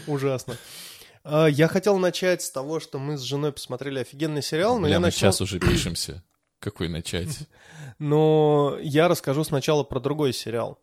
Ужасно. 0.06 0.56
А, 1.24 1.46
Я 1.46 1.68
хотел 1.68 1.98
начать 1.98 2.42
с 2.42 2.50
того, 2.50 2.80
что 2.80 2.98
мы 2.98 3.18
с 3.18 3.22
женой 3.22 3.52
посмотрели 3.52 3.98
офигенный 3.98 4.42
сериал, 4.42 4.76
но 4.78 4.82
Бля, 4.86 4.94
я 4.94 5.00
начал... 5.00 5.18
сейчас 5.18 5.40
уже 5.40 5.58
пишемся. 5.58 6.22
Какой 6.60 6.88
начать? 6.88 7.40
Но 7.98 8.78
я 8.80 9.08
расскажу 9.08 9.44
сначала 9.44 9.82
про 9.84 10.00
другой 10.00 10.32
сериал. 10.32 10.78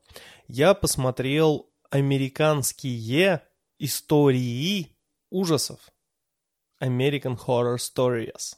Я 0.48 0.74
посмотрел 0.74 1.68
американские 1.94 3.44
истории 3.80 4.96
ужасов. 5.30 5.80
American 6.82 7.38
Horror 7.38 7.78
Stories. 7.78 8.56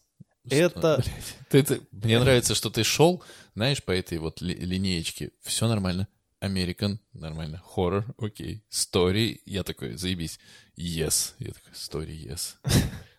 Это- 0.50 1.02
Что? 1.02 1.04
Ты- 1.50 1.64
ты- 1.64 1.82
Мне 1.92 2.20
нравится, 2.20 2.56
что 2.56 2.70
ты 2.70 2.84
шел, 2.84 3.24
знаешь, 3.56 3.84
по 3.84 3.92
этой 3.92 4.18
вот 4.20 4.42
ли- 4.42 4.56
линеечке. 4.56 5.32
Все 5.42 5.68
нормально. 5.68 6.08
American, 6.42 6.98
нормально. 7.14 7.62
Horror, 7.76 8.04
окей. 8.18 8.64
Story, 8.72 9.40
я 9.46 9.64
такой, 9.64 9.96
заебись. 9.98 10.40
Yes. 10.78 11.34
Я 11.40 11.52
такой, 11.54 11.74
story, 11.74 12.16
yes. 12.26 12.56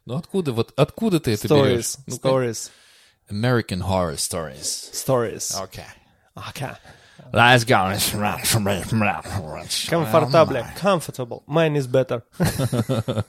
Ну 0.05 0.15
откуда, 0.17 0.53
вот 0.53 0.73
откуда 0.77 1.19
ты 1.21 1.33
это 1.33 1.49
берешь? 1.49 1.85
Stories. 1.85 1.99
Ну, 2.07 2.17
Stories. 2.17 2.71
American 3.29 3.81
Horror 3.83 4.15
Stories. 4.17 4.93
Stories. 4.93 5.61
Окей. 5.63 5.85
Okay. 6.37 6.77
Let's 7.33 7.65
go. 7.65 7.93
Comfortable. 9.89 10.65
Comfortable. 10.81 11.43
Mine 11.47 11.77
is 11.77 11.87
better. 11.87 12.23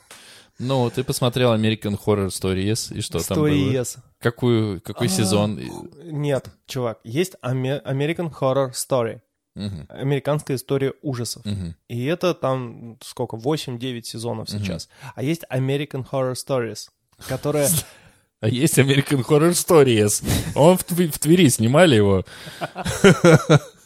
Ну, 0.60 0.90
ты 0.90 1.04
посмотрел 1.04 1.54
American 1.54 2.00
Horror 2.04 2.30
Stories, 2.30 2.92
и 2.92 3.02
что 3.02 3.20
там 3.20 3.38
было? 3.38 3.48
Stories. 3.48 4.00
Какую, 4.20 4.82
какой 4.82 5.06
А, 5.06 5.10
сезон? 5.10 5.60
Нет, 6.04 6.50
чувак, 6.66 6.98
есть 7.04 7.36
American 7.44 8.34
Horror 8.34 8.72
Story. 8.72 9.22
Мгм, 9.54 9.86
Американская 9.90 10.58
история 10.58 10.94
ужасов. 11.04 11.46
мгм. 11.46 11.76
И 11.90 12.06
это 12.06 12.34
там 12.34 12.98
сколько, 13.04 13.38
8-9 13.38 14.02
сезонов 14.08 14.50
сейчас. 14.50 14.90
А 15.16 15.22
есть 15.22 15.44
American 15.52 16.04
Horror 16.10 16.34
Stories, 16.34 16.90
которая... 17.28 17.70
А 18.40 18.48
есть 18.48 18.78
American 18.80 19.24
Horror 19.26 19.52
Stories. 19.52 20.24
Он 20.56 20.78
в 20.78 20.84
Твери 21.20 21.50
снимали 21.50 21.96
его. 21.96 22.24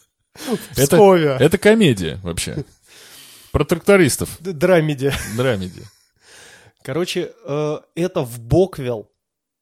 Это, 0.76 0.96
Пскове. 0.96 1.38
это 1.40 1.58
комедия 1.58 2.20
вообще. 2.24 2.64
Про 3.52 3.66
трактористов. 3.66 4.38
Драмеди. 4.40 5.12
Драмеди. 5.36 5.84
Короче, 6.84 7.34
э, 7.46 7.80
это 7.96 8.22
в 8.22 8.40
Боквилл 8.40 9.12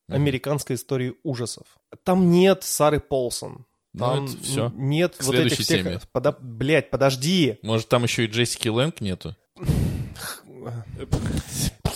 американской 0.07 0.75
истории 0.75 1.15
ужасов. 1.23 1.65
Там 2.03 2.29
нет 2.31 2.63
Сары 2.63 2.99
Полсон. 2.99 3.65
Ну, 3.93 3.99
Там 4.05 4.25
это 4.25 4.37
всё. 4.43 4.65
н- 4.67 4.73
нет 4.89 5.15
К 5.17 5.23
вот 5.23 5.35
этих 5.35 5.55
следующей 5.55 5.63
всех... 5.63 5.83
теме. 5.83 5.99
Подо- 6.13 6.37
Блядь, 6.39 6.91
подожди. 6.91 7.57
Может, 7.63 7.89
там 7.89 8.03
еще 8.03 8.25
и 8.25 8.27
Джессики 8.27 8.67
Лэнг 8.67 9.01
нету? 9.01 9.35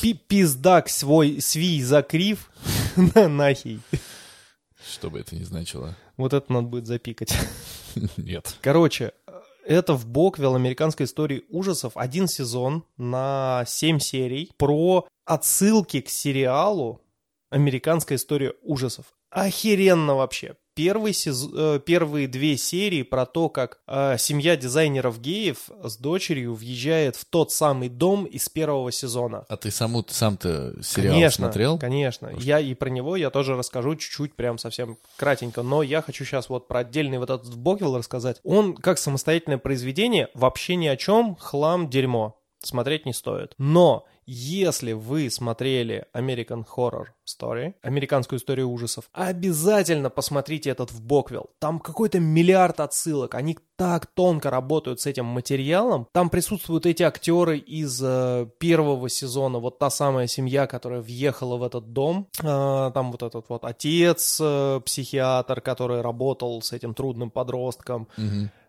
Пи- 0.01 0.13
Пиздак 0.15 0.89
свой, 0.89 1.39
свий 1.41 1.81
закрив 1.81 2.49
на 2.95 3.27
нахей. 3.27 3.79
Что 4.91 5.09
бы 5.09 5.19
это 5.19 5.35
ни 5.35 5.43
значило. 5.43 5.95
Вот 6.17 6.33
это 6.33 6.51
надо 6.51 6.67
будет 6.67 6.87
запикать. 6.87 7.33
Нет. 8.17 8.55
Короче, 8.61 9.13
это 9.65 9.93
в 9.93 10.05
Боквилл 10.05 10.55
американской 10.55 11.05
истории 11.05 11.43
ужасов. 11.49 11.95
Один 11.95 12.27
сезон 12.27 12.83
на 12.97 13.63
7 13.65 13.99
серий 13.99 14.51
про 14.57 15.07
отсылки 15.25 16.01
к 16.01 16.09
сериалу 16.09 17.01
«Американская 17.49 18.17
история 18.17 18.53
ужасов». 18.61 19.05
Охеренно 19.29 20.15
вообще. 20.15 20.55
Первый 20.75 21.11
сез- 21.11 21.49
э, 21.55 21.79
Первые 21.79 22.27
две 22.27 22.57
серии 22.57 23.03
про 23.03 23.25
то, 23.25 23.49
как 23.49 23.79
э, 23.87 24.17
семья 24.17 24.55
дизайнеров 24.55 25.21
геев 25.21 25.69
с 25.83 25.97
дочерью 25.97 26.55
въезжает 26.55 27.15
в 27.15 27.25
тот 27.25 27.51
самый 27.51 27.89
дом 27.89 28.25
из 28.25 28.49
первого 28.49 28.91
сезона. 28.91 29.45
А 29.49 29.57
ты 29.57 29.69
саму, 29.69 30.03
сам-то 30.07 30.73
сериал 30.81 31.13
конечно, 31.13 31.45
смотрел? 31.45 31.77
Конечно. 31.77 32.31
Я 32.39 32.59
и 32.59 32.73
про 32.73 32.89
него 32.89 33.15
я 33.15 33.29
тоже 33.29 33.55
расскажу 33.55 33.95
чуть-чуть, 33.95 34.35
прям 34.35 34.57
совсем 34.57 34.97
кратенько. 35.17 35.61
Но 35.61 35.83
я 35.83 36.01
хочу 36.01 36.25
сейчас 36.25 36.49
вот 36.49 36.67
про 36.67 36.79
отдельный 36.79 37.19
вот 37.19 37.29
этот 37.29 37.55
Боквилл 37.55 37.97
рассказать. 37.97 38.39
Он, 38.43 38.75
как 38.75 38.97
самостоятельное 38.97 39.59
произведение, 39.59 40.29
вообще 40.33 40.75
ни 40.75 40.87
о 40.87 40.97
чем, 40.97 41.35
хлам, 41.35 41.89
дерьмо. 41.89 42.39
Смотреть 42.63 43.05
не 43.05 43.13
стоит. 43.13 43.53
Но 43.57 44.05
если 44.25 44.93
вы 44.93 45.29
смотрели 45.29 46.05
American 46.13 46.65
Horror 46.75 47.07
Story, 47.27 47.73
американскую 47.81 48.39
историю 48.39 48.69
ужасов, 48.69 49.05
обязательно 49.13 50.09
посмотрите 50.09 50.69
этот 50.69 50.91
в 50.91 51.01
Боквилл. 51.01 51.49
Там 51.59 51.79
какой-то 51.79 52.19
миллиард 52.19 52.79
отсылок. 52.79 53.35
Они 53.35 53.57
так 53.75 54.05
тонко 54.07 54.49
работают 54.49 55.01
с 55.01 55.05
этим 55.05 55.25
материалом. 55.25 56.07
Там 56.11 56.29
присутствуют 56.29 56.85
эти 56.85 57.03
актеры 57.03 57.57
из 57.57 57.99
э, 58.03 58.47
первого 58.59 59.09
сезона. 59.09 59.59
Вот 59.59 59.79
та 59.79 59.89
самая 59.89 60.27
семья, 60.27 60.67
которая 60.67 61.01
въехала 61.01 61.57
в 61.57 61.63
этот 61.63 61.93
дом. 61.93 62.27
Э, 62.39 62.91
там 62.93 63.11
вот 63.11 63.23
этот 63.23 63.49
вот 63.49 63.63
отец, 63.65 64.37
э, 64.41 64.79
психиатр, 64.85 65.61
который 65.61 66.01
работал 66.01 66.61
с 66.61 66.71
этим 66.71 66.93
трудным 66.93 67.31
подростком. 67.31 68.07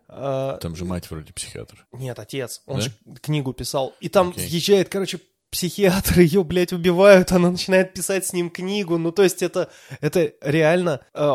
Э, 0.07 0.57
Там 0.61 0.75
же 0.75 0.85
мать 0.85 1.09
вроде 1.09 1.33
психиатр. 1.33 1.85
нет, 1.91 2.17
отец. 2.19 2.61
Он 2.67 2.75
Да? 2.77 2.81
же 2.81 2.91
книгу 3.21 3.53
писал. 3.53 3.93
И 3.99 4.09
там 4.09 4.29
Окей. 4.29 4.47
въезжает, 4.47 4.89
короче, 4.89 5.19
психиатр, 5.51 6.19
ее, 6.19 6.43
блядь, 6.45 6.73
убивают, 6.73 7.31
она 7.31 7.51
начинает 7.51 7.93
писать 7.93 8.25
с 8.25 8.33
ним 8.33 8.49
книгу. 8.49 8.97
Ну, 8.97 9.11
то 9.11 9.23
есть 9.23 9.41
это, 9.41 9.69
это 10.01 10.33
реально 10.41 11.01
э, 11.13 11.33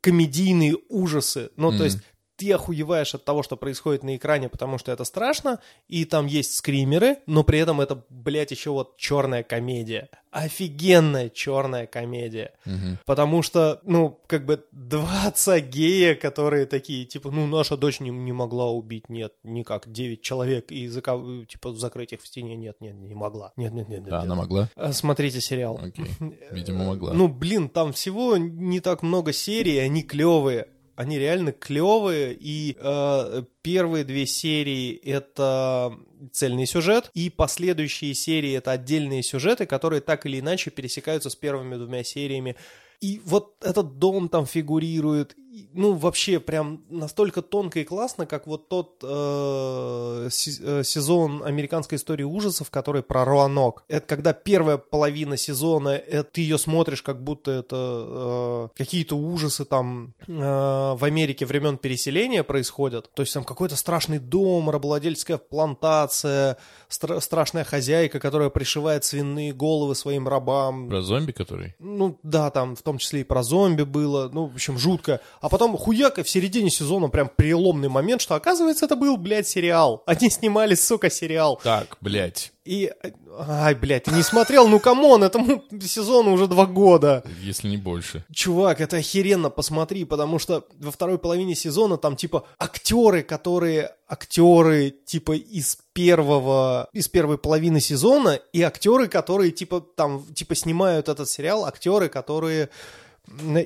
комедийные 0.00 0.76
ужасы. 0.88 1.50
Ну, 1.56 1.70
то 1.70 1.76
Мгм. 1.76 1.84
есть 1.84 1.98
ты 2.36 2.52
охуеваешь 2.52 3.14
от 3.14 3.24
того, 3.24 3.42
что 3.42 3.56
происходит 3.56 4.02
на 4.02 4.16
экране, 4.16 4.48
потому 4.48 4.78
что 4.78 4.92
это 4.92 5.04
страшно, 5.04 5.58
и 5.88 6.04
там 6.04 6.26
есть 6.26 6.54
скримеры, 6.54 7.18
но 7.26 7.44
при 7.44 7.58
этом 7.58 7.80
это, 7.80 8.04
блядь, 8.10 8.50
еще 8.50 8.70
вот 8.70 8.96
черная 8.96 9.42
комедия. 9.42 10.08
Офигенная 10.30 11.30
черная 11.30 11.86
комедия. 11.86 12.52
Мгм. 12.66 12.98
Потому 13.06 13.40
что, 13.42 13.80
ну, 13.84 14.20
как 14.26 14.44
бы 14.44 14.64
два 14.70 15.24
отца 15.26 15.60
гея, 15.60 16.14
которые 16.14 16.66
такие, 16.66 17.06
типа, 17.06 17.30
ну, 17.30 17.46
наша 17.46 17.76
дочь 17.78 18.00
не, 18.00 18.10
не 18.10 18.32
могла 18.32 18.70
убить, 18.70 19.08
нет, 19.08 19.32
никак, 19.42 19.90
девять 19.90 20.20
человек, 20.20 20.70
и 20.70 20.88
зака- 20.88 21.46
типа, 21.46 21.72
закрыть 21.72 22.12
их 22.12 22.22
в 22.22 22.26
стене, 22.26 22.54
нет, 22.54 22.76
нет, 22.80 22.94
не 22.94 23.14
могла. 23.14 23.52
Нет, 23.56 23.72
нет, 23.72 23.88
нет, 23.88 24.00
нет. 24.04 24.12
А 24.12 24.16
нет. 24.16 24.24
она 24.24 24.34
могла? 24.34 24.68
А, 24.76 24.92
Смотрите 24.92 25.40
сериал. 25.40 25.80
Окей. 25.82 26.06
Видимо, 26.50 26.84
могла. 26.84 27.14
Ну, 27.14 27.28
блин, 27.28 27.70
там 27.70 27.92
всего 27.92 28.36
не 28.36 28.80
так 28.80 29.02
много 29.02 29.32
серий, 29.32 29.78
они 29.78 30.02
клевые. 30.02 30.68
Они 30.96 31.18
реально 31.18 31.52
клевые, 31.52 32.34
и 32.38 32.76
э, 32.78 33.42
первые 33.60 34.02
две 34.04 34.26
серии 34.26 34.96
это 34.96 35.92
цельный 36.32 36.66
сюжет, 36.66 37.10
и 37.12 37.28
последующие 37.28 38.14
серии 38.14 38.54
это 38.54 38.72
отдельные 38.72 39.22
сюжеты, 39.22 39.66
которые 39.66 40.00
так 40.00 40.24
или 40.24 40.40
иначе 40.40 40.70
пересекаются 40.70 41.28
с 41.28 41.36
первыми 41.36 41.76
двумя 41.76 42.02
сериями. 42.02 42.56
И 43.02 43.20
вот 43.26 43.56
этот 43.62 43.98
дом 43.98 44.30
там 44.30 44.46
фигурирует, 44.46 45.36
ну, 45.72 45.94
вообще 45.94 46.40
прям 46.40 46.82
настолько 46.90 47.42
тонко 47.42 47.80
и 47.80 47.84
классно, 47.84 48.26
как 48.26 48.46
вот 48.46 48.68
тот 48.68 49.02
э, 49.02 50.28
э, 50.28 50.82
сезон 50.84 51.42
американской 51.44 51.96
истории 51.96 52.24
ужасов, 52.24 52.70
который 52.70 53.02
про 53.02 53.24
Роанок. 53.24 53.84
Это 53.88 54.06
когда 54.06 54.32
первая 54.32 54.76
половина 54.76 55.36
сезона, 55.36 55.90
это 55.90 56.24
ты 56.24 56.40
ее 56.40 56.58
смотришь, 56.58 57.02
как 57.02 57.22
будто 57.22 57.50
это 57.50 57.76
э, 57.76 58.68
какие-то 58.76 59.16
ужасы 59.16 59.64
там 59.64 60.14
э, 60.26 60.32
в 60.32 61.02
Америке 61.02 61.46
времен 61.46 61.78
переселения 61.78 62.42
происходят. 62.42 63.10
То 63.14 63.22
есть 63.22 63.34
там 63.34 63.44
какой-то 63.44 63.76
страшный 63.76 64.18
дом, 64.18 64.70
рабовладельческая 64.70 65.38
плантация, 65.38 66.58
стра- 66.88 67.20
страшная 67.20 67.64
хозяйка, 67.64 68.20
которая 68.20 68.50
пришивает 68.50 69.04
свиные 69.04 69.52
головы 69.52 69.94
своим 69.94 70.28
рабам. 70.28 70.88
Про 70.88 71.02
зомби, 71.02 71.32
который? 71.32 71.74
Ну 71.78 72.18
да, 72.22 72.50
там 72.50 72.76
в 72.76 72.82
том 72.82 72.98
числе 72.98 73.20
и 73.20 73.24
про 73.24 73.42
зомби 73.42 73.82
было, 73.82 74.28
ну, 74.32 74.46
в 74.46 74.54
общем, 74.54 74.78
жутко. 74.78 75.20
А 75.46 75.48
потом 75.48 75.76
хуяк, 75.76 76.18
и 76.18 76.24
в 76.24 76.28
середине 76.28 76.70
сезона 76.70 77.06
прям 77.06 77.28
переломный 77.28 77.88
момент, 77.88 78.20
что 78.20 78.34
оказывается 78.34 78.86
это 78.86 78.96
был, 78.96 79.16
блядь, 79.16 79.46
сериал. 79.46 80.02
Они 80.04 80.28
снимали, 80.28 80.74
сука, 80.74 81.08
сериал. 81.08 81.60
Так, 81.62 81.98
блядь. 82.00 82.52
И, 82.64 82.90
ай, 83.38 83.76
блядь, 83.76 84.02
ты 84.02 84.10
не 84.10 84.24
смотрел? 84.24 84.66
Ну, 84.66 84.80
come 84.80 85.04
on, 85.04 85.22
этому 85.22 85.62
сезону 85.80 86.32
уже 86.32 86.48
два 86.48 86.66
года. 86.66 87.22
Если 87.40 87.68
не 87.68 87.76
больше. 87.76 88.24
Чувак, 88.32 88.80
это 88.80 88.96
охеренно, 88.96 89.48
посмотри, 89.48 90.04
потому 90.04 90.40
что 90.40 90.66
во 90.80 90.90
второй 90.90 91.16
половине 91.16 91.54
сезона 91.54 91.96
там, 91.96 92.16
типа, 92.16 92.44
актеры, 92.58 93.22
которые, 93.22 93.92
актеры, 94.08 94.90
типа, 94.90 95.36
из 95.36 95.78
первого, 95.92 96.88
из 96.92 97.06
первой 97.06 97.38
половины 97.38 97.78
сезона, 97.78 98.40
и 98.52 98.62
актеры, 98.62 99.06
которые, 99.06 99.52
типа, 99.52 99.80
там, 99.94 100.24
типа, 100.34 100.56
снимают 100.56 101.08
этот 101.08 101.30
сериал, 101.30 101.66
актеры, 101.66 102.08
которые 102.08 102.68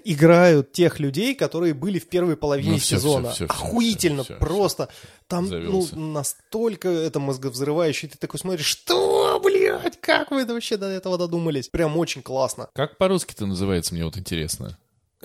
играют 0.05 0.73
тех 0.73 0.99
людей, 1.01 1.35
которые 1.35 1.75
были 1.75 1.99
в 1.99 2.09
первой 2.09 2.37
половине 2.37 2.73
Ну, 2.73 2.79
всё, 2.79 2.97
сезона. 2.97 3.31
всё, 3.31 3.47
всё, 3.47 3.55
всё, 3.55 3.65
Охуительно, 3.65 4.25
всё, 4.25 4.35
всё, 4.35 4.41
просто. 4.41 4.89
Там, 5.29 5.47
Завелся. 5.47 5.97
ну, 5.97 6.13
настолько 6.13 6.89
это 6.89 7.21
мозговзрывающе, 7.21 8.09
ты 8.09 8.19
такой 8.19 8.41
смотришь, 8.41 8.67
что, 8.67 9.41
блядь, 9.45 10.01
как 10.01 10.31
вы 10.31 10.43
это 10.43 10.55
вообще 10.55 10.77
до 10.77 10.87
этого 10.87 11.19
додумались? 11.19 11.69
Прям 11.69 11.97
очень 11.97 12.23
классно. 12.23 12.69
Как 12.75 12.99
по-русски-то 12.99 13.47
называется, 13.47 13.95
мне 13.95 14.05
вот 14.05 14.17
интересно. 14.17 14.79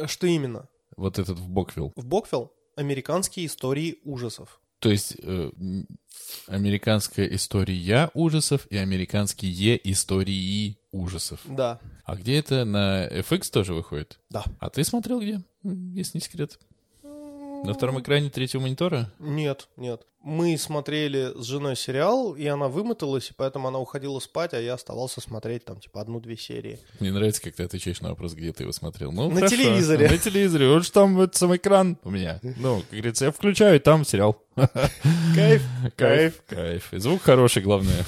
Что 0.06 0.28
именно? 0.28 0.68
Вот 0.98 1.18
этот 1.20 1.40
в 1.40 1.48
Боквилл. 1.50 1.92
В 1.96 2.06
Боквилл 2.06 2.52
американские 2.76 3.46
истории 3.48 4.00
ужасов. 4.04 4.60
То 4.80 4.92
есть 4.92 5.16
э, 5.24 5.50
американская 6.48 7.28
история 7.28 8.12
ужасов 8.14 8.68
и 8.70 8.78
американские 8.78 9.80
истории 9.92 10.78
ужасов. 10.96 11.40
Да, 11.46 11.80
А 12.06 12.16
где 12.16 12.38
это? 12.40 12.66
На 12.66 13.08
FX 13.08 13.52
тоже 13.52 13.74
выходит? 13.74 14.20
да. 14.30 14.44
А 14.60 14.70
ты 14.70 14.84
смотрел 14.84 15.20
где? 15.20 15.42
Если 15.64 16.18
не 16.18 16.22
секрет. 16.22 16.60
На 17.04 17.74
втором 17.74 18.00
экране 18.00 18.30
третьего 18.30 18.62
монитора? 18.62 19.12
Нет, 19.18 19.70
нет. 19.76 20.02
Мы 20.22 20.56
смотрели 20.58 21.32
с 21.40 21.46
женой 21.46 21.76
сериал, 21.76 22.34
и 22.36 22.46
она 22.46 22.68
вымоталась, 22.68 23.30
и 23.30 23.34
поэтому 23.36 23.68
она 23.68 23.80
уходила 23.80 24.20
спать, 24.20 24.54
а 24.54 24.60
я 24.60 24.74
оставался 24.76 25.20
смотреть 25.22 25.66
там, 25.66 25.80
типа, 25.80 26.02
одну-две 26.02 26.36
серии. 26.38 26.80
Мне 27.00 27.12
нравится, 27.12 27.42
как 27.42 27.56
ты 27.56 27.64
отвечаешь 27.64 28.02
на 28.02 28.10
вопрос, 28.10 28.34
где 28.34 28.52
ты 28.54 28.64
его 28.64 28.72
смотрел. 28.72 29.12
Ну, 29.12 29.30
На 29.30 29.36
хорошо. 29.36 29.56
телевизоре. 29.56 30.10
На 30.10 30.18
телевизоре. 30.18 30.68
Вот 30.70 30.84
же 30.86 30.92
там 30.92 31.16
вот 31.16 31.36
сам 31.36 31.56
экран 31.56 31.98
у 32.04 32.10
меня. 32.12 32.40
Ну, 32.44 32.82
как 32.82 32.90
говорится, 32.92 33.26
я 33.26 33.32
включаю, 33.32 33.78
и 33.78 33.80
там 33.80 34.04
сериал. 34.06 34.40
Кайф, 35.36 35.64
Кайф. 35.96 36.44
Кайф. 36.48 36.94
И 36.94 36.98
звук 37.00 37.22
хороший, 37.24 37.64
главное. 37.64 38.06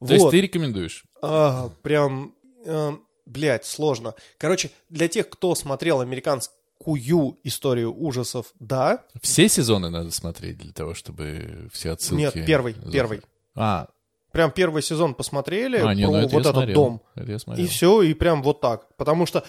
Вот. 0.00 0.08
То 0.08 0.14
есть 0.14 0.30
ты 0.30 0.40
рекомендуешь? 0.40 1.04
А, 1.22 1.70
прям, 1.82 2.34
э, 2.64 2.92
блядь, 3.26 3.64
сложно. 3.66 4.14
Короче, 4.38 4.70
для 4.88 5.08
тех, 5.08 5.28
кто 5.28 5.54
смотрел 5.54 6.00
американскую 6.00 7.38
историю 7.44 7.94
ужасов, 7.94 8.52
да. 8.58 9.04
Все 9.22 9.48
сезоны 9.48 9.90
надо 9.90 10.10
смотреть 10.10 10.58
для 10.58 10.72
того, 10.72 10.94
чтобы 10.94 11.68
все 11.72 11.90
отсылки... 11.90 12.20
Нет, 12.20 12.46
первый, 12.46 12.72
заходили? 12.72 12.92
первый. 12.92 13.20
А, 13.54 13.88
Прям 14.32 14.52
первый 14.52 14.82
сезон 14.82 15.14
посмотрели 15.14 15.78
а 15.78 15.92
не, 15.92 16.04
про 16.04 16.12
ну 16.12 16.16
это 16.18 16.28
вот 16.34 16.40
этот 16.40 16.54
смотрел. 16.54 16.74
дом. 16.74 17.02
Это 17.16 17.30
я 17.30 17.36
И 17.36 17.38
смотрел. 17.40 17.66
все, 17.66 18.02
и 18.02 18.14
прям 18.14 18.42
вот 18.42 18.60
так. 18.60 18.86
Потому 18.96 19.26
что 19.26 19.44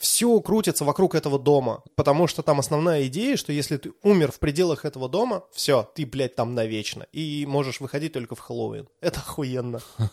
все 0.00 0.40
крутится 0.40 0.84
вокруг 0.84 1.14
этого 1.14 1.38
дома. 1.38 1.84
Потому 1.94 2.26
что 2.26 2.42
там 2.42 2.58
основная 2.58 3.06
идея, 3.06 3.36
что 3.36 3.52
если 3.52 3.76
ты 3.76 3.92
умер 4.02 4.32
в 4.32 4.40
пределах 4.40 4.86
этого 4.86 5.08
дома, 5.08 5.44
все, 5.52 5.88
ты, 5.94 6.04
блядь, 6.06 6.34
там 6.34 6.54
навечно. 6.54 7.06
И 7.12 7.44
можешь 7.46 7.80
выходить 7.80 8.14
только 8.14 8.34
в 8.34 8.40
Хэллоуин. 8.40 8.88
Это 9.00 9.20
охуенно. 9.20 9.80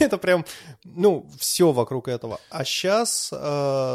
Это 0.00 0.18
прям, 0.18 0.44
ну, 0.84 1.26
все 1.38 1.72
вокруг 1.72 2.08
этого. 2.08 2.38
А 2.50 2.62
сейчас, 2.62 3.32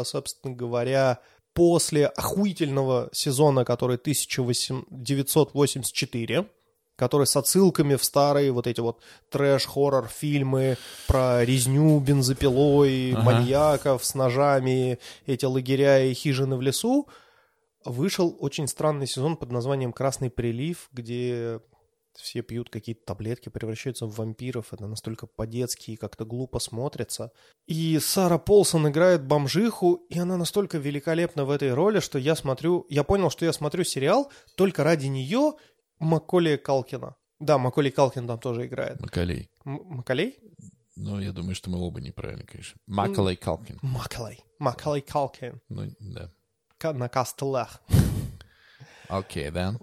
собственно 0.08 0.56
говоря, 0.56 1.20
после 1.54 2.06
охуительного 2.06 3.08
сезона, 3.12 3.64
который 3.64 3.94
1984, 3.96 6.46
который 6.98 7.28
с 7.28 7.36
отсылками 7.36 7.94
в 7.94 8.02
старые 8.02 8.50
вот 8.50 8.66
эти 8.66 8.80
вот 8.80 9.00
трэш-хоррор 9.30 10.08
фильмы 10.08 10.76
про 11.06 11.44
резню 11.44 12.00
бензопилой, 12.00 13.12
Ага. 13.12 13.22
маньяков 13.22 14.04
с 14.04 14.16
ножами, 14.16 14.98
эти 15.24 15.44
лагеря 15.44 16.04
и 16.04 16.12
хижины 16.12 16.56
в 16.56 16.60
лесу, 16.60 17.06
вышел 17.84 18.36
очень 18.40 18.66
странный 18.66 19.06
сезон 19.06 19.36
под 19.36 19.52
названием 19.52 19.92
«Красный 19.92 20.28
прилив», 20.28 20.88
где 20.92 21.60
все 22.16 22.42
пьют 22.42 22.68
какие-то 22.68 23.02
таблетки, 23.06 23.48
превращаются 23.48 24.06
в 24.06 24.16
вампиров. 24.16 24.72
Это 24.72 24.88
настолько 24.88 25.28
по-детски 25.28 25.92
и 25.92 25.96
как-то 25.96 26.24
глупо 26.24 26.58
смотрится. 26.58 27.30
И 27.68 27.96
Сара 28.00 28.38
Полсон 28.38 28.88
играет 28.88 29.24
бомжиху, 29.24 30.04
и 30.08 30.18
она 30.18 30.36
настолько 30.36 30.78
великолепна 30.78 31.44
в 31.44 31.50
этой 31.50 31.72
роли, 31.72 32.00
что 32.00 32.18
я 32.18 32.34
смотрю... 32.34 32.86
Я 32.88 33.04
понял, 33.04 33.30
что 33.30 33.44
я 33.44 33.52
смотрю 33.52 33.84
сериал 33.84 34.32
только 34.56 34.82
ради 34.82 35.06
нее 35.06 35.52
Макколи 35.98 36.56
Калкина. 36.56 37.14
Да, 37.40 37.58
Макколи 37.58 37.90
Калкин 37.90 38.26
там 38.26 38.38
тоже 38.38 38.66
играет. 38.66 39.00
Макалей. 39.00 39.50
М- 39.64 39.82
Макколей? 39.84 40.38
Ну, 40.96 41.20
я 41.20 41.32
думаю, 41.32 41.54
что 41.54 41.70
мы 41.70 41.78
оба 41.78 42.00
неправильно, 42.00 42.44
конечно. 42.44 42.80
Макалей 42.86 43.36
Калкин. 43.36 43.78
Макколей. 43.82 44.40
Макколей 44.58 45.00
Калкин. 45.02 45.60
Ну, 45.68 45.82
да. 46.00 46.30
На 46.92 47.08
костылах. 47.08 47.80
Окей, 49.08 49.50
да. 49.50 49.74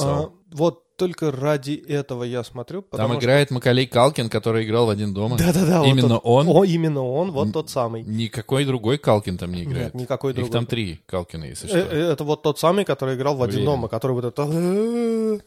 А, 0.00 0.30
вот 0.52 0.84
только 0.98 1.30
ради 1.30 1.72
этого 1.72 2.24
я 2.24 2.44
смотрю, 2.44 2.82
Там 2.82 3.10
что... 3.12 3.18
играет 3.20 3.50
Макалей 3.50 3.86
Калкин, 3.86 4.28
который 4.28 4.64
играл 4.64 4.86
в 4.86 4.90
«Один 4.90 5.14
дома». 5.14 5.38
Да-да-да. 5.38 5.78
вот 5.80 5.86
Именно 5.88 6.08
тот- 6.16 6.20
он? 6.24 6.48
О, 6.48 6.64
именно 6.64 7.02
он, 7.04 7.30
вот 7.30 7.52
тот 7.52 7.70
самый. 7.70 8.02
Никакой 8.02 8.64
другой 8.64 8.98
Калкин 8.98 9.38
там 9.38 9.52
не 9.52 9.62
играет. 9.62 9.94
Нет, 9.94 10.02
никакой 10.02 10.32
Их 10.32 10.36
другой. 10.36 10.52
там 10.52 10.66
три 10.66 11.00
Калкина, 11.06 11.44
если 11.44 11.66
Э, 11.66 11.70
что. 11.70 11.78
э, 11.78 12.12
Это 12.12 12.24
вот 12.24 12.42
тот 12.42 12.58
самый, 12.58 12.84
который 12.84 13.14
играл 13.14 13.36
в 13.36 13.42
«Один 13.42 13.64
дома», 13.64 13.88
который 13.88 14.12
вот 14.12 14.24
это... 14.24 14.42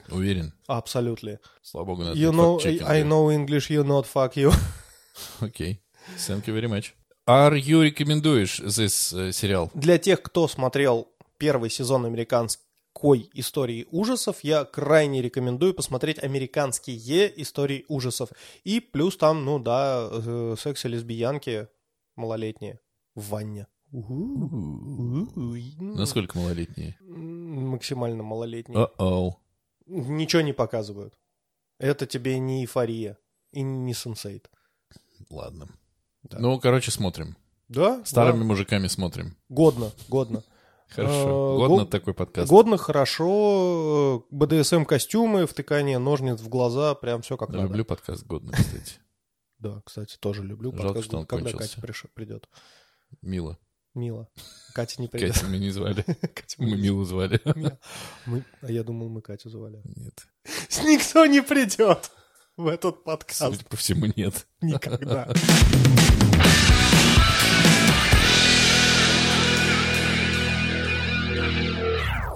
Уверен. 0.09 0.53
Абсолютно. 0.67 1.37
Слава 1.61 1.85
богу, 1.85 2.03
нас 2.03 2.15
You 2.17 2.31
know. 2.31 2.59
I 2.87 3.03
know 3.03 3.27
English, 3.29 3.69
you 3.69 3.83
not 3.83 4.05
fuck 4.11 4.33
you. 4.35 4.53
Окей. 5.41 5.81
Thank 6.17 6.45
you 6.47 6.53
very 6.55 6.67
much. 6.69 6.93
Are 7.27 7.55
you 7.55 7.83
рекомендуешь 7.83 8.59
this 8.61 9.13
э, 9.15 9.31
сериал? 9.31 9.69
Для 9.73 9.97
тех, 9.97 10.21
кто 10.21 10.47
смотрел 10.47 11.07
первый 11.37 11.69
сезон 11.69 12.07
американской 13.01 13.29
истории 13.33 13.87
ужасов, 13.91 14.43
я 14.43 14.63
крайне 14.65 15.21
рекомендую 15.21 15.73
посмотреть 15.73 16.19
американские 16.23 17.41
истории 17.41 17.85
ужасов. 17.87 18.29
И 18.63 18.79
плюс 18.79 19.17
там, 19.17 19.43
ну 19.43 19.59
да, 19.59 20.07
э, 20.11 20.55
секс 20.59 20.85
и 20.85 20.87
лесбиянки 20.87 21.67
малолетние 22.15 22.79
в 23.15 23.29
ванне. 23.29 23.67
Насколько 25.79 26.37
малолетние? 26.37 26.97
Максимально 27.01 28.23
малолетние. 28.23 28.77
О-оу. 28.97 29.37
Ничего 29.87 30.41
не 30.41 30.53
показывают. 30.53 31.13
Это 31.79 32.05
тебе 32.05 32.39
не 32.39 32.61
эйфория 32.61 33.17
и 33.51 33.61
не 33.61 33.93
сенсейт. 33.93 34.49
Ладно. 35.29 35.67
Ну, 36.31 36.59
короче, 36.59 36.91
смотрим. 36.91 37.35
Да? 37.67 38.03
Старыми 38.05 38.39
Да. 38.39 38.45
мужиками 38.45 38.87
смотрим. 38.87 39.35
Годно, 39.49 39.91
годно. 40.07 40.43
Хорошо. 40.91 41.55
Э, 41.55 41.57
Годно 41.57 41.77
го- 41.77 41.85
такой 41.85 42.13
подкаст. 42.13 42.49
Годно, 42.49 42.77
хорошо. 42.77 44.25
БДСМ-костюмы, 44.31 45.45
втыкание 45.47 45.97
ножниц 45.99 46.39
в 46.41 46.49
глаза, 46.49 46.95
прям 46.95 47.21
все 47.21 47.37
как 47.37 47.49
надо. 47.49 47.63
Люблю 47.63 47.85
подкаст 47.85 48.25
годно, 48.25 48.51
кстати. 48.57 48.95
Да, 49.59 49.81
кстати, 49.85 50.17
тоже 50.19 50.43
люблю. 50.43 50.71
Жалко, 50.71 50.87
подкаст. 50.87 51.05
что 51.07 51.17
он 51.19 51.25
Когда 51.25 51.51
кончился. 51.51 51.75
Катя 51.81 51.87
приш- 51.87 52.09
придет? 52.13 52.49
Мило. 53.21 53.57
Мила. 53.93 54.27
Катя 54.73 55.01
не 55.01 55.07
придет. 55.07 55.33
Катю 55.35 55.47
мы 55.47 55.57
не 55.59 55.69
звали. 55.69 56.01
Катя 56.33 56.55
Мы 56.57 56.75
Милу 56.77 57.03
звали. 57.05 57.39
А 58.61 58.71
я 58.71 58.83
думал, 58.83 59.09
мы 59.09 59.21
Катю 59.21 59.49
звали. 59.49 59.81
Нет. 59.83 60.27
Никто 60.83 61.25
не 61.25 61.41
придет 61.41 62.09
в 62.57 62.67
этот 62.67 63.03
подкаст. 63.03 63.39
Судя 63.39 63.65
по 63.65 63.77
всему, 63.77 64.07
нет. 64.15 64.47
Никогда. 64.61 65.27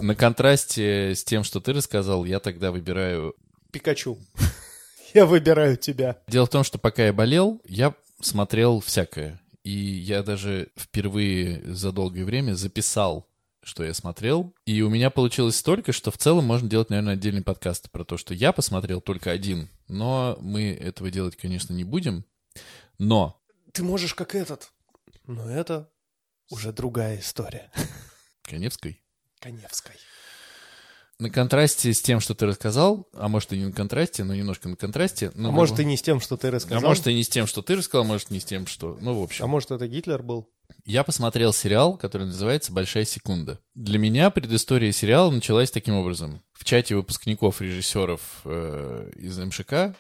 На 0.02 0.16
контрасте 0.16 1.16
с 1.16 1.24
тем, 1.24 1.44
что 1.44 1.60
ты 1.60 1.74
рассказал, 1.74 2.26
я 2.26 2.40
тогда 2.40 2.72
выбираю... 2.72 3.36
Пикачу. 3.72 4.18
Я 5.14 5.26
выбираю 5.26 5.78
тебя. 5.78 6.22
Дело 6.28 6.46
в 6.46 6.50
том, 6.50 6.66
что 6.66 6.78
пока 6.78 7.06
я 7.06 7.14
болел, 7.14 7.62
я 7.64 7.94
смотрел 8.20 8.82
всякое. 8.82 9.40
И 9.64 9.72
я 9.72 10.24
даже 10.24 10.68
впервые 10.76 11.62
за 11.74 11.94
долгое 11.94 12.26
время 12.26 12.56
записал, 12.56 13.26
что 13.64 13.86
я 13.86 13.94
смотрел. 13.94 14.54
И 14.66 14.82
у 14.82 14.90
меня 14.90 15.10
получилось 15.10 15.56
столько, 15.56 15.94
что 15.94 16.12
в 16.12 16.18
целом 16.18 16.44
можно 16.44 16.70
делать, 16.70 16.90
наверное, 16.90 17.14
отдельный 17.14 17.44
подкаст 17.44 17.90
про 17.92 18.04
то, 18.04 18.18
что 18.18 18.34
я 18.34 18.52
посмотрел 18.52 19.00
только 19.00 19.32
один. 19.32 19.70
Но 19.88 20.38
мы 20.42 20.74
этого 20.74 21.10
делать, 21.10 21.38
конечно, 21.38 21.72
не 21.72 21.86
будем. 21.86 22.26
Но 22.98 23.42
Ты 23.72 23.84
можешь 23.84 24.16
как 24.16 24.36
этот. 24.36 24.74
Но 25.26 25.50
это 25.50 25.90
уже 26.50 26.74
другая 26.74 27.22
история. 27.22 27.72
Коневской 28.42 29.05
Коневской. 29.40 29.96
на 31.20 31.30
контрасте 31.30 31.94
с 31.94 32.02
тем, 32.02 32.20
что 32.20 32.36
ты 32.36 32.46
рассказал, 32.46 33.08
а 33.14 33.28
может 33.28 33.54
и 33.54 33.58
не 33.58 33.66
на 33.66 33.72
контрасте, 33.72 34.24
но 34.24 34.36
немножко 34.36 34.68
на 34.68 34.76
контрасте. 34.76 35.32
Ну, 35.36 35.50
А 35.50 35.52
может 35.52 35.80
и 35.80 35.86
не 35.86 35.96
с 35.96 36.02
тем, 36.02 36.20
что 36.20 36.36
ты 36.38 36.50
а 36.50 36.52
рассказал. 36.52 36.82
может 36.82 37.08
и 37.08 37.14
не 37.14 37.24
с 37.24 37.30
тем, 37.30 37.48
что 37.48 37.62
ты 37.62 37.76
рассказал, 37.76 38.04
может 38.04 38.32
не 38.32 38.40
с 38.40 38.46
тем, 38.46 38.68
что... 38.68 38.98
Ну, 39.00 39.20
в 39.20 39.24
общем. 39.24 39.46
А 39.46 39.48
может 39.48 39.72
это 39.72 39.88
Гитлер 39.88 40.24
был? 40.24 40.50
Я 40.84 41.04
посмотрел 41.04 41.54
сериал, 41.54 41.98
который 41.98 42.28
называется 42.28 42.72
«Большая 42.72 43.06
секунда». 43.06 43.60
Для 43.76 43.98
меня 43.98 44.30
предыстория 44.30 44.92
сериала 44.92 45.32
началась 45.32 45.72
таким 45.72 45.96
образом. 45.96 46.42
В 46.54 46.66
чате 46.66 46.96
выпускников 46.96 47.62
режиссеров 47.62 48.42
э, 48.46 49.12
из 49.16 49.38
МШК 49.38 49.96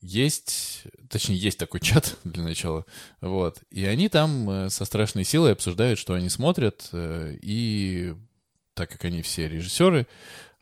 есть, 0.00 0.84
точнее, 1.08 1.36
есть 1.36 1.58
такой 1.58 1.80
чат 1.80 2.16
для 2.24 2.42
начала, 2.42 2.86
вот, 3.20 3.58
и 3.70 3.84
они 3.84 4.08
там 4.08 4.48
э, 4.48 4.70
со 4.70 4.84
страшной 4.84 5.24
силой 5.24 5.52
обсуждают, 5.52 5.98
что 5.98 6.14
они 6.14 6.28
смотрят, 6.28 6.88
э, 6.92 7.36
и 7.42 8.14
так 8.80 8.88
как 8.88 9.04
они 9.04 9.20
все 9.20 9.46
режиссеры, 9.46 10.06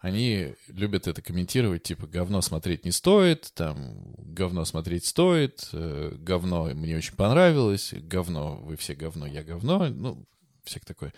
они 0.01 0.55
любят 0.67 1.07
это 1.07 1.23
комментировать, 1.23 1.85
типа, 1.85 2.09
говно 2.09 2.41
смотреть 2.43 2.85
не 2.85 2.91
стоит, 2.91 3.53
там, 3.55 4.13
говно 4.19 4.65
смотреть 4.65 5.07
стоит, 5.07 5.69
э, 5.73 6.17
говно 6.19 6.65
мне 6.75 6.97
очень 6.97 7.15
понравилось, 7.15 7.95
говно, 7.95 8.57
вы 8.57 8.77
все 8.77 8.97
говно, 8.97 9.25
я 9.25 9.45
говно, 9.45 9.87
ну, 9.87 10.27
всякое 10.65 10.87
такое. 10.87 11.15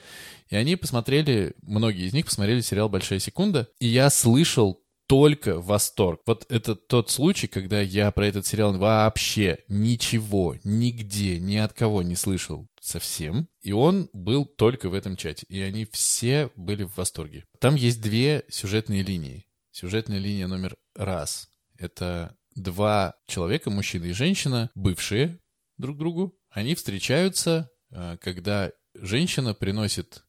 И 0.51 0.57
они 0.57 0.77
посмотрели, 0.77 1.55
многие 1.63 2.07
из 2.07 2.13
них 2.13 2.27
посмотрели 2.27 2.61
сериал 2.61 2.91
«Большая 2.91 3.19
секунда», 3.19 3.67
и 3.79 3.87
я 3.87 4.11
слышал 4.11 4.83
только 5.07 5.59
восторг. 5.59 6.21
Вот 6.27 6.45
это 6.51 6.77
тот 6.77 7.11
случай, 7.11 7.47
когда 7.47 7.81
я 7.81 8.11
про 8.11 8.27
этот 8.27 8.47
сериал 8.47 8.77
вообще 8.77 9.61
ничего, 9.69 10.57
нигде, 10.65 11.41
ни 11.41 11.57
от 11.57 11.73
кого 11.73 12.03
не 12.03 12.15
слышал 12.15 12.69
совсем. 12.91 13.49
И 13.63 13.73
он 13.73 14.11
был 14.13 14.45
только 14.45 14.89
в 14.89 14.95
этом 14.95 15.17
чате. 15.17 15.47
И 15.49 15.61
они 15.61 15.87
все 15.87 16.51
были 16.57 16.85
в 16.85 16.97
восторге. 16.97 17.47
Там 17.59 17.75
есть 17.75 18.01
две 18.01 18.45
сюжетные 18.49 19.03
линии. 19.03 19.47
Сюжетная 19.71 20.19
линия 20.19 20.47
номер 20.47 20.77
раз. 20.95 21.49
Это 21.79 22.37
два 22.55 23.15
человека, 23.27 23.71
мужчина 23.71 24.07
и 24.07 24.13
женщина, 24.13 24.71
бывшие 24.75 25.39
друг 25.79 25.97
другу. 25.97 26.37
Они 26.51 26.75
встречаются, 26.75 27.71
э, 27.91 28.17
когда 28.21 28.73
женщина 28.95 29.55
приносит 29.55 30.25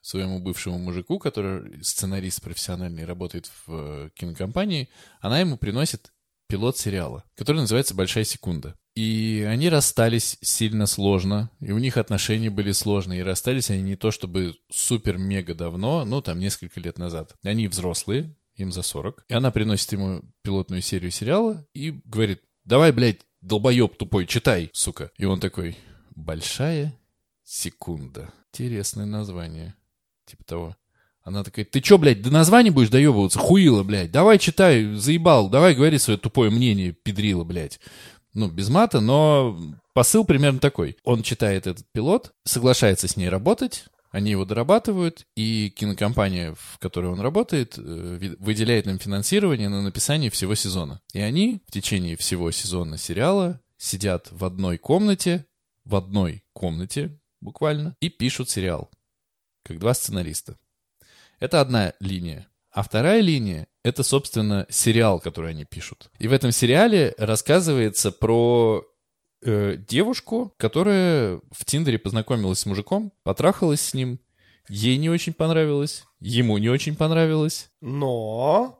своему 0.00 0.40
бывшему 0.40 0.78
мужику, 0.78 1.18
который 1.18 1.82
сценарист 1.82 2.42
профессиональный, 2.42 3.04
работает 3.04 3.50
в 3.66 3.72
э, 3.72 4.10
кинокомпании, 4.14 4.88
она 5.20 5.40
ему 5.40 5.56
приносит 5.56 6.12
пилот 6.48 6.76
сериала, 6.76 7.24
который 7.34 7.58
называется 7.58 7.94
«Большая 7.94 8.24
секунда». 8.24 8.76
И 8.94 9.46
они 9.48 9.70
расстались 9.70 10.36
сильно 10.42 10.86
сложно, 10.86 11.50
и 11.60 11.72
у 11.72 11.78
них 11.78 11.96
отношения 11.96 12.50
были 12.50 12.72
сложные, 12.72 13.20
и 13.20 13.24
расстались 13.24 13.70
они 13.70 13.82
не 13.82 13.96
то 13.96 14.10
чтобы 14.10 14.54
супер-мега 14.70 15.54
давно, 15.54 16.04
ну, 16.04 16.20
там, 16.20 16.38
несколько 16.38 16.78
лет 16.78 16.98
назад. 16.98 17.34
Они 17.42 17.68
взрослые, 17.68 18.36
им 18.54 18.70
за 18.70 18.82
40, 18.82 19.24
и 19.28 19.34
она 19.34 19.50
приносит 19.50 19.92
ему 19.92 20.22
пилотную 20.42 20.82
серию 20.82 21.10
сериала 21.10 21.66
и 21.72 22.02
говорит, 22.04 22.42
давай, 22.64 22.92
блядь, 22.92 23.20
долбоеб 23.40 23.96
тупой, 23.96 24.26
читай, 24.26 24.70
сука. 24.74 25.10
И 25.16 25.24
он 25.24 25.40
такой, 25.40 25.78
большая 26.14 26.94
секунда. 27.42 28.32
Интересное 28.52 29.06
название. 29.06 29.74
Типа 30.26 30.44
того. 30.44 30.76
Она 31.22 31.44
такая, 31.44 31.64
ты 31.64 31.80
чё, 31.80 31.98
блядь, 31.98 32.20
до 32.20 32.30
названия 32.30 32.72
будешь 32.72 32.88
доебываться? 32.88 33.38
Хуила, 33.38 33.84
блядь. 33.84 34.10
Давай 34.10 34.38
читай, 34.38 34.94
заебал. 34.94 35.48
Давай 35.48 35.74
говори 35.74 35.98
свое 35.98 36.18
тупое 36.18 36.50
мнение, 36.50 36.92
педрила, 36.92 37.44
блядь. 37.44 37.78
Ну, 38.34 38.48
без 38.48 38.68
мата, 38.68 39.00
но 39.00 39.58
посыл 39.92 40.24
примерно 40.24 40.58
такой. 40.58 40.96
Он 41.04 41.22
читает 41.22 41.66
этот 41.66 41.86
пилот, 41.92 42.32
соглашается 42.44 43.08
с 43.08 43.16
ней 43.16 43.28
работать, 43.28 43.84
они 44.10 44.30
его 44.30 44.44
дорабатывают, 44.44 45.26
и 45.36 45.70
кинокомпания, 45.70 46.54
в 46.54 46.78
которой 46.78 47.06
он 47.06 47.20
работает, 47.20 47.78
э, 47.78 48.34
выделяет 48.38 48.86
им 48.86 48.98
финансирование 48.98 49.68
на 49.68 49.82
написание 49.82 50.30
всего 50.30 50.54
сезона. 50.54 51.00
И 51.14 51.20
они 51.20 51.62
в 51.66 51.72
течение 51.72 52.16
всего 52.16 52.50
сезона 52.50 52.98
сериала 52.98 53.60
сидят 53.78 54.28
в 54.30 54.44
одной 54.44 54.76
комнате, 54.78 55.46
в 55.84 55.96
одной 55.96 56.44
комнате 56.52 57.18
буквально, 57.40 57.96
и 58.00 58.08
пишут 58.08 58.50
сериал 58.50 58.90
как 59.64 59.78
два 59.78 59.94
сценариста. 59.94 60.58
Это 61.40 61.60
одна 61.60 61.94
линия. 62.00 62.48
А 62.70 62.82
вторая 62.82 63.20
линия— 63.20 63.66
это, 63.84 64.02
собственно, 64.02 64.66
сериал, 64.68 65.20
который 65.20 65.50
они 65.50 65.64
пишут. 65.64 66.10
И 66.18 66.28
в 66.28 66.32
этом 66.32 66.52
сериале 66.52 67.14
рассказывается 67.18 68.12
про 68.12 68.84
э, 69.42 69.76
девушку, 69.76 70.54
которая 70.56 71.40
в 71.50 71.64
Тиндере 71.64 71.98
познакомилась 71.98 72.60
с 72.60 72.66
мужиком, 72.66 73.12
потрахалась 73.24 73.80
с 73.80 73.94
ним, 73.94 74.20
ей 74.68 74.96
не 74.98 75.10
очень 75.10 75.32
понравилось, 75.32 76.04
ему 76.20 76.58
не 76.58 76.68
очень 76.68 76.96
понравилось. 76.96 77.70
Но... 77.80 78.78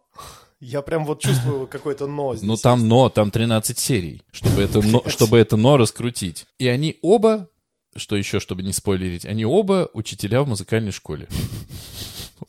Я 0.60 0.80
прям 0.82 1.04
вот 1.04 1.20
чувствую 1.20 1.66
какое-то 1.70 2.06
но 2.06 2.36
здесь. 2.36 2.46
Ну 2.46 2.56
там 2.56 2.86
но, 2.86 3.08
там 3.08 3.32
13 3.32 3.76
серий, 3.76 4.22
чтобы 4.30 4.62
это 4.62 4.80
но, 4.80 5.02
чтобы 5.08 5.38
это 5.38 5.56
но 5.56 5.76
раскрутить. 5.76 6.46
И 6.58 6.68
они 6.68 6.98
оба 7.02 7.48
что 7.96 8.16
еще, 8.16 8.40
чтобы 8.40 8.62
не 8.62 8.72
спойлерить, 8.72 9.26
они 9.26 9.44
оба 9.44 9.90
учителя 9.92 10.42
в 10.42 10.48
музыкальной 10.48 10.92
школе. 10.92 11.28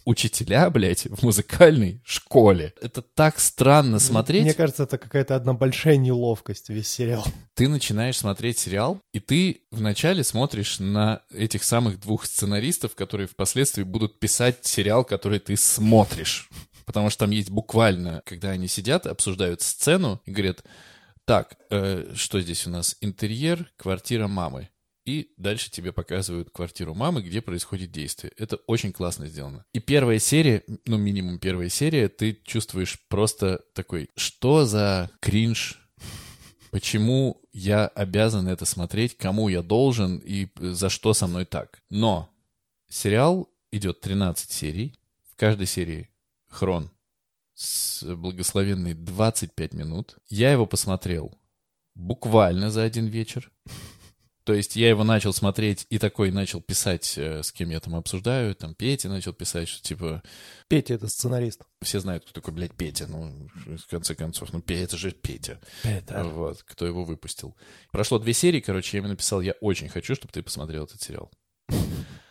Учителя, 0.06 0.70
блядь, 0.70 1.06
в 1.06 1.24
музыкальной 1.24 2.02
школе. 2.06 2.74
Это 2.82 3.02
так 3.02 3.40
странно 3.40 4.00
смотреть. 4.00 4.44
Мне 4.44 4.54
кажется, 4.54 4.84
это 4.84 4.98
какая-то 4.98 5.36
одна 5.36 5.54
большая 5.54 5.98
неловкость 5.98 6.70
весь 6.70 6.88
сериал. 6.88 7.26
Ты 7.54 7.68
начинаешь 7.68 8.18
смотреть 8.18 8.60
сериал, 8.60 9.00
и 9.14 9.20
ты 9.20 9.62
вначале 9.72 10.24
смотришь 10.24 10.80
на 10.80 11.22
этих 11.34 11.64
самых 11.64 12.00
двух 12.00 12.26
сценаристов, 12.26 12.96
которые 12.96 13.28
впоследствии 13.28 13.84
будут 13.84 14.20
писать 14.20 14.66
сериал, 14.66 15.06
который 15.06 15.40
ты 15.40 15.56
смотришь. 15.56 16.50
Потому 16.86 17.10
что 17.10 17.20
там 17.20 17.32
есть 17.32 17.50
буквально, 17.50 18.22
когда 18.26 18.50
они 18.50 18.68
сидят, 18.68 19.08
обсуждают 19.08 19.62
сцену 19.62 20.22
и 20.26 20.32
говорят, 20.32 20.64
так, 21.26 21.56
э, 21.70 22.12
что 22.16 22.42
здесь 22.42 22.68
у 22.68 22.70
нас? 22.70 22.98
Интерьер, 23.00 23.72
квартира 23.78 24.28
мамы 24.28 24.70
и 25.06 25.32
дальше 25.38 25.70
тебе 25.70 25.92
показывают 25.92 26.50
квартиру 26.50 26.94
мамы, 26.94 27.22
где 27.22 27.42
происходит 27.42 27.92
действие. 27.92 28.32
Это 28.38 28.58
очень 28.68 28.94
классно 28.94 29.28
сделано. 29.28 29.66
И 29.74 29.80
первая 29.80 30.20
серия, 30.20 30.64
ну, 30.86 30.98
минимум 30.98 31.40
первая 31.40 31.70
серия, 31.70 32.08
ты 32.08 32.40
чувствуешь 32.46 33.00
просто 33.10 33.62
такой, 33.74 34.10
что 34.16 34.66
за 34.66 35.10
кринж, 35.20 35.80
почему 36.72 37.42
я 37.52 37.88
обязан 37.88 38.48
это 38.48 38.66
смотреть, 38.66 39.18
кому 39.18 39.50
я 39.50 39.62
должен 39.62 40.18
и 40.18 40.48
за 40.58 40.90
что 40.90 41.14
со 41.14 41.28
мной 41.28 41.46
так. 41.46 41.82
Но 41.90 42.30
сериал 42.90 43.50
идет 43.72 44.02
13 44.02 44.52
серий, 44.52 44.96
в 45.32 45.36
каждой 45.36 45.66
серии 45.66 46.10
хрон 46.48 46.92
с 47.56 48.04
благословенной 48.16 48.94
25 48.94 49.74
минут. 49.74 50.18
Я 50.30 50.52
его 50.52 50.66
посмотрел 50.66 51.38
буквально 51.96 52.72
за 52.72 52.84
один 52.84 53.08
вечер. 53.08 53.52
То 54.44 54.54
есть 54.54 54.76
я 54.76 54.90
его 54.90 55.04
начал 55.04 55.32
смотреть 55.32 55.86
и 55.90 55.98
такой 55.98 56.32
начал 56.32 56.60
писать, 56.62 57.14
э, 57.18 57.44
с 57.44 57.52
кем 57.52 57.70
я 57.70 57.80
там 57.80 57.96
обсуждаю, 57.96 58.54
там 58.56 58.76
Петя 58.76 59.08
начал 59.08 59.32
писать, 59.32 59.70
что 59.70 59.82
типа... 59.82 60.22
Петя— 60.68 60.94
это 60.96 61.08
сценарист. 61.08 61.62
Все 61.82 62.02
знают, 62.02 62.24
кто 62.24 62.34
такой, 62.34 62.54
блядь, 62.54 62.74
Петя, 62.74 63.08
ну, 63.08 63.50
в 63.66 63.88
конце 63.88 64.16
концов, 64.16 64.52
ну, 64.52 64.62
Петя, 64.62 64.84
это 64.84 64.98
же 64.98 65.12
Петя. 65.12 65.62
Петя. 65.84 66.26
Вот, 66.26 66.62
кто 66.64 66.86
его 66.86 67.06
выпустил. 67.06 67.56
Прошло 67.92 68.20
две 68.20 68.34
серии, 68.34 68.60
короче, 68.60 68.98
я 68.98 69.00
ему 69.00 69.10
написал, 69.10 69.40
я 69.40 69.54
очень 69.62 69.88
хочу, 69.88 70.14
чтобы 70.16 70.34
ты 70.34 70.44
посмотрел 70.44 70.84
этот 70.84 71.02
сериал. 71.02 71.32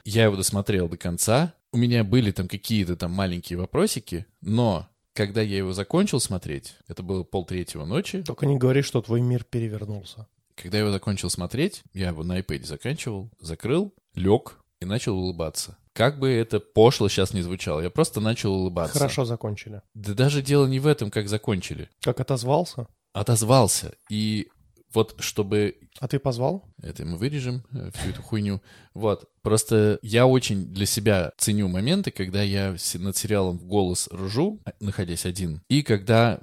Я 0.05 0.25
его 0.25 0.37
досмотрел 0.37 0.89
до 0.89 0.97
конца. 0.97 1.55
У 1.73 1.79
меня 1.79 2.05
были 2.05 2.33
там 2.33 2.49
какие-то 2.49 2.97
там 2.97 3.13
маленькие 3.13 3.59
вопросики, 3.59 4.27
но 4.43 4.89
когда 5.15 5.41
я 5.41 5.57
его 5.59 5.73
закончил 5.73 6.21
смотреть, 6.21 6.75
это 6.89 7.03
было 7.03 7.23
полтретьего 7.23 7.85
ночи. 7.85 8.23
Только 8.23 8.47
не 8.47 8.59
говори, 8.59 8.83
что 8.83 9.01
твой 9.01 9.21
мир 9.21 9.45
перевернулся. 9.45 10.27
Когда 10.63 10.79
я 10.79 10.83
его 10.83 10.93
закончил 10.93 11.29
смотреть, 11.29 11.83
я 11.93 12.09
его 12.09 12.23
на 12.23 12.39
iPad 12.39 12.65
заканчивал, 12.65 13.33
закрыл, 13.41 13.93
лег 14.15 14.61
и 14.81 14.85
начал 14.85 15.19
улыбаться. 15.19 15.77
Как 15.93 16.21
бы 16.21 16.31
это 16.31 16.61
пошло 16.61 17.09
сейчас 17.09 17.35
не 17.35 17.43
звучало, 17.43 17.81
я 17.81 17.91
просто 17.91 18.21
начал 18.21 18.55
улыбаться. 18.55 18.97
Хорошо 18.97 19.25
закончили. 19.25 19.83
Да 19.95 20.15
даже 20.15 20.41
дело 20.41 20.69
не 20.69 20.79
в 20.79 20.87
этом, 20.87 21.11
как 21.11 21.29
закончили. 21.29 21.91
Как 22.01 22.21
отозвался? 22.21 22.87
Отозвался. 23.13 23.97
И 24.09 24.51
вот 24.95 25.17
чтобы... 25.19 25.79
А 25.99 26.07
ты 26.07 26.21
позвал? 26.21 26.65
Это 26.81 27.05
мы 27.05 27.17
вырежем, 27.17 27.65
э, 27.73 27.91
всю 27.95 28.11
эту 28.11 28.23
хуйню. 28.23 28.63
Вот. 28.95 29.29
Просто 29.43 29.99
я 30.03 30.29
очень 30.29 30.67
для 30.67 30.87
себя 30.87 31.33
ценю 31.39 31.67
моменты, 31.67 32.13
когда 32.13 32.43
я 32.43 32.77
над 32.95 33.17
сериалом 33.17 33.59
в 33.59 33.65
голос 33.65 34.09
ржу, 34.13 34.61
находясь 34.79 35.27
один, 35.27 35.61
и 35.69 35.83
когда 35.83 36.41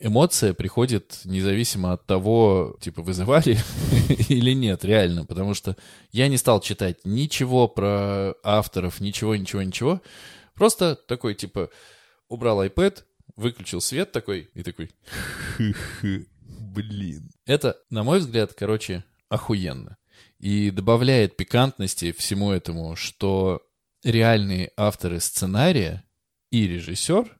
эмоция 0.00 0.54
приходит 0.54 1.20
независимо 1.24 1.92
от 1.92 2.06
того, 2.06 2.76
типа, 2.80 3.02
вызывали 3.02 3.58
или 4.28 4.52
нет, 4.52 4.84
реально. 4.84 5.24
Потому 5.24 5.54
что 5.54 5.76
я 6.12 6.28
не 6.28 6.36
стал 6.36 6.60
читать 6.60 7.04
ничего 7.04 7.68
про 7.68 8.34
авторов, 8.42 9.00
ничего, 9.00 9.36
ничего, 9.36 9.62
ничего. 9.62 10.02
Просто 10.54 10.96
такой, 10.96 11.34
типа, 11.34 11.70
убрал 12.28 12.64
iPad, 12.64 13.04
выключил 13.36 13.80
свет 13.80 14.12
такой 14.12 14.50
и 14.54 14.62
такой, 14.62 14.90
блин. 16.38 17.30
Это, 17.46 17.76
на 17.90 18.02
мой 18.02 18.20
взгляд, 18.20 18.54
короче, 18.54 19.04
охуенно. 19.28 19.96
И 20.38 20.70
добавляет 20.70 21.36
пикантности 21.36 22.12
всему 22.12 22.52
этому, 22.52 22.94
что 22.96 23.62
реальные 24.04 24.70
авторы 24.76 25.20
сценария 25.20 26.04
и 26.50 26.66
режиссер, 26.66 27.36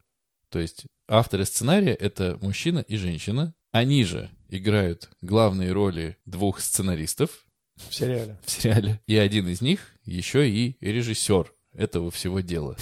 то 0.50 0.58
есть 0.58 0.86
Авторы 1.10 1.46
сценария— 1.46 1.94
это 2.00 2.38
мужчина 2.42 2.80
и 2.80 2.96
женщина. 2.96 3.54
Они 3.72 4.04
же 4.04 4.30
играют 4.50 5.08
главные 5.22 5.72
роли 5.72 6.18
двух 6.26 6.60
сценаристов, 6.60 7.46
В 7.88 7.94
сериале. 7.94 8.38
в 8.44 8.50
сериале. 8.50 9.00
И 9.06 9.16
один 9.16 9.48
из 9.48 9.62
них 9.62 9.94
еще 10.04 10.48
и 10.50 10.76
режиссер 10.82 11.50
этого 11.72 12.10
всего 12.10 12.40
дела. 12.40 12.76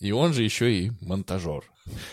И 0.00 0.10
он 0.10 0.32
же 0.34 0.42
еще 0.42 0.72
и 0.76 0.90
монтажер. 1.00 1.62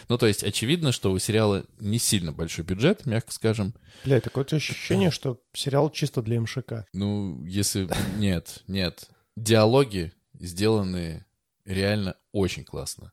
Ну, 0.09 0.17
то 0.19 0.27
есть, 0.27 0.43
очевидно, 0.43 0.91
что 0.91 1.11
у 1.11 1.17
сериала 1.17 1.65
не 1.79 1.97
сильно 1.97 2.31
большой 2.31 2.63
бюджет, 2.63 3.05
мягко 3.07 3.31
скажем. 3.33 3.73
Бля, 4.05 4.21
такое 4.21 4.45
ощущение, 4.45 5.09
что 5.09 5.41
сериал 5.53 5.89
чисто 5.89 6.21
для 6.21 6.39
МШК. 6.39 6.85
Ну, 6.93 7.43
если... 7.45 7.89
Нет, 8.17 8.63
нет. 8.67 9.09
Диалоги 9.35 10.13
сделаны 10.39 11.25
реально 11.65 12.15
очень 12.31 12.63
классно. 12.65 13.11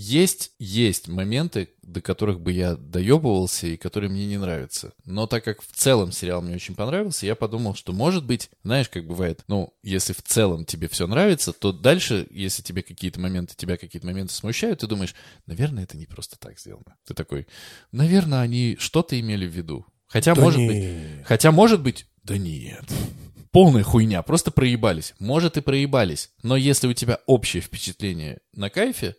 Есть, 0.00 0.52
есть 0.60 1.08
моменты, 1.08 1.70
до 1.82 2.00
которых 2.00 2.40
бы 2.40 2.52
я 2.52 2.76
доебывался 2.76 3.66
и 3.66 3.76
которые 3.76 4.08
мне 4.08 4.26
не 4.26 4.36
нравятся. 4.36 4.92
Но 5.04 5.26
так 5.26 5.42
как 5.42 5.60
в 5.60 5.72
целом 5.72 6.12
сериал 6.12 6.40
мне 6.40 6.54
очень 6.54 6.76
понравился, 6.76 7.26
я 7.26 7.34
подумал, 7.34 7.74
что 7.74 7.92
может 7.92 8.24
быть, 8.24 8.48
знаешь, 8.62 8.88
как 8.88 9.08
бывает, 9.08 9.42
ну, 9.48 9.74
если 9.82 10.12
в 10.12 10.22
целом 10.22 10.64
тебе 10.64 10.86
все 10.86 11.08
нравится, 11.08 11.52
то 11.52 11.72
дальше, 11.72 12.28
если 12.30 12.62
тебе 12.62 12.84
какие-то 12.84 13.18
моменты, 13.18 13.54
тебя 13.56 13.76
какие-то 13.76 14.06
моменты 14.06 14.32
смущают, 14.34 14.78
ты 14.78 14.86
думаешь, 14.86 15.16
наверное, 15.46 15.82
это 15.82 15.96
не 15.96 16.06
просто 16.06 16.38
так 16.38 16.60
сделано. 16.60 16.94
Ты 17.04 17.14
такой, 17.14 17.48
наверное, 17.90 18.42
они 18.42 18.76
что-то 18.78 19.18
имели 19.18 19.48
в 19.48 19.52
виду. 19.52 19.84
Хотя, 20.06 20.36
Да 20.36 20.42
может 20.42 20.60
не. 20.60 20.68
быть, 20.68 21.26
хотя, 21.26 21.50
может 21.50 21.82
быть, 21.82 22.06
да 22.22 22.38
нет. 22.38 22.84
Полная 23.50 23.82
хуйня, 23.82 24.22
просто 24.22 24.52
проебались. 24.52 25.14
Может 25.18 25.56
и 25.56 25.60
проебались, 25.60 26.30
но 26.44 26.54
если 26.54 26.86
у 26.86 26.92
тебя 26.92 27.18
общее 27.26 27.62
впечатление 27.62 28.38
на 28.54 28.70
кайфе, 28.70 29.16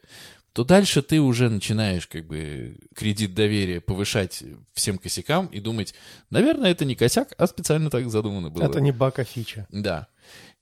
то 0.54 0.64
дальше 0.64 1.02
ты 1.02 1.20
уже 1.20 1.50
начинаешь 1.50 2.08
как 2.08 2.26
бы 2.26 2.78
кредит 2.96 3.34
доверия 3.34 3.82
повышать 3.82 4.44
всем 4.74 4.98
косякам 4.98 5.48
и 5.48 5.60
думать, 5.60 5.94
наверное, 6.30 6.72
это 6.72 6.86
не 6.86 6.96
косяк, 6.96 7.34
а 7.38 7.48
специально 7.48 7.90
так 7.90 8.10
задумано 8.10 8.50
было. 8.50 8.64
Это 8.64 8.82
не 8.82 8.92
бака 8.92 9.24
фича. 9.24 9.68
Да. 9.72 10.08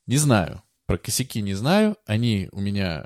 Не 0.06 0.18
знаю. 0.18 0.62
Про 0.88 0.98
косяки 0.98 1.42
не 1.42 1.54
знаю. 1.54 1.98
Они 2.06 2.50
у 2.52 2.62
меня... 2.62 3.06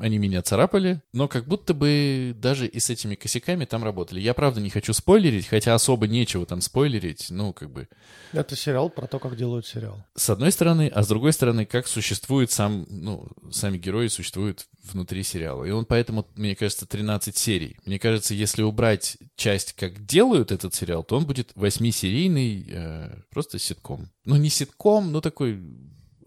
Они 0.00 0.18
меня 0.18 0.40
царапали, 0.40 1.02
но 1.12 1.26
как 1.26 1.46
будто 1.46 1.74
бы 1.74 2.32
даже 2.38 2.68
и 2.68 2.78
с 2.78 2.90
этими 2.90 3.16
косяками 3.16 3.64
там 3.64 3.82
работали. 3.82 4.20
Я, 4.20 4.34
правда, 4.34 4.60
не 4.60 4.70
хочу 4.70 4.92
спойлерить, 4.92 5.48
хотя 5.48 5.74
особо 5.74 6.06
нечего 6.06 6.46
там 6.46 6.60
спойлерить. 6.60 7.26
Ну, 7.30 7.52
как 7.52 7.72
бы... 7.72 7.88
Это 8.32 8.54
сериал 8.54 8.88
про 8.88 9.08
то, 9.08 9.18
как 9.18 9.36
делают 9.36 9.66
сериал. 9.66 10.04
С 10.14 10.30
одной 10.30 10.52
стороны, 10.52 10.88
а 10.94 11.02
с 11.02 11.08
другой 11.08 11.32
стороны, 11.32 11.66
как 11.66 11.88
существует 11.88 12.52
сам, 12.52 12.86
ну, 12.88 13.26
сами 13.50 13.78
герои 13.78 14.06
существуют 14.06 14.68
внутри 14.84 15.24
сериала. 15.24 15.64
И 15.64 15.72
он 15.72 15.84
поэтому, 15.84 16.24
мне 16.36 16.54
кажется, 16.54 16.86
13 16.86 17.36
серий. 17.36 17.76
Мне 17.84 17.98
кажется, 17.98 18.32
если 18.32 18.62
убрать 18.62 19.18
часть, 19.34 19.72
как 19.72 20.06
делают 20.06 20.52
этот 20.52 20.72
сериал, 20.72 21.02
то 21.02 21.16
он 21.16 21.26
будет 21.26 21.50
восьмисерийный, 21.56 22.64
э, 22.70 23.22
просто 23.30 23.58
ситком. 23.58 24.08
Ну, 24.24 24.36
не 24.36 24.50
ситком, 24.50 25.10
но 25.10 25.20
такой 25.20 25.60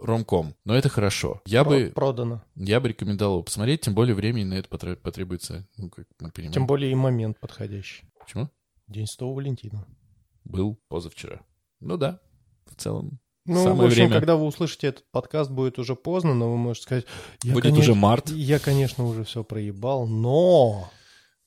ромком. 0.04 0.56
Но 0.66 0.76
это 0.76 0.90
хорошо. 0.90 1.42
Я 1.46 1.64
Про- 1.64 1.70
бы, 1.72 1.92
Продано. 1.96 2.44
я 2.56 2.80
бы 2.80 2.90
рекомендовал 2.90 3.36
его 3.36 3.44
посмотреть, 3.44 3.82
тем 3.82 3.96
более 3.96 4.16
времени 4.16 4.44
на 4.44 4.54
это 4.56 4.68
потре- 4.70 4.96
потребуется, 4.96 5.68
ну, 5.78 5.90
как 5.90 6.06
мы 6.20 6.32
понимаем. 6.32 6.54
Тем 6.54 6.68
более 6.68 6.92
и 6.92 6.96
момент 6.96 7.40
подходящий. 7.40 8.04
Почему? 8.20 8.50
День 8.88 9.08
Святого 9.08 9.36
Валентина. 9.36 9.86
Был 10.44 10.78
позавчера. 10.90 11.42
Ну 11.80 11.98
да, 11.98 12.20
в 12.66 12.76
целом. 12.76 13.20
Ну, 13.46 13.56
Самое 13.62 13.76
в 13.82 13.86
общем, 13.86 13.96
время. 14.06 14.14
когда 14.14 14.36
вы 14.38 14.46
услышите 14.46 14.88
этот 14.88 15.04
подкаст, 15.12 15.52
будет 15.52 15.78
уже 15.78 15.96
поздно, 15.96 16.34
но 16.34 16.50
вы 16.50 16.58
можете 16.58 16.84
сказать... 16.84 17.06
Я, 17.44 17.54
Будет 17.54 17.64
конечно- 17.64 17.82
уже 17.82 17.94
март. 17.96 18.30
Я, 18.30 18.58
конечно, 18.60 19.06
уже 19.06 19.26
все 19.26 19.44
проебал, 19.44 20.08
но... 20.08 20.90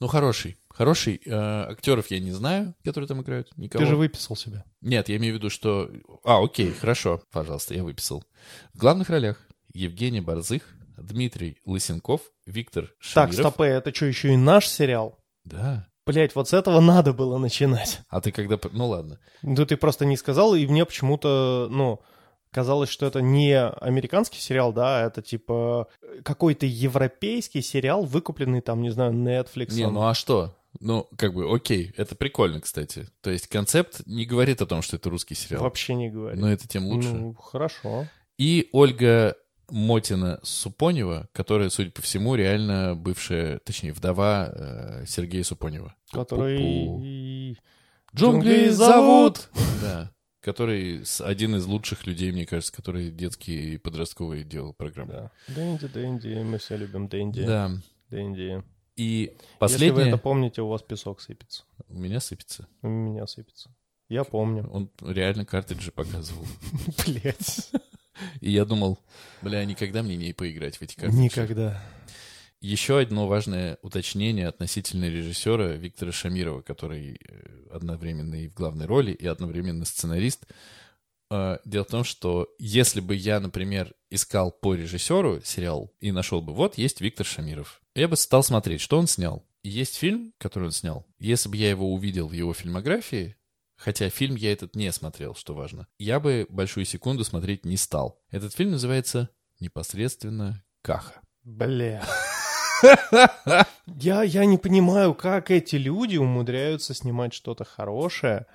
Ну, 0.01 0.07
хороший. 0.07 0.59
Хороший. 0.77 1.23
Э, 1.25 1.71
актеров 1.71 2.11
я 2.11 2.21
не 2.21 2.33
знаю, 2.33 2.75
которые 2.85 3.09
там 3.09 3.23
играют. 3.23 3.49
Никого. 3.57 3.83
Ты 3.83 3.89
же 3.89 3.97
выписал 3.97 4.37
себя. 4.37 4.65
Нет, 4.83 5.09
я 5.09 5.17
имею 5.17 5.35
в 5.35 5.39
виду, 5.39 5.49
что... 5.49 5.91
А, 6.23 6.43
окей, 6.45 6.71
хорошо. 6.71 7.23
Пожалуйста, 7.33 7.73
я 7.73 7.83
выписал. 7.83 8.23
В 8.75 8.79
главных 8.79 9.09
ролях 9.09 9.39
Евгений 9.73 10.21
Борзых, 10.21 10.63
Дмитрий 10.99 11.57
Лысенков, 11.65 12.21
Виктор 12.45 12.89
Так, 13.15 13.33
Шамиров. 13.33 13.35
стопэ, 13.35 13.65
это 13.65 13.95
что, 13.95 14.05
еще 14.05 14.35
и 14.35 14.37
наш 14.37 14.69
сериал? 14.69 15.19
Да. 15.45 15.89
Блять, 16.05 16.35
вот 16.35 16.51
с 16.51 16.53
этого 16.53 16.81
надо 16.81 17.15
было 17.15 17.39
начинать. 17.39 18.01
А 18.09 18.21
ты 18.21 18.31
когда... 18.31 18.59
Ну, 18.73 18.89
ладно. 18.89 19.19
Ну, 19.41 19.65
ты 19.65 19.79
просто 19.79 20.05
не 20.05 20.19
сказал, 20.19 20.55
и 20.55 20.67
мне 20.67 20.85
почему-то, 20.85 21.69
ну, 21.71 22.03
казалось, 22.51 22.91
что 22.91 23.07
это 23.07 23.23
не 23.23 23.59
американский 23.59 24.41
сериал, 24.41 24.73
да, 24.73 24.99
а 24.99 25.07
это 25.07 25.23
типа 25.23 25.89
какой-то 26.23 26.67
европейский 26.67 27.63
сериал, 27.63 28.05
выкупленный 28.05 28.61
там, 28.61 28.83
не 28.83 28.91
знаю, 28.91 29.13
Netflix. 29.13 29.73
Не, 29.73 29.89
ну 29.89 30.07
а 30.07 30.15
что? 30.15 30.55
Ну, 30.81 31.09
как 31.17 31.35
бы, 31.35 31.53
окей, 31.53 31.93
это 31.97 32.15
прикольно, 32.15 32.61
кстати. 32.61 33.09
То 33.21 33.31
есть 33.31 33.47
концепт 33.49 34.03
не 34.07 34.25
говорит 34.27 34.63
о 34.63 34.67
том, 34.67 34.83
что 34.83 34.97
это 34.97 35.11
русский 35.11 35.35
сериал. 35.35 35.63
Вообще 35.63 35.95
не 35.95 36.11
говори. 36.11 36.39
Но 36.39 36.51
это 36.51 36.67
тем 36.69 36.87
лучше. 36.87 37.09
Ну, 37.09 37.35
хорошо. 37.35 38.07
И 38.39 38.69
Ольга 38.73 39.37
Мотина 39.71 40.39
Супонева, 40.43 41.29
которая, 41.33 41.71
судя 41.71 41.91
по 41.91 42.03
всему, 42.03 42.35
реально 42.35 42.95
бывшая, 42.95 43.59
точнее, 43.59 43.93
вдова 43.93 44.51
э, 44.53 45.05
Сергея 45.07 45.43
Супонева. 45.43 45.95
Который... 46.13 46.57
Джунгли 46.57 47.59
Джунгли 48.15 48.69
зовут! 48.69 49.49
Да. 49.83 50.13
Который 50.41 51.03
один 51.21 51.57
из 51.57 51.67
лучших 51.67 52.07
людей, 52.07 52.31
мне 52.31 52.47
кажется, 52.47 52.73
который 52.73 53.11
детские 53.11 53.75
и 53.75 53.79
подростковые 53.79 54.45
делал 54.45 54.73
программы. 54.73 55.13
Да. 55.13 55.33
Дэнди, 55.49 55.89
Дэнди, 55.89 56.43
мы 56.45 56.59
все 56.59 56.77
любим 56.77 57.09
Дэнди. 57.09 57.45
Да. 57.45 57.73
Дэнди. 58.11 58.63
И 58.97 59.03
Если 59.21 59.35
вы 59.35 59.39
последнее 59.59 60.09
это 60.09 60.19
помните, 60.19 60.63
у 60.63 60.69
вас 60.69 60.83
песок 60.83 61.21
сыпется. 61.21 61.65
у 61.89 61.95
меня 61.99 62.19
сыпется. 62.21 62.67
У 62.83 62.89
меня 62.89 63.27
сыпется. 63.27 63.71
Я 64.09 64.25
помню. 64.25 64.69
Он 64.73 64.91
реально 65.03 65.45
картриджи 65.45 65.91
показывал. 65.91 66.47
Блять. 67.07 67.71
И 68.41 68.51
я 68.51 68.65
думал, 68.65 68.99
бля, 69.43 69.65
никогда 69.65 70.03
мне 70.03 70.17
не 70.17 70.33
поиграть 70.33 70.77
в 70.79 70.83
эти 70.83 70.95
картриджи. 70.95 71.23
Никогда. 71.23 71.83
Еще 72.63 72.99
одно 73.01 73.27
важное 73.27 73.79
уточнение 73.83 74.49
относительно 74.49 75.05
режиссера 75.11 75.73
Виктора 75.75 76.11
Шамирова, 76.13 76.63
который 76.63 77.21
э, 77.29 77.69
одновременно 77.71 78.35
и 78.37 78.49
в 78.49 78.55
главной 78.55 78.87
роли, 78.87 79.13
и 79.13 79.27
одновременно 79.27 79.85
сценарист. 79.85 80.47
Э, 81.31 81.59
Дело 81.67 81.85
в 81.85 81.89
том, 81.89 82.05
что 82.05 82.49
если 82.59 83.01
бы 83.01 83.15
я, 83.15 83.41
например, 83.41 83.93
искал 84.11 84.51
по 84.53 84.75
режиссеру 84.75 85.43
сериал 85.45 85.93
и 86.01 86.13
нашел 86.13 86.41
бы, 86.41 86.55
вот 86.55 86.79
есть 86.79 87.03
Виктор 87.03 87.27
Шамиров, 87.27 87.83
я 88.01 88.09
бы 88.09 88.17
стал 88.17 88.43
смотреть, 88.43 88.81
что 88.81 88.99
он 88.99 89.07
снял. 89.07 89.45
Есть 89.63 89.97
фильм, 89.97 90.33
который 90.39 90.65
он 90.65 90.73
снял. 90.73 91.07
Если 91.19 91.49
бы 91.49 91.57
я 91.57 91.71
его 91.71 91.93
увидел 91.93 92.29
в 92.29 92.33
его 92.33 92.55
фильмографии, 92.55 93.37
хотя 93.77 94.09
фильм 94.11 94.37
я 94.37 94.53
этот 94.53 94.77
не 94.77 94.93
смотрел, 94.93 95.35
что 95.35 95.55
важно, 95.55 95.89
я 95.99 96.21
бы 96.21 96.47
большую 96.49 96.85
секунду 96.85 97.25
смотреть 97.25 97.65
не 97.65 97.77
стал. 97.77 98.21
Этот 98.31 98.55
фильм 98.55 98.73
называется 98.73 99.31
непосредственно 99.61 100.63
«Каха». 100.83 101.21
Бля. 101.43 102.05
Я, 103.87 104.23
я 104.23 104.45
не 104.45 104.59
понимаю, 104.59 105.15
как 105.15 105.51
эти 105.51 105.77
люди 105.77 106.17
умудряются 106.17 106.95
снимать 106.95 107.33
что-то 107.33 107.65
хорошее. 107.65 108.47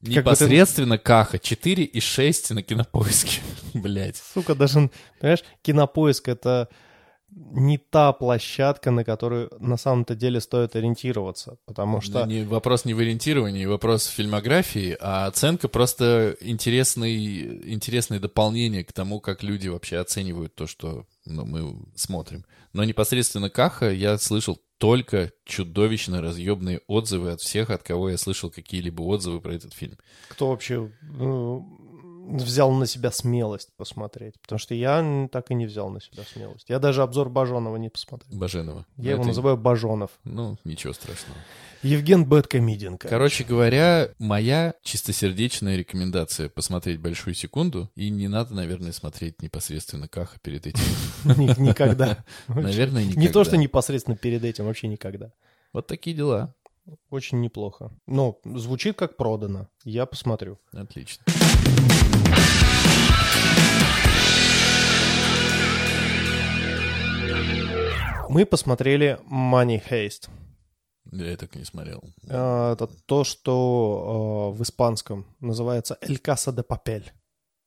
бы 0.00 0.06
ты- 0.06 0.10
Непосредственно 0.20 0.98
Каха. 0.98 1.38
4 1.38 1.84
и 1.84 2.00
6 2.00 2.50
на 2.50 2.62
кинопоиске. 2.62 3.40
Блять. 3.74 4.16
Сука, 4.16 4.54
даже, 4.54 4.90
понимаешь, 5.20 5.44
кинопоиск 5.62 6.28
это 6.28 6.68
не 7.30 7.78
та 7.78 8.12
площадка, 8.12 8.90
на 8.90 9.04
которую 9.04 9.50
на 9.58 9.76
самом-то 9.76 10.14
деле 10.14 10.40
стоит 10.40 10.76
ориентироваться. 10.76 11.58
Потому 11.66 12.00
что 12.00 12.24
Не, 12.24 12.44
вопрос 12.44 12.84
не 12.84 12.94
в 12.94 12.98
ориентировании, 12.98 13.66
вопрос 13.66 14.06
в 14.06 14.12
фильмографии, 14.12 14.96
а 15.00 15.26
оценка 15.26 15.68
просто 15.68 16.36
интересный, 16.40 17.72
интересное 17.72 18.18
дополнение 18.20 18.84
к 18.84 18.92
тому, 18.92 19.20
как 19.20 19.42
люди 19.42 19.68
вообще 19.68 19.98
оценивают 19.98 20.54
то, 20.54 20.66
что 20.66 21.06
ну, 21.26 21.44
мы 21.44 21.76
смотрим. 21.94 22.44
Но 22.72 22.84
непосредственно 22.84 23.50
Каха 23.50 23.90
я 23.90 24.18
слышал 24.18 24.58
только 24.78 25.32
чудовищно 25.44 26.22
разъебные 26.22 26.80
отзывы 26.86 27.32
от 27.32 27.40
всех, 27.40 27.70
от 27.70 27.82
кого 27.82 28.10
я 28.10 28.16
слышал 28.16 28.48
какие-либо 28.48 29.02
отзывы 29.02 29.40
про 29.40 29.52
этот 29.52 29.74
фильм. 29.74 29.98
кто 30.28 30.50
вообще 30.50 30.90
ну, 31.02 31.77
взял 32.36 32.70
на 32.72 32.86
себя 32.86 33.10
смелость 33.10 33.70
посмотреть? 33.76 34.40
Потому 34.42 34.58
что 34.58 34.74
я 34.74 35.28
так 35.32 35.50
и 35.50 35.54
не 35.54 35.66
взял 35.66 35.88
на 35.90 36.00
себя 36.00 36.22
смелость. 36.24 36.66
Я 36.68 36.78
даже 36.78 37.02
обзор 37.02 37.28
Бажонова 37.30 37.76
не 37.76 37.88
посмотрел. 37.88 38.38
Баженова. 38.38 38.86
Я 38.96 39.12
его 39.12 39.20
Это- 39.20 39.28
называю 39.28 39.56
Бажонов. 39.56 40.10
Ну, 40.24 40.56
ничего 40.64 40.92
страшного. 40.92 41.38
Евген 41.82 42.24
Бэткомедиан. 42.24 42.98
Короче 42.98 43.44
говоря, 43.44 44.10
моя 44.18 44.74
чистосердечная 44.82 45.76
рекомендация 45.76 46.48
посмотреть 46.48 47.00
большую 47.00 47.34
секунду, 47.34 47.88
и 47.94 48.10
не 48.10 48.26
надо, 48.26 48.52
наверное, 48.54 48.90
смотреть 48.92 49.40
непосредственно 49.42 50.08
Каха 50.08 50.38
перед 50.42 50.66
этим. 50.66 50.82
Ни- 51.24 51.60
Никогда. 51.68 52.24
Наверное, 52.48 53.04
никогда. 53.04 53.20
Не 53.20 53.28
то, 53.28 53.44
что 53.44 53.56
непосредственно 53.56 54.16
перед 54.16 54.44
этим, 54.44 54.64
вообще 54.66 54.88
никогда. 54.88 55.32
Вот 55.72 55.86
такие 55.86 56.16
дела. 56.16 56.54
Очень 57.10 57.40
неплохо. 57.42 57.92
Но 58.06 58.38
звучит 58.44 58.96
как 58.96 59.16
продано. 59.18 59.68
Я 59.84 60.06
посмотрю. 60.06 60.58
Отлично. 60.72 61.22
Мы 68.28 68.44
посмотрели 68.44 69.18
Money 69.30 69.82
Heist. 69.90 70.28
Я 71.10 71.36
так 71.36 71.54
не 71.56 71.64
смотрел. 71.64 72.02
Э, 72.28 72.72
Это 72.72 72.86
то, 73.06 73.24
что 73.24 74.52
э, 74.52 74.58
в 74.58 74.62
испанском 74.62 75.26
называется 75.40 75.96
El 76.02 76.20
Casa 76.20 76.52
de 76.54 76.62
Papel. 76.66 77.04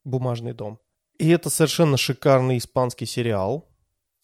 «Бумажный 0.04 0.54
дом». 0.54 0.80
И 1.18 1.30
это 1.30 1.50
совершенно 1.50 1.98
шикарный 1.98 2.58
испанский 2.58 3.06
сериал, 3.06 3.68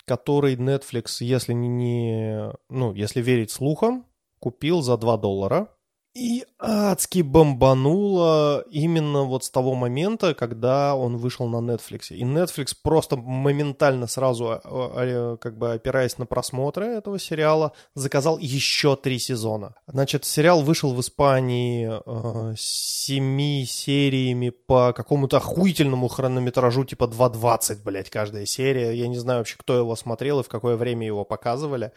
который 0.06 0.56
Netflix, 0.56 1.18
если 1.20 1.54
не, 1.54 2.52
ну, 2.70 2.94
если 2.94 3.22
верить 3.22 3.52
слухам, 3.52 4.06
купил 4.40 4.82
за 4.82 4.98
2 4.98 5.18
доллара. 5.18 5.70
И 6.18 6.46
адски 6.58 7.22
бомбануло 7.22 8.66
именно 8.72 9.22
вот 9.22 9.44
с 9.44 9.52
того 9.52 9.76
момента, 9.76 10.34
когда 10.34 10.96
он 10.96 11.18
вышел 11.18 11.48
на 11.48 11.58
Netflix. 11.58 12.08
И 12.10 12.24
Netflix 12.24 12.76
просто 12.82 13.18
моментально 13.18 14.08
сразу, 14.08 14.50
а, 14.50 14.62
а, 14.64 15.38
как 15.38 15.60
бы 15.60 15.74
опираясь 15.74 16.18
на 16.18 16.26
просмотры 16.26 16.88
этого 16.88 17.20
сериала, 17.20 17.74
заказал 17.94 18.40
еще 18.40 18.96
три 18.96 19.20
сезона. 19.20 19.76
Значит, 19.86 20.26
сериал 20.26 20.64
вышел 20.64 20.92
в 20.92 21.02
Испании 21.02 21.88
э, 21.88 22.56
семи 22.58 23.68
сериями 23.68 24.50
по 24.50 24.94
какому-то 24.94 25.38
охуительному 25.38 26.08
хронометражу, 26.08 26.84
типа 26.84 27.04
2.20, 27.04 27.84
блядь, 27.84 28.10
каждая 28.10 28.48
серия. 28.48 28.92
Я 28.94 29.08
не 29.08 29.20
знаю 29.20 29.42
вообще, 29.42 29.56
кто 29.60 29.78
его 29.78 29.96
смотрел 29.96 30.40
и 30.40 30.44
в 30.44 30.50
какое 30.50 30.78
время 30.78 31.06
его 31.06 31.26
показывали. 31.26 31.92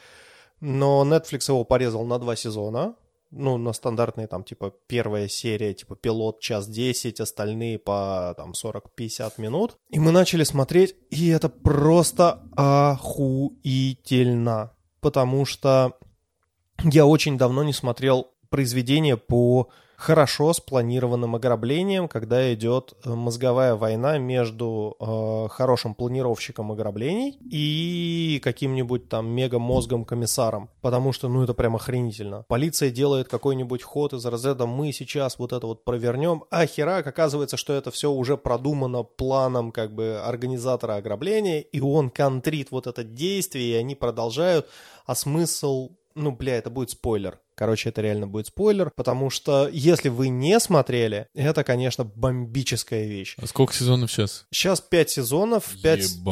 Но 0.60 1.06
Netflix 1.06 1.48
его 1.48 1.64
порезал 1.64 2.04
на 2.04 2.18
два 2.18 2.36
сезона 2.36 2.96
ну, 3.30 3.56
на 3.58 3.72
стандартные, 3.72 4.26
там, 4.26 4.42
типа, 4.44 4.74
первая 4.86 5.28
серия, 5.28 5.72
типа, 5.74 5.96
пилот 5.96 6.40
час 6.40 6.66
10, 6.68 7.20
остальные 7.20 7.78
по, 7.78 8.34
там, 8.36 8.52
40-50 8.52 9.34
минут. 9.38 9.76
И 9.90 9.98
мы 9.98 10.10
начали 10.10 10.44
смотреть, 10.44 10.96
и 11.10 11.28
это 11.28 11.48
просто 11.48 12.42
охуительно. 12.56 13.12
Потому 15.00 15.44
что 15.44 15.96
я 16.82 17.06
очень 17.06 17.38
давно 17.38 17.62
не 17.62 17.72
смотрел 17.72 18.28
произведение 18.48 19.16
по 19.16 19.70
хорошо 20.00 20.54
спланированным 20.54 21.34
ограблением, 21.34 22.08
когда 22.08 22.52
идет 22.54 22.94
э, 23.04 23.10
мозговая 23.10 23.74
война 23.74 24.16
между 24.16 24.96
э, 24.98 25.48
хорошим 25.50 25.94
планировщиком 25.94 26.72
ограблений 26.72 27.38
и 27.42 28.40
каким-нибудь 28.42 29.10
там 29.10 29.28
мега-мозгом-комиссаром. 29.28 30.70
Потому 30.80 31.12
что, 31.12 31.28
ну, 31.28 31.42
это 31.42 31.52
прям 31.52 31.76
охренительно. 31.76 32.46
Полиция 32.48 32.90
делает 32.90 33.28
какой-нибудь 33.28 33.82
ход 33.82 34.14
из 34.14 34.24
разряда 34.24 34.66
«мы 34.66 34.92
сейчас 34.92 35.38
вот 35.38 35.52
это 35.52 35.66
вот 35.66 35.84
провернем», 35.84 36.44
а 36.50 36.64
херак, 36.64 37.06
оказывается, 37.06 37.58
что 37.58 37.74
это 37.74 37.90
все 37.90 38.10
уже 38.10 38.38
продумано 38.38 39.02
планом 39.02 39.70
как 39.70 39.94
бы 39.94 40.18
организатора 40.24 40.94
ограбления, 40.94 41.60
и 41.60 41.80
он 41.80 42.08
контрит 42.08 42.70
вот 42.70 42.86
это 42.86 43.04
действие, 43.04 43.72
и 43.72 43.76
они 43.76 43.94
продолжают, 43.94 44.66
а 45.04 45.14
смысл 45.14 45.90
ну, 46.14 46.32
бля, 46.32 46.56
это 46.56 46.70
будет 46.70 46.90
спойлер. 46.90 47.38
Короче, 47.60 47.90
это 47.90 48.00
реально 48.00 48.26
будет 48.26 48.46
спойлер, 48.46 48.90
потому 48.96 49.28
что 49.28 49.68
если 49.70 50.08
вы 50.08 50.30
не 50.30 50.58
смотрели, 50.60 51.26
это, 51.34 51.62
конечно, 51.62 52.04
бомбическая 52.04 53.04
вещь. 53.04 53.36
А 53.36 53.46
сколько 53.46 53.74
сезонов 53.74 54.10
сейчас? 54.10 54.46
Сейчас 54.50 54.80
пять 54.80 55.10
сезонов. 55.10 55.66
В 55.66 55.82
пять, 55.82 56.06
в, 56.06 56.24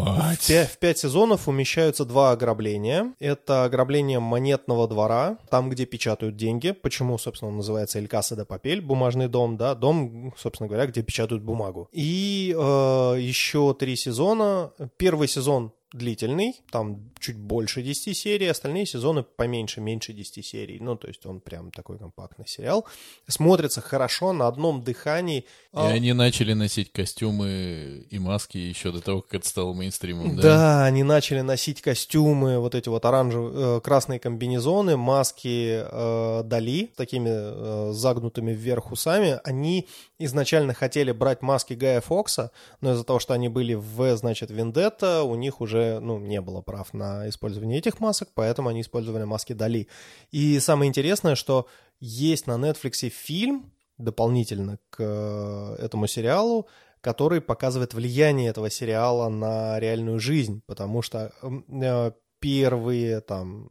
пять, 0.46 0.70
в 0.70 0.78
пять 0.78 0.96
сезонов 0.96 1.46
умещаются 1.46 2.06
два 2.06 2.30
ограбления. 2.30 3.12
Это 3.20 3.64
ограбление 3.64 4.20
монетного 4.20 4.88
двора, 4.88 5.36
там, 5.50 5.68
где 5.68 5.84
печатают 5.84 6.36
деньги. 6.36 6.70
Почему, 6.70 7.18
собственно, 7.18 7.50
он 7.50 7.58
называется 7.58 7.98
Эль 7.98 8.08
Каса 8.08 8.34
де 8.34 8.46
Папель, 8.46 8.80
бумажный 8.80 9.28
дом, 9.28 9.58
да, 9.58 9.74
дом, 9.74 10.32
собственно 10.38 10.66
говоря, 10.66 10.86
где 10.86 11.02
печатают 11.02 11.42
бумагу. 11.42 11.90
И 11.92 12.56
э, 12.58 13.16
еще 13.20 13.76
три 13.78 13.96
сезона. 13.96 14.72
Первый 14.96 15.28
сезон 15.28 15.72
длительный, 15.92 16.60
там 16.70 17.10
чуть 17.20 17.36
больше 17.36 17.82
10 17.82 18.16
серий, 18.16 18.46
остальные 18.46 18.86
сезоны 18.86 19.22
поменьше, 19.22 19.80
меньше 19.80 20.12
10 20.12 20.44
серий. 20.44 20.78
Ну, 20.80 20.96
то 20.96 21.08
есть 21.08 21.24
он 21.26 21.40
прям 21.40 21.70
такой 21.70 21.98
компактный 21.98 22.46
сериал. 22.46 22.86
Смотрится 23.26 23.80
хорошо, 23.80 24.32
на 24.32 24.46
одном 24.46 24.82
дыхании. 24.82 25.40
И 25.40 25.44
а... 25.72 25.88
они 25.88 26.12
начали 26.12 26.52
носить 26.52 26.92
костюмы 26.92 28.06
и 28.10 28.18
маски 28.18 28.58
еще 28.58 28.92
до 28.92 29.00
того, 29.00 29.22
как 29.22 29.34
это 29.34 29.48
стало 29.48 29.72
мейнстримом, 29.72 30.36
да? 30.36 30.42
Да, 30.42 30.84
они 30.84 31.02
начали 31.02 31.40
носить 31.40 31.82
костюмы, 31.82 32.58
вот 32.58 32.74
эти 32.74 32.88
вот 32.88 33.04
оранжевые, 33.04 33.78
э, 33.78 33.80
красные 33.80 34.18
комбинезоны, 34.20 34.96
маски 34.96 35.82
э, 35.82 36.42
Дали, 36.44 36.90
такими 36.96 37.30
э, 37.30 37.92
загнутыми 37.92 38.52
вверх 38.52 38.92
усами. 38.92 39.40
Они 39.44 39.88
изначально 40.18 40.74
хотели 40.74 41.12
брать 41.12 41.42
маски 41.42 41.74
Гая 41.74 42.00
Фокса, 42.00 42.50
но 42.80 42.92
из-за 42.92 43.04
того, 43.04 43.18
что 43.18 43.34
они 43.34 43.48
были 43.48 43.74
в, 43.74 44.16
значит, 44.16 44.50
Вендетта, 44.50 45.22
у 45.22 45.34
них 45.34 45.60
уже, 45.60 46.00
ну, 46.00 46.18
не 46.18 46.40
было 46.40 46.60
прав 46.60 46.92
на 46.92 47.07
использование 47.28 47.78
этих 47.78 48.00
масок, 48.00 48.28
поэтому 48.34 48.68
они 48.68 48.80
использовали 48.80 49.24
маски 49.24 49.52
Дали. 49.52 49.88
И 50.30 50.58
самое 50.60 50.88
интересное, 50.88 51.34
что 51.34 51.66
есть 52.00 52.46
на 52.46 52.56
Netflix 52.56 53.08
фильм 53.08 53.72
дополнительно 53.98 54.78
к 54.90 54.96
э, 55.00 55.76
этому 55.84 56.06
сериалу, 56.06 56.68
который 57.00 57.40
показывает 57.40 57.94
влияние 57.94 58.50
этого 58.50 58.70
сериала 58.70 59.28
на 59.28 59.78
реальную 59.80 60.18
жизнь, 60.18 60.62
потому 60.66 61.02
что 61.02 61.32
э, 61.42 62.12
первые 62.40 63.20
там 63.20 63.68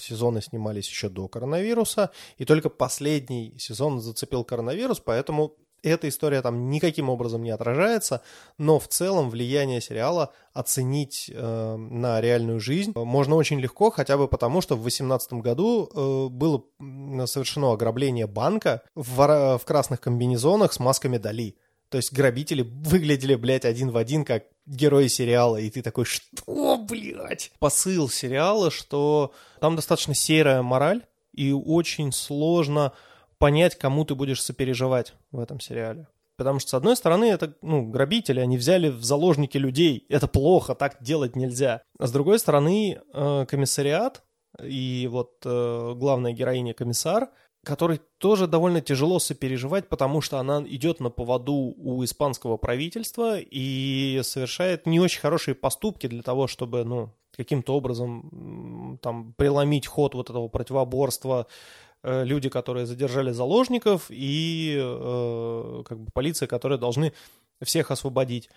сезоны 0.00 0.40
снимались 0.40 0.88
еще 0.88 1.08
до 1.08 1.28
коронавируса, 1.28 2.10
и 2.38 2.44
только 2.44 2.70
последний 2.70 3.54
сезон 3.58 4.00
зацепил 4.00 4.44
коронавирус, 4.44 5.00
поэтому 5.00 5.56
эта 5.82 6.08
история 6.08 6.42
там 6.42 6.70
никаким 6.70 7.08
образом 7.08 7.42
не 7.42 7.50
отражается, 7.50 8.22
но 8.58 8.78
в 8.78 8.88
целом 8.88 9.30
влияние 9.30 9.80
сериала 9.80 10.32
оценить 10.52 11.30
э, 11.32 11.76
на 11.76 12.20
реальную 12.20 12.60
жизнь 12.60 12.92
можно 12.94 13.36
очень 13.36 13.60
легко, 13.60 13.90
хотя 13.90 14.16
бы 14.16 14.28
потому, 14.28 14.60
что 14.60 14.74
в 14.74 14.82
2018 14.82 15.32
году 15.34 15.88
э, 15.94 16.28
было 16.30 16.64
совершено 17.26 17.72
ограбление 17.72 18.26
банка 18.26 18.82
в, 18.94 19.58
в 19.58 19.64
красных 19.64 20.00
комбинезонах 20.00 20.72
с 20.72 20.80
масками 20.80 21.18
Дали. 21.18 21.56
То 21.88 21.96
есть 21.96 22.12
грабители 22.12 22.62
выглядели, 22.62 23.34
блядь, 23.34 23.64
один 23.64 23.90
в 23.90 23.96
один, 23.96 24.24
как 24.24 24.44
герои 24.66 25.06
сериала, 25.06 25.56
и 25.56 25.70
ты 25.70 25.80
такой, 25.80 26.04
что, 26.04 26.76
блядь? 26.76 27.50
Посыл 27.58 28.10
сериала, 28.10 28.70
что 28.70 29.32
там 29.60 29.76
достаточно 29.76 30.14
серая 30.14 30.60
мораль, 30.62 31.02
и 31.32 31.52
очень 31.52 32.12
сложно 32.12 32.92
понять, 33.38 33.76
кому 33.76 34.04
ты 34.04 34.14
будешь 34.14 34.42
сопереживать 34.42 35.14
в 35.30 35.40
этом 35.40 35.60
сериале. 35.60 36.08
Потому 36.36 36.60
что, 36.60 36.70
с 36.70 36.74
одной 36.74 36.96
стороны, 36.96 37.24
это, 37.24 37.54
ну, 37.62 37.88
грабители, 37.88 38.38
они 38.38 38.56
взяли 38.56 38.90
в 38.90 39.02
заложники 39.02 39.58
людей. 39.58 40.06
Это 40.08 40.28
плохо, 40.28 40.74
так 40.74 41.02
делать 41.02 41.34
нельзя. 41.34 41.82
А 41.98 42.06
с 42.06 42.12
другой 42.12 42.38
стороны, 42.38 43.00
э, 43.12 43.46
комиссариат 43.48 44.22
и 44.62 45.08
вот 45.10 45.32
э, 45.44 45.94
главная 45.96 46.32
героиня 46.32 46.74
комиссар– 46.74 47.28
который 47.64 48.00
тоже 48.18 48.46
довольно 48.46 48.80
тяжело 48.80 49.18
сопереживать, 49.18 49.88
потому 49.88 50.20
что 50.20 50.38
она 50.38 50.64
идет 50.66 51.00
на 51.00 51.10
поводу 51.10 51.52
у 51.52 52.02
испанского 52.04 52.56
правительства 52.56 53.38
и 53.38 54.20
совершает 54.22 54.86
не 54.86 55.00
очень 55.00 55.20
хорошие 55.20 55.54
поступки 55.54 56.06
для 56.06 56.22
того, 56.22 56.46
чтобы, 56.46 56.84
ну, 56.84 57.10
каким-то 57.36 57.76
образом 57.76 58.98
там 59.02 59.34
преломить 59.34 59.86
ход 59.86 60.14
вот 60.14 60.30
этого 60.30 60.48
противоборства 60.48 61.46
люди, 62.02 62.48
которые 62.48 62.86
задержали 62.86 63.30
заложников, 63.32 64.06
и 64.08 64.76
э, 64.80 65.82
как 65.84 66.00
бы 66.00 66.10
полиция, 66.12 66.46
которые 66.46 66.78
должны 66.78 67.12
всех 67.62 67.90
освободить. 67.90 68.48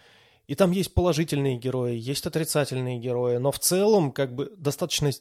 И 0.47 0.55
там 0.55 0.71
есть 0.71 0.93
положительные 0.93 1.57
герои, 1.57 1.95
есть 1.95 2.25
отрицательные 2.25 2.99
герои, 2.99 3.37
но 3.37 3.51
в 3.51 3.59
целом 3.59 4.11
как 4.11 4.35
бы 4.35 4.51
достаточно 4.57 5.11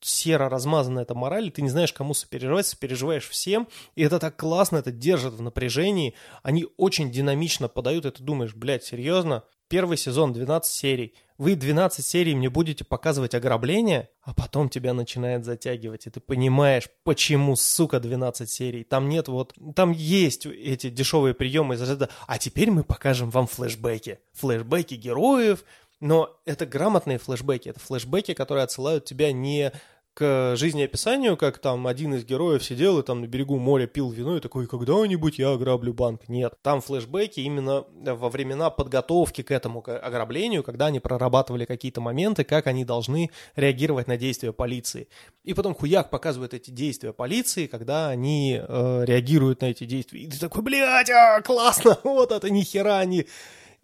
серо 0.00 0.48
размазана 0.48 1.00
эта 1.00 1.14
мораль, 1.14 1.50
ты 1.50 1.62
не 1.62 1.70
знаешь, 1.70 1.92
кому 1.92 2.14
сопереживать, 2.14 2.66
сопереживаешь 2.66 3.28
всем, 3.28 3.68
и 3.94 4.02
это 4.02 4.18
так 4.18 4.36
классно, 4.36 4.76
это 4.76 4.92
держит 4.92 5.34
в 5.34 5.42
напряжении, 5.42 6.14
они 6.42 6.66
очень 6.76 7.10
динамично 7.10 7.68
подают, 7.68 8.06
и 8.06 8.10
ты 8.10 8.22
думаешь, 8.22 8.54
блядь, 8.54 8.84
серьезно? 8.84 9.44
Первый 9.68 9.96
сезон, 9.96 10.32
12 10.32 10.72
серий, 10.72 11.14
вы 11.38 11.54
12 11.54 12.04
серий 12.04 12.34
мне 12.34 12.48
будете 12.48 12.84
показывать 12.84 13.34
ограбление, 13.34 14.08
а 14.22 14.34
потом 14.34 14.68
тебя 14.68 14.94
начинает 14.94 15.44
затягивать, 15.44 16.06
и 16.06 16.10
ты 16.10 16.20
понимаешь, 16.20 16.88
почему, 17.04 17.56
сука, 17.56 18.00
12 18.00 18.50
серий. 18.50 18.84
Там 18.84 19.08
нет 19.08 19.28
вот... 19.28 19.54
Там 19.74 19.92
есть 19.92 20.46
эти 20.46 20.90
дешевые 20.90 21.34
приемы 21.34 21.74
из 21.74 21.80
разряда 21.80 22.08
«А 22.26 22.38
теперь 22.38 22.70
мы 22.70 22.84
покажем 22.84 23.30
вам 23.30 23.46
флешбеки». 23.46 24.18
Флешбеки 24.32 24.94
героев, 24.94 25.64
но 26.00 26.38
это 26.44 26.66
грамотные 26.66 27.18
флешбеки. 27.18 27.68
Это 27.68 27.80
флешбеки, 27.80 28.34
которые 28.34 28.64
отсылают 28.64 29.04
тебя 29.04 29.32
не 29.32 29.72
к 30.16 30.56
жизнеописанию, 30.56 31.36
как 31.36 31.58
там 31.58 31.86
один 31.86 32.14
из 32.14 32.24
героев 32.24 32.64
сидел 32.64 32.98
и 32.98 33.02
там 33.02 33.20
на 33.20 33.26
берегу 33.26 33.58
моря 33.58 33.86
пил 33.86 34.10
вино 34.10 34.38
и 34.38 34.40
такой, 34.40 34.66
когда-нибудь 34.66 35.38
я 35.38 35.50
ограблю 35.50 35.92
банк. 35.92 36.22
Нет, 36.26 36.54
там 36.62 36.80
флешбеки 36.80 37.40
именно 37.40 37.84
во 38.02 38.30
времена 38.30 38.70
подготовки 38.70 39.42
к 39.42 39.50
этому 39.50 39.84
ограблению, 39.86 40.62
когда 40.62 40.86
они 40.86 41.00
прорабатывали 41.00 41.66
какие-то 41.66 42.00
моменты, 42.00 42.44
как 42.44 42.66
они 42.66 42.86
должны 42.86 43.30
реагировать 43.56 44.06
на 44.06 44.16
действия 44.16 44.54
полиции. 44.54 45.08
И 45.44 45.52
потом 45.52 45.74
хуяк 45.74 46.08
показывает 46.08 46.54
эти 46.54 46.70
действия 46.70 47.12
полиции, 47.12 47.66
когда 47.66 48.08
они 48.08 48.58
э, 48.58 49.04
реагируют 49.04 49.60
на 49.60 49.66
эти 49.66 49.84
действия. 49.84 50.20
И 50.20 50.28
ты 50.28 50.38
такой, 50.38 50.62
блядь, 50.62 51.10
а, 51.10 51.42
классно, 51.42 51.98
вот 52.04 52.32
это 52.32 52.48
ни 52.48 52.62
хера 52.62 53.04
не 53.04 53.26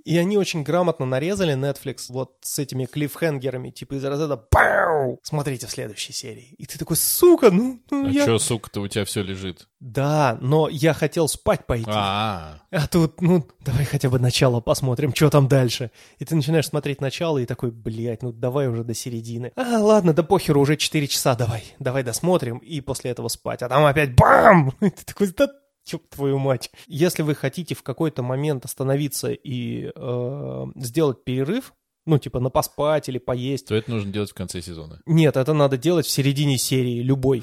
И 0.05 0.16
они 0.18 0.36
очень 0.36 0.62
грамотно 0.62 1.07
нарезали 1.07 1.55
Netflix 1.55 2.07
вот 2.09 2.36
с 2.42 2.59
этими 2.59 2.86
клиффхенгерами, 2.86 3.70
типа 3.70 3.94
из 3.94 4.05
разряда 4.05 4.36
«Пау!» 4.36 5.20
Смотрите 5.22 5.66
в 5.66 5.70
следующей 5.70 6.12
серии. 6.12 6.55
И 6.59 6.66
ты 6.66 6.78
такой, 6.78 6.96
сука, 6.96 7.50
ну, 7.50 7.80
ну 7.90 8.07
А 8.07 8.11
я... 8.11 8.24
чё, 8.24 8.38
сука-то, 8.38 8.80
у 8.80 8.88
тебя 8.88 9.05
все 9.05 9.22
лежит? 9.22 9.68
Да, 9.80 10.38
но 10.40 10.68
я 10.68 10.94
хотел 10.94 11.28
спать 11.28 11.66
пойти. 11.66 11.90
А, 11.92 12.61
А 12.70 12.86
тут, 12.86 13.20
ну, 13.20 13.46
давай 13.61 13.84
хотя 13.84 14.09
бы 14.11 14.18
начало 14.18 14.61
посмотрим, 14.61 15.14
что 15.14 15.28
там 15.30 15.48
дальше. 15.48 15.90
И 16.18 16.24
ты 16.24 16.34
начинаешь 16.36 16.66
смотреть 16.68 17.00
начало 17.00 17.38
и 17.38 17.46
такой, 17.46 17.70
блядь, 17.70 18.22
ну 18.22 18.32
давай 18.32 18.68
уже 18.68 18.84
до 18.84 18.94
середины. 18.94 19.53
А, 19.57 19.78
ладно, 19.78 20.12
да 20.14 20.22
похеру, 20.22 20.61
уже 20.61 20.76
4 20.76 21.07
часа, 21.09 21.34
давай, 21.34 21.64
давай 21.78 22.03
досмотрим, 22.03 22.59
и 22.59 22.80
после 22.80 23.11
этого 23.11 23.28
спать. 23.28 23.62
А 23.62 23.68
там 23.68 23.84
опять 23.84 24.14
бам! 24.14 24.72
И 24.80 24.90
ты 24.90 25.05
такой, 25.05 25.28
да 25.28 25.48
Ёб 25.90 26.08
твою 26.08 26.38
мать. 26.38 26.70
Если 26.86 27.22
вы 27.22 27.34
хотите 27.34 27.74
в 27.74 27.82
какой-то 27.82 28.22
момент 28.22 28.64
остановиться 28.64 29.32
и 29.32 29.90
э, 29.94 30.66
сделать 30.76 31.24
перерыв, 31.24 31.74
ну, 32.06 32.18
типа 32.18 32.40
на 32.40 32.50
поспать 32.50 33.08
или 33.08 33.18
поесть, 33.18 33.66
то 33.66 33.74
это 33.74 33.90
нужно 33.90 34.12
делать 34.12 34.30
в 34.30 34.34
конце 34.34 34.60
сезона. 34.60 35.00
нет, 35.06 35.36
это 35.36 35.52
надо 35.52 35.76
делать 35.76 36.06
в 36.06 36.10
середине 36.10 36.58
серии, 36.58 37.02
любой. 37.02 37.42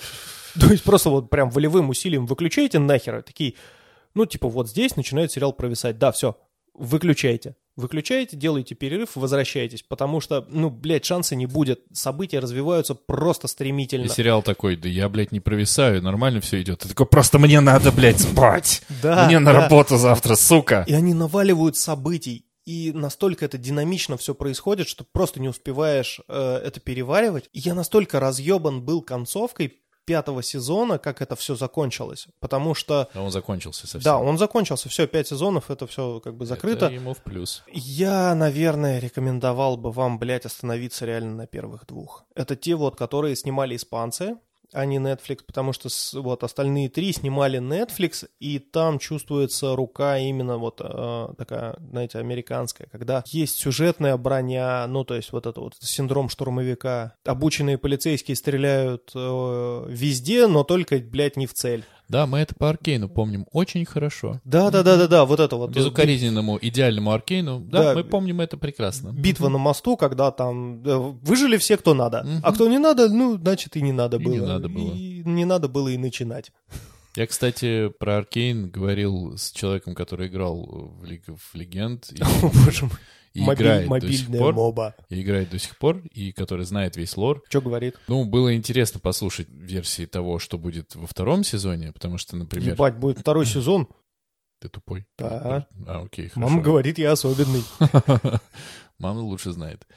То 0.60 0.72
есть 0.72 0.84
просто 0.84 1.10
вот 1.10 1.30
прям 1.30 1.50
волевым 1.50 1.90
усилием 1.90 2.26
выключаете 2.26 2.80
нахер, 2.80 3.22
такие, 3.24 3.56
ну, 4.14 4.26
типа 4.26 4.48
вот 4.50 4.70
здесь 4.70 4.96
начинает 4.96 5.32
сериал 5.32 5.54
провисать. 5.54 5.98
Да, 5.98 6.12
все, 6.12 6.38
выключайте. 6.74 7.56
Выключаете, 7.80 8.36
делаете 8.36 8.76
перерыв, 8.76 9.16
возвращаетесь, 9.16 9.84
потому 9.84 10.20
что, 10.20 10.46
ну, 10.50 10.70
блядь, 10.70 11.06
шанса 11.06 11.38
не 11.38 11.46
будет. 11.46 11.80
События 11.94 12.40
развиваются 12.40 12.94
просто 12.94 13.48
стремительно. 13.48 14.04
И 14.04 14.10
сериал 14.10 14.44
такой, 14.44 14.76
да 14.76 14.90
я, 14.90 15.08
блядь, 15.08 15.32
не 15.32 15.40
провисаю, 15.40 16.02
нормально 16.04 16.42
все 16.42 16.62
идет. 16.62 16.80
Ты 16.80 16.90
такой, 16.90 17.06
просто 17.06 17.40
мне 17.40 17.62
надо, 17.62 17.94
блядь, 17.94 18.20
спать. 18.20 18.82
Да, 19.02 19.28
Мне 19.28 19.40
на 19.40 19.54
да. 19.54 19.62
работу 19.62 19.96
завтра, 19.96 20.36
сука. 20.36 20.84
И 20.90 20.94
они 20.94 21.14
наваливают 21.14 21.78
событий. 21.78 22.44
И 22.66 22.92
настолько 22.94 23.46
это 23.46 23.58
динамично 23.58 24.18
все 24.18 24.36
происходит, 24.36 24.90
что 24.90 25.06
просто 25.10 25.40
не 25.40 25.48
успеваешь 25.48 26.20
э, 26.28 26.62
это 26.62 26.82
переваривать. 26.82 27.50
И 27.54 27.60
я 27.60 27.76
настолько 27.76 28.20
разъебан 28.20 28.82
был 28.82 29.02
концовкой 29.02 29.80
пятого 30.10 30.42
сезона, 30.42 30.98
как 30.98 31.22
это 31.22 31.36
все 31.36 31.56
закончилось. 31.56 32.28
Потому 32.40 32.74
что, 32.74 33.08
А 33.14 33.22
он 33.22 33.30
закончился 33.30 33.82
совсем. 33.82 34.02
да, 34.02 34.18
он 34.18 34.40
закончился, 34.40 34.90
все, 34.90 35.06
пять 35.06 35.28
сезонов, 35.28 35.70
это 35.70 35.86
все 35.86 36.20
как 36.20 36.34
бы 36.36 36.48
закрыто. 36.48 36.88
Это 36.88 36.96
ему 36.96 37.14
в 37.14 37.20
плюс. 37.20 37.64
Я, 37.72 38.34
наверное, 38.34 39.00
рекомендовал 39.00 39.78
бы 39.78 39.92
вам, 39.92 40.18
блядь, 40.18 40.46
остановиться 40.48 41.06
реально 41.06 41.36
на 41.36 41.46
первых 41.46 41.86
двух. 41.86 42.26
Это 42.34 42.56
те 42.56 42.74
вот, 42.74 42.96
которые 42.96 43.36
снимали 43.36 43.76
испанцы, 43.76 44.38
а 44.74 44.86
не 44.86 44.98
Netflix, 44.98 45.40
потому 45.46 45.74
что 45.74 45.90
вот 46.20 46.44
остальные 46.44 46.90
три 46.90 47.12
снимали 47.12 47.60
Netflix, 47.60 48.28
и 48.40 48.60
там 48.60 49.00
чувствуется 49.00 49.76
рука 49.76 50.18
именно 50.18 50.58
вот 50.58 50.82
э, 50.84 51.28
такая, 51.38 51.78
знаете, 51.80 52.20
американская, 52.20 52.88
когда 52.92 53.24
есть 53.28 53.58
сюжетная 53.58 54.18
броня, 54.18 54.86
ну, 54.88 55.04
то 55.04 55.16
есть 55.16 55.32
вот 55.32 55.46
это 55.46 55.60
вот 55.60 55.76
синдром 55.80 56.30
штурмовика. 56.30 57.16
Обученные 57.26 57.78
полицейские 57.78 58.36
стреляют 58.36 59.12
э, 59.16 59.86
везде, 59.90 60.48
но 60.48 60.64
только, 60.64 60.98
блядь, 60.98 61.38
не 61.38 61.48
в 61.48 61.54
цель. 61.54 61.86
Да, 62.10 62.26
мы 62.26 62.40
это 62.40 62.56
по 62.56 62.70
Аркейну 62.70 63.08
помним 63.08 63.46
очень 63.52 63.86
хорошо. 63.86 64.42
Да-да-да-да-да, 64.44 65.26
вот 65.26 65.40
это 65.40 65.56
вот. 65.56 65.70
Безукоризненному, 65.72 66.58
идеальному 66.62 67.12
Аркейну. 67.12 67.60
Да, 67.62 67.84
Да. 67.84 67.96
мы 67.96 68.04
помним 68.04 68.42
это 68.42 68.58
прекрасно. 68.58 69.10
битва 69.12 69.50
на 69.50 69.60
мосту, 69.60 69.96
когда 69.96 70.32
там 70.32 70.84
э, 70.84 70.98
выжили 71.22 71.58
все, 71.58 71.78
кто 71.78 71.94
надо. 71.94 72.24
Мгм. 72.24 72.40
А 72.44 72.52
кто 72.52 72.68
не 72.68 72.80
надо, 72.80 73.10
ну, 73.10 73.38
значит, 73.38 73.76
и 73.78 73.82
не 73.82 73.92
надо 73.92 74.18
И 74.18 74.24
было. 74.24 74.34
не 74.34 74.40
надо 74.42 74.70
было. 74.70 74.92
И 74.94 75.22
не 75.24 75.46
надо 75.46 75.68
было 75.70 75.88
и 75.90 75.98
начинать. 75.98 76.52
Я, 77.16 77.28
кстати, 77.28 77.90
про 78.00 78.18
Аркейн 78.18 78.70
говорил 78.70 79.38
с 79.38 79.52
человеком, 79.52 79.96
который 79.96 80.28
играл 80.28 80.66
в 80.66 81.04
League 81.04 81.26
of 81.28 81.40
Legends 81.54 82.14
и, 82.14 82.22
О, 82.46 82.52
боже 82.66 82.86
мой. 82.86 82.94
и 83.34 83.42
Мобиль- 83.42 83.66
играет 83.66 83.90
до 83.90 84.12
сих 84.12 84.28
мобильная 84.28 84.40
пор. 84.40 84.54
моба. 84.54 84.96
И 85.10 85.22
играет 85.22 85.50
до 85.50 85.60
сих 85.60 85.78
пор, 85.78 86.02
и 86.14 86.32
который 86.32 86.66
знает 86.66 86.96
весь 86.98 87.18
лор. 87.18 87.44
Что 87.50 87.62
говорит? 87.62 87.96
Ну, 88.08 88.26
было 88.26 88.56
интересно 88.56 89.00
послушать 89.00 89.50
версии 89.50 90.06
того, 90.06 90.40
что 90.40 90.58
будет 90.58 90.96
во 90.96 91.08
втором 91.08 91.44
сезоне, 91.44 91.92
потому 91.92 92.18
что, 92.18 92.36
например... 92.36 92.74
Ебать, 92.74 92.98
будет 92.98 93.20
второй 93.20 93.46
сезон. 93.48 93.88
Ты 94.62 94.70
тупой? 94.70 95.06
Да. 95.18 95.68
А, 95.88 96.02
окей, 96.04 96.28
хорошо. 96.30 96.50
Мама 96.50 96.62
говорит, 96.62 96.98
я 97.00 97.14
особенный. 97.14 97.64
Мама 99.00 99.20
лучше 99.22 99.52
знает. 99.52 99.88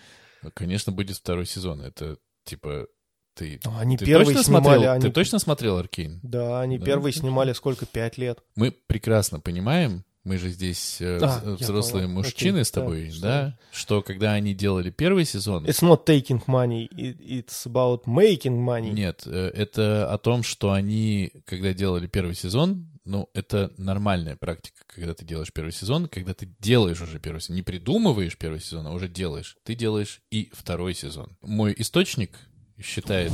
Конечно, 0.55 0.93
будет 0.93 1.17
второй 1.17 1.47
сезон. 1.47 1.81
Это, 1.83 2.17
типа, 2.45 2.87
ты... 3.35 3.61
А 3.64 3.80
Они 3.80 3.97
Ты 3.97 4.05
первый 4.07 4.26
точно 4.26 4.43
снимали. 4.45 4.64
смотрел? 4.64 4.91
они- 4.93 5.03
Ты 5.03 5.11
точно 5.11 5.39
смотрел 5.39 5.76
Аркейн? 5.78 6.20
Да, 6.22 6.61
они 6.61 6.78
Да, 6.78 6.85
точно. 7.01 7.12
снимали 7.20 7.53
сколько? 7.53 7.87
Пять 7.87 8.18
лет. 8.18 8.39
Мы 8.57 8.70
прекрасно 8.70 9.41
понимаем, 9.41 10.05
мы 10.24 10.39
же 10.39 10.51
здесь 10.51 10.99
э, 11.01 11.18
А, 11.20 11.43
я 11.45 11.55
взрослые 11.57 12.07
мужчины 12.07 12.59
Окей, 12.59 12.64
с 12.64 12.70
тобой, 12.70 13.12
да, 13.20 13.28
да, 13.28 13.59
что 13.72 14.03
когда 14.03 14.33
они 14.35 14.55
делали 14.55 14.91
первый 14.91 15.24
сезон, 15.24 15.64
It's 15.66 15.83
not 15.83 16.07
taking 16.07 16.45
money, 16.47 16.89
it- 16.91 17.18
it's 17.18 17.66
about 17.66 18.05
making 18.07 18.64
money. 18.64 18.93
нет, 18.93 19.22
э, 19.26 19.51
это 19.55 20.12
о 20.12 20.18
том, 20.18 20.43
что 20.45 20.70
они, 20.72 21.33
когда 21.45 21.72
делали 21.74 22.07
первый 22.07 22.35
сезон, 22.37 22.89
ну, 23.05 23.30
это 23.35 23.72
нормальная 23.78 24.37
практика, 24.37 24.85
когда 24.87 25.12
ты 25.12 25.24
делаешь 25.24 25.53
первый 25.53 25.72
сезон, 25.72 26.07
когда 26.07 26.35
ты 26.35 26.49
делаешь 26.61 27.01
уже 27.03 27.18
первый 27.18 27.41
сезон, 27.41 27.57
не 27.57 27.62
придумываешь 27.62 28.39
первый 28.39 28.61
сезон, 28.61 28.87
а 28.87 28.93
уже 28.93 29.09
делаешь. 29.09 29.57
Ты 29.64 29.74
делаешь 29.74 30.20
и 30.30 30.53
второй 30.55 30.95
сезон. 30.95 31.37
Мой 31.43 31.74
источник 31.76 32.39
считает, 32.83 33.33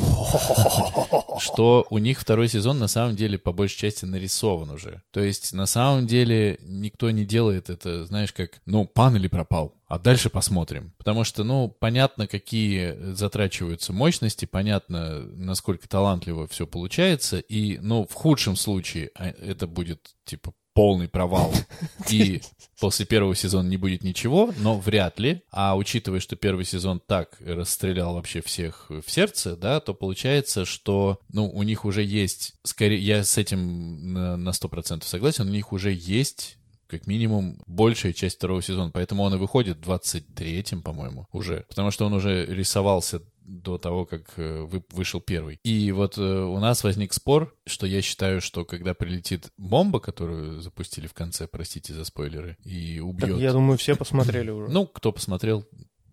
что 1.40 1.86
у 1.90 1.99
них 1.99 2.20
второй 2.20 2.49
сезон 2.49 2.78
на 2.78 2.88
самом 2.88 3.16
деле 3.16 3.38
по 3.38 3.53
большей 3.53 3.78
части 3.78 4.05
нарисован 4.05 4.70
уже. 4.70 5.03
То 5.11 5.20
есть 5.20 5.53
на 5.53 5.66
самом 5.66 6.07
деле 6.07 6.59
никто 6.62 7.11
не 7.11 7.24
делает 7.24 7.70
это, 7.70 8.05
знаешь, 8.07 8.32
как, 8.32 8.61
ну, 8.66 8.86
пан 8.86 9.16
или 9.16 9.28
пропал, 9.28 9.74
а 9.86 9.99
дальше 9.99 10.30
посмотрим. 10.30 10.92
Потому 10.99 11.24
что, 11.24 11.44
ну, 11.44 11.68
понятно, 11.68 12.26
какие 12.26 12.96
затрачиваются 13.14 13.92
мощности, 13.92 14.44
понятно, 14.44 15.20
насколько 15.20 15.88
талантливо 15.88 16.46
все 16.46 16.66
получается, 16.66 17.38
и, 17.38 17.78
ну, 17.78 18.07
в 18.07 18.12
худшем 18.12 18.57
случае 18.57 19.11
а, 19.14 19.28
это 19.28 19.66
будет, 19.66 20.11
типа, 20.24 20.53
полный 20.79 21.09
провал, 21.09 21.53
и 22.09 22.41
после 22.79 23.05
первого 23.05 23.35
сезона 23.35 23.68
не 23.68 23.76
будет 23.76 24.05
ничего, 24.05 24.55
но 24.59 24.79
вряд 24.79 25.18
ли. 25.18 25.43
А 25.51 25.76
учитывая, 25.76 26.20
что 26.20 26.37
первый 26.37 26.64
сезон 26.64 27.03
так 27.05 27.37
расстрелял 27.45 28.14
вообще 28.14 28.41
всех 28.43 28.87
в 28.89 29.11
сердце, 29.11 29.57
да, 29.57 29.81
то 29.81 29.93
получается, 29.93 30.64
что, 30.64 31.18
ну, 31.33 31.51
у 31.51 31.64
них 31.64 31.85
уже 31.85 32.05
есть, 32.05 32.55
скорее, 32.62 33.01
я 33.01 33.24
с 33.24 33.37
этим 33.37 34.12
на, 34.12 34.37
на 34.37 34.51
100% 34.51 35.05
согласен, 35.05 35.49
у 35.49 35.53
них 35.53 35.72
уже 35.72 35.93
есть 35.93 36.57
как 36.89 37.07
минимум 37.07 37.61
большая 37.66 38.12
часть 38.12 38.36
второго 38.36 38.62
сезона, 38.62 38.91
поэтому 38.91 39.22
он 39.22 39.34
и 39.34 39.39
выходит 39.39 39.78
в 39.78 39.91
23-м, 39.91 40.82
по-моему, 40.82 41.26
уже, 41.32 41.64
потому 41.68 41.91
что 41.91 42.07
он 42.07 42.14
уже 42.14 42.47
рисовался 42.47 43.22
до 43.41 43.78
того, 43.78 44.05
как 44.05 44.34
э, 44.36 44.61
вы- 44.62 44.84
вышел 44.91 45.20
первый. 45.22 45.59
И 45.64 45.91
вот 45.93 46.18
э, 46.18 46.20
у 46.22 46.59
нас 46.59 46.84
возник 46.84 47.14
спор, 47.14 47.55
что 47.66 47.86
я 47.86 48.03
считаю, 48.03 48.43
что 48.43 48.64
когда 48.66 48.93
прилетит 48.93 49.51
бомба, 49.57 50.01
которую 50.01 50.61
запустили 50.61 51.07
в 51.07 51.14
конце, 51.14 51.47
простите 51.47 51.95
за 51.95 52.05
спойлеры, 52.05 52.59
и 52.64 52.97
Так, 52.97 53.05
убьет... 53.07 53.39
я 53.39 53.53
думаю, 53.53 53.78
все 53.78 53.97
посмотрели 53.97 54.51
уже. 54.51 54.70
Ну, 54.70 54.86
кто 54.86 55.12
посмотрел, 55.12 55.66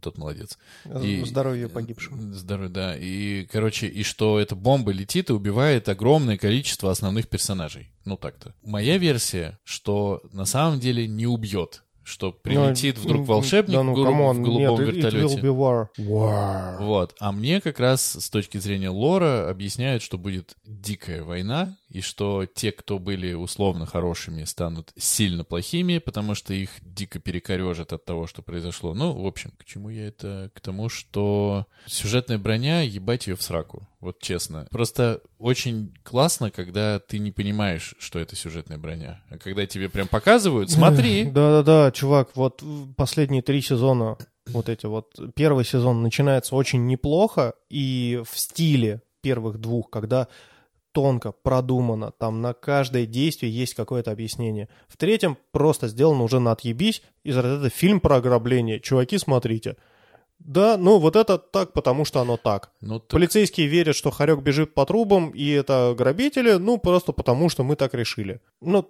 тот 0.05 0.17
молодец. 0.17 0.57
и- 1.03 1.23
Здоровье 1.25 1.67
погибшим. 1.67 2.33
Здорово, 2.33 2.69
да. 2.69 2.95
И, 2.97 3.45
короче, 3.51 3.87
и 3.87 4.03
что 4.03 4.39
эта 4.39 4.55
бомба 4.55 4.91
летит 4.91 5.29
и 5.29 5.33
убивает 5.33 5.89
огромное 5.89 6.37
количество 6.37 6.91
основных 6.91 7.27
персонажей. 7.27 7.91
Ну, 8.05 8.15
так-то. 8.17 8.53
Моя 8.63 8.97
версия, 8.97 9.57
что 9.63 10.21
на 10.31 10.45
самом 10.45 10.79
деле 10.79 11.07
не 11.07 11.25
убьет. 11.27 11.81
Что 12.03 12.31
прилетит 12.31 12.97
Ну, 12.97 13.01
вдруг 13.03 13.21
м, 13.21 13.25
волшебник 13.25 13.73
да 13.73 13.81
ну, 13.81 13.95
в, 13.95 14.03
come 14.03 14.23
on, 14.23 14.37
в 14.37 14.41
голубом 14.43 14.79
нет, 14.79 14.89
it- 14.89 14.91
it 14.91 14.95
вертолете. 15.05 15.35
will 15.37 15.41
be 15.41 15.57
war. 15.57 15.87
War. 15.97 16.77
Вот. 16.85 17.15
А 17.19 17.31
мне 17.31 17.59
как 17.61 17.79
раз 17.79 18.03
с 18.23 18.29
точки 18.29 18.59
зрения 18.59 18.89
лора 18.89 19.49
объясняют, 19.49 20.03
что 20.03 20.19
будет 20.19 20.55
дикая 20.63 21.23
война, 21.23 21.75
и 21.95 22.01
что 22.01 22.45
те, 22.45 22.73
кто 22.73 22.99
были 22.99 23.31
условно 23.31 23.85
хорошими, 23.85 24.43
станут 24.43 24.91
сильно 24.97 25.45
плохими, 25.45 25.99
потому 25.99 26.35
что 26.35 26.53
их 26.53 26.69
дико 26.81 27.19
перекорежит 27.19 27.93
от 27.93 28.03
того, 28.03 28.27
что 28.27 28.41
произошло. 28.41 28.93
Ну, 28.93 29.13
в 29.13 29.25
общем, 29.25 29.53
к 29.57 29.63
чему 29.63 29.87
я 29.87 30.09
это? 30.09 30.51
К 30.53 30.59
тому, 30.59 30.89
что 30.89 31.67
сюжетная 31.85 32.37
броня, 32.37 32.81
ебать 32.81 33.27
ее 33.27 33.37
в 33.37 33.41
сраку. 33.41 33.87
Вот 34.01 34.19
честно. 34.19 34.67
Просто 34.71 35.21
очень 35.39 35.93
классно, 36.03 36.51
когда 36.51 36.99
ты 36.99 37.17
не 37.17 37.31
понимаешь, 37.31 37.95
что 37.97 38.19
это 38.19 38.35
сюжетная 38.35 38.77
броня. 38.77 39.23
А 39.29 39.37
когда 39.37 39.65
тебе 39.65 39.87
прям 39.87 40.09
показывают, 40.09 40.69
смотри. 40.69 41.23
Да-да-да, 41.31 41.93
чувак, 41.93 42.35
вот 42.35 42.61
последние 42.97 43.41
три 43.41 43.61
сезона, 43.61 44.17
вот 44.47 44.67
эти 44.67 44.85
вот, 44.85 45.17
первый 45.33 45.63
сезон 45.63 46.03
начинается 46.03 46.57
очень 46.57 46.87
неплохо, 46.87 47.53
и 47.69 48.21
в 48.29 48.37
стиле 48.37 49.01
первых 49.21 49.59
двух, 49.59 49.89
когда 49.89 50.27
тонко, 50.95 51.33
продумано, 51.33 52.11
там 52.17 52.41
на 52.41 52.53
каждое 52.53 53.05
действие 53.05 53.51
есть 53.51 53.73
какое-то 53.73 54.11
объяснение. 54.11 54.69
В 54.87 54.95
третьем 54.95 55.37
просто 55.51 55.89
сделано 55.89 56.23
уже 56.23 56.39
на 56.39 56.53
отъебись, 56.53 57.03
из 57.25 57.35
разряда 57.35 57.69
фильм 57.69 57.99
про 57.99 58.15
ограбление. 58.15 58.79
Чуваки, 58.79 59.17
смотрите. 59.17 59.75
Да, 60.39 60.77
ну 60.77 60.97
вот 60.99 61.17
это 61.17 61.37
так, 61.37 61.73
потому 61.73 62.05
что 62.05 62.21
оно 62.21 62.37
так. 62.37 62.71
Ну, 62.79 62.99
так 62.99 63.09
Полицейские 63.09 63.67
верят, 63.67 63.97
что 63.97 64.09
Харек 64.09 64.39
бежит 64.39 64.73
по 64.73 64.85
трубам, 64.85 65.31
и 65.31 65.49
это 65.49 65.93
грабители, 65.97 66.53
ну, 66.53 66.77
просто 66.77 67.11
потому 67.11 67.49
что 67.49 67.63
мы 67.63 67.75
так 67.75 67.93
решили. 67.93 68.39
Ну, 68.61 68.89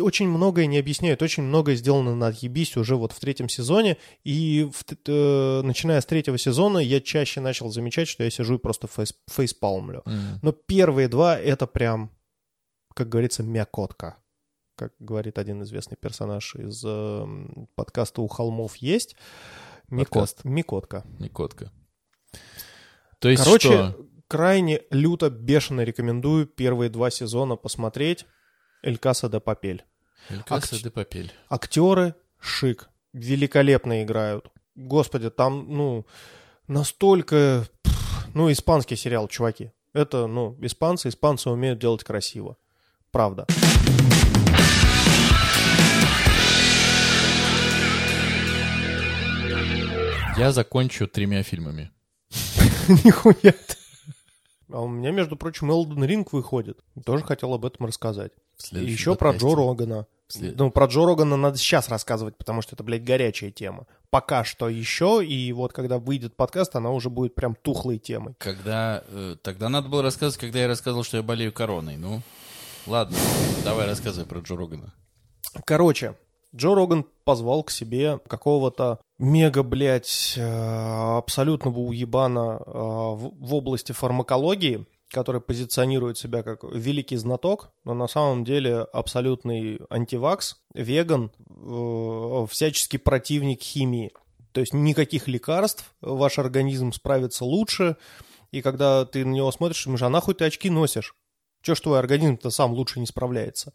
очень 0.00 0.28
многое 0.28 0.66
не 0.66 0.78
объясняют, 0.78 1.22
очень 1.22 1.42
многое 1.42 1.76
сделано 1.76 2.14
на 2.14 2.28
отъебись 2.28 2.76
уже 2.76 2.96
вот 2.96 3.12
в 3.12 3.20
третьем 3.20 3.48
сезоне, 3.48 3.96
и 4.24 4.68
в, 4.72 4.84
э, 5.06 5.62
начиная 5.62 6.00
с 6.00 6.06
третьего 6.06 6.38
сезона 6.38 6.78
я 6.78 7.00
чаще 7.00 7.40
начал 7.40 7.70
замечать, 7.70 8.08
что 8.08 8.24
я 8.24 8.30
сижу 8.30 8.56
и 8.56 8.58
просто 8.58 8.86
фейс, 8.86 9.14
фейспалмлю. 9.28 10.02
Мгм. 10.04 10.40
Но 10.42 10.52
первые 10.52 11.08
два— 11.08 11.38
это 11.38 11.66
прям, 11.66 12.10
как 12.94 13.08
говорится, 13.08 13.42
мякотка. 13.42 14.16
Как 14.76 14.92
говорит 14.98 15.38
один 15.38 15.62
известный 15.62 15.96
персонаж 15.96 16.54
из 16.56 16.82
э, 16.84 17.26
подкаста 17.74 18.22
«У 18.22 18.28
холмов 18.28 18.76
есть». 18.76 19.16
Микот. 19.88 20.44
Микотка. 20.44 21.04
Никотка. 21.18 21.72
То 23.18 23.28
есть 23.28 23.44
Короче, 23.44 23.68
что? 23.68 24.06
крайне 24.28 24.82
люто, 24.90 25.30
бешено 25.30 25.82
рекомендую 25.82 26.46
первые 26.46 26.90
два 26.90 27.10
сезона 27.10 27.56
посмотреть. 27.56 28.26
«Эль 28.86 28.98
Каса 28.98 29.28
де 29.28 29.40
Папель». 29.40 29.84
Эль 30.30 30.42
Каса 30.44 30.76
акт- 30.76 30.84
де 30.84 30.90
Папель. 30.90 31.32
Актеры 31.48 32.14
шик, 32.40 32.88
великолепно 33.12 34.04
играют. 34.04 34.46
Господи, 34.76 35.28
там, 35.28 35.66
ну, 35.68 36.06
настолько, 36.68 37.66
ну, 38.32 38.52
испанский 38.52 38.94
сериал, 38.94 39.26
чуваки. 39.26 39.72
Это, 39.92 40.28
ну, 40.28 40.56
испанцы, 40.60 41.08
испанцы 41.08 41.50
умеют 41.50 41.80
делать 41.80 42.04
красиво. 42.04 42.56
Правда. 43.10 43.46
Я 50.36 50.52
закончу 50.52 51.08
тремя 51.08 51.42
фильмами. 51.42 51.90
Нихуя 53.04 53.34
ты. 53.52 53.76
А 54.70 54.80
у 54.82 54.88
меня, 54.88 55.10
между 55.10 55.36
прочим, 55.36 55.70
Элден 55.70 56.04
Ринг 56.04 56.32
выходит. 56.32 56.78
Тоже 57.04 57.24
хотел 57.24 57.54
об 57.54 57.64
этом 57.64 57.86
рассказать. 57.86 58.32
И 58.72 58.84
еще 58.84 59.14
про 59.14 59.32
подкасте. 59.32 59.46
Джо 59.48 59.54
Рогана. 59.56 60.06
след- 60.28 60.56
Ну, 60.58 60.70
про 60.70 60.86
Джо 60.86 61.04
Рогана 61.06 61.36
надо 61.36 61.58
сейчас 61.58 61.88
рассказывать, 61.88 62.36
потому 62.36 62.62
что 62.62 62.74
это, 62.74 62.82
блядь, 62.84 63.04
горячая 63.04 63.50
тема. 63.50 63.86
Пока 64.10 64.44
что 64.44 64.68
еще, 64.68 65.24
и 65.24 65.52
вот 65.52 65.72
когда 65.72 65.98
выйдет 65.98 66.36
подкаст, 66.36 66.74
она 66.76 66.90
уже 66.90 67.10
будет 67.10 67.34
прям 67.34 67.54
тухлой 67.54 67.98
темой. 67.98 68.34
Когда... 68.38 69.02
э, 69.08 69.36
тогда 69.42 69.68
надо 69.68 69.88
было 69.88 70.02
рассказывать, 70.02 70.40
когда 70.40 70.60
я 70.60 70.68
рассказывал, 70.68 71.04
что 71.04 71.16
я 71.18 71.22
болею 71.22 71.52
короной. 71.52 71.96
Ну, 71.96 72.22
ладно, 72.86 73.16
давай 73.64 73.86
рассказывай 73.86 74.26
про 74.26 74.40
Джо 74.40 74.56
Рогана. 74.56 74.92
Короче, 75.64 76.14
Джо 76.54 76.74
Роган 76.74 77.04
позвал 77.24 77.62
к 77.62 77.70
себе 77.70 78.18
какого-то 78.26 79.00
мега, 79.18 79.62
блядь, 79.62 80.34
э, 80.36 81.16
абсолютного 81.18 81.78
уебана 81.80 82.58
э, 82.64 82.70
в 82.72 83.54
области 83.54 83.92
фармакологии, 83.92 84.86
который 85.10 85.40
позиционирует 85.40 86.18
себя 86.18 86.42
как 86.42 86.64
великий 86.64 87.16
знаток, 87.16 87.70
но 87.84 87.94
на 87.94 88.08
самом 88.08 88.44
деле 88.44 88.80
абсолютный 88.92 89.80
антивакс, 89.88 90.60
веган, 90.74 91.30
э, 91.48 92.46
всяческий 92.50 92.98
противник 92.98 93.62
химии. 93.62 94.12
То 94.52 94.60
есть 94.60 94.72
никаких 94.72 95.28
лекарств, 95.28 95.94
ваш 96.00 96.38
организм 96.38 96.92
справится 96.92 97.44
лучше, 97.44 97.96
и 98.52 98.62
когда 98.62 99.04
ты 99.04 99.24
на 99.24 99.32
него 99.32 99.52
смотришь, 99.52 99.84
думаешь, 99.84 100.02
а 100.02 100.08
нахуй 100.08 100.34
ты 100.34 100.44
очки 100.44 100.70
носишь? 100.70 101.14
Че 101.66 101.74
ж 101.74 101.80
твой 101.80 101.98
организм-то 101.98 102.50
сам 102.50 102.74
лучше 102.74 103.00
не 103.00 103.06
справляется? 103.06 103.72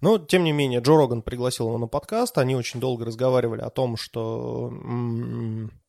Но, 0.00 0.16
тем 0.16 0.44
не 0.44 0.52
менее, 0.52 0.80
Джо 0.80 0.96
Роган 0.96 1.20
пригласил 1.20 1.66
его 1.66 1.76
на 1.76 1.86
подкаст, 1.86 2.38
они 2.38 2.56
очень 2.56 2.80
долго 2.80 3.04
разговаривали 3.04 3.60
о 3.60 3.68
том, 3.68 3.98
что 3.98 4.72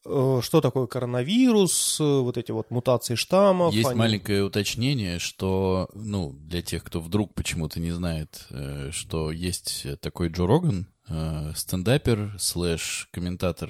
э, 0.05 0.41
что 0.41 0.59
такое 0.59 0.87
коронавирус, 0.87 1.99
вот 2.01 2.37
эти 2.37 2.51
вот 2.51 2.71
мутации 2.71 3.15
штаммов. 3.15 3.73
Есть 3.73 3.87
они- 3.87 3.97
маленькое 3.99 4.43
уточнение, 4.43 5.17
что, 5.17 5.87
ну, 5.93 6.33
для 6.33 6.61
тех, 6.61 6.83
кто 6.83 6.99
вдруг 6.99 7.33
почему-то 7.33 7.79
не 7.79 7.91
знает, 7.91 8.47
э, 8.49 8.89
что 8.91 9.31
есть 9.31 9.87
такой 10.01 10.27
Джо 10.27 10.45
Роган, 10.47 10.87
э, 11.07 11.53
стендапер, 11.55 12.35
слэш 12.37 13.07
комментатор 13.13 13.69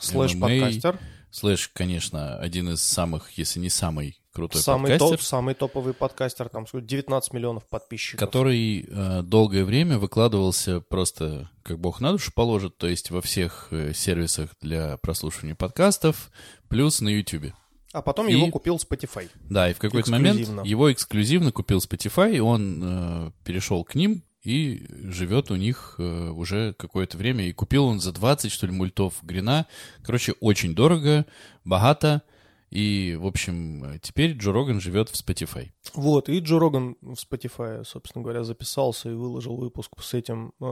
Слэш 0.00 0.34
MMA, 0.34 0.60
подкастер. 0.60 1.00
слэш, 1.30 1.70
конечно, 1.72 2.36
один 2.36 2.68
из 2.68 2.82
самых, 2.82 3.30
если 3.38 3.58
не 3.58 3.70
самый 3.70 4.20
крутой 4.36 4.60
Самый, 4.60 4.90
подкастер, 4.90 5.16
топ, 5.16 5.22
самый 5.22 5.54
топовый 5.54 5.94
подкастер, 5.94 6.50
там 6.50 6.66
сколько, 6.66 6.86
19 6.86 7.32
миллионов 7.32 7.66
подписчиков. 7.66 8.20
который 8.20 8.86
э, 8.86 9.22
долгое 9.22 9.64
время 9.64 9.98
выкладывался 9.98 10.80
просто 10.82 11.50
как 11.62 11.78
бог 11.78 12.00
на 12.00 12.12
душу 12.12 12.32
положит, 12.34 12.76
то 12.76 12.86
есть 12.86 13.10
во 13.10 13.22
всех 13.22 13.68
э, 13.70 13.94
сервисах 13.94 14.50
для 14.60 14.98
прослушивания 14.98 15.54
подкастов, 15.54 16.30
плюс 16.68 17.00
на 17.00 17.08
YouTube. 17.08 17.54
А 17.92 18.02
потом 18.02 18.28
И- 18.28 18.32
его 18.32 18.48
купил 18.48 18.76
Spotify. 18.76 19.30
Да, 19.48 19.70
и 19.70 19.72
в 19.72 19.78
какой-то 19.78 20.10
момент 20.10 20.40
его 20.66 20.92
эксклюзивно 20.92 21.50
купил 21.50 21.78
Spotify, 21.78 22.36
и 22.36 22.40
он 22.40 22.82
э, 22.82 23.30
перешел 23.42 23.84
к 23.84 23.94
ним 23.94 24.22
и 24.42 24.86
живет 24.90 25.50
у 25.50 25.56
них 25.56 25.94
э, 25.96 26.28
уже 26.28 26.74
какое-то 26.74 27.16
время. 27.16 27.48
И 27.48 27.54
купил 27.54 27.86
он 27.86 28.00
за 28.00 28.12
20, 28.12 28.52
что 28.52 28.66
ли, 28.66 28.72
мультов 28.72 29.14
Грина. 29.22 29.66
Короче, 30.04 30.34
очень 30.40 30.74
дорого, 30.74 31.24
богато. 31.64 32.22
И, 32.70 33.16
в 33.18 33.26
общем, 33.26 33.84
э, 33.84 33.98
теперь 34.00 34.32
Джо 34.32 34.52
Роган 34.52 34.80
живет 34.80 35.08
в 35.08 35.14
Spotify. 35.14 35.70
Вот, 35.94 36.28
и 36.28 36.40
Джо 36.40 36.58
Роган 36.58 36.96
в 37.00 37.14
Spotify, 37.14 37.84
собственно 37.84 38.22
говоря, 38.22 38.42
записался 38.42 39.10
и 39.10 39.14
выложил 39.14 39.56
выпуск 39.56 39.92
с 40.00 40.14
этим 40.14 40.52
э, 40.60 40.64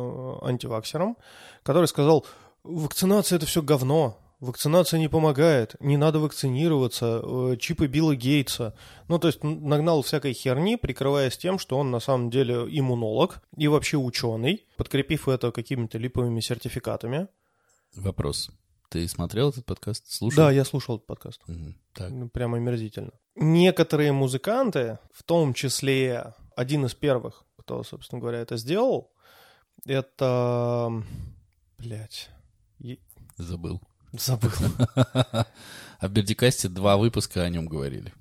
антиваксером, 0.43 1.17
который 1.63 1.87
сказал, 1.87 2.27
вакцинация 2.65 3.37
это 3.37 3.47
все 3.47 3.63
говно, 3.63 4.19
вакцинация 4.41 4.99
не 4.99 5.09
помогает, 5.09 5.77
не 5.81 5.97
надо 5.97 6.19
вакцинироваться, 6.19 7.23
э, 7.23 7.57
чипы 7.59 7.87
Билла 7.87 8.17
Гейтса. 8.17 8.75
Ну, 9.09 9.19
то 9.19 9.29
есть 9.29 9.45
нагнал 9.45 10.03
всякой 10.03 10.33
херни, 10.33 10.77
прикрываясь 10.77 11.39
тем, 11.39 11.59
что 11.59 11.79
он 11.79 11.91
на 11.91 12.01
самом 12.01 12.31
деле 12.31 12.67
иммунолог 12.69 13.41
и 13.57 13.69
вообще 13.69 13.97
ученый, 13.97 14.67
подкрепив 14.77 15.29
это 15.29 15.53
какими-то 15.53 15.99
липовыми 15.99 16.41
сертификатами. 16.41 17.29
Вопрос. 17.95 18.51
Ты 18.89 19.09
смотрел 19.09 19.51
этот 19.51 19.65
подкаст? 19.67 20.11
Слушал? 20.11 20.45
Да, 20.45 20.51
я 20.51 20.65
слушал 20.65 20.97
этот 20.97 21.07
подкаст. 21.07 21.41
Мгм. 21.47 21.77
Так. 21.93 22.11
Ну, 22.11 22.29
Прямо 22.29 22.59
омерзительно. 22.59 23.13
Некоторые 23.35 24.13
музыканты, 24.13 24.99
в 25.13 25.23
том 25.23 25.55
числе 25.55 26.35
один 26.57 26.87
из 26.87 26.95
первых, 26.95 27.45
кто, 27.59 27.83
собственно 27.83 28.21
говоря, 28.21 28.39
это 28.39 28.57
сделал, 28.57 29.13
это... 29.85 31.03
Блять. 31.79 32.31
Забыл. 33.37 33.81
Забыл. 34.13 34.51
А 36.01 36.09
в 36.09 36.11
Бердикасте 36.11 36.69
два 36.69 36.99
выпуска 36.99 37.45
о 37.45 37.49
нем 37.49 37.67
говорили. 37.67 38.13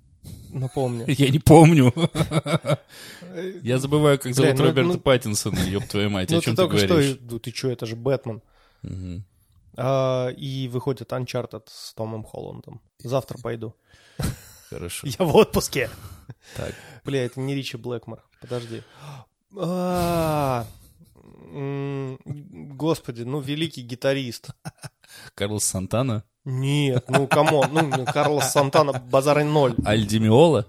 Напомню. 0.52 1.06
Я 1.08 1.30
не 1.30 1.40
помню. 1.40 1.94
Я 3.62 3.78
забываю, 3.78 4.20
как 4.20 4.34
зовут 4.34 4.58
ну, 4.58 4.64
Роберта 4.64 4.94
ну- 4.94 5.00
Паттинсона, 5.00 5.60
ёб 5.60 5.86
твою 5.88 6.10
мать, 6.10 6.32
о 6.32 6.40
чем 6.40 6.56
ты 6.56 6.68
говоришь? 6.68 7.18
Ты 7.42 7.52
что, 7.52 7.70
это 7.70 7.86
же 7.86 7.96
Бэтмен. 7.96 8.42
А, 9.76 10.30
и 10.30 10.68
выходит 10.68 11.12
Uncharted 11.12 11.64
с 11.68 11.94
Томом 11.94 12.24
Холландом. 12.24 12.82
Завтра 13.00 13.38
пойду. 13.42 13.76
Хорошо. 14.70 15.08
Я 15.08 15.26
в 15.26 15.36
отпуске. 15.36 15.90
Так. 16.56 16.74
Бля, 17.06 17.26
это 17.26 17.40
не 17.40 17.56
Ричи 17.56 17.78
Блэкмор. 17.78 18.24
Подожди. 18.42 18.82
А, 19.56 20.66
Господи, 22.26 23.24
ну 23.24 23.40
великий 23.40 23.82
гитарист. 23.82 24.50
Карлос 25.36 25.64
Сантана. 25.66 26.24
Нет, 26.46 27.06
ну 27.08 27.28
come 27.28 27.52
on, 27.52 27.70
ну 27.72 28.06
Карлос 28.06 28.52
Сантана 28.52 28.94
базара 28.94 29.44
ноль. 29.44 29.76
Аль 29.86 30.08
Ди 30.08 30.23
Меола. 30.23 30.68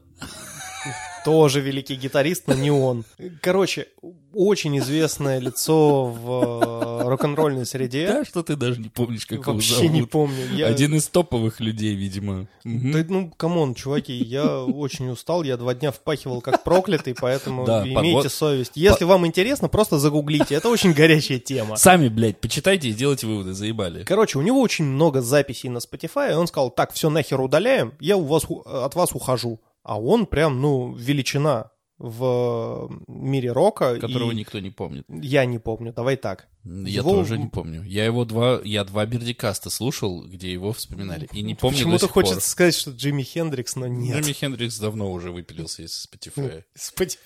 Тоже 1.24 1.60
великий 1.60 1.94
гитарист, 1.96 2.46
но 2.48 2.55
не 2.55 2.70
он. 2.70 3.05
Короче, 3.40 3.88
очень 4.34 4.78
известное 4.78 5.38
лицо 5.38 6.05
в 6.06 7.02
э, 7.02 7.09
рок-н-ролльной 7.09 7.64
среде. 7.66 8.09
Да, 8.09 8.24
что 8.24 8.42
ты 8.42 8.56
даже 8.56 8.80
не 8.80 8.88
помнишь, 8.88 9.26
как 9.26 9.38
его 9.40 9.52
Вообще 9.52 9.74
зовут. 9.76 9.90
не 9.90 10.02
помню. 10.02 10.46
Я... 10.52 10.66
Один 10.66 10.94
из 10.94 11.06
топовых 11.09 11.60
людей, 11.60 11.94
видимо. 11.94 12.46
Да, 12.64 13.05
ну, 13.09 13.30
come 13.36 13.58
on, 13.58 13.74
чуваки, 13.74 14.12
я 14.12 14.62
очень 14.62 15.09
устал, 15.09 15.42
я 15.44 15.56
два 15.56 15.74
дня 15.74 15.92
впахивал 15.92 16.40
как 16.40 16.62
проклятый, 16.64 17.14
поэтому 17.18 17.64
Да, 17.64 17.84
имейте 17.84 17.94
подвод- 17.94 18.32
совесть. 18.32 18.72
Если 18.74 19.05
вам 19.05 19.26
интересно, 19.26 19.68
просто 19.68 19.98
загуглите, 19.98 20.55
это 20.55 20.68
очень 20.68 20.92
горячая 20.92 21.38
тема. 21.38 21.76
Сами, 21.76 22.09
блядь, 22.09 22.40
почитайте 22.40 22.88
и 22.88 22.92
сделайте 22.92 23.26
выводы, 23.26 23.55
заебали. 23.55 24.05
Короче, 24.05 24.38
у 24.38 24.42
него 24.42 24.60
очень 24.60 24.84
много 24.84 25.20
записей 25.22 25.70
на 25.70 25.78
Spotify, 25.78 26.32
и 26.32 26.34
он 26.34 26.46
сказал, 26.48 26.70
так, 26.70 26.92
все 26.92 27.09
нахер 27.09 27.40
удаляем, 27.40 27.94
я 28.01 28.16
у 28.16 28.24
вас, 28.24 28.44
от 28.66 28.94
вас 28.94 29.12
ухожу. 29.14 29.59
А 29.85 30.01
он 30.01 30.27
прям, 30.27 30.61
ну, 30.61 30.93
величина 30.94 31.70
в 31.98 32.90
мире 33.06 33.52
рока. 33.52 33.98
Которого 34.01 34.32
и 34.32 34.35
никто 34.35 34.59
не 34.59 34.70
помнит. 34.70 35.05
Я 35.09 35.44
не 35.44 35.59
помню, 35.61 35.93
давай 35.93 36.16
так. 36.16 36.48
Я 36.65 37.01
Его- 37.01 37.11
тоже 37.12 37.39
не 37.39 37.47
помню. 37.47 37.82
Я 37.85 38.05
его 38.05 38.24
два, 38.24 38.61
я 38.65 38.82
два 38.85 39.06
Бердикаста 39.06 39.70
слушал, 39.70 40.23
где 40.27 40.52
его 40.52 40.73
вспоминали. 40.73 41.28
И 41.32 41.43
не 41.43 41.55
помню 41.55 41.77
Почему-то 41.77 42.09
пор. 42.09 42.24
хочется 42.24 42.48
сказать, 42.51 42.74
что 42.74 42.90
Джимми 42.90 43.23
Хендрикс, 43.23 43.77
но 43.77 43.86
нет. 43.86 44.16
Джимми 44.19 44.32
Хендрикс 44.32 44.78
давно 44.78 45.12
уже 45.12 45.31
выпилился 45.31 45.82
из 45.82 46.09
Spotify. 46.11 46.65
Spotify. 46.77 47.19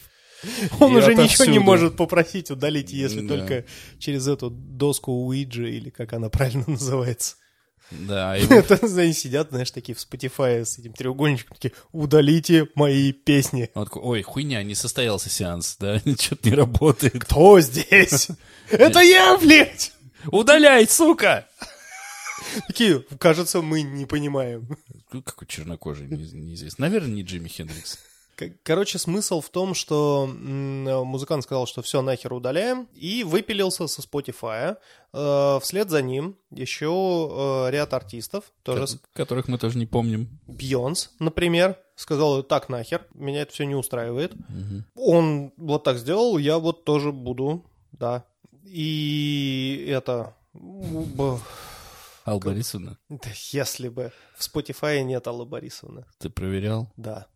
Он 0.81 0.93
И 0.95 0.99
уже 0.99 1.13
ничего 1.13 1.23
отовсюду. 1.25 1.51
не 1.51 1.59
может 1.61 1.97
попросить 1.97 2.51
удалить, 2.51 2.93
если 2.93 3.27
Да. 3.27 3.37
только 3.39 3.65
через 3.99 4.29
эту 4.29 4.51
доску 4.51 5.13
Уиджи, 5.27 5.73
или 5.77 5.91
как 5.91 6.13
она 6.13 6.29
правильно 6.29 6.65
называется. 6.69 7.37
Да, 7.91 8.37
его... 8.37 8.55
Это, 8.55 8.79
они 9.01 9.13
сидят, 9.13 9.51
знаешь, 9.51 9.71
такие 9.71 9.95
в 9.95 9.99
Spotify 9.99 10.65
с 10.65 10.79
этим 10.79 10.93
треугольничком, 10.93 11.57
такие, 11.57 11.73
удалите 11.93 12.69
мои 12.75 13.13
песни. 13.13 13.71
Он 13.75 13.85
такой, 13.85 14.03
ой, 14.03 14.23
хуйня, 14.23 14.63
не 14.63 14.75
состоялся 14.75 15.31
сеанс, 15.31 15.77
да, 15.81 15.99
что-то 16.21 16.49
не 16.51 16.55
работает. 16.55 17.19
Кто 17.25 17.61
здесь? 17.61 18.29
Это 18.71 19.01
я, 19.01 19.37
блядь! 19.39 19.93
Удаляй, 20.27 20.87
сука! 20.89 21.47
Такие, 22.67 23.01
кажется, 23.19 23.63
мы 23.63 23.83
не 23.83 24.07
понимаем. 24.07 24.69
Ну, 25.13 25.23
Какой 25.23 25.47
чернокожий, 25.47 26.07
не- 26.07 26.31
неизвестно. 26.33 26.87
Наверное, 26.87 27.11
не 27.11 27.23
Джимми 27.23 27.49
Хендрикс. 27.49 27.99
Короче, 28.63 28.99
смысл 28.99 29.41
в 29.41 29.51
том, 29.51 29.75
что 29.75 30.27
музыкант 30.27 31.45
сказал, 31.45 31.67
что 31.67 31.83
все 31.83 32.03
нахер 32.03 32.33
удаляем, 32.33 32.89
и 32.95 33.25
выпилился 33.25 33.87
со 33.87 34.01
Spotify. 34.01 34.77
Э, 35.13 35.59
Вслед 35.61 35.91
за 35.91 36.03
ним 36.03 36.37
еще 36.51 37.67
э, 37.67 37.71
ряд 37.71 37.95
артистов, 37.95 38.45
тоже 38.63 38.87
Которых 39.13 39.49
мы 39.49 39.59
тоже 39.59 39.79
не 39.79 39.87
помним. 39.87 40.39
Бьонс, 40.47 41.11
например, 41.19 41.79
сказал, 41.97 42.43
так 42.43 42.69
нахер, 42.69 43.07
меня 43.15 43.43
это 43.43 43.53
все 43.53 43.65
не 43.65 43.75
устраивает. 43.75 44.35
Он 44.95 45.53
вот 45.57 45.85
так 45.85 45.99
сделал, 45.99 46.39
я 46.39 46.59
вот 46.59 46.85
тоже 46.85 47.13
буду, 47.13 47.65
да. 47.93 48.25
И 48.65 49.87
это... 49.89 50.35
Алла 52.27 52.41
Борисовна, 52.41 52.99
да 53.09 53.31
если 53.53 53.89
бы 53.89 54.13
в 54.37 54.43
Spotify 54.43 55.03
нет 55.03 55.27
Аллы 55.27 55.47
Борисовны, 55.47 56.05
ты 56.19 56.29
проверял? 56.29 56.93
да. 56.97 57.27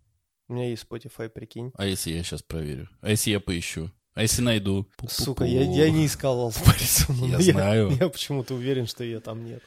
У 0.52 0.54
меня 0.54 0.68
есть 0.68 0.84
Spotify, 0.86 1.30
прикинь. 1.30 1.72
А 1.78 1.86
если 1.86 2.10
я 2.10 2.22
сейчас 2.22 2.42
проверю? 2.42 2.86
А 3.00 3.08
если 3.08 3.30
я 3.30 3.40
поищу? 3.40 3.90
А 4.12 4.20
если 4.20 4.42
найду? 4.42 4.86
Сука, 5.08 5.44
я, 5.44 5.62
я 5.62 5.88
не 5.88 6.04
искал 6.04 6.40
Аллу 6.40 6.52
Борисовну. 6.66 7.26
Я 7.26 7.40
знаю. 7.40 7.90
Я, 7.98 8.10
почему-то 8.10 8.52
уверен, 8.52 8.86
что 8.86 9.02
ее 9.02 9.20
там 9.20 9.46
нет. 9.46 9.62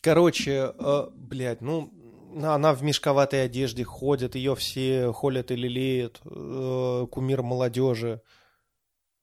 Короче, 0.00 0.72
э, 0.78 1.06
блядь, 1.16 1.60
ну, 1.60 1.92
она 2.40 2.72
в 2.72 2.84
мешковатой 2.84 3.46
одежде 3.46 3.82
ходит, 3.82 4.36
ее 4.36 4.54
все 4.54 5.10
холят 5.10 5.50
и 5.50 5.56
лелеют, 5.56 6.20
э, 6.24 7.06
кумир 7.10 7.42
молодежи. 7.42 8.22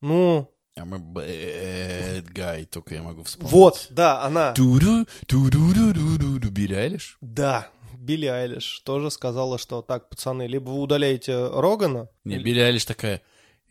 Ну, 0.01 0.51
I'm 0.77 0.93
a 0.93 0.99
bad 0.99 2.29
guy, 2.33 2.65
только 2.65 2.95
я 2.95 3.03
могу 3.03 3.23
вспомнить. 3.23 3.53
вот, 3.53 3.87
да, 3.89 4.21
она, 4.23 4.51
Туру, 4.51 5.05
туру-ру-ру-ру-ру. 5.27 6.49
Билли 6.49 6.73
Айлиш? 6.73 7.17
да, 7.21 7.69
Билли 7.97 8.27
Айлиш 8.27 8.79
тоже 8.85 9.11
сказала, 9.11 9.57
что 9.57 9.81
так, 9.81 10.09
пацаны, 10.09 10.47
либо 10.47 10.69
вы 10.69 10.79
удаляете 10.81 11.47
Рогана, 11.49 12.07
Не, 12.23 12.37
Билли 12.39 12.59
Айлиш 12.59 12.85
такая... 12.85 13.21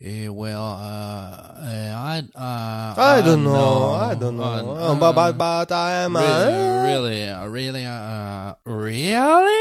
eh, 0.03 0.27
well, 0.29 0.79
uh, 0.79 1.61
eh, 1.63 1.93
I, 1.93 2.19
uh, 2.33 2.93
I 2.97 3.21
don't 3.21 3.43
know, 3.43 3.93
I 3.93 4.15
don't 4.15 4.35
know, 4.35 4.71
uh, 4.75 4.93
Uh, 4.93 4.95
but, 4.95 5.13
but, 5.13 5.37
but 5.37 5.71
I 5.71 6.05
am, 6.05 6.15
uh, 6.15 6.83
Really, 6.85 7.29
really, 7.47 7.85
uh, 7.85 8.55
really? 8.65 9.59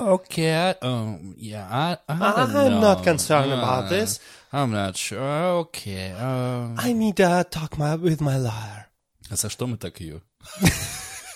Okay, 0.00 0.74
um, 0.82 1.34
yeah, 1.36 1.68
I, 1.70 1.98
I 2.08 2.42
I'm 2.42 2.52
know. 2.52 2.80
not 2.80 3.04
concerned 3.04 3.52
about 3.52 3.84
Uh, 3.84 3.88
this. 3.90 4.18
I'm 4.52 4.72
not 4.72 4.96
sure. 4.96 5.20
Okay. 5.68 6.10
um, 6.12 6.74
I 6.78 6.92
need 6.94 7.18
to 7.18 7.44
talk 7.48 7.76
my, 7.78 7.94
with 7.96 8.20
my 8.20 8.38
lawyer. 8.38 8.86
А 9.30 9.36
за 9.36 9.48
что 9.50 9.66
мы 9.68 9.76
так 9.76 10.00
ее? 10.00 10.22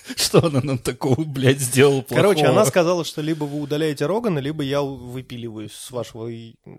Что 0.15 0.45
она 0.45 0.61
нам 0.61 0.77
такого, 0.77 1.23
блядь, 1.23 1.59
сделала 1.59 2.01
плохого? 2.01 2.15
Короче, 2.27 2.45
она 2.45 2.65
сказала, 2.65 3.03
что 3.05 3.21
либо 3.21 3.45
вы 3.45 3.59
удаляете 3.61 4.05
Рогана, 4.05 4.39
либо 4.39 4.63
я 4.63 4.81
выпиливаюсь 4.81 5.73
с 5.73 5.91
вашего 5.91 6.29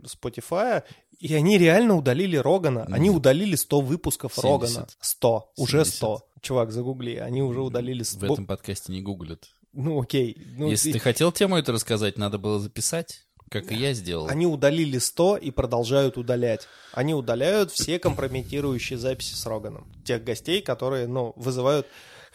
Spotify. 0.04 0.82
И 1.18 1.34
они 1.34 1.58
реально 1.58 1.96
удалили 1.96 2.36
Рогана. 2.36 2.86
Они 2.90 3.10
удалили 3.10 3.54
100 3.56 3.80
выпусков 3.80 4.34
70. 4.34 4.44
Рогана. 4.76 4.88
100. 5.00 5.52
Уже 5.56 5.78
70. 5.84 5.94
100. 5.94 6.22
Чувак, 6.42 6.72
загугли. 6.72 7.16
Они 7.16 7.42
уже 7.42 7.60
удалили 7.62 8.02
100. 8.02 8.26
В 8.26 8.32
этом 8.32 8.46
подкасте 8.46 8.92
не 8.92 9.00
гуглят. 9.02 9.48
Ну, 9.72 10.00
окей. 10.00 10.36
Ну, 10.56 10.68
Если 10.68 10.90
и- 10.90 10.92
ты 10.92 10.98
хотел 10.98 11.32
тему 11.32 11.56
эту 11.56 11.72
рассказать, 11.72 12.18
надо 12.18 12.38
было 12.38 12.60
записать, 12.60 13.22
как 13.50 13.72
и 13.72 13.74
я 13.74 13.92
сделал. 13.94 14.26
Они 14.28 14.46
удалили 14.46 14.98
100 14.98 15.36
и 15.38 15.50
продолжают 15.50 16.16
удалять. 16.18 16.66
Они 16.92 17.14
удаляют 17.14 17.72
все 17.72 17.98
компрометирующие 17.98 18.98
записи 18.98 19.34
с 19.34 19.46
Роганом. 19.46 19.86
Тех 20.04 20.22
гостей, 20.24 20.60
которые, 20.62 21.06
ну, 21.06 21.32
вызывают 21.36 21.86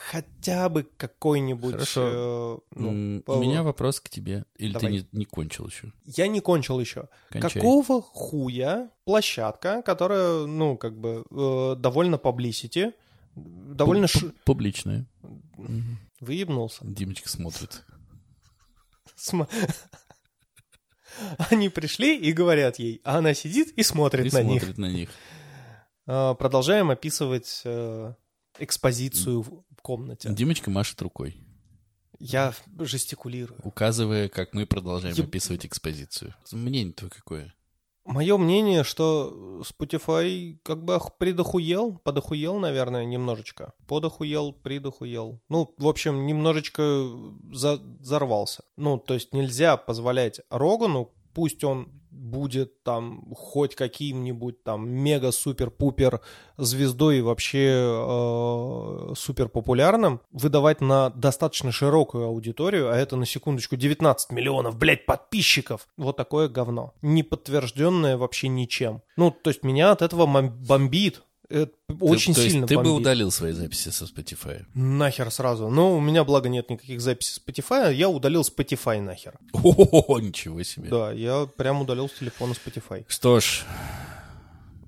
хотя 0.09 0.67
бы 0.69 0.83
какой-нибудь... 0.97 1.73
Хорошо. 1.73 2.63
э, 2.73 2.79
ну, 2.79 3.21
по- 3.21 3.33
У 3.33 3.41
меня 3.41 3.61
вопрос 3.63 3.99
к 3.99 4.09
тебе. 4.09 4.45
Или 4.57 4.73
Давай. 4.73 4.87
ты 4.87 4.93
не, 5.11 5.19
не 5.19 5.25
кончил 5.25 5.67
еще? 5.67 5.93
Я 6.05 6.27
не 6.27 6.39
кончил 6.39 6.79
еще. 6.79 7.07
Кончай. 7.29 7.51
Какого 7.51 8.01
хуя 8.01 8.89
площадка, 9.05 9.81
которая, 9.83 10.45
ну, 10.47 10.77
как 10.77 10.99
бы, 10.99 11.23
э, 11.29 11.75
довольно 11.77 12.15
publicity, 12.15 12.93
довольно 13.35 14.07
ш... 14.07 14.19
пу- 14.19 14.33
Публичная. 14.45 15.05
Выебнулся. 16.19 16.79
Димочка 16.83 17.29
смотрит. 17.29 17.83
Они 21.49 21.69
пришли 21.69 22.17
и 22.17 22.31
говорят 22.31 22.79
ей, 22.79 23.01
а 23.03 23.17
она 23.17 23.33
сидит 23.33 23.71
и 23.77 23.83
смотрит 23.83 24.33
И 24.33 24.35
на 24.35 24.41
них. 24.43 24.61
смотрит 24.61 24.77
на 24.77 24.85
них. 24.91 25.09
А, 26.07 26.33
Продолжаем 26.35 26.89
описывать 26.89 27.61
э, 27.65 28.13
экспозицию 28.59 29.65
комнате. 29.81 30.29
Димочка 30.33 30.69
машет 30.69 31.01
рукой, 31.01 31.37
Я 32.19 32.53
жестикулирую. 32.79 33.59
указывая, 33.63 34.29
как 34.29 34.53
мы 34.53 34.65
продолжаем 34.65 35.15
Еб- 35.15 35.25
описывать 35.27 35.65
экспозицию. 35.65 36.33
Мнение 36.51 36.93
твое 36.93 37.11
какое? 37.11 37.53
Мое 38.03 38.35
мнение, 38.37 38.83
что 38.83 39.61
Spotify 39.63 40.57
как 40.63 40.83
бы 40.83 40.95
ох- 40.95 41.17
придохуел, 41.19 41.99
подохуел, 41.99 42.57
наверное, 42.57 43.05
немножечко. 43.05 43.73
Подохуел, 43.87 44.53
придохуел. 44.53 45.39
Ну, 45.49 45.73
в 45.77 45.87
общем, 45.87 46.25
немножечко 46.25 46.81
за- 47.53 47.77
взорвался. 47.99 48.63
Ну, 48.75 48.97
то 48.97 49.13
есть 49.13 49.33
нельзя 49.33 49.77
позволять 49.77 50.41
Рогану, 50.49 51.13
пусть 51.35 51.63
он 51.63 52.00
будет 52.11 52.83
там 52.83 53.33
хоть 53.35 53.75
каким-нибудь 53.75 54.63
там 54.63 54.87
мега-супер-пупер 54.89 56.21
звездой 56.57 57.19
и 57.19 57.21
вообще 57.21 57.69
э, 57.73 59.13
супер 59.15 59.49
популярным, 59.49 60.21
выдавать 60.31 60.81
на 60.81 61.09
достаточно 61.09 61.71
широкую 61.71 62.25
аудиторию, 62.25 62.91
а 62.91 62.95
это 62.95 63.15
на 63.15 63.25
секундочку 63.25 63.75
19 63.75 64.31
миллионов, 64.31 64.77
блядь, 64.77 65.05
подписчиков. 65.05 65.87
Вот 65.97 66.17
такое 66.17 66.49
говно. 66.49 66.93
Не 67.01 67.23
подтвержденное 67.23 68.17
вообще 68.17 68.47
ничем. 68.49 69.01
Ну, 69.15 69.31
то 69.31 69.49
есть 69.49 69.63
меня 69.63 69.91
от 69.91 70.01
этого 70.01 70.25
бомбит. 70.25 71.23
Это 71.51 71.71
очень 71.99 72.33
Ты- 72.33 72.39
то 72.39 72.41
есть 72.43 72.53
сильно 72.53 72.67
ты 72.67 72.75
бы 72.77 72.83
бомбит. 72.83 73.01
удалил 73.01 73.31
свои 73.31 73.51
записи 73.51 73.89
со 73.89 74.05
Spotify. 74.05 74.65
Нахер 74.73 75.29
сразу. 75.31 75.69
Но 75.69 75.95
у 75.95 75.99
меня, 75.99 76.23
благо, 76.23 76.49
нет 76.49 76.69
никаких 76.69 77.01
записей 77.01 77.41
Spotify, 77.45 77.93
я 77.93 78.07
удалил 78.09 78.41
Spotify 78.41 79.01
нахер. 79.01 79.37
О, 79.53 80.19
ничего 80.19 80.63
себе. 80.63 80.89
Да, 80.89 81.11
я 81.11 81.47
прям 81.57 81.81
удалил 81.81 82.07
с 82.09 82.13
телефона 82.13 82.53
Spotify. 82.53 83.05
Что 83.07 83.39
ж, 83.39 83.63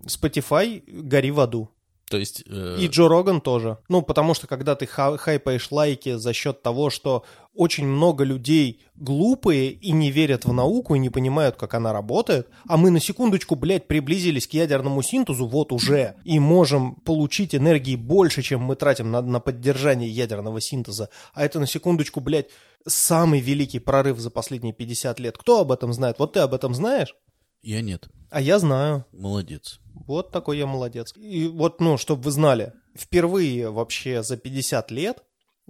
Spotify 0.06 0.82
гори 0.88 1.32
в 1.32 1.40
аду. 1.40 1.70
То 2.14 2.20
есть... 2.20 2.44
э, 2.48 2.78
И 2.80 2.86
Джо 2.90 3.08
Роган 3.08 3.42
тоже. 3.42 3.80
Ну, 3.90 4.04
потому 4.04 4.36
что 4.36 4.46
когда 4.46 4.76
ты 4.76 4.86
ха- 4.86 5.18
хайпаешь 5.18 5.72
лайки 5.72 6.16
за 6.18 6.32
счет 6.32 6.62
того, 6.62 6.92
что 6.92 7.24
очень 7.56 7.88
много 7.88 8.24
людей 8.24 8.82
глупые 8.96 9.72
и 9.72 9.92
не 9.92 10.12
верят 10.12 10.46
в 10.46 10.54
науку 10.54 10.94
и 10.94 11.00
не 11.00 11.10
понимают, 11.10 11.56
как 11.56 11.74
она 11.74 11.92
работает, 11.92 12.48
а 12.68 12.78
мы 12.78 12.92
на 12.92 13.00
секундочку, 13.00 13.56
блядь, 13.56 13.88
приблизились 13.88 14.46
к 14.48 14.54
ядерному 14.54 15.02
синтезу, 15.02 15.48
вот 15.48 15.72
уже, 15.72 16.16
и 16.24 16.38
можем 16.40 16.96
получить 16.98 17.56
энергии 17.56 17.96
больше, 17.96 18.44
чем 18.44 18.62
мы 18.62 18.76
тратим 18.76 19.10
на, 19.10 19.22
на 19.24 19.40
поддержание 19.40 20.08
ядерного 20.10 20.62
синтеза. 20.62 21.10
А 21.34 21.44
это 21.44 21.60
на 21.60 21.66
секундочку, 21.66 22.20
блядь, 22.20 22.48
самый 22.88 23.40
великий 23.40 23.80
прорыв 23.80 24.20
за 24.20 24.30
последние 24.30 24.74
50 24.74 25.20
лет. 25.20 25.38
Кто 25.38 25.62
об 25.62 25.72
этом 25.72 25.94
знает? 25.94 26.18
Вот 26.20 26.34
ты 26.34 26.42
об 26.42 26.54
этом 26.54 26.76
знаешь? 26.76 27.16
Я 27.64 27.82
нет. 27.82 28.10
А 28.30 28.42
я 28.42 28.60
знаю. 28.60 29.06
Молодец. 29.12 29.80
Вот 30.08 30.32
такой 30.32 30.58
я 30.58 30.68
молодец. 30.68 31.14
И 31.16 31.48
вот, 31.48 31.80
ну, 31.80 31.98
чтобы 31.98 32.24
вы 32.24 32.32
знали, 32.32 32.74
впервые 32.96 33.72
вообще 33.72 34.22
за 34.22 34.38
50 34.38 34.92
лет 34.92 35.24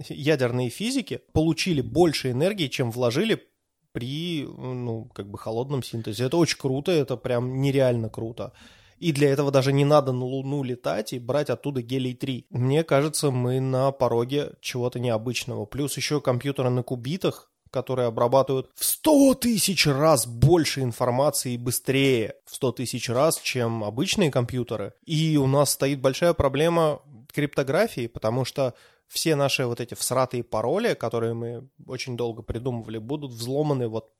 ядерные 0.09 0.69
физики 0.69 1.21
получили 1.33 1.81
больше 1.81 2.31
энергии, 2.31 2.67
чем 2.67 2.91
вложили 2.91 3.43
при, 3.91 4.43
ну, 4.43 5.05
как 5.13 5.29
бы 5.29 5.37
холодном 5.37 5.83
синтезе. 5.83 6.25
Это 6.25 6.37
очень 6.37 6.57
круто, 6.57 6.91
это 6.91 7.15
прям 7.15 7.61
нереально 7.61 8.09
круто. 8.09 8.53
И 8.97 9.11
для 9.11 9.29
этого 9.29 9.51
даже 9.51 9.71
не 9.73 9.85
надо 9.85 10.13
на 10.13 10.25
Луну 10.25 10.63
летать 10.63 11.13
и 11.13 11.19
брать 11.19 11.49
оттуда 11.49 11.81
гелий-3. 11.81 12.45
Мне 12.49 12.83
кажется, 12.83 13.29
мы 13.31 13.59
на 13.59 13.91
пороге 13.91 14.53
чего-то 14.61 14.99
необычного. 14.99 15.65
Плюс 15.65 15.97
еще 15.97 16.21
компьютеры 16.21 16.69
на 16.69 16.83
кубитах, 16.83 17.51
которые 17.73 18.07
обрабатывают 18.07 18.69
в 18.75 18.85
100 18.85 19.33
тысяч 19.35 19.87
раз 19.87 20.27
больше 20.27 20.81
информации 20.81 21.53
и 21.53 21.57
быстрее 21.57 22.35
в 22.45 22.55
100 22.55 22.71
тысяч 22.73 23.09
раз, 23.09 23.39
чем 23.41 23.83
обычные 23.83 24.31
компьютеры. 24.31 24.93
И 25.05 25.35
у 25.37 25.47
нас 25.47 25.71
стоит 25.71 25.99
большая 25.99 26.33
проблема 26.33 27.01
криптографии, 27.33 28.07
потому 28.07 28.45
что 28.45 28.75
все 29.07 29.35
наши 29.35 29.65
вот 29.65 29.81
эти 29.81 29.95
всратые 29.95 30.43
пароли, 30.43 30.93
которые 30.93 31.33
мы 31.33 31.67
очень 31.87 32.15
долго 32.15 32.43
придумывали, 32.43 32.99
будут 32.99 33.31
взломаны 33.31 33.87
вот 33.87 34.11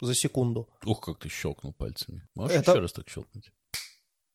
за 0.00 0.14
секунду. 0.14 0.68
Ух, 0.84 1.00
как 1.00 1.18
ты 1.18 1.28
щелкнул 1.30 1.72
пальцами. 1.72 2.28
Можешь 2.34 2.58
Это- 2.58 2.72
еще 2.72 2.80
раз 2.80 2.92
так 2.92 3.08
щелкнуть? 3.08 3.50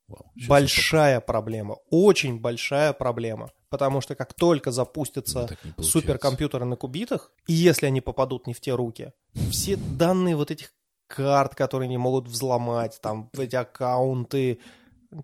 Вау. 0.07 0.31
Большая 0.47 1.19
проблема, 1.19 1.77
очень 1.91 2.39
большая 2.39 2.93
проблема. 2.93 3.51
Потому 3.69 4.01
что 4.01 4.15
как 4.15 4.33
только 4.33 4.71
запустятся 4.71 5.49
Ну, 5.77 5.83
суперкомпьютеры 5.83 6.65
на 6.65 6.75
кубитах, 6.77 7.31
и 7.47 7.53
если 7.53 7.85
они 7.85 8.01
попадут 8.01 8.47
не 8.47 8.53
в 8.53 8.61
те 8.61 8.73
руки, 8.73 9.11
все 9.51 9.75
данные 9.75 10.35
вот 10.35 10.51
этих 10.51 10.73
карт, 11.07 11.55
которые 11.55 11.87
не 11.89 11.97
могут 11.97 12.27
взломать, 12.27 12.99
там 13.01 13.29
эти 13.37 13.55
аккаунты, 13.55 14.59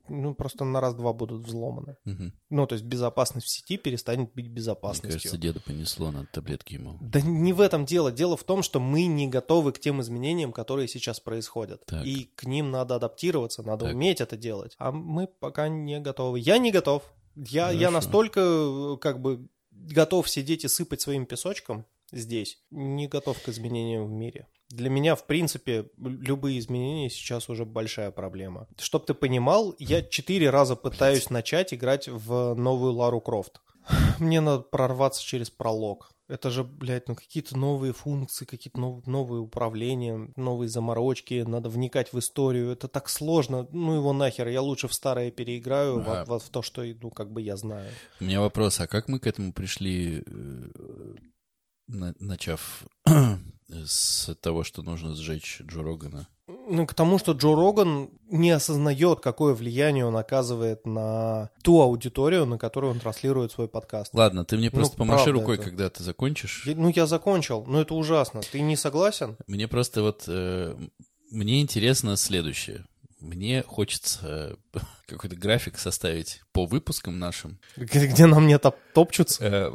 ну, 0.07 0.33
просто 0.33 0.63
на 0.63 0.79
раз-два 0.79 1.11
будут 1.13 1.45
взломаны. 1.45 1.97
Мгм. 2.05 2.33
Ну, 2.49 2.67
то 2.67 2.73
есть 2.73 2.85
безопасность 2.85 3.47
в 3.47 3.49
сети 3.49 3.77
перестанет 3.77 4.33
быть 4.33 4.45
Мне 4.45 4.55
безопасностью. 4.55 5.11
кажется, 5.11 5.37
деда 5.37 5.59
понесло, 5.59 6.11
надо 6.11 6.27
таблетки 6.31 6.75
ему. 6.75 6.97
Да 7.01 7.19
не 7.21 7.51
в 7.51 7.59
этом 7.59 7.85
дело. 7.85 8.11
Дело 8.11 8.37
в 8.37 8.43
том, 8.45 8.63
что 8.63 8.79
мы 8.79 9.05
не 9.07 9.27
готовы 9.27 9.73
к 9.73 9.79
тем 9.79 9.99
изменениям, 10.01 10.53
которые 10.53 10.87
сейчас 10.87 11.19
происходят. 11.19 11.85
Так. 11.85 12.05
И 12.05 12.29
к 12.35 12.45
ним 12.45 12.71
надо 12.71 12.95
адаптироваться, 12.95 13.61
надо 13.63 13.85
Так. 13.85 13.93
уметь 13.95 14.21
это 14.21 14.37
делать. 14.37 14.75
А 14.77 14.91
мы 14.91 15.27
пока 15.27 15.67
не 15.67 15.99
готовы. 15.99 16.39
Я 16.39 16.57
не 16.59 16.71
готов. 16.71 17.03
Я, 17.35 17.71
я 17.71 17.91
настолько 17.91 18.39
э, 18.41 18.97
как 19.01 19.21
бы 19.21 19.47
готов 19.71 20.29
сидеть 20.29 20.65
и 20.65 20.67
сыпать 20.67 21.01
своим 21.01 21.25
песочком 21.25 21.85
здесь, 22.11 22.59
не 22.71 23.07
готов 23.07 23.41
к 23.41 23.49
изменениям 23.49 24.05
в 24.05 24.11
мире. 24.11 24.47
Для 24.69 24.89
меня, 24.89 25.15
в 25.15 25.25
принципе, 25.25 25.89
любые 25.97 26.59
изменения 26.59 27.09
сейчас 27.09 27.49
уже 27.49 27.65
большая 27.65 28.11
проблема. 28.11 28.67
Чтоб 28.79 29.05
ты 29.05 29.13
понимал, 29.13 29.75
я 29.77 30.01
четыре 30.01 30.49
раза 30.49 30.75
пытаюсь 30.75 31.29
начать 31.29 31.73
играть 31.73 32.07
в 32.07 32.55
новую 32.55 32.93
Лару 32.93 33.21
Крофт. 33.21 33.61
Мне 34.19 34.41
надо 34.41 34.63
прорваться 34.63 35.23
через 35.23 35.49
пролог. 35.49 36.11
Это 36.33 36.49
же, 36.49 36.63
блядь, 36.63 37.07
ну 37.09 37.13
какие-то 37.15 37.55
новые 37.55 37.93
функции, 37.93 38.45
какие-то 38.45 38.79
нов- 38.79 39.05
новые 39.05 39.39
управления, 39.39 40.31
новые 40.35 40.67
заморочки, 40.67 41.43
надо 41.47 41.69
вникать 41.69 42.11
в 42.11 42.17
историю. 42.17 42.71
Это 42.71 42.87
так 42.87 43.07
сложно. 43.07 43.67
Ну 43.71 43.93
его 43.93 44.13
нахер, 44.13 44.47
я 44.47 44.63
лучше 44.63 44.87
в 44.87 44.95
старое 44.95 45.29
переиграю, 45.29 45.99
А. 45.99 46.01
вот, 46.01 46.27
вот 46.27 46.41
в 46.41 46.49
то, 46.49 46.63
что, 46.63 46.83
ну, 46.83 47.11
как 47.11 47.31
бы 47.31 47.39
я 47.43 47.55
знаю. 47.55 47.87
У 48.19 48.23
меня 48.23 48.41
вопрос, 48.41 48.79
а 48.79 48.87
как 48.87 49.07
мы 49.09 49.19
к 49.19 49.27
этому 49.27 49.53
пришли, 49.53 50.23
э, 50.25 51.13
на- 51.87 52.15
начав 52.17 52.83
с 53.69 54.33
того, 54.41 54.63
что 54.63 54.81
нужно 54.81 55.13
сжечь 55.15 55.61
Джо 55.61 55.83
Рогана? 55.83 56.27
Ну, 56.47 56.85
к 56.85 56.93
тому, 56.93 57.17
что 57.19 57.31
Джо 57.31 57.55
Роган 57.55 58.09
не 58.29 58.51
осознает, 58.51 59.21
какое 59.21 59.53
влияние 59.53 60.05
он 60.05 60.17
оказывает 60.17 60.85
на 60.85 61.49
ту 61.63 61.81
аудиторию, 61.81 62.45
на 62.45 62.57
которую 62.57 62.91
он 62.91 62.99
транслирует 62.99 63.53
свой 63.53 63.69
подкаст. 63.69 64.13
Ладно, 64.13 64.43
ты 64.43 64.57
мне 64.57 64.69
Ну, 64.71 64.77
просто 64.79 64.97
помаши 64.97 65.23
правда 65.25 65.39
рукой, 65.39 65.55
это. 65.55 65.63
когда 65.63 65.89
ты 65.89 66.03
закончишь. 66.03 66.63
Я- 66.65 66.75
ну, 66.75 66.89
я 66.89 67.05
закончил, 67.07 67.63
но 67.65 67.79
это 67.81 67.93
ужасно. 67.93 68.41
Ты 68.41 68.59
не 68.59 68.75
согласен? 68.75 69.37
Мне 69.47 69.69
просто 69.69 70.01
вот... 70.01 70.25
э, 70.27 70.75
мне 71.31 71.61
интересно 71.61 72.17
следующее. 72.17 72.85
Мне 73.21 73.63
хочется 73.63 74.57
э, 74.73 74.79
какой-то 75.07 75.37
график 75.37 75.77
составить 75.79 76.41
по 76.51 76.65
выпускам 76.65 77.19
нашим, 77.19 77.57
Где, 77.77 78.05
где 78.05 78.25
на 78.25 78.41
мне 78.41 78.59
топ 78.59 78.75
топчутся? 78.93 79.71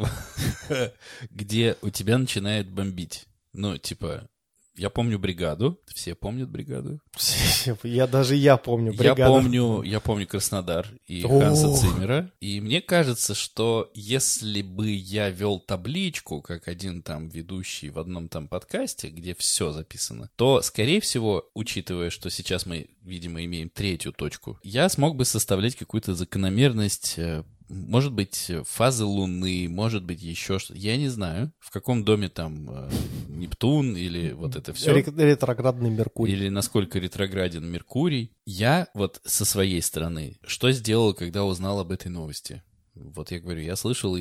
э, 0.68 0.90
где 1.30 1.76
у 1.80 1.88
тебя 1.88 2.18
начинает 2.18 2.68
бомбить. 2.70 3.26
Ну, 3.54 3.78
типа, 3.78 4.28
я 4.78 4.90
помню 4.90 5.18
бригаду, 5.18 5.80
все 5.92 6.14
помнят 6.14 6.48
бригаду. 6.48 7.00
Я 7.82 8.06
даже 8.06 8.36
я 8.36 8.56
помню. 8.56 8.92
Я 8.92 8.98
бригаду. 8.98 9.32
помню, 9.32 9.82
я 9.82 10.00
помню 10.00 10.26
Краснодар 10.26 10.88
и. 11.06 11.22
Ханса 11.22 11.74
Циммера. 11.74 12.30
И 12.40 12.60
мне 12.60 12.80
кажется, 12.80 13.34
что 13.34 13.90
если 13.94 14.62
бы 14.62 14.90
я 14.90 15.30
вел 15.30 15.58
табличку, 15.58 16.40
как 16.40 16.68
один 16.68 17.02
там 17.02 17.28
ведущий 17.28 17.90
в 17.90 17.98
одном 17.98 18.28
там 18.28 18.48
подкасте, 18.48 19.08
где 19.08 19.34
все 19.34 19.72
записано, 19.72 20.30
то, 20.36 20.62
скорее 20.62 21.00
всего, 21.00 21.50
учитывая, 21.54 22.10
что 22.10 22.30
сейчас 22.30 22.64
мы, 22.64 22.88
видимо, 23.02 23.44
имеем 23.44 23.70
третью 23.70 24.12
точку, 24.12 24.58
я 24.62 24.88
смог 24.88 25.16
бы 25.16 25.24
составлять 25.24 25.74
какую-то 25.74 26.14
закономерность 26.14 27.14
э, 27.18 27.42
может 27.68 28.12
быть, 28.12 28.50
фазы 28.64 29.04
Луны, 29.04 29.68
может 29.68 30.04
быть, 30.04 30.22
еще 30.22 30.58
что-то. 30.58 30.78
Я 30.78 30.96
не 30.96 31.08
знаю, 31.08 31.52
в 31.58 31.70
каком 31.70 32.04
доме 32.04 32.28
там 32.28 32.68
э, 32.70 32.90
Нептун 33.28 33.96
или 33.96 34.32
вот 34.32 34.56
это 34.56 34.72
все. 34.72 34.94
Ретроградный 34.94 35.90
Меркурий. 35.90 36.32
Или 36.32 36.48
насколько 36.48 36.98
ретрограден 36.98 37.66
Меркурий. 37.66 38.32
Я 38.46 38.88
вот 38.94 39.20
со 39.24 39.44
своей 39.44 39.82
стороны, 39.82 40.38
что 40.46 40.70
сделал, 40.72 41.14
когда 41.14 41.44
узнал 41.44 41.80
об 41.80 41.92
этой 41.92 42.08
новости? 42.08 42.62
Вот 42.94 43.30
я 43.30 43.38
говорю, 43.38 43.60
я 43.60 43.76
слышал 43.76 44.16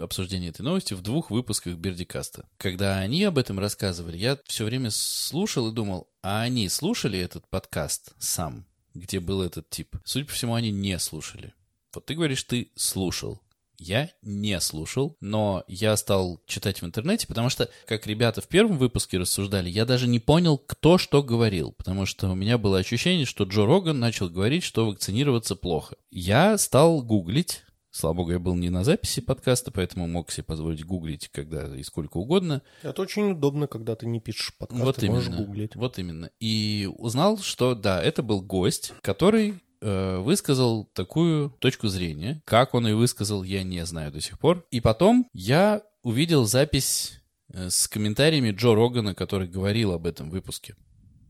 обсуждение 0.00 0.50
этой 0.50 0.62
новости 0.62 0.94
в 0.94 1.02
двух 1.02 1.30
выпусках 1.30 1.74
Бердикаста. 1.76 2.46
Когда 2.58 2.98
они 2.98 3.24
об 3.24 3.38
этом 3.38 3.58
рассказывали, 3.58 4.16
я 4.16 4.38
все 4.46 4.64
время 4.64 4.90
слушал 4.90 5.70
и 5.70 5.74
думал, 5.74 6.08
а 6.22 6.42
они 6.42 6.68
слушали 6.68 7.18
этот 7.18 7.48
подкаст 7.48 8.12
сам, 8.18 8.66
где 8.94 9.18
был 9.18 9.42
этот 9.42 9.68
тип? 9.68 9.96
Судя 10.04 10.26
по 10.26 10.32
всему, 10.32 10.54
они 10.54 10.70
не 10.70 10.98
слушали. 10.98 11.54
Вот 11.94 12.06
ты 12.06 12.14
говоришь, 12.14 12.42
ты 12.44 12.70
слушал. 12.76 13.40
Я 13.76 14.10
не 14.22 14.60
слушал, 14.60 15.16
но 15.20 15.64
я 15.66 15.96
стал 15.96 16.40
читать 16.46 16.80
в 16.80 16.86
интернете, 16.86 17.26
потому 17.26 17.48
что, 17.48 17.68
как 17.86 18.06
ребята 18.06 18.40
в 18.40 18.46
первом 18.46 18.78
выпуске 18.78 19.18
рассуждали, 19.18 19.68
я 19.68 19.84
даже 19.84 20.06
не 20.06 20.20
понял, 20.20 20.58
кто 20.58 20.96
что 20.96 21.22
говорил, 21.22 21.72
потому 21.72 22.06
что 22.06 22.30
у 22.30 22.34
меня 22.34 22.56
было 22.56 22.78
ощущение, 22.78 23.26
что 23.26 23.44
Джо 23.44 23.66
Роган 23.66 23.98
начал 23.98 24.30
говорить, 24.30 24.62
что 24.62 24.86
вакцинироваться 24.86 25.56
плохо. 25.56 25.96
Я 26.10 26.56
стал 26.56 27.02
гуглить, 27.02 27.64
слава 27.90 28.14
богу, 28.14 28.30
я 28.30 28.38
был 28.38 28.54
не 28.54 28.70
на 28.70 28.84
записи 28.84 29.20
подкаста, 29.20 29.72
поэтому 29.72 30.06
мог 30.06 30.30
себе 30.30 30.44
позволить 30.44 30.84
гуглить 30.84 31.28
когда 31.32 31.66
и 31.76 31.82
сколько 31.82 32.18
угодно. 32.18 32.62
Это 32.82 33.02
очень 33.02 33.32
удобно, 33.32 33.66
когда 33.66 33.96
ты 33.96 34.06
не 34.06 34.20
пишешь 34.20 34.56
подкаст, 34.56 34.82
вот 34.84 34.96
ты 34.96 35.10
можешь 35.10 35.28
именно. 35.28 35.44
гуглить. 35.44 35.76
Вот 35.76 35.98
именно. 35.98 36.30
И 36.38 36.88
узнал, 36.96 37.38
что 37.38 37.74
да, 37.74 38.00
это 38.02 38.22
был 38.22 38.40
гость, 38.40 38.92
который 39.00 39.63
э, 39.84 40.18
высказал 40.18 40.86
такую 40.94 41.50
точку 41.58 41.88
зрения. 41.88 42.42
Как 42.44 42.74
он 42.74 42.86
ее 42.86 42.96
высказал, 42.96 43.42
я 43.42 43.62
не 43.62 43.84
знаю 43.84 44.10
до 44.10 44.20
сих 44.20 44.38
пор. 44.38 44.66
И 44.70 44.80
потом 44.80 45.28
я 45.32 45.82
увидел 46.02 46.46
запись 46.46 47.20
э, 47.52 47.68
с 47.68 47.86
комментариями 47.86 48.50
Джо 48.50 48.74
Рогана, 48.74 49.14
который 49.14 49.46
говорил 49.46 49.92
об 49.92 50.06
этом 50.06 50.30
выпуске. 50.30 50.74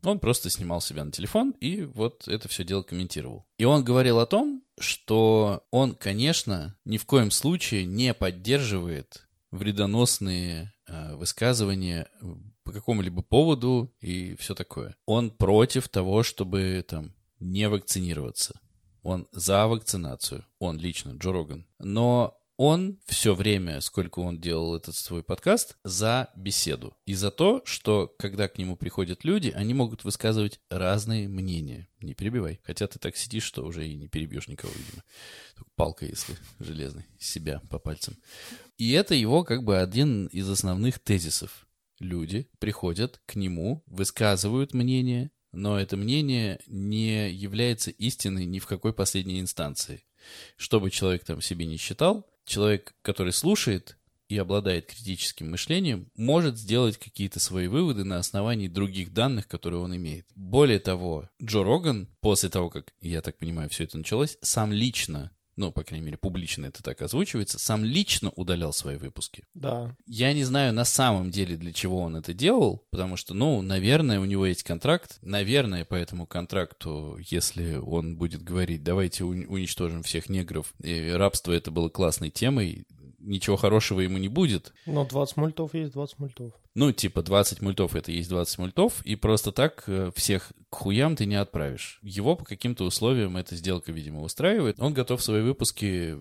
Он 0.04 0.18
просто 0.18 0.50
снимал 0.50 0.80
себя 0.80 1.04
на 1.04 1.10
телефон 1.10 1.54
и 1.60 1.82
вот 1.82 2.28
это 2.28 2.48
все 2.48 2.62
дело 2.62 2.82
комментировал. 2.82 3.46
И 3.58 3.64
он 3.64 3.82
говорил 3.82 4.18
о 4.18 4.26
том, 4.26 4.62
что 4.78 5.64
он, 5.70 5.94
конечно, 5.94 6.76
ни 6.84 6.98
в 6.98 7.06
коем 7.06 7.30
случае 7.30 7.86
не 7.86 8.12
поддерживает 8.14 9.26
вредоносные 9.50 10.72
э, 10.86 11.16
высказывания 11.16 12.08
по 12.64 12.72
какому-либо 12.72 13.22
поводу 13.22 13.92
и 14.00 14.36
все 14.36 14.54
такое. 14.54 14.96
Он 15.06 15.30
против 15.30 15.88
того, 15.88 16.22
чтобы 16.22 16.84
там 16.86 17.14
не 17.40 17.68
вакцинироваться. 17.68 18.60
Он 19.02 19.28
за 19.32 19.66
вакцинацию. 19.66 20.46
Он 20.58 20.78
лично, 20.78 21.12
Джо 21.12 21.32
Роган. 21.32 21.66
Но 21.78 22.38
он 22.56 23.00
все 23.06 23.34
время, 23.34 23.80
сколько 23.80 24.20
он 24.20 24.40
делал 24.40 24.76
этот 24.76 24.94
свой 24.94 25.24
подкаст, 25.24 25.76
за 25.82 26.30
беседу. 26.36 26.96
И 27.04 27.14
за 27.14 27.32
то, 27.32 27.62
что 27.64 28.14
когда 28.18 28.48
к 28.48 28.58
нему 28.58 28.76
приходят 28.76 29.24
люди, 29.24 29.50
они 29.50 29.74
могут 29.74 30.04
высказывать 30.04 30.60
разные 30.70 31.28
мнения. 31.28 31.88
Не 32.00 32.14
перебивай. 32.14 32.60
Хотя 32.62 32.86
ты 32.86 32.98
так 33.00 33.16
сидишь, 33.16 33.42
что 33.42 33.64
уже 33.64 33.88
и 33.88 33.96
не 33.96 34.06
перебьешь 34.06 34.46
никого, 34.46 34.72
видимо. 34.72 35.02
Только 35.56 35.70
палка, 35.74 36.06
если 36.06 36.36
железный, 36.60 37.06
себя 37.18 37.60
по 37.70 37.78
пальцам. 37.78 38.16
И 38.78 38.92
это 38.92 39.14
его 39.14 39.42
как 39.42 39.64
бы 39.64 39.78
один 39.78 40.26
из 40.26 40.48
основных 40.48 41.00
тезисов. 41.00 41.66
Люди 41.98 42.48
приходят 42.58 43.20
к 43.26 43.34
нему, 43.34 43.82
высказывают 43.86 44.74
мнение, 44.74 45.30
но 45.54 45.78
это 45.78 45.96
мнение 45.96 46.60
не 46.66 47.30
является 47.30 47.90
истиной 47.90 48.44
ни 48.46 48.58
в 48.58 48.66
какой 48.66 48.92
последней 48.92 49.40
инстанции. 49.40 50.04
Что 50.56 50.80
бы 50.80 50.90
человек 50.90 51.24
там 51.24 51.40
себе 51.40 51.66
не 51.66 51.76
считал, 51.76 52.26
человек, 52.44 52.94
который 53.02 53.32
слушает 53.32 53.96
и 54.28 54.38
обладает 54.38 54.86
критическим 54.86 55.50
мышлением, 55.50 56.10
может 56.16 56.56
сделать 56.56 56.98
какие-то 56.98 57.40
свои 57.40 57.66
выводы 57.66 58.04
на 58.04 58.18
основании 58.18 58.68
других 58.68 59.12
данных, 59.12 59.46
которые 59.46 59.80
он 59.80 59.94
имеет. 59.96 60.26
Более 60.34 60.78
того, 60.78 61.28
Джо 61.42 61.62
Роган, 61.62 62.08
после 62.20 62.48
того, 62.48 62.70
как, 62.70 62.94
я 63.00 63.20
так 63.20 63.36
понимаю, 63.36 63.68
все 63.68 63.84
это 63.84 63.98
началось, 63.98 64.38
сам 64.40 64.72
лично, 64.72 65.30
ну, 65.56 65.72
по 65.72 65.82
крайней 65.82 66.04
мере, 66.04 66.18
публично 66.18 66.66
это 66.66 66.82
так 66.82 67.02
озвучивается, 67.02 67.58
сам 67.58 67.84
лично 67.84 68.30
удалял 68.36 68.72
свои 68.72 68.96
выпуски. 68.96 69.44
Да. 69.54 69.96
Я 70.06 70.32
не 70.32 70.44
знаю 70.44 70.72
на 70.72 70.84
самом 70.84 71.30
деле, 71.30 71.56
для 71.56 71.72
чего 71.72 72.00
он 72.00 72.16
это 72.16 72.34
делал, 72.34 72.82
потому 72.90 73.16
что, 73.16 73.34
ну, 73.34 73.62
наверное, 73.62 74.20
у 74.20 74.24
него 74.24 74.46
есть 74.46 74.62
контракт. 74.62 75.18
Наверное, 75.22 75.84
по 75.84 75.94
этому 75.94 76.26
контракту, 76.26 77.18
если 77.28 77.76
он 77.76 78.16
будет 78.16 78.42
говорить, 78.42 78.82
давайте 78.82 79.24
уни- 79.24 79.46
уничтожим 79.46 80.02
всех 80.02 80.28
негров, 80.28 80.74
и 80.82 81.10
рабство 81.10 81.52
это 81.52 81.70
было 81.70 81.88
классной 81.88 82.30
темой, 82.30 82.86
ничего 83.24 83.56
хорошего 83.56 84.00
ему 84.00 84.18
не 84.18 84.28
будет. 84.28 84.72
Но 84.86 85.04
20 85.04 85.36
мультов 85.36 85.74
есть 85.74 85.92
20 85.92 86.18
мультов. 86.18 86.52
Ну, 86.74 86.92
типа, 86.92 87.22
20 87.22 87.62
мультов— 87.62 87.94
это 87.96 88.10
есть 88.10 88.28
20 88.28 88.58
мультов, 88.58 89.00
и 89.04 89.14
просто 89.16 89.52
так 89.52 89.84
э, 89.86 90.10
всех 90.14 90.52
к 90.70 90.74
хуям 90.74 91.14
ты 91.14 91.24
не 91.24 91.36
отправишь. 91.36 92.00
Его 92.02 92.34
по 92.36 92.44
каким-то 92.44 92.84
условиям 92.84 93.36
эта 93.36 93.54
сделка, 93.54 93.92
видимо, 93.92 94.22
устраивает. 94.22 94.80
Он 94.80 94.92
готов 94.92 95.22
свои 95.22 95.42
выпуски 95.42 96.14
э, 96.14 96.18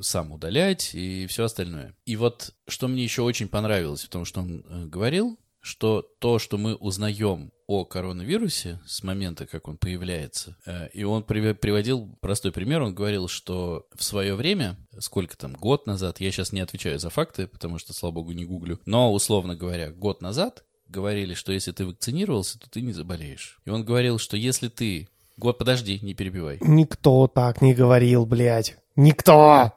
сам 0.00 0.32
удалять 0.32 0.94
и 0.94 1.26
все 1.26 1.44
остальное. 1.44 1.94
И 2.06 2.16
вот, 2.16 2.54
что 2.66 2.88
мне 2.88 3.04
еще 3.04 3.22
очень 3.22 3.48
понравилось 3.48 4.04
в 4.04 4.08
том, 4.08 4.24
что 4.24 4.40
он 4.40 4.64
э, 4.66 4.86
говорил, 4.86 5.38
что 5.60 6.02
то, 6.18 6.38
что 6.38 6.58
мы 6.58 6.74
узнаем 6.74 7.50
о 7.66 7.84
коронавирусе 7.84 8.80
с 8.86 9.02
момента, 9.02 9.46
как 9.46 9.68
он 9.68 9.78
появляется. 9.78 10.56
Э, 10.66 10.88
и 10.92 11.04
он 11.04 11.22
при- 11.22 11.52
приводил 11.54 12.16
простой 12.20 12.52
пример. 12.52 12.82
Он 12.82 12.94
говорил, 12.94 13.28
что 13.28 13.86
в 13.94 14.04
свое 14.04 14.34
время, 14.34 14.76
сколько 14.98 15.36
там, 15.36 15.54
год 15.54 15.86
назад, 15.86 16.20
я 16.20 16.30
сейчас 16.30 16.52
не 16.52 16.60
отвечаю 16.60 16.98
за 16.98 17.10
факты, 17.10 17.46
потому 17.46 17.78
что, 17.78 17.92
слава 17.92 18.14
богу, 18.14 18.32
не 18.32 18.44
гуглю, 18.44 18.80
но, 18.84 19.12
условно 19.12 19.56
говоря, 19.56 19.90
год 19.90 20.20
назад 20.20 20.64
говорили, 20.88 21.34
что 21.34 21.52
если 21.52 21.72
ты 21.72 21.86
вакцинировался, 21.86 22.58
то 22.58 22.68
ты 22.68 22.82
не 22.82 22.92
заболеешь. 22.92 23.58
И 23.64 23.70
он 23.70 23.84
говорил, 23.84 24.18
что 24.18 24.36
если 24.36 24.68
ты... 24.68 25.08
Год, 25.36 25.58
подожди, 25.58 25.98
не 26.02 26.14
перебивай. 26.14 26.58
Никто 26.60 27.26
так 27.26 27.60
не 27.62 27.74
говорил, 27.74 28.26
блядь. 28.26 28.76
Никто! 28.94 29.72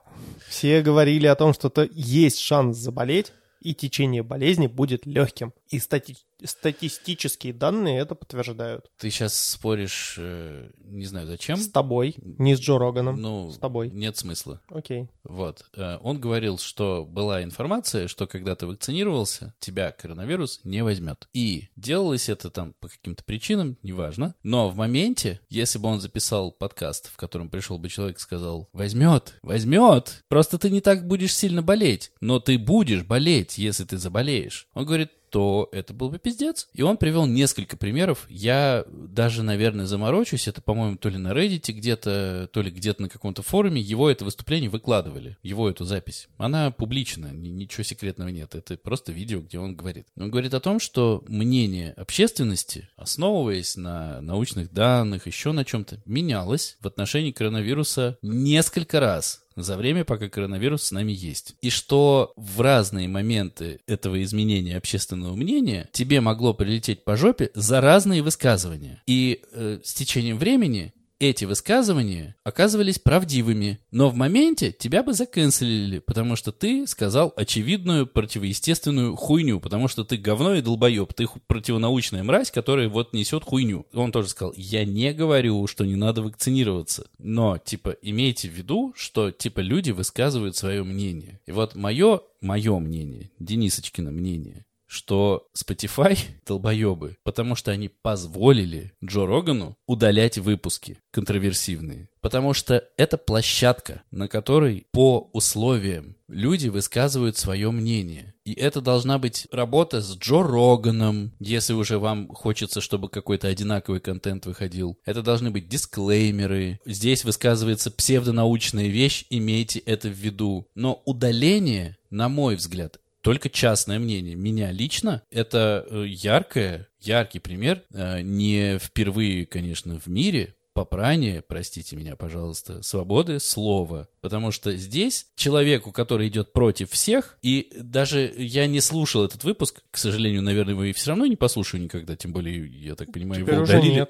Все 0.48 0.82
говорили 0.82 1.26
о 1.28 1.36
том, 1.36 1.54
что 1.54 1.70
то 1.70 1.84
есть 1.92 2.40
шанс 2.40 2.78
заболеть, 2.78 3.34
и 3.60 3.74
течение 3.74 4.24
болезни 4.24 4.68
будет 4.68 5.06
легким. 5.06 5.54
И 5.70 5.80
стати- 5.80 6.16
статистические 6.44 7.54
данные 7.54 8.00
это 8.00 8.16
подтверждают. 8.16 8.90
Ты 8.98 9.10
сейчас 9.10 9.38
споришь, 9.38 10.16
э, 10.18 10.70
не 10.80 11.06
знаю 11.06 11.28
зачем. 11.28 11.58
С 11.58 11.70
тобой, 11.70 12.16
не 12.18 12.56
с 12.56 12.60
Джо 12.60 12.78
Роганом. 12.78 13.20
Ну, 13.22 13.52
с 13.52 13.58
тобой. 13.58 13.90
нет 13.90 14.18
смысла. 14.18 14.62
Окей. 14.70 15.10
Вот. 15.24 15.66
Э, 15.76 15.98
Он 16.02 16.20
говорил, 16.20 16.58
что 16.58 17.06
была 17.06 17.44
информация, 17.44 18.08
что 18.08 18.28
когда 18.28 18.56
ты 18.56 18.66
вакцинировался, 18.68 19.54
тебя 19.60 19.92
коронавирус 19.92 20.62
не 20.64 20.84
возьмет. 20.84 21.28
И 21.34 21.70
делалось 21.76 22.30
это 22.30 22.50
там 22.50 22.74
по 22.80 22.88
каким-то 22.88 23.24
причинам, 23.24 23.78
неважно. 23.84 24.36
Но 24.44 24.70
в 24.70 24.76
моменте, 24.76 25.40
если 25.50 25.80
бы 25.80 25.90
он 25.90 26.00
записал 26.00 26.52
подкаст, 26.52 27.10
в 27.12 27.18
котором 27.18 27.50
пришел 27.50 27.78
бы 27.78 27.90
человек 27.90 28.18
и 28.18 28.22
сказал, 28.22 28.70
возьмет, 28.74 29.36
возьмет, 29.42 30.24
просто 30.30 30.58
ты 30.58 30.70
не 30.70 30.82
так 30.82 31.08
будешь 31.08 31.36
сильно 31.36 31.62
болеть, 31.62 32.12
но 32.22 32.40
ты 32.40 32.58
будешь 32.58 33.04
болеть, 33.04 33.58
если 33.58 33.84
ты 33.84 33.98
заболеешь. 33.98 34.68
Он 34.74 34.86
говорит, 34.86 35.10
то 35.30 35.70
это 35.72 35.94
был 35.94 36.10
бы 36.10 36.20
пиздец. 36.20 36.68
И 36.74 36.82
он 36.82 36.98
привел 36.98 37.26
несколько 37.26 37.78
примеров. 37.78 38.26
Я 38.30 38.86
даже, 38.90 39.44
наверное, 39.44 39.86
заморочусь. 39.86 40.48
Это, 40.48 40.62
по-моему, 40.62 40.98
то 40.98 41.10
ли 41.10 41.18
на 41.18 41.30
Reddit 41.34 41.72
где-то, 41.72 42.50
то 42.52 42.62
ли 42.62 42.72
где-то 42.72 43.02
на 43.04 43.10
каком-то 43.10 43.42
форуме. 43.42 43.82
Его 43.82 44.10
это 44.10 44.26
выступление 44.26 44.70
выкладывали. 44.70 45.38
Его 45.44 45.70
эту 45.70 45.84
запись. 45.86 46.28
Она 46.38 46.72
публична. 46.72 47.28
ни- 47.34 47.50
Ничего 47.50 47.84
секретного 47.84 48.30
нет. 48.30 48.56
Это 48.56 48.78
просто 48.78 49.12
видео, 49.12 49.40
где 49.42 49.60
он 49.60 49.76
говорит. 49.76 50.08
Он 50.18 50.30
говорит 50.30 50.54
о 50.54 50.60
том, 50.60 50.80
что 50.80 51.24
мнение 51.28 51.92
общественности, 51.94 52.90
основываясь 52.96 53.76
на 53.76 54.22
научных 54.22 54.72
данных, 54.72 55.28
еще 55.28 55.52
на 55.52 55.66
чем-то, 55.66 56.02
менялось 56.06 56.78
в 56.82 56.88
отношении 56.88 57.32
коронавируса 57.32 58.18
несколько 58.22 59.00
раз 59.00 59.44
за 59.64 59.78
время, 59.78 60.06
пока 60.06 60.30
коронавирус 60.30 60.84
с 60.84 60.92
нами 60.92 61.12
есть. 61.12 61.56
И 61.62 61.70
что 61.70 62.34
в 62.36 62.62
разные 62.62 63.08
моменты 63.08 63.80
этого 63.88 64.22
изменения 64.24 64.78
общественного 64.78 65.36
мнения 65.36 65.90
тебе 65.92 66.22
могло 66.22 66.54
прилететь 66.54 67.04
по 67.04 67.16
жопе 67.16 67.52
за 67.54 67.82
разные 67.82 68.22
высказывания. 68.22 69.02
И 69.08 69.42
э, 69.52 69.80
с 69.84 69.94
течением 69.94 70.38
времени 70.38 70.94
эти 71.20 71.46
высказывания 71.46 72.36
оказывались 72.44 73.00
правдивыми, 73.00 73.80
но 73.92 74.10
в 74.10 74.16
моменте 74.16 74.72
тебя 74.72 75.04
бы 75.04 75.14
заканцелили, 75.14 76.00
потому 76.00 76.36
что 76.36 76.52
ты 76.52 76.86
сказал 76.86 77.34
очевидную 77.36 78.06
противоестественную 78.08 79.16
хуйню, 79.16 79.60
потому 79.60 79.88
что 79.88 80.04
ты 80.04 80.18
говно 80.18 80.56
и 80.56 80.62
долбоеб, 80.62 81.14
ты 81.14 81.28
противонаучная 81.48 82.24
мразь, 82.24 82.52
которая 82.52 82.88
вот 82.88 83.14
несет 83.14 83.44
хуйню. 83.44 83.86
Он 83.94 84.12
тоже 84.12 84.30
сказал, 84.30 84.54
я 84.56 84.86
не 84.86 85.12
говорю, 85.14 85.66
что 85.68 85.86
не 85.86 85.96
надо 85.96 86.22
вакцинироваться, 86.22 87.08
но, 87.18 87.58
типа, 87.58 87.96
имейте 88.02 88.50
в 88.50 88.54
виду, 88.54 88.94
что, 88.96 89.32
типа, 89.32 89.62
люди 89.62 89.92
высказывают 89.92 90.56
свое 90.56 90.84
мнение. 90.84 91.40
И 91.48 91.52
вот 91.52 91.76
мое, 91.76 92.22
мое 92.42 92.78
мнение, 92.80 93.32
Денисочкино 93.40 94.12
мнение, 94.12 94.66
что 94.88 95.48
Spotify 95.56 96.18
долбоебы, 96.46 97.18
потому 97.24 97.56
что 97.56 97.72
они 97.72 97.90
позволили 97.90 98.94
Джо 99.04 99.26
Рогану 99.26 99.78
удалять 99.86 100.38
выпуски 100.38 100.98
контроверсивные. 101.12 102.10
Потому 102.22 102.54
что 102.54 102.84
это 102.98 103.18
площадка, 103.18 104.02
на 104.12 104.28
которой 104.28 104.88
по 104.92 105.30
условиям 105.34 106.16
люди 106.28 106.68
высказывают 106.68 107.38
свое 107.38 107.72
мнение. 107.72 108.34
И 108.44 108.54
это 108.54 108.82
должна 108.82 109.18
быть 109.18 109.48
работа 109.52 110.02
с 110.02 110.18
Джо 110.18 110.42
Роганом, 110.42 111.34
если 111.40 111.74
уже 111.74 112.00
вам 112.00 112.28
хочется, 112.30 112.82
чтобы 112.82 113.10
какой-то 113.10 113.48
одинаковый 113.48 114.00
контент 114.00 114.46
выходил. 114.46 114.98
Это 115.06 115.22
должны 115.22 115.52
быть 115.52 115.68
дисклеймеры. 115.70 116.80
Здесь 116.86 117.24
высказывается 117.24 117.92
псевдонаучная 117.92 118.88
вещь, 118.88 119.26
имейте 119.30 119.80
это 119.80 120.10
в 120.10 120.14
виду. 120.14 120.68
Но 120.76 121.02
удаление, 121.06 121.98
на 122.10 122.30
мой 122.30 122.56
взгляд, 122.56 123.00
только 123.28 123.50
частное 123.50 124.00
мнение. 124.00 124.36
Меня 124.36 124.72
лично 124.72 125.22
это 125.30 125.86
э, 125.90 126.06
яркое, 126.08 126.88
яркий 127.02 127.40
пример, 127.40 127.84
э, 127.94 128.22
не 128.22 128.80
впервые, 128.80 129.46
конечно, 129.46 130.00
в 130.00 130.08
мире, 130.08 130.56
попрание, 130.72 131.42
простите 131.42 131.98
меня, 131.98 132.16
пожалуйста, 132.16 132.82
свободы 132.84 133.42
слова. 133.42 134.08
Потому 134.22 134.52
что 134.52 134.78
здесь 134.78 135.28
человеку, 135.36 135.92
который 135.92 136.30
идет 136.30 136.54
против 136.54 136.92
всех, 136.92 137.38
и 137.42 137.70
даже 137.78 138.34
я 138.38 138.66
не 138.66 138.80
слушал 138.80 139.26
этот 139.26 139.44
выпуск, 139.44 139.82
к 139.92 139.98
сожалению, 139.98 140.42
наверное, 140.42 140.76
его 140.76 140.86
и 140.86 140.94
все 140.94 141.10
равно 141.10 141.26
не 141.26 141.36
послушаю 141.36 141.84
никогда, 141.84 142.16
тем 142.16 142.32
более, 142.32 142.66
я 142.66 142.96
так 142.96 143.12
понимаю, 143.12 143.42
Теперь 143.42 143.56
его 143.56 143.64
удалили. 143.66 144.08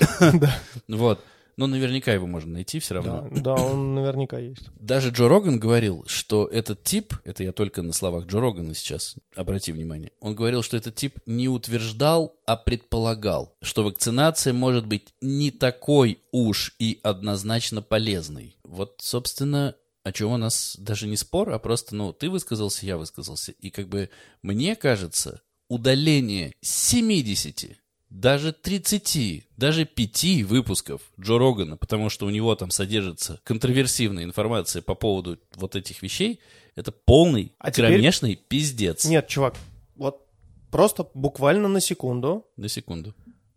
Вот. 0.89 1.23
Но 1.57 1.65
наверняка 1.65 2.13
его 2.13 2.27
можно 2.27 2.53
найти 2.53 2.79
все 2.79 2.95
равно. 2.95 3.27
Да, 3.31 3.41
да, 3.41 3.55
он 3.55 3.95
наверняка 3.95 4.37
есть. 4.37 4.69
Даже 4.79 5.09
Джо 5.09 5.27
Роган 5.27 5.59
говорил, 5.59 6.05
что 6.07 6.45
этот 6.45 6.83
тип, 6.83 7.15
это 7.23 7.43
я 7.43 7.51
только 7.51 7.81
на 7.81 7.93
словах 7.93 8.27
Джо 8.27 8.39
Рогана 8.39 8.75
сейчас, 8.75 9.15
обрати 9.35 9.71
внимание, 9.71 10.11
он 10.19 10.35
говорил, 10.35 10.61
что 10.61 10.77
этот 10.77 10.95
тип 10.95 11.17
не 11.25 11.49
утверждал, 11.49 12.35
а 12.45 12.57
предполагал, 12.57 13.57
что 13.63 13.83
вакцинация 13.83 14.53
может 14.53 14.85
быть 14.85 15.13
не 15.19 15.49
такой 15.49 16.19
уж 16.31 16.75
и 16.77 16.99
однозначно 17.01 17.81
полезной. 17.81 18.55
Вот, 18.63 18.97
собственно, 19.01 19.75
о 20.03 20.11
чем 20.11 20.31
у 20.31 20.37
нас 20.37 20.75
даже 20.77 21.07
не 21.07 21.17
спор, 21.17 21.49
а 21.49 21.59
просто, 21.59 21.95
ну, 21.95 22.13
ты 22.13 22.29
высказался, 22.29 22.85
я 22.85 22.97
высказался. 22.97 23.51
И 23.53 23.71
как 23.71 23.89
бы 23.89 24.09
мне 24.43 24.75
кажется, 24.75 25.41
удаление 25.69 26.53
70 26.61 27.77
даже 28.09 28.53
30, 28.53 29.47
даже 29.57 29.85
5 29.85 30.43
выпусков 30.43 31.01
Джо 31.19 31.37
Рогана, 31.37 31.77
потому 31.77 32.09
что 32.09 32.25
у 32.25 32.29
него 32.29 32.55
там 32.55 32.71
содержится 32.71 33.39
контроверсивная 33.43 34.23
информация 34.23 34.81
по 34.81 34.95
поводу 34.95 35.37
вот 35.55 35.75
этих 35.75 36.01
вещей, 36.01 36.39
это 36.75 36.91
полный, 36.91 37.53
А 37.59 37.71
теперь- 37.71 37.91
кромешный 37.93 38.35
пиздец. 38.35 39.05
Нет, 39.05 39.27
чувак, 39.27 39.55
вот 39.95 40.25
просто 40.71 41.09
буквально 41.13 41.67
на 41.67 41.81
секунду. 41.81 42.45
На 42.55 42.69
секунду. 42.69 43.13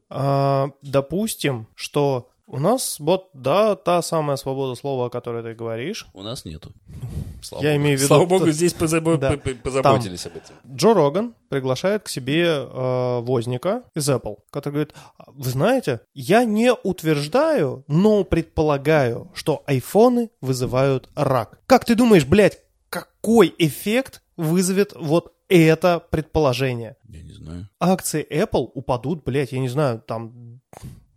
А, 0.09 0.71
допустим, 0.83 1.69
что 1.77 2.30
у 2.51 2.59
нас 2.59 2.99
вот, 2.99 3.29
да, 3.33 3.77
та 3.77 4.03
самая 4.03 4.37
свобода 4.37 4.75
слова, 4.75 5.07
о 5.07 5.11
которой 5.11 5.43
ты 5.43 5.55
говоришь. 5.55 6.07
У 6.15 6.23
нас 6.23 6.45
нету. 6.45 6.73
Слава 7.43 7.63
Я 7.65 7.71
богу. 7.73 7.83
имею 7.83 7.97
в 7.97 8.01
виду, 8.01 8.09
Слава 8.09 8.27
богу, 8.27 8.51
здесь 8.51 8.75
позабо- 8.75 9.17
Да. 9.17 9.37
позаботились 9.63 10.27
об 10.27 10.37
этом. 10.37 10.57
Джо 10.75 10.93
Роган 10.95 11.35
приглашает 11.49 12.03
к 12.03 12.09
себе 12.09 12.45
э, 12.47 13.21
возника 13.21 13.85
из 13.95 14.09
Apple, 14.11 14.39
который 14.51 14.73
говорит, 14.75 14.95
«А, 15.17 15.25
вы 15.33 15.49
знаете, 15.49 16.01
я 16.13 16.45
не 16.45 16.73
утверждаю, 16.75 17.85
но 17.89 18.25
предполагаю, 18.25 19.31
что 19.35 19.63
айфоны 19.67 20.31
вызывают 20.41 21.09
рак. 21.15 21.61
Как 21.67 21.85
ты 21.85 21.95
думаешь, 21.95 22.27
блядь, 22.27 22.59
какой 22.91 23.55
эффект 23.59 24.23
вызовет 24.37 24.93
вот 24.97 25.33
это 25.49 26.01
предположение? 26.11 26.97
Я 27.09 27.23
не 27.23 27.33
знаю. 27.33 27.69
Акции 27.81 28.27
Apple 28.31 28.69
упадут, 28.75 29.25
блядь, 29.25 29.53
я 29.53 29.59
не 29.61 29.69
знаю, 29.69 30.03
там, 30.07 30.61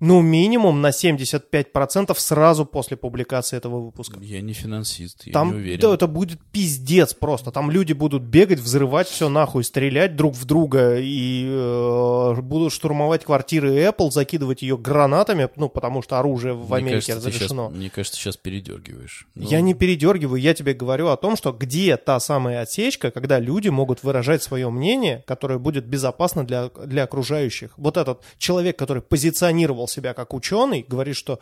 ну, 0.06 0.22
минимум 0.22 0.82
на 0.82 0.92
75% 0.92 2.14
сразу 2.18 2.66
после 2.66 2.98
публикации 2.98 3.58
этого 3.58 3.80
выпуска. 3.80 4.20
Я 4.22 4.42
не 4.42 4.54
финансист, 4.54 5.24
я 5.26 5.34
Там 5.34 5.50
не 5.52 5.56
уверен. 5.56 5.80
да, 5.80 5.94
это 5.94 6.08
будет 6.08 6.40
пиздец 6.52 7.14
просто. 7.14 7.52
Там 7.52 7.72
люди 7.72 7.94
будут 7.94 8.24
бегать, 8.24 8.60
взрывать 8.60 9.08
все 9.08 9.30
нахуй, 9.30 9.64
стрелять 9.64 10.16
друг 10.16 10.34
в 10.36 10.46
друга 10.46 10.98
и 11.00 11.46
э, 11.48 12.42
будут 12.42 12.74
штурмовать 12.74 13.24
квартиры 13.24 13.76
Apple, 13.86 14.12
закидывать 14.12 14.62
ее 14.62 14.78
гранатами, 14.78 15.50
ну, 15.56 15.70
потому 15.70 16.02
что 16.02 16.20
оружие 16.20 16.54
в 16.54 16.68
Мне 16.68 16.78
Америке 16.78 17.14
кажется, 17.14 17.30
разрешено. 17.30 17.70
щас- 17.70 17.78
мне 17.78 17.90
кажется, 17.90 18.20
сейчас 18.20 18.38
передергиваешь. 18.38 19.28
Ну, 19.36 19.48
Я 19.48 19.62
не 19.62 19.74
передергиваю, 19.74 20.42
я 20.42 20.54
тебе 20.54 20.74
говорю 20.74 21.08
о 21.08 21.18
том, 21.18 21.36
что 21.38 21.52
где 21.54 21.96
та 21.98 22.20
самая 22.20 22.62
отсечка, 22.62 23.10
когда 23.12 23.40
люди 23.40 23.70
могут 23.70 24.04
выражать 24.04 24.44
свое 24.44 24.70
мнение, 24.70 25.24
которое 25.28 25.60
будет 25.60 25.86
безопасно 25.86 26.46
для, 26.46 26.70
для 26.86 27.04
окружающих. 27.04 27.72
Вот 27.78 27.98
этот 27.98 28.22
человек, 28.38 28.78
который 28.78 29.02
позиционировал 29.02 29.88
себя 29.94 30.14
как 30.14 30.34
ученый, 30.34 30.86
говорит, 30.88 31.16
что 31.16 31.40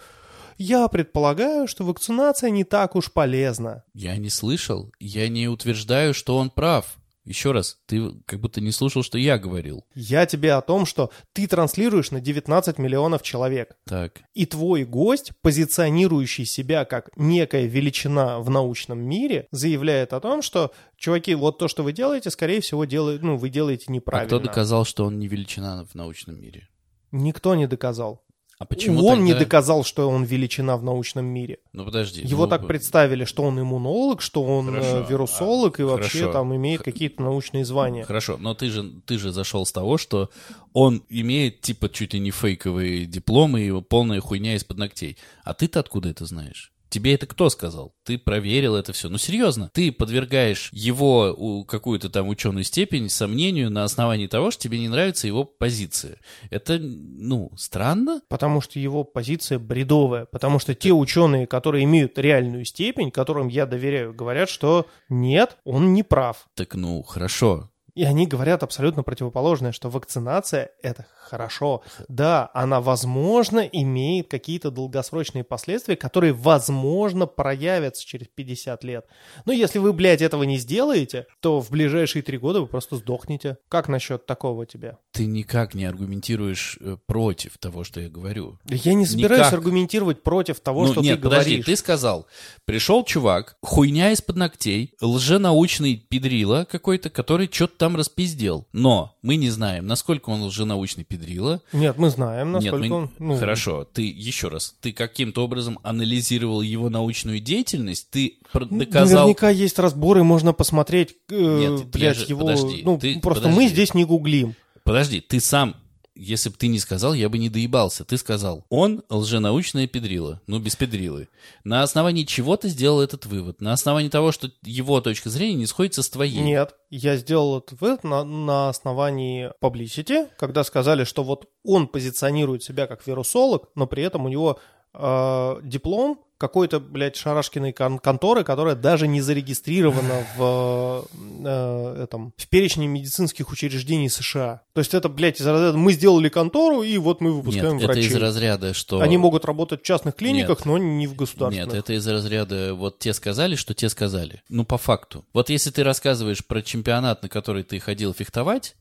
я 0.57 0.87
предполагаю, 0.87 1.67
что 1.67 1.83
вакцинация 1.83 2.49
не 2.49 2.63
так 2.63 2.95
уж 2.95 3.11
полезна. 3.11 3.83
Я 3.93 4.17
не 4.17 4.29
слышал, 4.29 4.91
я 4.99 5.27
не 5.27 5.47
утверждаю, 5.47 6.13
что 6.13 6.37
он 6.37 6.49
прав. 6.49 6.97
Еще 7.23 7.51
раз, 7.51 7.77
ты 7.85 8.11
как 8.25 8.39
будто 8.39 8.61
не 8.61 8.71
слушал, 8.71 9.03
что 9.03 9.19
я 9.19 9.37
говорил. 9.37 9.85
Я 9.93 10.25
тебе 10.25 10.53
о 10.53 10.61
том, 10.61 10.87
что 10.87 11.11
ты 11.33 11.45
транслируешь 11.47 12.09
на 12.09 12.19
19 12.19 12.79
миллионов 12.79 13.21
человек. 13.21 13.75
Так, 13.85 14.21
И 14.33 14.47
твой 14.47 14.85
гость, 14.85 15.31
позиционирующий 15.41 16.45
себя 16.45 16.83
как 16.83 17.11
некая 17.15 17.67
величина 17.67 18.39
в 18.39 18.49
научном 18.49 18.99
мире, 18.99 19.47
заявляет 19.51 20.13
о 20.13 20.19
том, 20.19 20.41
что, 20.41 20.71
чуваки, 20.97 21.35
вот 21.35 21.59
то, 21.59 21.67
что 21.67 21.83
вы 21.83 21.93
делаете, 21.93 22.31
скорее 22.31 22.59
всего, 22.59 22.85
делает, 22.85 23.21
ну, 23.21 23.37
вы 23.37 23.49
делаете 23.49 23.85
а 23.89 23.91
неправильно. 23.91 24.27
кто 24.27 24.39
доказал, 24.39 24.83
что 24.83 25.05
он 25.05 25.19
не 25.19 25.27
величина 25.27 25.85
в 25.85 25.93
научном 25.93 26.41
мире? 26.41 26.69
Никто 27.11 27.53
не 27.53 27.67
доказал. 27.67 28.23
А 28.61 28.65
почему 28.65 29.03
он 29.07 29.23
не 29.23 29.31
тогда- 29.31 29.45
доказал, 29.45 29.83
что 29.83 30.07
он 30.07 30.23
величина 30.23 30.77
в 30.77 30.83
научном 30.83 31.25
мире. 31.25 31.57
Ну 31.73 31.83
подожди. 31.83 32.21
Его 32.21 32.43
ну, 32.43 32.49
так 32.49 32.67
представили, 32.67 33.25
что 33.25 33.41
он 33.41 33.59
иммунолог, 33.59 34.21
что 34.21 34.43
он 34.43 34.67
Хорошо. 34.67 34.97
э, 34.97 35.05
вирусолог 35.09 35.79
и 35.79 35.83
А, 35.83 35.85
вообще 35.87 36.19
хорошо. 36.19 36.31
там 36.33 36.55
имеет 36.55 36.83
какие-то 36.83 37.23
научные 37.23 37.65
звания. 37.65 38.05
Хорошо, 38.05 38.37
но 38.37 38.53
ты 38.53 38.69
же, 38.69 38.83
ты 39.07 39.17
же 39.17 39.31
зашел 39.31 39.65
с 39.65 39.71
того, 39.71 39.97
что 39.97 40.29
он 40.73 41.01
имеет 41.09 41.61
типа 41.61 41.89
чуть 41.89 42.13
ли 42.13 42.19
не 42.19 42.29
фейковые 42.29 43.07
дипломы 43.07 43.61
и 43.61 43.81
полная 43.81 44.21
хуйня 44.21 44.53
из-под 44.55 44.77
ногтей. 44.77 45.17
А 45.43 45.55
ты-то 45.55 45.79
откуда 45.79 46.09
это 46.09 46.27
знаешь? 46.27 46.71
Тебе 46.91 47.13
это 47.13 47.25
кто 47.25 47.49
сказал? 47.49 47.95
Ты 48.03 48.17
проверил 48.17 48.75
это 48.75 48.91
все. 48.91 49.07
Ну, 49.07 49.17
серьезно, 49.17 49.71
ты 49.73 49.93
подвергаешь 49.93 50.69
его 50.73 51.63
какую-то 51.63 52.09
там 52.09 52.27
ученую 52.27 52.65
степень 52.65 53.09
сомнению 53.09 53.71
на 53.71 53.85
основании 53.85 54.27
того, 54.27 54.51
что 54.51 54.63
тебе 54.63 54.77
не 54.77 54.89
нравится 54.89 55.25
его 55.25 55.45
позиция. 55.45 56.17
Это, 56.49 56.77
ну, 56.79 57.49
странно? 57.55 58.21
Потому 58.27 58.59
что 58.59 58.77
его 58.77 59.05
позиция 59.05 59.57
бредовая. 59.57 60.25
Потому 60.25 60.59
что 60.59 60.75
те 60.75 60.91
ученые, 60.91 61.47
которые 61.47 61.85
имеют 61.85 62.19
реальную 62.19 62.65
степень, 62.65 63.09
которым 63.09 63.47
я 63.47 63.65
доверяю, 63.65 64.13
говорят, 64.13 64.49
что 64.49 64.85
нет, 65.07 65.57
он 65.63 65.93
не 65.93 66.03
прав. 66.03 66.49
Так, 66.55 66.75
ну, 66.75 67.03
хорошо. 67.03 67.70
И 67.95 68.03
они 68.03 68.27
говорят 68.27 68.63
абсолютно 68.63 69.03
противоположное, 69.03 69.71
что 69.71 69.89
вакцинация– 69.89 70.71
это 70.81 71.05
хорошо. 71.31 71.81
Да, 72.07 72.49
она, 72.53 72.81
возможно, 72.81 73.59
имеет 73.59 74.29
какие-то 74.29 74.69
долгосрочные 74.69 75.43
последствия, 75.43 75.95
которые, 75.95 76.33
возможно, 76.33 77.25
проявятся 77.25 78.05
через 78.05 78.27
50 78.27 78.83
лет. 78.83 79.05
Но 79.45 79.53
если 79.53 79.79
вы, 79.79 79.93
блядь, 79.93 80.21
этого 80.21 80.43
не 80.43 80.57
сделаете, 80.57 81.27
то 81.39 81.61
в 81.61 81.71
ближайшие 81.71 82.21
три 82.21 82.37
года 82.37 82.61
вы 82.61 82.67
просто 82.67 82.97
сдохнете. 82.97 83.57
Как 83.69 83.87
насчет 83.87 84.25
такого 84.25 84.65
тебе? 84.65 84.97
Ты 85.11 85.25
никак 85.25 85.73
не 85.73 85.85
аргументируешь 85.85 86.77
э, 86.81 86.97
против 87.05 87.57
того, 87.57 87.83
что 87.83 88.01
я 88.01 88.09
говорю. 88.09 88.59
Я 88.65 88.93
не 88.93 89.05
собираюсь 89.05 89.47
Никак. 89.47 89.53
аргументировать 89.53 90.23
против 90.23 90.59
того, 90.59 90.85
ну, 90.85 90.91
что 90.91 91.01
нет, 91.01 91.17
ты 91.17 91.23
подожди, 91.23 91.51
говоришь. 91.51 91.65
ты 91.65 91.75
сказал, 91.75 92.27
пришел 92.65 93.03
чувак, 93.05 93.57
хуйня 93.61 94.11
из-под 94.11 94.35
ногтей, 94.35 94.93
лженаучный 95.01 95.95
педрила 95.95 96.65
какой-то, 96.69 97.09
который 97.09 97.49
что-то 97.51 97.77
там 97.81 97.95
распиздел. 97.95 98.67
Но 98.73 99.17
мы 99.23 99.37
не 99.37 99.49
знаем, 99.49 99.87
насколько 99.87 100.29
он 100.29 100.43
лженаучный 100.43 101.03
педрила. 101.03 101.61
Нет, 101.73 101.97
мы 101.97 102.11
знаем, 102.11 102.51
Нет, 102.53 102.61
насколько 102.61 102.87
мы- 102.87 102.95
он... 102.95 103.09
ну, 103.17 103.37
Хорошо, 103.37 103.85
ты 103.85 104.03
еще 104.03 104.49
раз, 104.49 104.75
ты 104.81 104.93
каким-то 104.93 105.43
образом 105.43 105.79
анализировал 105.81 106.61
его 106.61 106.91
научную 106.91 107.39
деятельность, 107.39 108.11
ты 108.11 108.35
доказал... 108.53 109.23
Наверняка 109.23 109.49
есть 109.49 109.79
разборы, 109.79 110.23
можно 110.23 110.53
посмотреть, 110.53 111.15
э, 111.31 111.57
Нет, 111.59 111.87
блядь, 111.87 112.17
же- 112.17 112.25
его... 112.27 112.41
подожди, 112.41 112.83
ну, 112.85 112.99
ты- 112.99 113.19
просто 113.19 113.45
подожди. 113.45 113.59
мы 113.63 113.67
здесь 113.67 113.95
не 113.95 114.05
гуглим. 114.05 114.53
Подожди, 114.83 115.19
ты 115.19 115.39
сам, 115.39 115.75
если 116.21 116.49
бы 116.49 116.55
ты 116.55 116.67
не 116.67 116.77
сказал, 116.77 117.13
я 117.13 117.29
бы 117.29 117.39
не 117.39 117.49
доебался. 117.49 118.05
Ты 118.05 118.17
сказал, 118.17 118.63
он 118.69 119.03
лженаучная 119.09 119.87
педрила. 119.87 120.39
Ну, 120.45 120.59
без 120.59 120.75
педрилы. 120.75 121.29
На 121.63 121.81
основании 121.81 122.23
чего 122.23 122.57
ты 122.57 122.69
сделал 122.69 123.01
этот 123.01 123.25
вывод? 123.25 123.59
На 123.59 123.73
основании 123.73 124.09
того, 124.09 124.31
что 124.31 124.51
его 124.61 125.01
точка 125.01 125.31
зрения 125.31 125.55
не 125.55 125.65
сходится 125.65 126.03
с 126.03 126.09
твоей. 126.09 126.39
Нет, 126.39 126.75
я 126.91 127.17
сделал 127.17 127.57
этот 127.57 127.81
вывод 127.81 128.03
на, 128.03 128.23
на 128.23 128.69
основании 128.69 129.51
publicity, 129.61 130.27
когда 130.37 130.63
сказали, 130.63 131.05
что 131.05 131.23
вот 131.23 131.49
он 131.63 131.87
позиционирует 131.87 132.63
себя 132.63 132.85
как 132.85 133.05
вирусолог, 133.07 133.69
но 133.73 133.87
при 133.87 134.03
этом 134.03 134.25
у 134.25 134.29
него 134.29 134.59
э, 134.93 135.59
диплом 135.63 136.19
какой-то, 136.41 136.79
блядь, 136.79 137.15
шарашкиной 137.15 137.71
кон- 137.71 137.99
конторы, 137.99 138.43
которая 138.43 138.73
даже 138.75 139.07
не 139.07 139.21
зарегистрирована 139.21 140.25
в, 140.37 141.05
э, 141.45 142.03
этом, 142.03 142.33
в 142.35 142.47
перечне 142.47 142.87
медицинских 142.87 143.51
учреждений 143.51 144.09
США. 144.09 144.61
То 144.73 144.79
есть 144.79 144.95
это, 144.95 145.07
блядь, 145.07 145.39
из 145.39 145.45
разряда 145.45 145.77
мы 145.77 145.93
сделали 145.93 146.29
контору, 146.29 146.81
и 146.81 146.97
вот 146.97 147.21
мы 147.21 147.29
Нет, 147.29 147.35
выпускаем 147.37 147.77
это 147.77 147.85
врачей. 147.85 148.07
из 148.07 148.15
разряда, 148.15 148.73
что... 148.73 149.01
Они 149.01 149.17
могут 149.17 149.45
работать 149.45 149.81
в 149.81 149.85
частных 149.85 150.15
клиниках, 150.15 150.59
Нет. 150.59 150.65
но 150.65 150.77
не 150.79 151.05
в 151.05 151.15
государственных. 151.15 151.73
Нет, 151.73 151.83
это 151.83 151.93
из 151.93 152.07
разряда 152.07 152.73
вот 152.73 152.97
те 152.97 153.13
сказали, 153.13 153.55
что 153.55 153.75
те 153.75 153.87
сказали. 153.87 154.41
Ну, 154.49 154.65
по 154.65 154.79
факту. 154.79 155.23
Вот 155.33 155.49
если 155.51 155.69
ты 155.69 155.83
рассказываешь 155.83 156.43
про 156.43 156.63
чемпионат, 156.63 157.21
на 157.21 157.29
который 157.29 157.61
ты 157.61 157.79
ходил 157.79 158.15
фехтовать, 158.15 158.75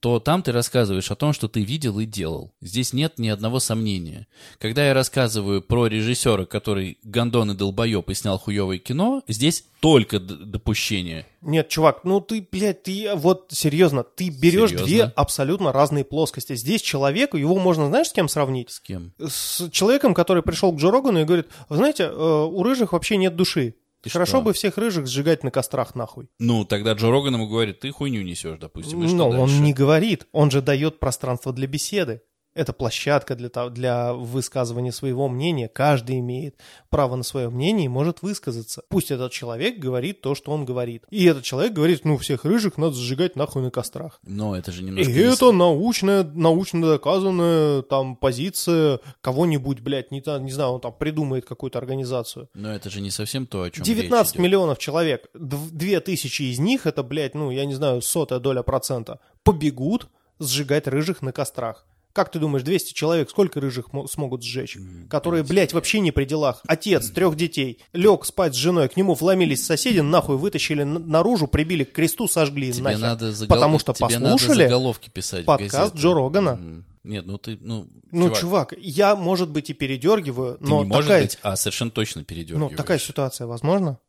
то 0.00 0.20
там 0.20 0.42
ты 0.42 0.52
рассказываешь 0.52 1.10
о 1.10 1.16
том, 1.16 1.32
что 1.32 1.48
ты 1.48 1.62
видел 1.62 1.98
и 1.98 2.06
делал. 2.06 2.52
Здесь 2.60 2.92
нет 2.92 3.18
ни 3.18 3.28
одного 3.28 3.58
сомнения. 3.58 4.28
Когда 4.58 4.86
я 4.86 4.94
рассказываю 4.94 5.60
про 5.60 5.86
режиссера, 5.86 6.44
который 6.44 6.98
гондон 7.02 7.50
и 7.50 7.54
долбоеб 7.54 8.08
и 8.08 8.14
снял 8.14 8.38
хуевое 8.38 8.78
кино, 8.78 9.22
здесь 9.26 9.64
только 9.80 10.20
допущение. 10.20 11.26
Нет, 11.40 11.68
чувак, 11.68 12.00
ну 12.04 12.20
ты, 12.20 12.46
блядь, 12.50 12.84
ты 12.84 13.10
вот 13.14 13.46
серьезно, 13.50 14.02
ты 14.04 14.28
берешь 14.28 14.70
Серьезно? 14.70 14.86
две 14.86 15.02
абсолютно 15.04 15.72
разные 15.72 16.04
плоскости. 16.04 16.54
Здесь 16.54 16.82
человеку, 16.82 17.36
его 17.36 17.58
можно, 17.58 17.86
знаешь, 17.86 18.08
с 18.08 18.12
кем 18.12 18.28
сравнить? 18.28 18.70
С 18.70 18.80
кем? 18.80 19.12
С 19.18 19.68
человеком, 19.70 20.14
который 20.14 20.42
пришел 20.42 20.72
к 20.72 20.76
Джо 20.76 20.90
Рогану 20.90 21.20
и 21.20 21.24
говорит, 21.24 21.48
вы 21.68 21.76
знаете, 21.76 22.04
э, 22.04 22.10
у 22.12 22.62
рыжих 22.62 22.92
вообще 22.92 23.16
нет 23.16 23.36
души. 23.36 23.74
Ты 24.08 24.12
Хорошо 24.14 24.38
что? 24.38 24.42
бы 24.42 24.52
всех 24.52 24.76
рыжих 24.78 25.06
сжигать 25.06 25.44
на 25.44 25.50
кострах 25.50 25.94
нахуй. 25.94 26.28
Ну, 26.38 26.64
тогда 26.64 26.92
Джо 26.92 27.10
Роган 27.10 27.34
ему 27.34 27.48
говорит, 27.48 27.80
ты 27.80 27.90
хуйню 27.90 28.22
несешь, 28.22 28.58
допустим, 28.58 29.02
и 29.02 29.06
что 29.08 29.16
Но 29.16 29.30
дальше? 29.32 29.56
он 29.56 29.62
не 29.62 29.72
говорит, 29.72 30.26
он 30.32 30.50
же 30.50 30.62
дает 30.62 30.98
пространство 31.00 31.52
для 31.52 31.66
беседы. 31.66 32.22
Это 32.58 32.72
площадка 32.72 33.36
для, 33.36 33.48
того- 33.48 33.70
для 33.70 34.12
высказывания 34.12 34.90
своего 34.92 35.28
мнения. 35.28 35.68
Каждый 35.68 36.18
имеет 36.18 36.56
право 36.90 37.14
на 37.16 37.22
свое 37.22 37.48
мнение 37.50 37.84
и 37.86 37.88
может 37.88 38.22
высказаться. 38.22 38.82
Пусть 38.88 39.10
этот 39.12 39.30
человек 39.32 39.78
говорит 39.78 40.20
то, 40.22 40.34
что 40.34 40.50
он 40.50 40.64
говорит. 40.64 41.04
И 41.10 41.24
этот 41.24 41.44
человек 41.44 41.72
говорит, 41.72 42.04
ну, 42.04 42.16
всех 42.18 42.44
рыжих 42.44 42.76
надо 42.76 42.94
сжигать 42.94 43.36
нахуй 43.36 43.62
на 43.62 43.70
кострах. 43.70 44.18
Но 44.24 44.56
это 44.56 44.72
же 44.72 44.82
И 44.82 44.84
немножко... 44.86 45.12
не 45.12 45.30
с- 45.30 45.34
это 45.36 45.52
научная, 45.52 46.24
научно 46.24 46.86
доказанная 46.86 47.82
там 47.82 48.16
позиция 48.16 48.98
кого-нибудь, 49.20 49.78
блядь, 49.80 50.10
не, 50.10 50.20
не 50.42 50.50
знаю, 50.50 50.70
он 50.72 50.80
там 50.80 50.92
придумает 50.92 51.44
какую-то 51.46 51.78
организацию. 51.78 52.48
Но 52.54 52.74
это 52.74 52.90
же 52.90 53.00
не 53.00 53.10
совсем 53.10 53.46
то, 53.46 53.62
о 53.62 53.70
чем 53.70 53.84
19 53.84 54.10
речь 54.26 54.32
идет. 54.34 54.42
миллионов 54.42 54.78
человек, 54.78 55.26
дв- 55.34 55.70
две 55.70 56.00
тысячи 56.00 56.42
из 56.42 56.58
них, 56.58 56.86
это, 56.86 57.02
блядь, 57.04 57.34
ну, 57.36 57.50
я 57.52 57.64
не 57.66 57.74
знаю, 57.74 58.02
сотая 58.02 58.40
доля 58.40 58.62
процента, 58.62 59.20
побегут 59.44 60.08
сжигать 60.40 60.88
рыжих 60.88 61.22
на 61.22 61.30
кострах. 61.32 61.84
Как 62.18 62.32
ты 62.32 62.40
думаешь, 62.40 62.64
200 62.64 62.94
человек, 62.94 63.30
сколько 63.30 63.60
рыжих 63.60 63.92
мо- 63.92 64.08
смогут 64.08 64.42
сжечь? 64.42 64.76
Которые, 65.08 65.44
блядь, 65.44 65.72
вообще 65.72 66.00
не 66.00 66.10
при 66.10 66.24
делах. 66.24 66.62
Отец, 66.66 67.10
трех 67.10 67.36
детей, 67.36 67.78
лег 67.92 68.24
спать 68.24 68.54
с 68.54 68.56
женой, 68.56 68.88
к 68.88 68.96
нему 68.96 69.14
вломились 69.14 69.64
соседи, 69.64 70.00
нахуй 70.00 70.36
вытащили 70.36 70.82
наружу, 70.82 71.46
прибили 71.46 71.84
к 71.84 71.92
кресту, 71.92 72.26
сожгли 72.26 72.72
Тебе 72.72 72.82
нахер. 72.82 72.98
надо 72.98 73.30
загол- 73.30 73.46
Потому 73.46 73.78
что 73.78 73.92
тебе 73.92 74.18
надо 74.18 74.32
послушали 74.32 74.64
заголовки 74.64 75.10
писать 75.10 75.44
подкаст. 75.44 75.94
Джо 75.94 76.12
Рогана. 76.12 76.58
М. 76.60 76.84
Нет, 77.04 77.24
ну 77.24 77.38
ты, 77.38 77.56
ну, 77.60 77.86
Ну, 78.10 78.24
чувак, 78.30 78.40
чувак, 78.40 78.74
я, 78.78 79.14
может 79.14 79.48
быть, 79.50 79.70
и 79.70 79.74
передергиваю, 79.74 80.58
ты 80.58 80.64
но 80.64 80.82
не 80.82 80.88
может 80.88 81.04
такая, 81.06 81.22
быть, 81.22 81.38
а 81.42 81.54
совершенно 81.54 81.92
точно 81.92 82.22
ну, 82.22 82.24
передергиваешь. 82.24 82.76
такая 82.76 82.98
ситуация 82.98 83.46
возможна? 83.46 84.00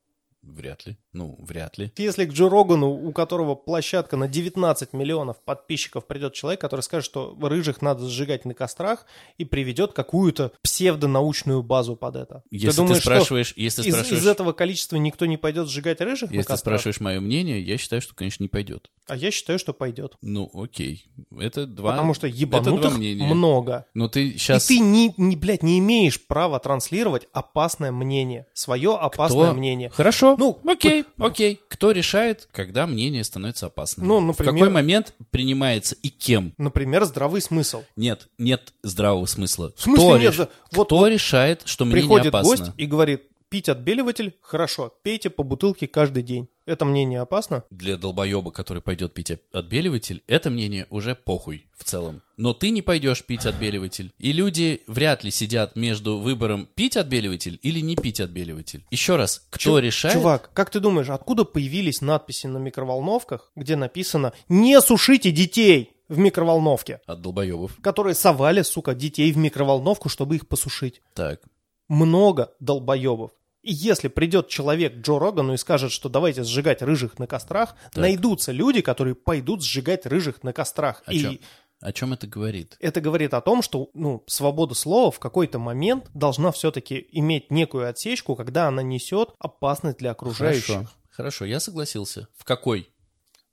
Вряд 0.42 0.88
ли. 0.88 0.98
Ну, 1.12 1.36
вряд 1.40 1.78
ли. 1.78 1.92
Если 1.98 2.26
к 2.26 2.34
Джо 2.34 2.50
Рогану, 2.50 2.90
у 2.90 3.12
которого 3.12 3.56
площадка 3.56 4.16
на 4.16 4.28
19 4.28 4.94
миллионов 4.94 5.38
подписчиков, 5.44 6.06
придет 6.06 6.34
человек, 6.34 6.62
который 6.62 6.82
скажет, 6.82 7.06
что 7.06 7.36
рыжих 7.42 7.82
надо 7.82 8.08
сжигать 8.08 8.46
на 8.46 8.54
кострах 8.54 9.06
и 9.38 9.46
приведет 9.46 9.94
какую-то 9.94 10.52
псевдонаучную 10.62 11.64
базу 11.64 11.96
под 11.96 12.16
это. 12.16 12.44
Если 12.52 12.70
ты, 12.70 12.76
думаешь, 12.76 13.02
что 13.02 13.06
спрашиваешь, 13.12 13.54
если 13.56 13.82
ты 13.82 13.90
из, 13.90 13.94
спрашиваешь, 13.96 14.22
из 14.22 14.28
этого 14.28 14.54
количества 14.54 14.98
никто 14.98 15.26
не 15.26 15.38
пойдет 15.38 15.68
сжигать 15.68 16.00
рыжих 16.02 16.30
на 16.30 16.36
если 16.36 16.48
ты 16.48 16.54
кострах? 16.54 16.80
спрашиваешь 16.80 17.00
мое 17.00 17.20
мнение, 17.20 17.62
я 17.62 17.78
считаю, 17.78 18.02
что, 18.02 18.14
конечно, 18.14 18.44
не 18.44 18.50
пойдет. 18.50 18.90
А 19.08 19.16
я 19.16 19.32
считаю, 19.32 19.58
что 19.58 19.74
пойдет. 19.74 20.16
Ну, 20.22 20.50
окей. 20.54 21.06
Это 21.38 21.66
два. 21.66 21.92
Потому 21.92 22.14
что 22.14 22.28
это 22.28 22.36
два 22.38 22.60
ебанутых 22.60 22.98
мнения. 22.98 23.26
много. 23.26 23.88
Но 23.96 24.08
ты 24.08 24.34
сейчас. 24.38 24.70
И 24.70 24.76
ты, 24.76 24.80
не, 24.80 25.14
не, 25.18 25.36
блядь, 25.36 25.64
не 25.64 25.80
имеешь 25.80 26.22
права 26.22 26.60
транслировать 26.60 27.28
опасное 27.34 27.92
мнение. 27.92 28.46
Свое 28.54 28.96
опасное 28.96 29.54
мнение. 29.54 29.90
Хорошо. 29.90 30.36
Ну, 30.38 30.60
окей, 30.66 30.99
окей. 31.18 31.60
Кто 31.70 31.92
решает, 31.92 32.48
когда 32.52 32.88
мнение 32.88 33.24
становится 33.24 33.68
опасным? 33.68 34.08
Ну, 34.08 34.20
В 34.20 34.26
например- 34.26 34.54
какой 34.54 34.70
момент 34.70 35.14
принимается 35.32 35.96
и 36.02 36.10
кем? 36.10 36.54
Например, 36.58 37.06
здравый 37.06 37.42
смысл. 37.42 37.84
Нет, 37.96 38.28
нет 38.38 38.74
здравого 38.84 39.26
смысла. 39.26 39.72
В 39.76 39.82
смысле 39.82 40.04
кто 40.06 40.18
нет? 40.18 40.34
реш- 40.34 40.38
Да, 40.38 40.50
вот- 40.74 40.88
кто 40.88 41.08
решает, 41.08 41.62
что 41.66 41.86
мнение 41.86 42.02
Приходит 42.04 42.28
опасно? 42.28 42.50
гость 42.50 42.72
и 42.78 42.86
говорит, 42.86 43.24
пить 43.50 43.68
отбеливатель, 43.70 44.36
хорошо, 44.42 44.94
пейте 45.02 45.30
по 45.30 45.44
бутылке 45.44 45.88
каждый 45.88 46.22
день. 46.24 46.48
Это 46.70 46.86
мнение 46.86 47.20
опасно? 47.22 47.64
Для 47.72 47.98
долбоеба, 47.98 48.52
который 48.52 48.84
пойдет 48.84 49.12
пить 49.16 49.32
от- 49.32 49.42
отбеливатель, 49.52 50.22
это 50.28 50.52
мнение 50.52 50.86
уже 50.92 51.16
похуй 51.16 51.66
в 51.76 51.84
целом. 51.84 52.22
Но 52.38 52.54
ты 52.54 52.70
не 52.70 52.84
пойдешь 52.84 53.24
пить 53.26 53.48
отбеливатель. 53.48 54.14
И 54.20 54.32
люди 54.34 54.84
вряд 54.86 55.24
ли 55.24 55.32
сидят 55.32 55.76
между 55.76 56.20
выбором 56.20 56.68
пить 56.76 56.96
отбеливатель 56.96 57.58
или 57.64 57.80
не 57.80 57.96
пить 57.96 58.20
отбеливатель. 58.20 58.86
Еще 58.92 59.16
раз, 59.16 59.48
кто 59.50 59.60
Чу- 59.60 59.78
решает? 59.80 60.14
Чувак, 60.14 60.52
как 60.54 60.70
ты 60.70 60.80
думаешь, 60.80 61.10
откуда 61.10 61.44
появились 61.44 62.02
надписи 62.02 62.46
на 62.46 62.60
микроволновках, 62.60 63.52
где 63.56 63.76
написано 63.76 64.34
«Не 64.48 64.80
сушите 64.80 65.32
детей 65.32 65.94
в 66.08 66.20
микроволновке», 66.20 67.02
От 67.08 67.22
долбоебов. 67.24 67.78
которые 67.82 68.14
совали, 68.14 68.62
сука, 68.62 68.94
детей 68.94 69.32
в 69.32 69.38
микроволновку, 69.38 70.08
чтобы 70.08 70.36
их 70.36 70.48
посушить? 70.48 71.02
Так. 71.16 71.42
Много 71.88 72.54
долбоебов. 72.60 73.32
И 73.62 73.74
если 73.74 74.08
придет 74.08 74.48
человек 74.48 74.98
Джо 74.98 75.20
Рогану 75.20 75.54
и 75.54 75.58
скажет, 75.58 75.92
что 75.92 76.08
давайте 76.08 76.44
сжигать 76.44 76.82
рыжих 76.82 77.20
на 77.20 77.28
кострах, 77.28 77.76
найдутся 77.96 78.52
люди, 78.52 78.82
которые 78.82 79.16
пойдут 79.16 79.64
сжигать 79.64 80.06
рыжих 80.06 80.44
на 80.44 80.54
кострах. 80.54 81.04
А 81.06 81.14
и 81.14 81.20
чё? 81.20 81.34
О 81.82 81.94
чем 81.94 82.12
это 82.12 82.28
говорит? 82.28 82.76
Это 82.80 83.00
говорит 83.00 83.34
о 83.34 83.42
том, 83.42 83.62
что 83.62 83.90
ну, 83.94 84.24
свобода 84.28 84.76
слова 84.76 85.12
в 85.12 85.20
какой-то 85.20 85.60
момент 85.60 86.10
должна 86.14 86.52
все-таки 86.52 87.08
иметь 87.12 87.52
некую 87.52 87.88
отсечку, 87.90 88.36
когда 88.36 88.68
она 88.68 88.82
несет 88.82 89.30
опасность 89.40 89.98
для 89.98 90.12
окружающих. 90.12 90.68
Хорошо, 90.68 90.90
хорошо, 91.10 91.46
я 91.46 91.60
согласился. 91.62 92.28
В 92.38 92.44
какой? 92.44 92.90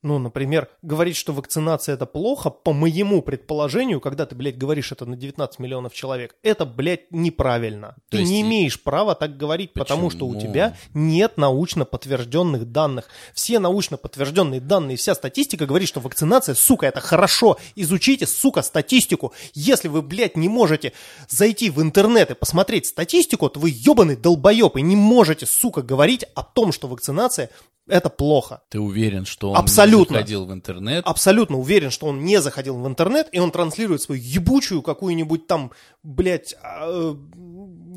Ну, 0.06 0.20
например, 0.20 0.68
говорить, 0.82 1.16
что 1.16 1.32
вакцинация 1.32 1.96
это 1.96 2.06
плохо, 2.06 2.48
по 2.48 2.72
моему 2.72 3.22
предположению, 3.22 4.00
когда 4.00 4.24
ты, 4.24 4.36
блядь, 4.36 4.56
говоришь 4.56 4.92
это 4.92 5.04
на 5.04 5.16
19 5.16 5.58
миллионов 5.58 5.94
человек, 5.94 6.36
это, 6.44 6.64
блядь, 6.64 7.10
неправильно. 7.10 7.96
То 8.08 8.12
ты 8.12 8.18
есть 8.18 8.30
не 8.30 8.42
имеешь 8.42 8.80
права 8.80 9.16
так 9.16 9.36
говорить, 9.36 9.72
потому 9.72 10.10
что 10.10 10.26
у 10.26 10.34
Почему? 10.34 10.52
тебя 10.52 10.76
нет 10.94 11.38
научно 11.38 11.84
подтвержденных 11.84 12.70
данных. 12.70 13.08
Все 13.34 13.58
научно 13.58 13.96
подтвержденные 13.96 14.60
данные, 14.60 14.96
вся 14.96 15.16
статистика 15.16 15.66
говорит, 15.66 15.88
что 15.88 15.98
вакцинация, 15.98 16.54
сука, 16.54 16.86
это 16.86 17.00
хорошо. 17.00 17.58
Изучите, 17.74 18.28
сука, 18.28 18.62
статистику. 18.62 19.32
Если 19.54 19.88
вы, 19.88 20.02
блядь, 20.02 20.36
не 20.36 20.48
можете 20.48 20.92
зайти 21.28 21.68
в 21.68 21.82
интернет 21.82 22.30
и 22.30 22.34
посмотреть 22.34 22.86
статистику, 22.86 23.50
то 23.50 23.58
вы 23.58 23.70
ебаный 23.74 24.14
долбоеб 24.14 24.76
и 24.76 24.82
не 24.82 24.94
можете, 24.94 25.46
сука, 25.46 25.82
говорить 25.82 26.24
о 26.36 26.44
том, 26.44 26.70
что 26.70 26.86
вакцинация 26.86 27.50
это 27.88 28.10
плохо. 28.10 28.62
Ты 28.68 28.80
уверен, 28.80 29.24
что 29.24 29.50
он 29.50 29.56
Абсолютно. 29.56 29.95
Не 30.01 30.05
заходил 30.06 30.47
в 30.47 30.52
интернет? 30.52 31.05
абсолютно 31.06 31.59
уверен, 31.59 31.90
что 31.90 32.06
он 32.06 32.24
не 32.24 32.40
заходил 32.40 32.77
в 32.78 32.86
интернет, 32.86 33.28
и 33.32 33.39
он 33.39 33.51
транслирует 33.51 34.02
свою 34.02 34.20
ебучую 34.23 34.82
какую-нибудь 34.82 35.47
там, 35.47 35.73
блядь, 36.02 36.55
а, 36.62 36.89
э, 36.89 37.14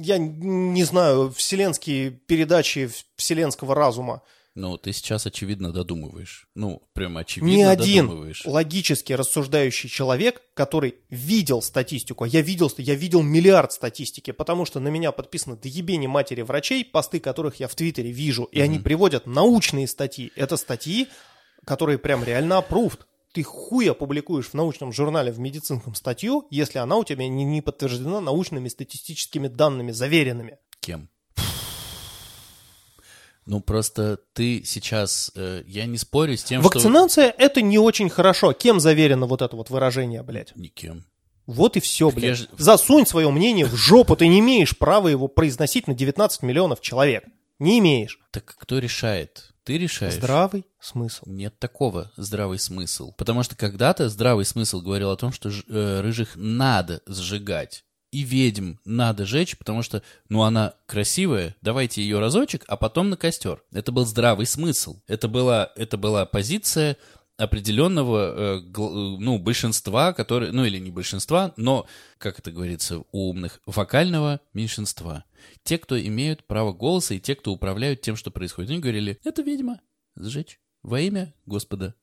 я 0.02 0.18
не 0.18 0.84
знаю, 0.84 1.32
вселенские 1.32 2.12
передачи 2.12 2.90
вселенского 3.16 3.76
разума. 3.76 4.22
Ну, 4.56 4.78
ты 4.78 4.92
сейчас, 4.92 5.26
очевидно, 5.26 5.72
додумываешь. 5.72 6.48
Ну, 6.54 6.82
прям 6.94 7.18
очевидно 7.18 7.50
Ни 7.50 7.62
один 7.62 8.34
логически 8.46 9.14
рассуждающий 9.14 9.90
человек, 9.90 10.42
который 10.54 10.96
видел 11.10 11.62
статистику, 11.62 12.26
а 12.26 12.28
я 12.28 12.42
видел, 12.42 12.72
я 12.78 12.96
видел 12.96 13.22
миллиард 13.22 13.72
статистики, 13.72 14.32
потому 14.32 14.66
что 14.66 14.80
на 14.80 14.90
меня 14.90 15.12
подписаны 15.12 15.56
до 15.56 15.68
ебени 15.68 16.08
матери 16.08 16.42
врачей, 16.42 16.84
посты 16.84 17.20
которых 17.20 17.62
я 17.62 17.68
в 17.68 17.76
Твиттере 17.76 18.12
вижу, 18.12 18.44
и 18.46 18.60
они 18.60 18.80
приводят 18.80 19.28
научные 19.28 19.88
статьи. 19.88 20.32
Это 20.36 20.58
статьи, 20.58 21.08
которые 21.70 22.00
прям 22.00 22.24
реально 22.24 22.66
approved. 22.68 23.02
Ты 23.32 23.44
хуя 23.44 23.94
публикуешь 23.94 24.48
в 24.48 24.54
научном 24.56 24.92
журнале 24.92 25.32
в 25.32 25.38
медицинском 25.40 25.94
статью, 25.94 26.48
если 26.50 26.80
она 26.80 26.98
у 26.98 27.04
тебя 27.04 27.28
не, 27.28 27.44
не 27.44 27.62
подтверждена 27.62 28.22
научными 28.22 28.68
статистическими 28.70 29.48
данными, 29.48 29.92
заверенными. 29.92 30.58
Кем? 30.80 31.10
Ну, 33.46 33.62
просто 33.62 34.18
ты 34.34 34.64
сейчас... 34.66 35.32
э, 35.36 35.64
я 35.68 35.86
не 35.86 35.98
спорю 36.00 36.38
с 36.38 36.44
тем, 36.44 36.62
что... 36.62 36.70
Вакцинация 36.72 37.34
это 37.38 37.62
не 37.62 37.78
очень 37.78 38.10
хорошо. 38.10 38.54
Кем 38.54 38.80
заверено 38.80 39.28
вот 39.28 39.44
это 39.44 39.56
вот 39.56 39.70
выражение, 39.70 40.24
блядь? 40.24 40.56
Никем. 40.56 41.06
Вот 41.46 41.78
и 41.78 41.80
все, 41.80 42.10
блядь. 42.10 42.38
же- 42.38 42.50
Засунь 42.58 43.06
свое 43.06 43.30
мнение 43.30 43.66
в 43.68 43.76
жопу, 43.76 44.16
ты 44.16 44.28
не 44.28 44.40
имеешь 44.40 44.76
права 44.76 45.08
его 45.08 45.28
произносить 45.28 45.88
на 45.88 45.94
19 45.94 46.42
миллионов 46.42 46.82
человек. 46.82 47.26
Не 47.60 47.78
имеешь. 47.78 48.20
Так 48.32 48.46
кто 48.58 48.80
решает? 48.80 49.52
Ты 49.70 49.78
решаешь? 49.78 50.16
Здравый 50.16 50.66
смысл. 50.80 51.26
Нет 51.28 51.60
такого 51.60 52.12
здравый 52.18 52.58
смысл. 52.58 53.14
Потому 53.16 53.44
что 53.44 53.56
когда-то 53.56 54.10
здравый 54.10 54.44
смысл 54.44 54.82
говорил 54.82 55.12
о 55.12 55.16
том, 55.16 55.32
что 55.32 55.50
э, 55.50 56.02
рыжих 56.02 56.32
надо 56.34 57.04
сжигать. 57.06 57.86
И 58.10 58.24
ведьм 58.24 58.78
надо 58.84 59.28
жечь, 59.28 59.56
потому 59.60 59.84
что, 59.84 60.02
ну, 60.28 60.42
она 60.42 60.74
красивая, 60.88 61.56
давайте 61.62 62.02
ее 62.02 62.18
разочек, 62.18 62.66
а 62.68 62.78
потом 62.78 63.12
на 63.12 63.16
костер. 63.16 63.62
Это 63.72 63.92
был 63.92 64.08
здравый 64.08 64.48
смысл. 64.48 65.02
Это 65.06 65.28
была, 65.28 65.72
это 65.76 65.98
была 65.98 66.26
позиция 66.26 66.98
определенного, 67.38 68.34
э, 68.36 68.62
э, 68.62 68.72
ну, 68.76 69.38
большинства, 69.38 70.14
которые, 70.14 70.52
ну, 70.52 70.66
или 70.66 70.80
не 70.80 70.90
большинства, 70.90 71.54
но, 71.58 71.86
как 72.18 72.40
это 72.40 72.52
говорится 72.52 73.04
у 73.12 73.30
умных, 73.30 73.62
вокального 73.68 74.40
меньшинства. 74.52 75.26
Те, 75.64 75.78
кто 75.78 76.00
имеют 76.00 76.46
право 76.46 76.74
голоса, 76.74 77.16
и 77.16 77.20
те, 77.20 77.36
кто 77.36 77.52
управляют 77.52 78.02
тем, 78.02 78.16
что 78.16 78.32
происходит. 78.32 78.72
Они 78.72 78.80
говорили, 78.80 79.20
это 79.24 79.42
ведьма, 79.42 79.82
сжечь 80.16 80.60
во 80.84 81.00
имя 81.00 81.34
Господа. 81.46 81.96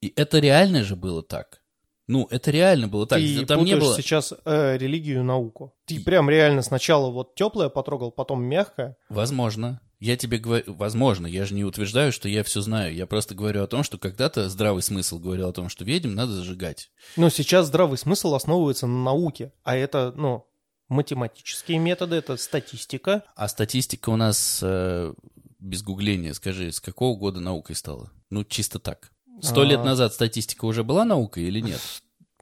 И 0.00 0.12
это 0.16 0.38
реально 0.38 0.84
же 0.84 0.96
было 0.96 1.22
так. 1.22 1.62
Ну, 2.08 2.28
это 2.30 2.50
реально 2.52 2.86
было 2.86 3.06
так. 3.06 3.18
Ты 3.18 3.44
Там 3.46 3.64
не 3.64 3.74
было... 3.74 3.96
сейчас 3.96 4.32
э, 4.44 4.76
религию 4.78 5.20
и 5.20 5.22
науку. 5.22 5.74
Ты 5.86 6.00
прям 6.00 6.30
реально 6.30 6.62
сначала 6.62 7.10
вот 7.10 7.34
теплое 7.34 7.68
потрогал, 7.68 8.12
потом 8.12 8.44
мягкое. 8.44 8.96
Возможно. 9.08 9.80
Я 9.98 10.16
тебе 10.16 10.38
говорю, 10.38 10.74
возможно, 10.74 11.26
я 11.26 11.46
же 11.46 11.54
не 11.54 11.64
утверждаю, 11.64 12.12
что 12.12 12.28
я 12.28 12.44
все 12.44 12.60
знаю. 12.60 12.94
Я 12.94 13.06
просто 13.06 13.34
говорю 13.34 13.62
о 13.62 13.66
том, 13.66 13.82
что 13.82 13.96
когда-то 13.96 14.48
здравый 14.50 14.82
смысл 14.82 15.18
говорил 15.18 15.48
о 15.48 15.52
том, 15.52 15.70
что 15.70 15.84
ведьм 15.84 16.14
надо 16.14 16.32
зажигать. 16.32 16.90
Но 17.16 17.30
сейчас 17.30 17.66
здравый 17.66 17.96
смысл 17.96 18.34
основывается 18.34 18.86
на 18.86 19.02
науке. 19.02 19.52
А 19.64 19.74
это, 19.74 20.12
ну, 20.14 20.46
математические 20.88 21.78
методы, 21.78 22.16
это 22.16 22.36
статистика. 22.36 23.24
А 23.34 23.48
статистика 23.48 24.10
у 24.10 24.16
нас 24.16 24.60
э, 24.62 25.14
без 25.58 25.82
гугления, 25.82 26.32
скажи, 26.32 26.70
с 26.72 26.80
какого 26.80 27.16
года 27.18 27.40
наукой 27.40 27.76
стала? 27.76 28.10
Ну, 28.30 28.44
чисто 28.44 28.78
так. 28.78 29.10
Сто 29.42 29.62
А. 29.62 29.64
лет 29.64 29.84
назад 29.84 30.14
статистика 30.14 30.64
уже 30.64 30.82
была 30.84 31.04
наукой 31.04 31.44
или 31.44 31.60
нет? 31.60 31.80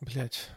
Блять, 0.01 0.49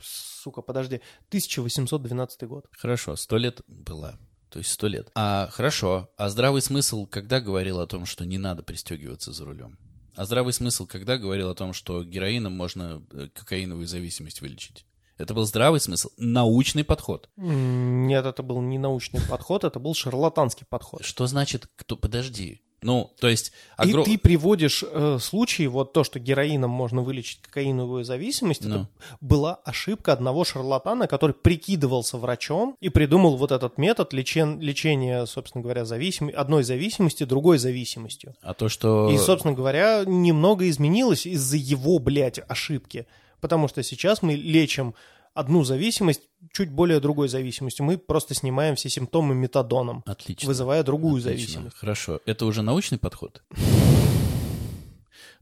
сука, 0.00 0.62
подожди. 0.62 1.00
1812 1.28 2.42
год. 2.48 2.66
Хорошо, 2.72 3.16
сто 3.16 3.36
лет 3.36 3.60
была. 3.66 4.18
То 4.50 4.58
есть 4.58 4.70
сто 4.70 4.86
лет. 4.86 5.10
А 5.14 5.48
хорошо, 5.50 6.10
а 6.16 6.28
здравый 6.28 6.62
смысл 6.62 7.06
когда 7.06 7.40
говорил 7.40 7.80
о 7.80 7.86
том, 7.86 8.06
что 8.06 8.24
не 8.24 8.38
надо 8.38 8.62
пристегиваться 8.62 9.32
за 9.32 9.44
рулем? 9.44 9.78
А 10.14 10.24
здравый 10.24 10.52
смысл 10.52 10.86
когда 10.86 11.18
говорил 11.18 11.50
о 11.50 11.54
том, 11.56 11.72
что 11.72 12.04
героином 12.04 12.52
можно 12.52 13.04
э, 13.10 13.28
кокаиновую 13.34 13.86
зависимость 13.88 14.40
вылечить? 14.40 14.86
Это 15.18 15.32
был 15.34 15.44
здравый 15.44 15.80
смысл, 15.80 16.08
научный 16.16 16.84
подход. 16.84 17.28
Нет, 17.36 18.26
это 18.26 18.42
был 18.42 18.60
не 18.60 18.78
научный 18.78 19.20
подход, 19.20 19.64
это 19.64 19.78
был 19.78 19.94
шарлатанский 19.94 20.66
подход. 20.68 21.04
Что 21.04 21.26
значит, 21.26 21.68
кто, 21.76 21.96
подожди. 21.96 22.60
Ну, 22.82 23.10
то 23.18 23.28
есть... 23.28 23.52
И 23.82 23.90
огром- 23.92 24.04
ты 24.04 24.18
приводишь 24.18 24.84
э, 24.86 25.18
случаи, 25.18 25.66
вот 25.66 25.94
то, 25.94 26.04
что 26.04 26.18
героином 26.18 26.68
можно 26.68 27.00
вылечить 27.00 27.40
кокаиновую 27.40 28.04
зависимость, 28.04 28.62
Ну. 28.66 28.74
это 28.74 28.88
была 29.22 29.54
ошибка 29.64 30.12
одного 30.12 30.44
шарлатана, 30.44 31.06
который 31.06 31.34
прикидывался 31.34 32.18
врачом 32.18 32.76
и 32.80 32.90
придумал 32.90 33.38
вот 33.38 33.52
этот 33.52 33.78
метод 33.78 34.12
лечен- 34.12 34.60
лечения, 34.60 35.24
собственно 35.24 35.62
говоря, 35.62 35.86
зависим... 35.86 36.30
одной 36.36 36.62
зависимости 36.62 37.24
другой 37.24 37.56
зависимостью. 37.56 38.34
А 38.42 38.52
то, 38.52 38.68
что... 38.68 39.10
И, 39.10 39.16
собственно 39.16 39.54
говоря, 39.54 40.04
немного 40.04 40.68
изменилось 40.68 41.24
из-за 41.24 41.56
его, 41.56 41.98
блядь, 41.98 42.40
ошибки. 42.48 43.06
Потому 43.44 43.68
что 43.68 43.82
сейчас 43.82 44.22
мы 44.22 44.36
лечим 44.36 44.94
одну 45.34 45.64
зависимость 45.64 46.22
чуть 46.54 46.70
более 46.70 46.98
другой 46.98 47.28
зависимостью. 47.28 47.84
Мы 47.84 47.98
просто 47.98 48.32
снимаем 48.32 48.74
все 48.74 48.88
симптомы 48.88 49.34
метадоном, 49.34 50.02
Отлично. 50.06 50.48
вызывая 50.48 50.82
другую 50.82 51.18
Отлично. 51.20 51.30
зависимость. 51.30 51.76
Хорошо. 51.76 52.20
Это 52.24 52.46
уже 52.46 52.62
научный 52.62 52.96
подход? 52.96 53.42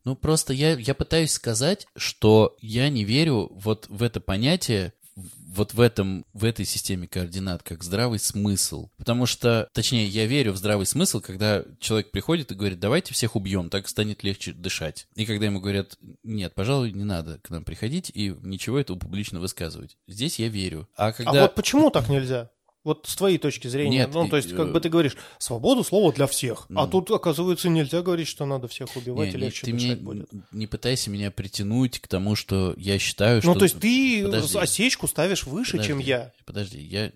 Ну, 0.02 0.16
просто 0.16 0.52
я, 0.52 0.72
я 0.76 0.94
пытаюсь 0.94 1.30
сказать, 1.30 1.86
что 1.94 2.56
я 2.60 2.88
не 2.88 3.04
верю 3.04 3.52
вот 3.52 3.86
в 3.88 4.02
это 4.02 4.18
понятие, 4.18 4.94
вот 5.14 5.74
в, 5.74 5.80
этом, 5.80 6.24
в 6.32 6.44
этой 6.44 6.64
системе 6.64 7.06
координат, 7.06 7.62
как 7.62 7.82
здравый 7.82 8.18
смысл. 8.18 8.88
Потому 8.96 9.26
что, 9.26 9.68
точнее, 9.72 10.06
я 10.06 10.26
верю 10.26 10.52
в 10.52 10.56
здравый 10.56 10.86
смысл, 10.86 11.20
когда 11.20 11.64
человек 11.78 12.10
приходит 12.10 12.50
и 12.50 12.54
говорит, 12.54 12.80
давайте 12.80 13.12
всех 13.14 13.36
убьем, 13.36 13.70
так 13.70 13.88
станет 13.88 14.22
легче 14.22 14.52
дышать. 14.52 15.06
И 15.14 15.26
когда 15.26 15.46
ему 15.46 15.60
говорят, 15.60 15.98
нет, 16.22 16.54
пожалуй, 16.54 16.92
не 16.92 17.04
надо 17.04 17.38
к 17.42 17.50
нам 17.50 17.64
приходить 17.64 18.10
и 18.14 18.34
ничего 18.42 18.78
этого 18.78 18.98
публично 18.98 19.40
высказывать. 19.40 19.96
Здесь 20.06 20.38
я 20.38 20.48
верю. 20.48 20.88
А 20.96 21.12
когда... 21.12 21.30
А 21.30 21.42
вот 21.42 21.54
почему 21.54 21.90
так 21.90 22.08
нельзя? 22.08 22.50
Вот 22.84 23.06
с 23.06 23.14
твоей 23.14 23.38
точки 23.38 23.68
зрения. 23.68 23.98
Нет, 23.98 24.10
ну, 24.12 24.28
то 24.28 24.36
есть, 24.36 24.54
как 24.56 24.72
бы 24.72 24.80
ты 24.80 24.88
говоришь, 24.88 25.16
свободу 25.38 25.84
слова 25.84 26.12
для 26.12 26.26
всех. 26.26 26.66
А 26.70 26.84
Ну. 26.84 26.88
тут, 26.88 27.10
оказывается, 27.12 27.68
нельзя 27.68 28.02
говорить, 28.02 28.26
что 28.26 28.44
надо 28.44 28.66
всех 28.66 28.96
убивать, 28.96 29.28
Не, 29.28 29.34
и 29.34 29.36
легче 29.38 29.66
ты 29.66 29.72
дышать 29.72 29.88
мне 29.88 29.96
будет. 29.96 30.28
не 30.50 30.66
пытайся 30.66 31.08
меня 31.08 31.30
притянуть 31.30 32.00
к 32.00 32.08
тому, 32.08 32.34
что 32.34 32.74
я 32.76 32.98
считаю, 32.98 33.40
что... 33.40 33.52
Ну, 33.52 33.58
то 33.58 33.64
есть 33.66 33.78
ты 33.78 34.24
Подожди. 34.24 34.58
осечку 34.58 35.06
ставишь 35.06 35.44
выше, 35.44 35.78
чем 35.78 35.98
Подожди, 35.98 36.08
я. 36.10 36.32
Подожди, 36.44 36.80
я 36.80 37.12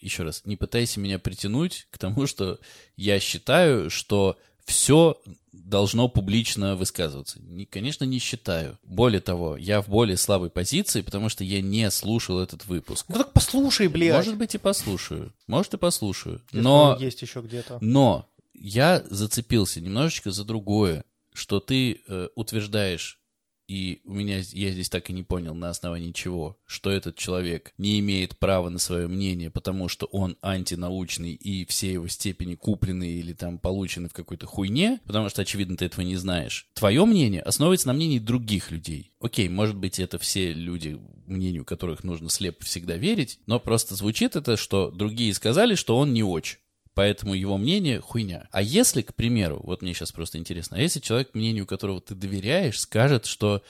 еще 0.00 0.22
раз, 0.22 0.42
не 0.44 0.56
пытайся 0.56 1.00
меня 1.00 1.18
притянуть 1.18 1.88
к 1.90 1.98
тому, 1.98 2.26
что 2.28 2.60
я 2.96 3.18
считаю, 3.18 3.90
что 3.90 4.36
все 4.64 5.20
должно 5.52 6.08
публично 6.08 6.76
высказываться. 6.76 7.40
Не- 7.40 7.64
конечно, 7.64 8.04
не 8.04 8.18
считаю. 8.18 8.78
Более 8.82 9.20
того, 9.20 9.56
я 9.56 9.80
в 9.80 9.88
более 9.88 10.16
слабой 10.16 10.50
позиции, 10.50 11.00
потому 11.00 11.28
что 11.28 11.42
я 11.44 11.60
не 11.60 11.90
слушал 11.90 12.38
этот 12.38 12.66
выпуск. 12.66 13.06
Ну 13.08 13.16
так 13.16 13.32
послушай, 13.32 13.88
блядь. 13.88 14.14
Может 14.14 14.36
быть, 14.36 14.54
и 14.54 14.58
послушаю. 14.58 15.32
Может, 15.46 15.74
и 15.74 15.78
послушаю. 15.78 16.42
Но 16.52 16.96
есть 17.00 17.22
еще 17.22 17.40
где-то. 17.40 17.78
но 17.80 18.28
я 18.52 19.02
зацепился 19.10 19.80
немножечко 19.80 20.30
за 20.30 20.44
другое, 20.44 21.04
что 21.32 21.60
ты 21.60 22.02
э, 22.06 22.28
утверждаешь 22.36 23.18
и 23.66 24.00
у 24.04 24.14
меня 24.14 24.38
я 24.38 24.70
здесь 24.70 24.88
так 24.88 25.10
и 25.10 25.12
не 25.12 25.22
понял 25.22 25.54
на 25.54 25.70
основании 25.70 26.12
чего, 26.12 26.58
что 26.66 26.90
этот 26.90 27.16
человек 27.16 27.72
не 27.78 27.98
имеет 28.00 28.38
права 28.38 28.68
на 28.68 28.78
свое 28.78 29.08
мнение, 29.08 29.50
потому 29.50 29.88
что 29.88 30.06
он 30.06 30.36
антинаучный 30.42 31.32
и 31.32 31.64
все 31.66 31.92
его 31.92 32.08
степени 32.08 32.54
куплены 32.54 33.08
или 33.08 33.32
там 33.32 33.58
получены 33.58 34.08
в 34.08 34.12
какой-то 34.12 34.46
хуйне, 34.46 35.00
потому 35.06 35.28
что, 35.28 35.42
очевидно, 35.42 35.76
ты 35.76 35.86
этого 35.86 36.04
не 36.04 36.16
знаешь. 36.16 36.68
Твое 36.74 37.04
мнение 37.04 37.42
основывается 37.42 37.88
на 37.88 37.94
мнении 37.94 38.18
других 38.18 38.70
людей. 38.70 39.12
Окей, 39.20 39.48
может 39.48 39.76
быть, 39.76 39.98
это 39.98 40.18
все 40.18 40.52
люди, 40.52 40.98
мнению 41.26 41.64
которых 41.64 42.04
нужно 42.04 42.28
слепо 42.28 42.64
всегда 42.64 42.96
верить, 42.96 43.38
но 43.46 43.58
просто 43.58 43.94
звучит 43.94 44.36
это, 44.36 44.56
что 44.56 44.90
другие 44.90 45.32
сказали, 45.34 45.74
что 45.74 45.96
он 45.96 46.12
не 46.12 46.22
очень. 46.22 46.58
Поэтому 46.94 47.34
его 47.34 47.58
мнение 47.58 48.00
хуйня. 48.00 48.48
А 48.52 48.62
если, 48.62 49.02
к 49.02 49.14
примеру, 49.14 49.60
вот 49.64 49.82
мне 49.82 49.94
сейчас 49.94 50.12
просто 50.12 50.38
интересно, 50.38 50.76
а 50.76 50.80
если 50.80 51.00
человек, 51.00 51.34
мнению 51.34 51.66
которого 51.66 52.00
ты 52.00 52.14
доверяешь, 52.14 52.80
скажет, 52.80 53.26
что 53.26 53.62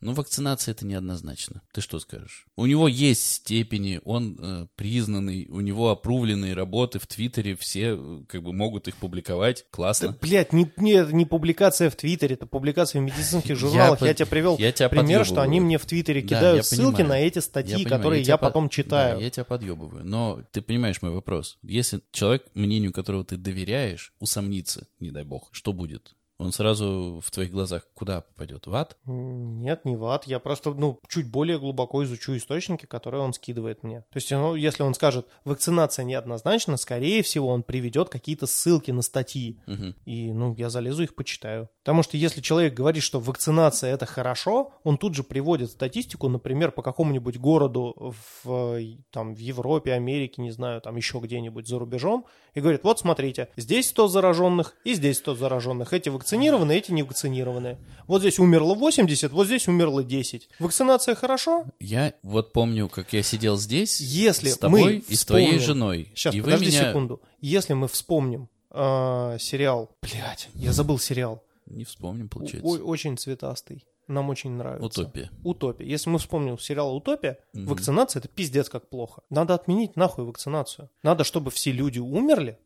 ну, 0.00 0.14
вакцинация 0.14 0.72
это 0.72 0.86
неоднозначно. 0.86 1.62
Ты 1.72 1.82
что 1.82 1.98
скажешь? 1.98 2.46
У 2.56 2.64
него 2.64 2.88
есть 2.88 3.22
степени, 3.22 4.00
он 4.04 4.38
э, 4.40 4.66
признанный, 4.74 5.46
у 5.48 5.60
него 5.60 5.90
опрувленные 5.90 6.54
работы 6.54 6.98
в 6.98 7.06
Твиттере, 7.06 7.54
все 7.54 7.96
э, 7.98 8.24
как 8.26 8.42
бы 8.42 8.54
могут 8.54 8.88
их 8.88 8.96
публиковать. 8.96 9.66
Классно. 9.70 10.08
Да, 10.08 10.18
блядь, 10.22 10.54
не, 10.54 10.72
не, 10.78 11.06
не 11.12 11.26
публикация 11.26 11.90
в 11.90 11.96
Твиттере, 11.96 12.34
это 12.34 12.46
публикация 12.46 13.02
в 13.02 13.04
медицинских 13.04 13.56
журналах. 13.58 14.00
Я, 14.00 14.08
я 14.08 14.14
тебе 14.14 14.26
привел 14.26 14.56
я 14.58 14.72
тебя 14.72 14.88
пример, 14.88 15.26
что 15.26 15.42
они 15.42 15.60
мне 15.60 15.76
в 15.76 15.84
Твиттере 15.84 16.22
кидают 16.22 16.60
да, 16.60 16.62
ссылки 16.62 16.98
понимаю. 16.98 17.08
на 17.08 17.26
эти 17.26 17.38
статьи, 17.40 17.82
я 17.82 17.88
которые 17.88 18.22
я, 18.22 18.28
я 18.28 18.36
потом 18.38 18.64
под... 18.64 18.72
читаю. 18.72 19.18
Да, 19.18 19.22
я 19.22 19.30
тебя 19.30 19.44
подъебываю. 19.44 20.04
Но 20.06 20.42
ты 20.50 20.62
понимаешь 20.62 21.02
мой 21.02 21.10
вопрос. 21.10 21.58
Если 21.62 22.00
человек, 22.10 22.46
мнению 22.54 22.92
которого 22.92 23.24
ты 23.24 23.36
доверяешь, 23.36 24.14
усомнится, 24.18 24.86
не 24.98 25.10
дай 25.10 25.24
бог, 25.24 25.50
что 25.52 25.74
будет? 25.74 26.14
Он 26.40 26.52
сразу 26.52 27.20
в 27.22 27.30
твоих 27.30 27.50
глазах 27.50 27.86
куда 27.92 28.22
попадет? 28.22 28.66
В 28.66 28.74
ад? 28.74 28.96
Нет, 29.04 29.84
не 29.84 29.94
в 29.94 30.04
ад. 30.06 30.26
Я 30.26 30.38
просто, 30.38 30.72
ну, 30.72 30.98
чуть 31.06 31.30
более 31.30 31.58
глубоко 31.58 32.02
изучу 32.04 32.34
источники, 32.34 32.86
которые 32.86 33.22
он 33.22 33.34
скидывает 33.34 33.82
мне. 33.82 34.00
То 34.00 34.16
есть, 34.16 34.30
ну, 34.30 34.54
если 34.54 34.82
он 34.82 34.94
скажет, 34.94 35.26
вакцинация 35.44 36.04
неоднозначна, 36.04 36.78
скорее 36.78 37.22
всего, 37.22 37.48
он 37.48 37.62
приведет 37.62 38.08
какие-то 38.08 38.46
ссылки 38.46 38.90
на 38.90 39.02
статьи. 39.02 39.60
Угу. 39.66 39.94
И, 40.06 40.32
ну, 40.32 40.54
я 40.54 40.70
залезу 40.70 41.02
их 41.02 41.14
почитаю. 41.14 41.68
Потому 41.82 42.02
что 42.02 42.18
если 42.18 42.42
человек 42.42 42.74
говорит, 42.74 43.02
что 43.02 43.20
вакцинация 43.20 43.94
это 43.94 44.04
хорошо, 44.04 44.72
он 44.84 44.98
тут 44.98 45.14
же 45.14 45.22
приводит 45.22 45.70
статистику, 45.70 46.28
например, 46.28 46.72
по 46.72 46.82
какому-нибудь 46.82 47.38
городу 47.38 48.14
в, 48.44 48.80
там, 49.10 49.34
в 49.34 49.38
Европе, 49.38 49.94
Америке, 49.94 50.42
не 50.42 50.50
знаю, 50.50 50.82
там 50.82 50.96
еще 50.96 51.18
где-нибудь 51.18 51.66
за 51.66 51.78
рубежом, 51.78 52.26
и 52.52 52.60
говорит, 52.60 52.84
вот 52.84 52.98
смотрите, 52.98 53.48
здесь 53.56 53.88
100 53.88 54.08
зараженных 54.08 54.74
и 54.84 54.92
здесь 54.92 55.18
100 55.18 55.36
зараженных. 55.36 55.94
Эти 55.94 56.10
вакцинированные, 56.10 56.78
эти 56.78 56.92
не 56.92 57.02
вакцинированные. 57.02 57.78
Вот 58.06 58.20
здесь 58.20 58.38
умерло 58.38 58.74
80, 58.74 59.32
вот 59.32 59.46
здесь 59.46 59.66
умерло 59.66 60.04
10. 60.04 60.50
Вакцинация 60.58 61.14
хорошо? 61.14 61.64
Я 61.80 62.12
вот 62.22 62.52
помню, 62.52 62.88
как 62.88 63.14
я 63.14 63.22
сидел 63.22 63.56
здесь 63.56 64.00
Если 64.00 64.50
с 64.50 64.58
тобой 64.58 64.82
мы 64.82 64.92
и 65.08 65.14
с 65.14 65.24
твоей 65.24 65.58
женой. 65.58 66.10
Сейчас, 66.14 66.34
и 66.34 66.42
подожди 66.42 66.66
меня... 66.66 66.90
секунду. 66.90 67.22
Если 67.40 67.72
мы 67.72 67.88
вспомним 67.88 68.50
э, 68.70 69.36
сериал... 69.40 69.90
Блядь, 70.02 70.48
я 70.54 70.72
забыл 70.72 70.98
сериал. 70.98 71.42
Не 71.70 71.84
вспомним, 71.84 72.28
получается. 72.28 72.68
О- 72.68 72.84
очень 72.84 73.16
цветастый. 73.16 73.84
Нам 74.08 74.28
очень 74.28 74.50
нравится. 74.50 75.02
Утопия. 75.02 75.30
Утопия. 75.44 75.86
Если 75.86 76.10
мы 76.10 76.18
вспомним 76.18 76.58
сериал 76.58 76.96
«Утопия», 76.96 77.38
угу. 77.54 77.62
вакцинация— 77.66 78.18
это 78.20 78.28
пиздец 78.28 78.68
как 78.68 78.88
плохо. 78.88 79.22
Надо 79.30 79.54
отменить 79.54 79.96
нахуй 79.96 80.24
вакцинацию. 80.24 80.90
Надо, 81.04 81.22
чтобы 81.22 81.52
все 81.52 81.70
люди 81.70 82.00
умерли, 82.00 82.58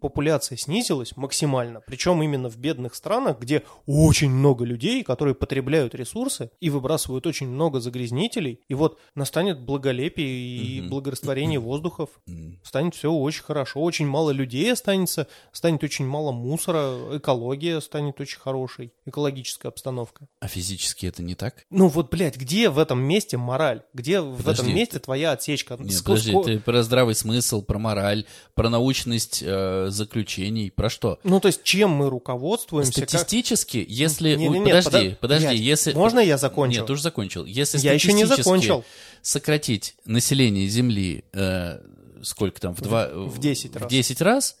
популяция 0.00 0.56
снизилась 0.56 1.16
максимально, 1.16 1.80
причем 1.86 2.22
именно 2.22 2.48
в 2.48 2.56
бедных 2.56 2.94
странах, 2.94 3.38
где 3.40 3.62
очень 3.86 4.30
много 4.30 4.64
людей, 4.64 5.02
которые 5.02 5.34
потребляют 5.34 5.94
ресурсы 5.94 6.50
и 6.60 6.70
выбрасывают 6.70 7.26
очень 7.26 7.48
много 7.48 7.80
загрязнителей, 7.80 8.60
и 8.68 8.74
вот 8.74 8.98
настанет 9.14 9.60
благолепие 9.60 10.26
и 10.26 10.80
mm-hmm. 10.80 10.88
благорастворение 10.88 11.58
воздухов, 11.58 12.10
mm-hmm. 12.28 12.58
станет 12.62 12.94
все 12.94 13.12
очень 13.12 13.42
хорошо, 13.42 13.80
очень 13.82 14.06
мало 14.06 14.30
людей 14.30 14.72
останется, 14.72 15.26
станет 15.52 15.82
очень 15.84 16.06
мало 16.06 16.32
мусора, 16.32 17.16
экология 17.16 17.80
станет 17.80 18.20
очень 18.20 18.38
хорошей, 18.38 18.92
экологическая 19.04 19.68
обстановка. 19.68 20.28
А 20.40 20.48
физически 20.48 21.06
это 21.06 21.22
не 21.22 21.34
так? 21.34 21.64
Ну 21.70 21.88
вот, 21.88 22.10
блядь, 22.10 22.36
где 22.36 22.70
в 22.70 22.78
этом 22.78 23.00
месте 23.02 23.36
мораль? 23.36 23.82
Где 23.92 24.20
подожди, 24.20 24.42
в 24.42 24.48
этом 24.48 24.74
месте 24.74 24.98
твоя 24.98 25.32
отсечка? 25.32 25.76
Нет, 25.78 26.02
подожди, 26.04 26.32
ты 26.44 26.60
про 26.60 26.82
здравый 26.82 27.14
смысл, 27.14 27.62
про 27.62 27.78
мораль, 27.78 28.26
про 28.54 28.68
научность 28.68 29.42
э, 29.44 29.85
заключений, 29.90 30.70
про 30.70 30.90
что? 30.90 31.18
Ну, 31.24 31.40
то 31.40 31.48
есть, 31.48 31.62
чем 31.62 31.90
мы 31.90 32.10
руководствуемся? 32.10 32.92
Статистически, 32.92 33.82
как... 33.82 33.90
если... 33.90 34.36
Не, 34.36 34.48
не, 34.48 34.58
не, 34.58 34.66
подожди, 34.66 35.10
под... 35.10 35.18
подожди, 35.20 35.46
Блядь, 35.48 35.60
если... 35.60 35.92
Можно 35.92 36.20
я 36.20 36.38
закончил? 36.38 36.80
Нет, 36.80 36.86
ты 36.86 36.92
уже 36.92 37.02
закончил. 37.02 37.44
Если 37.44 37.78
я 37.78 37.92
еще 37.92 38.12
не 38.12 38.24
закончил. 38.24 38.84
сократить 39.22 39.96
население 40.04 40.68
Земли, 40.68 41.24
э, 41.32 41.80
сколько 42.22 42.60
там, 42.60 42.74
в, 42.74 42.80
два... 42.80 43.08
В 43.08 43.38
10 43.38 43.76
раз. 43.76 43.84
В 43.84 43.88
10 43.88 44.20
раз, 44.20 44.56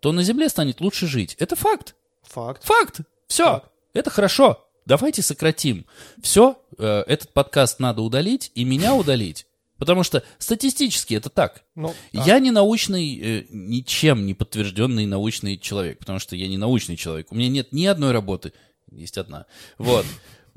то 0.00 0.12
на 0.12 0.22
Земле 0.22 0.48
станет 0.48 0.80
лучше 0.80 1.06
жить. 1.06 1.36
Это 1.38 1.56
факт. 1.56 1.94
Факт. 2.22 2.64
Факт. 2.64 3.00
Все. 3.26 3.44
Факт. 3.44 3.70
Это 3.92 4.10
хорошо. 4.10 4.66
Давайте 4.86 5.22
сократим. 5.22 5.86
Все, 6.22 6.58
э, 6.78 7.04
этот 7.06 7.32
подкаст 7.32 7.80
надо 7.80 8.02
удалить 8.02 8.50
и 8.54 8.64
меня 8.64 8.94
удалить. 8.94 9.46
Потому 9.80 10.02
что 10.02 10.22
статистически 10.38 11.14
это 11.14 11.30
так. 11.30 11.64
Ну, 11.74 11.94
я 12.12 12.38
не 12.38 12.50
научный, 12.50 13.18
э, 13.18 13.46
ничем 13.48 14.26
не 14.26 14.34
подтвержденный 14.34 15.06
научный 15.06 15.56
человек, 15.56 15.98
потому 15.98 16.18
что 16.18 16.36
я 16.36 16.48
не 16.48 16.58
научный 16.58 16.96
человек. 16.96 17.32
У 17.32 17.34
меня 17.34 17.48
нет 17.48 17.72
ни 17.72 17.86
одной 17.86 18.12
работы, 18.12 18.52
есть 18.92 19.16
одна. 19.16 19.46
Вот. 19.78 20.04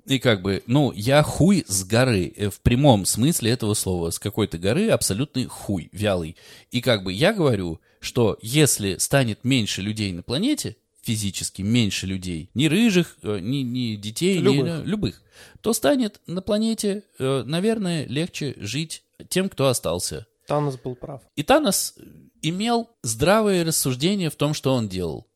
И 0.06 0.20
как 0.20 0.42
бы, 0.42 0.62
ну, 0.68 0.92
я 0.92 1.24
хуй 1.24 1.64
с 1.66 1.86
горы, 1.86 2.34
э, 2.36 2.50
в 2.50 2.60
прямом 2.60 3.06
смысле 3.06 3.52
этого 3.52 3.76
слова, 3.76 4.10
с 4.10 4.20
какой-то 4.20 4.58
горы 4.58 4.90
абсолютный 4.90 5.46
хуй, 5.46 5.88
вялый. 5.94 6.36
И 6.72 6.82
как 6.82 7.06
бы 7.06 7.14
я 7.14 7.32
говорю, 7.32 7.80
что 8.02 8.38
если 8.42 8.98
станет 8.98 9.46
меньше 9.46 9.82
людей 9.82 10.12
на 10.12 10.22
планете, 10.22 10.76
физически 11.02 11.62
меньше 11.62 12.08
людей, 12.08 12.50
ни 12.54 12.66
рыжих, 12.66 13.16
э, 13.24 13.40
ни, 13.40 13.58
ни 13.58 13.96
детей, 13.96 14.40
любых. 14.40 14.84
ни 14.84 14.86
любых, 14.86 15.22
то 15.62 15.72
станет 15.72 16.20
на 16.28 16.42
планете, 16.42 17.04
э, 17.20 17.44
наверное, 17.46 18.06
легче 18.06 18.56
жить 18.58 19.04
тем, 19.30 19.50
кто 19.50 19.68
остался. 19.68 20.28
Танос 20.48 20.78
был 20.78 20.96
прав. 20.96 21.22
И 21.36 21.44
Танос 21.44 21.96
имел 22.42 22.90
здравые 23.02 23.64
рассуждения 23.64 24.30
в 24.30 24.36
том, 24.36 24.54
что 24.54 24.74
он 24.74 24.90
делал. 24.90 25.28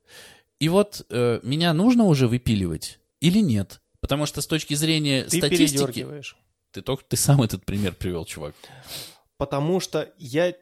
И 0.60 0.70
вот 0.70 1.06
э, 1.10 1.40
меня 1.44 1.74
нужно 1.74 2.06
уже 2.06 2.28
выпиливать 2.28 3.00
или 3.20 3.40
нет? 3.40 3.82
Потому 4.00 4.26
что 4.26 4.42
с 4.42 4.48
точки 4.48 4.74
зрения 4.74 5.24
ты 5.24 5.38
статистики... 5.38 6.06
Ты 6.72 6.82
только 6.82 7.04
ты 7.06 7.16
сам 7.16 7.42
этот 7.42 7.66
пример 7.66 7.94
привел, 7.94 8.26
чувак. 8.26 8.54
Потому 9.38 9.80
что 9.80 10.12
я 10.18 10.54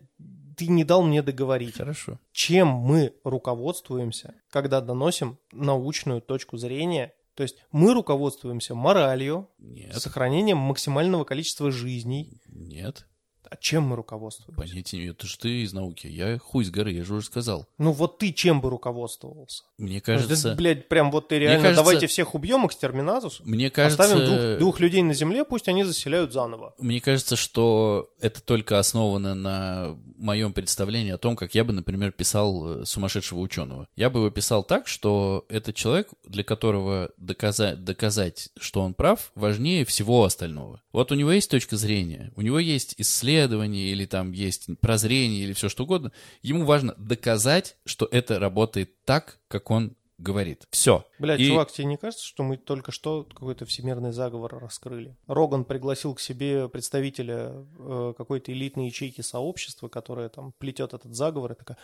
ты 0.56 0.68
не 0.68 0.86
дал 0.86 1.02
мне 1.04 1.22
договорить. 1.22 1.76
Хорошо. 1.76 2.20
Чем 2.32 2.70
мы 2.70 3.14
руководствуемся, 3.24 4.36
когда 4.50 4.80
доносим 4.80 5.38
научную 5.52 6.22
точку 6.22 6.58
зрения 6.58 7.14
то 7.36 7.44
есть 7.44 7.58
мы 7.72 7.94
руководствуемся 7.94 8.76
моралью, 8.76 9.50
Нет. 9.60 9.94
сохранением 9.96 10.58
максимального 10.58 11.26
количества 11.26 11.70
жизней. 11.70 12.42
Нет. 12.48 13.08
А 13.50 13.56
чем 13.58 13.84
мы 13.84 13.96
руководствуемся? 13.96 14.62
Понятия 14.62 14.98
нет. 14.98 15.16
Это 15.18 15.28
же 15.28 15.38
ты 15.38 15.62
из 15.62 15.74
науки. 15.74 16.08
Я 16.08 16.38
хуй 16.40 16.66
с 16.66 16.72
горы, 16.72 16.92
я 16.92 17.04
же 17.04 17.16
уже 17.16 17.26
сказал. 17.26 17.68
Ну 17.78 17.92
вот 17.92 18.18
ты 18.18 18.32
чем 18.32 18.62
бы 18.62 18.70
руководствовался? 18.70 19.64
Мне 19.78 20.02
кажется... 20.02 20.50
Это, 20.50 20.58
блядь, 20.58 20.88
прям 20.88 21.12
вот 21.12 21.28
ты 21.28 21.40
реально 21.40 21.62
кажется... 21.62 21.84
давайте 21.84 22.08
всех 22.08 22.34
убьем, 22.34 22.66
экстерминатус. 22.66 23.42
Мне 23.44 23.70
кажется... 23.70 24.04
Оставим 24.04 24.26
двух, 24.26 24.60
двух 24.60 24.80
людей 24.80 25.04
на 25.04 25.14
земле, 25.14 25.46
пусть 25.46 25.68
они 25.68 25.84
заселяют 25.84 26.34
заново. 26.34 26.74
Мне 26.80 27.02
кажется, 27.02 27.36
что 27.36 28.10
это 28.20 28.42
только 28.42 28.80
основано 28.80 29.36
на 29.36 29.98
моем 30.18 30.54
представлении 30.54 31.12
о 31.12 31.18
том, 31.18 31.36
как 31.36 31.56
я 31.56 31.64
бы, 31.64 31.74
например, 31.74 32.12
писал 32.12 32.82
э, 32.82 32.86
сумасшедшего 32.86 33.40
ученого. 33.40 33.88
Я 33.96 34.10
бы 34.10 34.20
его 34.20 34.30
писал 34.30 34.64
так, 34.64 34.88
что 34.88 35.46
это 35.50 35.74
человек, 35.74 36.10
для 36.26 36.44
которого 36.44 37.12
доказать, 37.18 37.84
доказать, 37.84 38.50
что 38.58 38.82
он 38.82 38.94
прав, 38.94 39.32
важнее 39.36 39.86
всего 39.86 40.24
остального. 40.24 40.82
Вот 40.92 41.12
у 41.12 41.16
него 41.16 41.32
есть 41.32 41.52
точка 41.52 41.78
зрения, 41.78 42.32
у 42.36 42.42
него 42.42 42.60
есть 42.60 42.96
исследование 42.98 43.35
или 43.44 44.06
там 44.06 44.32
есть 44.32 44.68
прозрение 44.80 45.44
или 45.44 45.54
все 45.54 45.70
что 45.70 45.84
угодно. 45.84 46.12
Ему 46.42 46.66
важно 46.66 46.94
доказать, 46.98 47.78
что 47.86 48.08
это 48.12 48.40
работает 48.40 49.04
так, 49.06 49.40
как 49.48 49.72
он 49.72 49.96
говорит. 50.18 50.66
Все. 50.72 51.06
Блядь, 51.20 51.40
и... 51.40 51.48
чувак, 51.48 51.72
тебе 51.72 51.86
не 51.86 51.98
кажется, 51.98 52.26
что 52.26 52.44
мы 52.44 52.58
только 52.58 52.92
что 52.92 53.24
какой-то 53.24 53.66
всемирный 53.66 54.12
заговор 54.12 54.58
раскрыли? 54.60 55.18
Роган 55.28 55.66
пригласил 55.66 56.16
к 56.16 56.20
себе 56.20 56.70
представителя 56.70 57.66
э, 57.78 58.14
какой-то 58.18 58.52
элитной 58.52 58.88
ячейки 58.88 59.22
сообщества, 59.22 59.88
которая 59.90 60.30
там 60.30 60.54
плетет 60.58 60.94
этот 60.94 61.14
заговор, 61.14 61.52
и 61.52 61.56
такая, 61.56 61.78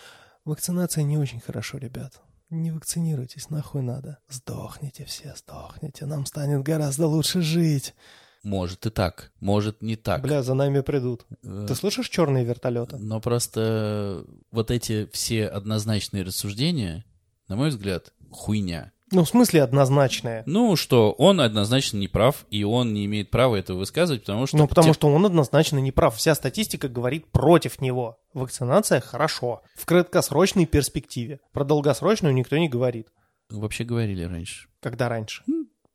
вакцинация 0.45 1.03
не 1.03 1.17
очень 1.17 1.39
хорошо, 1.39 1.77
ребят. 1.77 2.21
Не 2.49 2.71
вакцинируйтесь, 2.71 3.49
нахуй 3.49 3.81
надо. 3.81 4.19
Сдохните 4.27 5.05
все, 5.05 5.33
сдохните, 5.35 6.05
нам 6.05 6.25
станет 6.25 6.63
гораздо 6.63 7.07
лучше 7.07 7.41
жить. 7.41 7.93
Может 8.43 8.85
и 8.88 8.89
так, 8.89 9.31
может 9.39 9.81
не 9.84 9.95
так. 9.95 10.22
Бля, 10.23 10.41
за 10.41 10.53
нами 10.55 10.81
придут. 10.81 11.26
Э, 11.43 11.65
Ты 11.68 11.76
слышишь 11.76 12.09
черные 12.09 12.43
вертолеты? 12.43 12.97
Но 12.97 13.19
просто 13.22 14.26
вот 14.51 14.72
эти 14.72 15.07
все 15.13 15.45
однозначные 15.47 16.23
рассуждения, 16.23 17.05
на 17.47 17.55
мой 17.55 17.69
взгляд, 17.69 18.13
хуйня. 18.31 18.91
Ну, 19.13 19.26
в 19.26 19.30
смысле 19.30 19.61
однозначное? 19.61 20.41
Ну, 20.45 20.76
что 20.77 21.11
он 21.11 21.41
однозначно 21.41 21.97
не 21.97 22.07
прав, 22.07 22.45
и 22.49 22.63
он 22.63 22.93
не 22.93 23.05
имеет 23.05 23.30
права 23.30 23.57
этого 23.57 23.80
высказывать, 23.80 24.22
потому 24.22 24.47
что... 24.47 24.55
Ну, 24.57 24.68
потому 24.69 24.88
те- 24.88 24.93
что 24.93 25.09
он 25.09 25.26
однозначно 25.26 25.80
не 25.80 25.91
прав. 25.91 26.15
Вся 26.15 26.34
статистика 26.34 26.88
говорит 26.88 27.27
против 27.27 27.81
него. 27.81 28.18
Вакцинация 28.34 29.01
хорошо. 29.01 29.63
В 29.76 29.85
краткосрочной 29.85 30.65
перспективе. 30.65 31.41
Про 31.51 31.65
долгосрочную 31.65 32.34
никто 32.34 32.57
не 32.57 32.69
говорит. 32.69 33.09
Вообще 33.49 33.84
говорили 33.84 34.23
раньше. 34.23 34.69
Когда 34.80 35.09
раньше? 35.09 35.43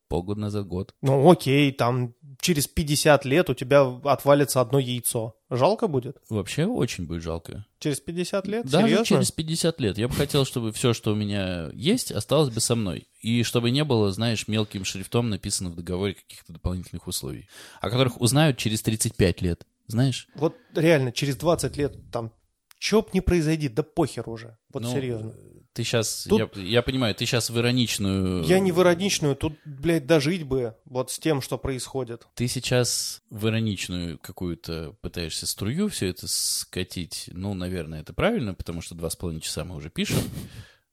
Полгода 0.09 0.41
назад, 0.41 0.67
год. 0.67 0.95
Ну, 1.03 1.31
окей, 1.31 1.73
там 1.73 2.15
через 2.41 2.69
50 2.69 3.25
лет 3.25 3.51
у 3.51 3.55
тебя 3.55 3.83
отвалится 4.05 4.61
одно 4.61 4.79
яйцо. 4.79 5.35
Жалко 5.51 5.89
будет? 5.89 6.19
Вообще 6.29 6.67
очень 6.67 7.07
будет 7.07 7.23
жалко. 7.23 7.67
Через 7.79 8.01
50 8.01 8.47
лет? 8.47 8.67
Даже 8.67 8.87
Серьезно? 8.87 9.05
через 9.05 9.33
50 9.33 9.81
лет. 9.81 9.99
Я 9.99 10.09
бы 10.09 10.15
хотел, 10.15 10.45
чтобы 10.45 10.73
все, 10.73 10.93
что 10.93 11.13
у 11.13 11.17
меня 11.17 11.71
есть, 11.73 12.13
осталось 12.13 12.51
бы 12.51 12.61
со 12.61 12.77
мной. 12.77 13.09
И 13.21 13.43
чтобы 13.43 13.71
не 13.71 13.83
было, 13.85 14.13
знаешь, 14.13 14.47
мелким 14.49 14.85
шрифтом 14.85 15.29
написано 15.29 15.71
в 15.71 15.77
договоре 15.77 16.15
каких-то 16.15 16.53
дополнительных 16.53 17.07
условий, 17.07 17.49
о 17.81 17.91
которых 17.91 18.21
узнают 18.21 18.59
через 18.59 18.83
35 18.83 19.43
лет. 19.43 19.67
Знаешь? 19.89 20.29
Вот 20.35 20.57
реально, 20.75 21.13
через 21.13 21.37
20 21.37 21.77
лет 21.77 21.97
там, 22.13 22.33
чё 22.79 23.03
б 23.03 23.09
не 23.13 23.21
произойдет, 23.21 23.75
да 23.75 23.83
похер 23.83 24.29
уже. 24.29 24.59
Вот 24.73 24.83
Ну, 24.83 24.93
серьезно. 24.93 25.35
Ты 25.77 25.85
сейчас, 25.85 26.27
Тут- 26.27 26.57
я, 26.57 26.63
я 26.63 26.83
понимаю, 26.83 27.15
ты 27.15 27.27
сейчас 27.27 27.51
в 27.51 27.59
ироничную... 27.59 28.43
Я 28.45 28.61
не 28.61 28.73
в 28.73 28.81
ироничную, 28.81 29.37
тут, 29.37 29.59
блядь, 29.67 30.07
дожить 30.07 30.45
бы 30.45 30.75
вот 30.87 31.11
с 31.11 31.19
тем, 31.19 31.43
что 31.43 31.59
происходит. 31.59 32.27
Ты 32.35 32.49
сейчас 32.49 33.21
в 33.29 33.47
ироничную 33.47 34.19
какую-то 34.19 34.97
пытаешься 35.03 35.47
струю 35.47 35.91
все 35.91 36.09
это 36.09 36.29
скатить. 36.29 37.29
Ну, 37.31 37.53
наверное, 37.53 38.01
это 38.01 38.15
правильно, 38.15 38.55
потому 38.55 38.81
что 38.81 38.95
два 38.95 39.11
с 39.11 39.17
половиной 39.17 39.43
часа 39.43 39.67
мы 39.67 39.77
уже 39.77 39.91
пишем. 39.91 40.23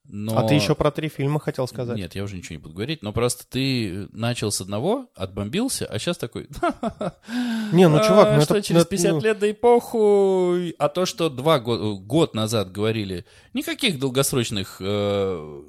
Но... 0.05 0.37
А 0.37 0.47
ты 0.47 0.53
еще 0.53 0.75
про 0.75 0.91
три 0.91 1.07
фильма 1.07 1.39
хотел 1.39 1.67
сказать? 1.67 1.95
Нет, 1.97 2.13
я 2.13 2.23
уже 2.23 2.35
ничего 2.35 2.55
не 2.55 2.61
буду 2.61 2.75
говорить, 2.75 3.01
но 3.01 3.13
просто 3.13 3.45
ты 3.47 4.07
начал 4.11 4.51
с 4.51 4.59
одного, 4.59 5.09
отбомбился, 5.15 5.85
а 5.85 5.97
сейчас 5.97 6.17
такой... 6.17 6.47
Не, 7.71 7.87
ну, 7.87 7.99
чувак, 8.03 8.27
«А, 8.27 8.35
ну 8.35 8.41
что 8.41 8.61
через 8.61 8.81
ну, 8.81 8.87
50 8.87 9.11
ну, 9.13 9.21
лет 9.21 9.39
да 9.39 9.47
и 9.47 9.53
похуй. 9.53 10.71
А 10.77 10.89
то, 10.89 11.05
что 11.05 11.29
два 11.29 11.59
го- 11.59 11.97
год 11.97 12.35
назад 12.35 12.71
говорили, 12.71 13.25
никаких 13.53 13.97
долгосрочных... 13.97 14.77
э, 14.81 15.63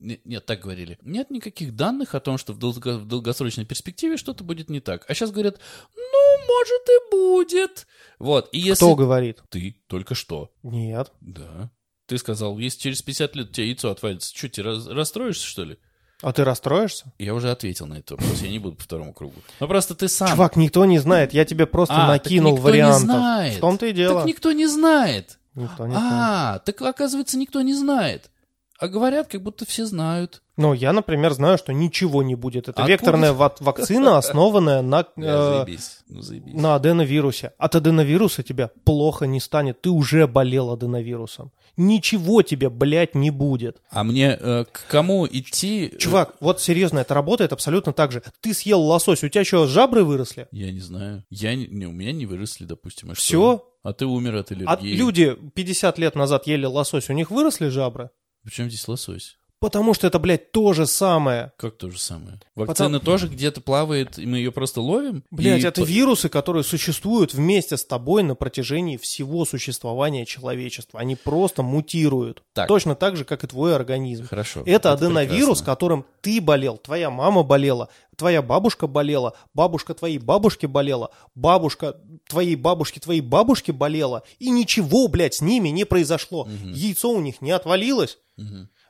не- 0.00 0.20
Нет, 0.24 0.46
так 0.46 0.60
говорили. 0.60 0.98
Нет 1.02 1.30
никаких 1.30 1.76
данных 1.76 2.14
о 2.14 2.20
том, 2.20 2.38
что 2.38 2.54
в 2.54 2.58
долгосрочной 2.58 3.66
перспективе 3.66 4.16
что-то 4.16 4.44
будет 4.44 4.70
не 4.70 4.80
так. 4.80 5.04
А 5.08 5.14
сейчас 5.14 5.30
говорят, 5.30 5.60
ну, 5.94 6.46
может 6.48 6.82
и 6.88 7.10
будет. 7.10 7.86
Вот, 8.18 8.48
и 8.52 8.58
если... 8.58 8.84
Кто 8.84 8.94
говорит? 8.94 9.42
Ты 9.50 9.76
только 9.86 10.14
что. 10.14 10.50
Нет. 10.62 11.12
Да. 11.20 11.70
Ты 12.06 12.18
сказал, 12.18 12.58
если 12.58 12.78
через 12.80 13.02
50 13.02 13.34
лет 13.36 13.48
у 13.48 13.52
тебя 13.52 13.66
яйцо 13.66 13.90
отвалится, 13.90 14.36
что, 14.36 14.62
раз- 14.62 14.86
расстроишься, 14.86 15.46
что 15.46 15.64
ли? 15.64 15.78
А 16.22 16.32
ты 16.32 16.44
расстроишься? 16.44 17.12
Я 17.18 17.34
уже 17.34 17.50
ответил 17.50 17.86
на 17.86 17.94
этот 17.94 18.12
вопрос, 18.12 18.40
я 18.42 18.48
не 18.50 18.58
буду 18.58 18.76
по 18.76 18.84
второму 18.84 19.12
кругу. 19.12 19.34
Но 19.60 19.66
просто 19.68 19.94
ты 19.94 20.08
сам... 20.08 20.28
Чувак, 20.28 20.56
никто 20.56 20.84
не 20.84 20.98
знает. 20.98 21.34
Я 21.34 21.44
тебе 21.44 21.66
просто 21.66 21.94
А, 21.94 21.98
так 22.16 22.24
накинул 22.24 22.54
не 22.56 22.60
вариантов. 22.60 23.02
знает. 23.02 23.56
В 23.56 23.60
том-то 23.60 23.86
и 23.86 23.92
дело. 23.92 24.20
Так 24.20 24.26
никто 24.26 24.52
не 24.52 24.66
знает. 24.66 25.38
Никто 25.54 25.86
не 25.86 25.92
знает. 25.94 26.12
А, 26.12 26.58
так 26.60 26.80
оказывается, 26.82 27.36
никто 27.38 27.60
не 27.62 27.74
знает. 27.74 28.30
А 28.80 28.88
говорят, 28.88 29.28
как 29.28 29.40
будто 29.42 29.64
все 29.64 29.86
знают. 29.86 30.42
Ну, 30.56 30.72
я, 30.72 30.92
например, 30.92 31.32
знаю, 31.32 31.58
что 31.58 31.72
ничего 31.72 32.22
не 32.22 32.34
будет. 32.34 32.64
Это 32.68 32.72
Откуда? 32.82 32.88
векторная 32.92 33.32
ва- 33.32 33.54
вакцина, 33.60 34.18
основанная 34.18 34.82
на, 34.82 35.06
э, 35.16 35.22
заебись. 35.64 35.98
Ну, 36.08 36.22
заебись. 36.22 36.54
на 36.54 36.74
аденовирусе. 36.74 37.52
От 37.58 37.76
аденовируса 37.76 38.42
тебя 38.42 38.70
плохо 38.84 39.26
не 39.26 39.40
станет. 39.40 39.80
Ты 39.80 39.90
уже 39.90 40.26
болел 40.26 40.72
аденовирусом. 40.72 41.52
Ничего 41.76 42.42
тебе, 42.42 42.68
блядь, 42.68 43.14
не 43.14 43.30
будет. 43.30 43.80
А 43.90 44.04
мне 44.04 44.36
э, 44.40 44.64
к 44.70 44.86
кому 44.88 45.26
идти? 45.26 45.92
Чувак, 45.98 46.34
вот 46.40 46.60
серьезно, 46.60 47.00
это 47.00 47.14
работает 47.14 47.52
абсолютно 47.52 47.92
так 47.92 48.12
же. 48.12 48.22
Ты 48.40 48.54
съел 48.54 48.80
лосось, 48.80 49.22
у 49.24 49.28
тебя 49.28 49.44
что, 49.44 49.66
жабры 49.66 50.04
выросли? 50.04 50.46
Я 50.52 50.70
не 50.72 50.80
знаю. 50.80 51.24
Я 51.30 51.54
не, 51.54 51.66
не, 51.66 51.86
у 51.86 51.92
меня 51.92 52.12
не 52.12 52.26
выросли, 52.26 52.64
допустим. 52.64 53.10
А 53.10 53.14
что? 53.14 53.22
Всё? 53.22 53.64
А 53.82 53.92
ты 53.92 54.06
умер 54.06 54.36
от 54.36 54.50
А 54.50 54.54
аллергии. 54.54 54.96
люди 54.96 55.36
50 55.54 55.98
лет 55.98 56.14
назад 56.14 56.46
ели 56.46 56.64
лосось, 56.64 57.10
у 57.10 57.12
них 57.12 57.30
выросли 57.30 57.68
жабры? 57.68 58.10
Причем 58.44 58.68
здесь 58.68 58.86
лосось? 58.86 59.36
Потому 59.64 59.94
что 59.94 60.06
это, 60.06 60.18
блядь, 60.18 60.52
то 60.52 60.74
же 60.74 60.86
самое. 60.86 61.52
Как 61.56 61.78
то 61.78 61.90
же 61.90 61.98
самое? 61.98 62.38
Вакцина 62.54 62.98
Потом- 62.98 63.00
тоже 63.00 63.28
где-то 63.28 63.62
плавает, 63.62 64.18
и 64.18 64.26
мы 64.26 64.36
ее 64.36 64.52
просто 64.52 64.82
ловим? 64.82 65.24
Блять, 65.30 65.62
И 65.62 65.66
это 65.66 65.82
вирусы, 65.82 66.28
которые 66.28 66.64
существуют 66.64 67.32
вместе 67.32 67.78
с 67.78 67.84
тобой 67.86 68.22
на 68.24 68.34
протяжении 68.34 68.98
всего 68.98 69.46
существования 69.46 70.26
человечества. 70.26 71.00
Они 71.00 71.16
просто 71.16 71.62
мутируют. 71.62 72.42
Так. 72.52 72.68
Точно 72.68 72.94
так 72.94 73.16
же, 73.16 73.24
как 73.24 73.42
и 73.42 73.46
твой 73.46 73.74
организм. 73.74 74.26
Хорошо. 74.26 74.62
Это 74.66 74.92
аденовирус, 74.92 75.60
прекрасно. 75.60 75.64
которым 75.64 76.04
ты 76.20 76.42
болел, 76.42 76.76
твоя 76.76 77.08
мама 77.08 77.42
болела, 77.42 77.88
твоя 78.16 78.42
бабушка 78.42 78.86
болела, 78.86 79.34
бабушка 79.54 79.94
твоей 79.94 80.18
бабушки 80.18 80.66
болела, 80.66 81.10
бабушка 81.34 81.96
твоей 82.28 82.56
бабушки 82.56 82.98
твоей 82.98 83.22
бабушки 83.22 83.70
болела, 83.70 84.24
и 84.38 84.50
ничего, 84.50 85.08
блядь, 85.08 85.34
с 85.34 85.40
ними 85.40 85.70
не 85.70 85.84
произошло. 85.84 86.46
Яйцо 86.62 87.10
у 87.10 87.20
них 87.20 87.40
не 87.40 87.50
отвалилось, 87.50 88.18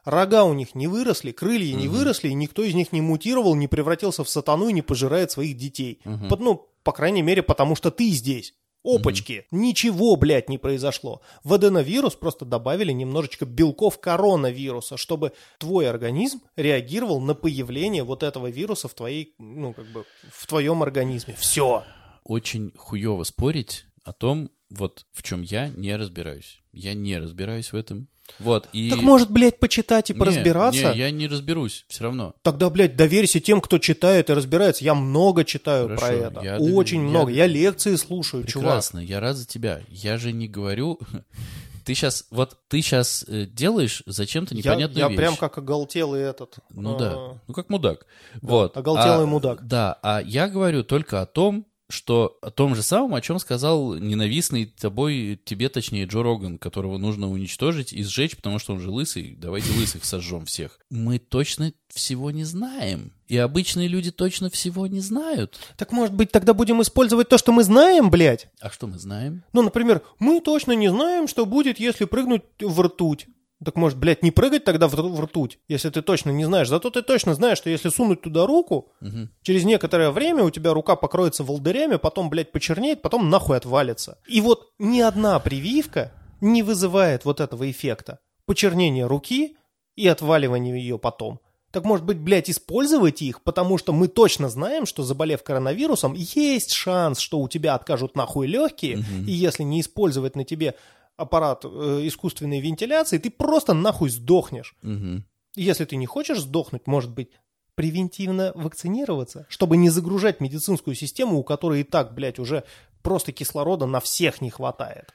Рога 0.05 0.45
у 0.45 0.53
них 0.55 0.75
не 0.75 0.87
выросли, 0.87 1.33
крылья 1.33 1.75
не 1.75 1.89
выросли, 1.89 2.29
и 2.29 2.35
никто 2.35 2.63
из 2.63 2.75
них 2.75 2.93
не 2.93 3.01
мутировал, 3.01 3.55
не 3.55 3.69
превратился 3.69 4.23
в 4.25 4.29
сатану 4.29 4.69
и 4.69 4.73
не 4.73 4.83
пожирает 4.83 5.31
своих 5.31 5.57
детей. 5.57 6.01
Под- 6.29 6.41
ну, 6.41 6.69
по 6.83 6.93
крайней 6.93 7.23
мере, 7.23 7.43
потому 7.43 7.75
что 7.77 7.91
ты 7.91 8.11
здесь. 8.11 8.55
Опачки. 8.87 9.47
Ничего, 9.51 10.15
блядь, 10.17 10.51
не 10.51 10.59
произошло. 10.59 11.23
В 11.43 11.55
аденовирус 11.55 12.17
просто 12.17 12.45
добавили 12.45 12.93
немножечко 12.93 13.47
белков 13.47 13.99
коронавируса, 13.99 14.99
чтобы 14.99 15.33
твой 15.59 15.89
организм 15.89 16.43
реагировал 16.55 17.19
на 17.23 17.35
появление 17.35 18.05
вот 18.05 18.23
этого 18.23 18.49
вируса 18.51 18.89
в 18.89 18.93
твоей, 18.93 19.35
ну, 19.39 19.73
как 19.73 19.87
бы, 19.87 20.05
в 20.31 20.47
твоем 20.47 20.83
организме. 20.83 21.35
Все. 21.39 21.83
Очень 22.25 22.73
хуево 22.77 23.23
спорить 23.25 23.87
о 24.03 24.13
том, 24.13 24.51
вот 24.69 25.07
в 25.13 25.23
чем 25.23 25.41
я 25.41 25.69
не 25.69 25.97
разбираюсь. 25.97 26.63
Я 26.73 26.93
не 26.93 27.17
разбираюсь 27.19 27.73
в 27.73 27.77
этом. 27.77 28.09
Вот, 28.39 28.69
и... 28.73 28.91
Так 28.91 29.03
может, 29.03 29.31
блядь, 29.31 29.59
почитать 29.61 30.11
и 30.11 30.15
Не, 30.15 30.19
поразбираться? 30.19 30.93
Не, 30.93 30.99
я 30.99 31.11
не 31.11 31.29
разберусь, 31.29 31.85
все 31.89 32.05
равно. 32.05 32.35
Тогда, 32.43 32.71
блядь, 32.71 32.97
доверься 32.97 33.39
тем, 33.41 33.61
кто 33.61 33.79
читает 33.79 34.31
и 34.31 34.33
разбирается. 34.33 34.83
Я 34.85 34.95
много 34.95 35.45
читаю 35.45 35.85
Хорошо, 35.89 36.07
про 36.07 36.15
это. 36.15 36.41
я 36.43 36.57
Очень 36.59 37.03
дов- 37.03 37.11
много. 37.11 37.31
я- 37.31 37.45
Я 37.45 37.47
лекции 37.47 37.97
слушаю, 37.97 38.45
чувак. 38.45 38.67
Прекрасно, 38.69 38.99
я 38.99 39.21
рад 39.21 39.37
за 39.37 39.47
тебя. 39.47 39.81
Я 39.89 40.17
же 40.19 40.33
не 40.33 40.49
говорю... 40.49 40.99
Ты 41.85 41.93
сейчас, 41.95 42.25
вот 42.31 42.57
ты 42.69 42.81
сейчас 42.81 43.27
делаешь 43.29 44.03
зачем-то 44.07 44.55
Я, 44.55 44.59
непонятную 44.59 45.01
я 45.03 45.09
вещь. 45.09 45.19
прям 45.19 45.37
как 45.37 45.59
оголтелый 45.59 46.23
этот. 46.23 46.57
Ну 46.71 46.95
а, 46.97 46.99
да, 46.99 47.41
ну 47.47 47.53
как 47.53 47.69
мудак. 47.69 48.07
вот. 48.41 48.75
оголтелый 48.75 49.25
А, 49.25 49.27
мудак. 49.27 49.67
Да, 49.67 49.99
а 50.03 50.23
я 50.23 50.49
говорю 50.49 50.83
только 50.83 51.21
о 51.21 51.27
том, 51.27 51.67
что 51.89 52.39
о 52.41 52.51
том 52.51 52.75
же 52.75 52.83
самом, 52.83 53.15
о 53.15 53.21
чем 53.21 53.39
сказал 53.39 53.95
ненавистный 53.95 54.67
тобой, 54.67 55.39
тебе 55.45 55.69
точнее, 55.69 56.07
Джо 56.07 56.23
Роган, 56.23 56.59
которого 56.59 56.99
нужно 56.99 57.31
уничтожить 57.31 57.93
и 57.93 58.03
сжечь, 58.03 58.37
потому 58.37 58.59
что 58.59 58.73
он 58.73 58.81
же 58.81 58.91
лысый. 58.91 59.37
Давайте 59.39 59.73
лысых 59.73 60.05
сожжем 60.05 60.47
всех. 60.47 60.79
Мы 60.91 61.19
точно 61.19 61.73
всего 61.89 62.31
не 62.31 62.45
знаем. 62.45 63.13
И 63.29 63.37
обычные 63.37 63.89
люди 63.89 64.11
точно 64.11 64.51
всего 64.51 64.87
не 64.87 65.01
знают. 65.01 65.59
Так 65.77 65.93
может 65.93 66.15
быть 66.15 66.31
тогда 66.31 66.55
будем 66.55 66.83
использовать 66.83 67.29
то, 67.29 67.39
что 67.39 67.53
мы 67.53 67.65
знаем, 67.65 68.11
блядь? 68.11 68.49
А 68.61 68.71
что 68.71 68.87
мы 68.87 68.99
знаем? 68.99 69.45
Ну, 69.53 69.63
например, 69.63 70.03
мы 70.19 70.41
точно 70.41 70.73
не 70.73 70.91
знаем, 70.91 71.29
что 71.29 71.47
будет, 71.47 71.79
если 71.79 72.05
прыгнуть 72.05 72.43
в 72.61 72.81
ртуть. 72.81 73.27
Так 73.65 73.77
может, 73.77 73.99
блядь, 73.99 74.23
не 74.23 74.31
прыгать 74.31 74.65
тогда 74.65 74.89
в, 74.89 75.21
ртуть, 75.21 75.59
если 75.69 75.89
ты 75.91 76.03
точно 76.03 76.31
не 76.31 76.45
знаешь. 76.45 76.69
Зато 76.69 76.91
ты 76.91 77.03
точно 77.03 77.35
знаешь, 77.35 77.59
что 77.59 77.71
если 77.71 77.89
сунуть 77.89 78.21
туда 78.23 78.47
руку, 78.47 78.93
Мгм. 79.01 79.31
через 79.43 79.65
некоторое 79.65 80.11
время 80.11 80.43
у 80.45 80.51
тебя 80.51 80.75
рука 80.75 80.97
покроется 80.97 81.45
волдырями, 81.45 81.97
потом, 81.97 82.29
блядь, 82.31 82.53
почернеет, 82.53 83.01
потом 83.03 83.31
нахуй 83.31 83.57
отвалится. 83.57 84.19
И 84.29 84.41
вот 84.41 84.69
ни 84.79 85.01
одна 85.01 85.39
прививка 85.39 86.13
не 86.41 86.63
вызывает 86.63 87.25
вот 87.25 87.41
этого 87.41 87.71
эффекта. 87.71 88.19
Почернение 88.47 89.07
руки 89.07 89.57
и 89.97 90.07
отваливание 90.09 90.79
ее 90.79 90.99
потом. 90.99 91.41
Так 91.73 91.85
может 91.85 92.05
быть, 92.07 92.19
блядь, 92.19 92.51
использовать 92.51 93.21
их, 93.23 93.43
потому 93.43 93.79
что 93.79 93.93
мы 93.93 94.07
точно 94.09 94.49
знаем, 94.49 94.87
что 94.87 95.03
заболев 95.03 95.43
коронавирусом, 95.43 96.15
есть 96.15 96.71
шанс, 96.73 97.19
что 97.19 97.41
у 97.41 97.49
тебя 97.49 97.75
откажут 97.75 98.15
нахуй 98.15 98.47
легкие, 98.47 99.03
и 99.27 99.33
если 99.33 99.65
не 99.65 99.81
использовать 99.81 100.37
на 100.37 100.45
тебе 100.45 100.77
аппарат 101.17 101.65
э, 101.65 102.01
искусственной 102.05 102.61
вентиляции, 102.61 103.19
ты 103.19 103.31
просто 103.31 103.75
нахуй 103.75 104.11
сдохнешь. 104.11 104.75
И 104.83 105.23
Если 105.63 105.85
ты 105.85 105.97
не 105.97 106.07
хочешь 106.07 106.41
сдохнуть, 106.41 106.87
может 106.87 107.13
быть, 107.13 107.31
превентивно 107.77 108.53
вакцинироваться, 108.55 109.47
чтобы 109.49 109.77
не 109.77 109.91
загружать 109.91 110.41
медицинскую 110.41 110.95
систему, 110.95 111.39
у 111.39 111.45
которой 111.45 111.81
и 111.81 111.85
так, 111.85 112.15
блядь, 112.15 112.39
уже 112.39 112.65
просто 113.03 113.33
кислорода 113.33 113.87
на 113.87 114.01
всех 114.01 114.41
не 114.41 114.51
хватает. 114.51 115.13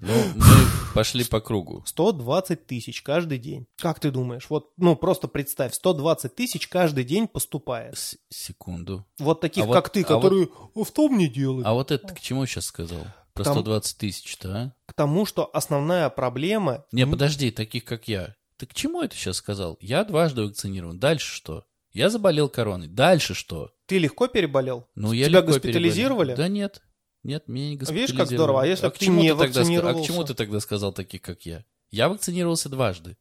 Ну, 0.00 0.14
мы 0.34 0.94
пошли 0.94 1.24
по 1.24 1.40
кругу. 1.40 1.82
120 1.86 2.66
тысяч 2.66 3.02
каждый 3.02 3.36
день. 3.38 3.66
Как 3.76 4.00
ты 4.00 4.10
думаешь? 4.10 4.46
Вот, 4.48 4.70
ну, 4.78 4.96
просто 4.96 5.28
представь, 5.28 5.74
120 5.74 6.34
тысяч 6.34 6.68
каждый 6.68 7.04
день 7.04 7.28
поступает. 7.28 7.98
С- 7.98 8.16
секунду. 8.30 9.04
Вот 9.18 9.42
таких, 9.42 9.64
А 9.64 9.66
вот- 9.66 9.74
как 9.74 9.90
ты, 9.90 10.00
а 10.00 10.04
которые 10.04 10.48
«А 10.74 10.84
в 10.84 10.90
том 10.90 11.18
не 11.18 11.28
делают. 11.28 11.66
А 11.66 11.74
вот 11.74 11.90
это 11.90 12.08
ты 12.08 12.14
к 12.14 12.20
чему 12.20 12.46
сейчас 12.46 12.64
сказал? 12.66 13.02
Про 13.40 13.44
Там- 13.44 13.54
120 13.54 13.96
тысяч-то, 13.98 14.48
а? 14.54 14.72
К 14.86 14.92
тому, 14.92 15.24
что 15.24 15.48
основная 15.52 16.10
проблема... 16.10 16.84
Не, 16.92 17.06
подожди, 17.06 17.50
таких 17.50 17.84
как 17.86 18.06
я. 18.06 18.36
Ты 18.58 18.66
к 18.66 18.74
чему 18.74 19.02
это 19.02 19.16
сейчас 19.16 19.36
сказал? 19.38 19.78
Я 19.80 20.04
дважды 20.04 20.42
вакцинирован. 20.42 20.98
Дальше 20.98 21.34
что? 21.34 21.64
Я 21.92 22.10
заболел 22.10 22.48
короной. 22.50 22.86
Дальше 22.88 23.32
что? 23.34 23.72
Ты 23.86 23.96
легко 23.98 24.26
переболел? 24.28 24.86
Ну, 24.94 25.12
я 25.12 25.26
Тебя 25.28 25.38
легко 25.40 25.52
госпитализировали? 25.54 26.28
переболел. 26.32 26.36
Да 26.36 26.48
нет. 26.48 26.82
Нет, 27.22 27.48
меня 27.48 27.70
не 27.70 27.76
госпитализировали. 27.76 28.12
Видишь, 28.12 28.18
как 28.28 28.36
здорово. 28.36 28.62
А 28.62 28.66
если 28.66 28.88
к 28.88 28.92
бы 28.92 28.98
ты 28.98 29.06
не 29.08 29.28
тогда 29.34 29.44
ска- 29.44 29.48
А 29.48 29.52
к 29.52 29.56
вакцинировался? 29.56 30.04
чему 30.12 30.24
ты 30.24 30.34
тогда 30.34 30.60
сказал 30.60 30.92
таких, 30.92 31.22
как 31.22 31.46
я? 31.46 31.64
Я 31.90 32.08
вакцинировался 32.10 32.68
дважды. 32.68 33.16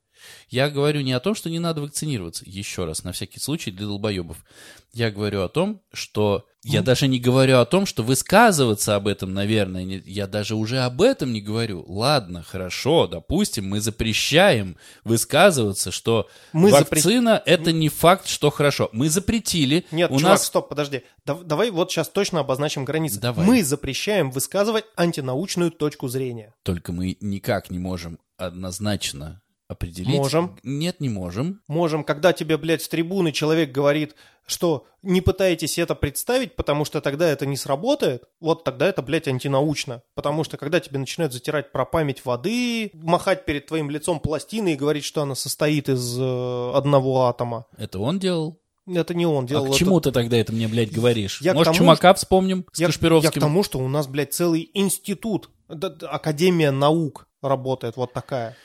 Я 0.50 0.70
говорю 0.70 1.02
не 1.02 1.14
о 1.14 1.20
том, 1.20 1.36
что 1.36 1.50
не 1.50 1.60
надо 1.60 1.82
вакцинироваться. 1.82 2.44
Еще 2.48 2.86
раз, 2.86 3.04
на 3.04 3.12
всякий 3.12 3.40
случай, 3.40 3.72
для 3.72 3.86
долбоебов. 3.88 4.38
Я 4.94 5.12
говорю 5.12 5.44
о 5.44 5.50
том, 5.50 5.82
что... 5.94 6.46
Я 6.62 6.82
даже 6.82 7.08
не 7.08 7.20
говорю 7.22 7.60
о 7.60 7.66
том, 7.66 7.86
что 7.86 8.04
высказываться 8.04 8.96
об 8.98 9.08
этом, 9.08 9.34
наверное, 9.34 9.86
не- 9.86 10.04
я 10.06 10.28
даже 10.28 10.56
уже 10.56 10.80
об 10.80 11.02
этом 11.02 11.32
не 11.32 11.40
говорю. 11.40 11.86
Ладно, 11.88 12.44
хорошо, 12.44 13.08
допустим, 13.08 13.66
мы 13.70 13.80
запрещаем 13.80 14.76
высказываться, 15.06 15.92
что 15.92 16.28
Мы 16.52 16.70
запре- 16.70 16.90
вакцина 16.96 17.42
это 17.46 17.72
не 17.72 17.88
факт, 17.88 18.28
что 18.28 18.50
хорошо. 18.50 18.90
Мы 18.92 19.10
запретили. 19.10 19.86
Нет, 19.92 20.12
у 20.12 20.18
чувак, 20.18 20.34
нас 20.34 20.46
стоп, 20.48 20.68
подожди. 20.68 21.04
Дав- 21.26 21.44
давай 21.44 21.72
вот 21.72 21.92
сейчас 21.92 22.10
точно 22.10 22.42
обозначим 22.42 22.84
границы. 22.84 23.22
Давай. 23.22 23.46
Мы 23.46 23.64
запрещаем 23.64 24.30
высказывать 24.30 24.84
антинаучную 24.98 25.72
точку 25.72 26.10
зрения. 26.10 26.54
Только 26.64 26.92
мы 26.92 27.16
никак 27.22 27.70
не 27.70 27.80
можем 27.80 28.20
однозначно 28.38 29.42
определить. 29.70 30.18
Можем. 30.18 30.60
Нет, 30.64 31.00
не 31.00 31.08
можем. 31.10 31.62
Можем, 31.68 32.04
когда 32.04 32.34
тебе, 32.34 32.58
блядь, 32.58 32.82
с 32.82 32.90
трибуны 32.90 33.32
человек 33.32 33.72
говорит, 33.72 34.16
что 34.46 34.88
не 35.04 35.22
пытаетесь 35.22 35.78
это 35.78 35.94
представить, 35.94 36.56
потому 36.56 36.84
что 36.84 37.02
тогда 37.02 37.30
это 37.30 37.46
не 37.46 37.56
сработает, 37.56 38.24
вот 38.42 38.64
тогда 38.64 38.88
это, 38.90 39.04
блядь, 39.04 39.28
антинаучно. 39.28 40.02
Потому 40.16 40.44
что 40.44 40.58
когда 40.58 40.80
тебе 40.80 40.98
начинают 40.98 41.32
затирать 41.34 41.72
про 41.72 41.86
память 41.86 42.26
воды, 42.26 42.90
махать 42.96 43.46
перед 43.46 43.68
твоим 43.68 43.92
лицом 43.92 44.20
пластиной 44.20 44.74
и 44.74 44.76
говорить, 44.76 45.06
что 45.06 45.22
она 45.22 45.36
состоит 45.36 45.88
из 45.88 46.18
э, 46.20 46.72
одного 46.74 47.28
атома, 47.28 47.66
Это 47.78 48.00
он 48.00 48.18
делал. 48.18 48.60
это 48.92 49.14
не 49.14 49.28
он 49.28 49.46
делал. 49.46 49.66
а 49.66 49.68
к 49.68 49.70
это- 49.70 49.78
чему 49.78 50.02
ты 50.02 50.12
тогда 50.12 50.36
это 50.38 50.52
мне, 50.52 50.68
блядь, 50.68 50.92
говоришь? 50.92 51.42
Я 51.42 51.54
Может, 51.54 51.66
тому, 51.74 51.78
Чумака 51.78 52.16
вспомним 52.16 52.66
с 52.74 52.80
Я, 52.80 52.86
я 52.86 52.88
к 52.88 52.90
Кашпировским? 52.94 53.40
тому, 53.40 53.62
что 53.64 53.78
у 53.78 53.88
нас, 53.88 54.08
блядь, 54.08 54.34
целый 54.34 54.72
институт, 54.74 55.52
Академия 56.02 56.72
наук 56.72 57.28
работает 57.44 57.96
вот 57.98 58.14
такая, 58.14 58.56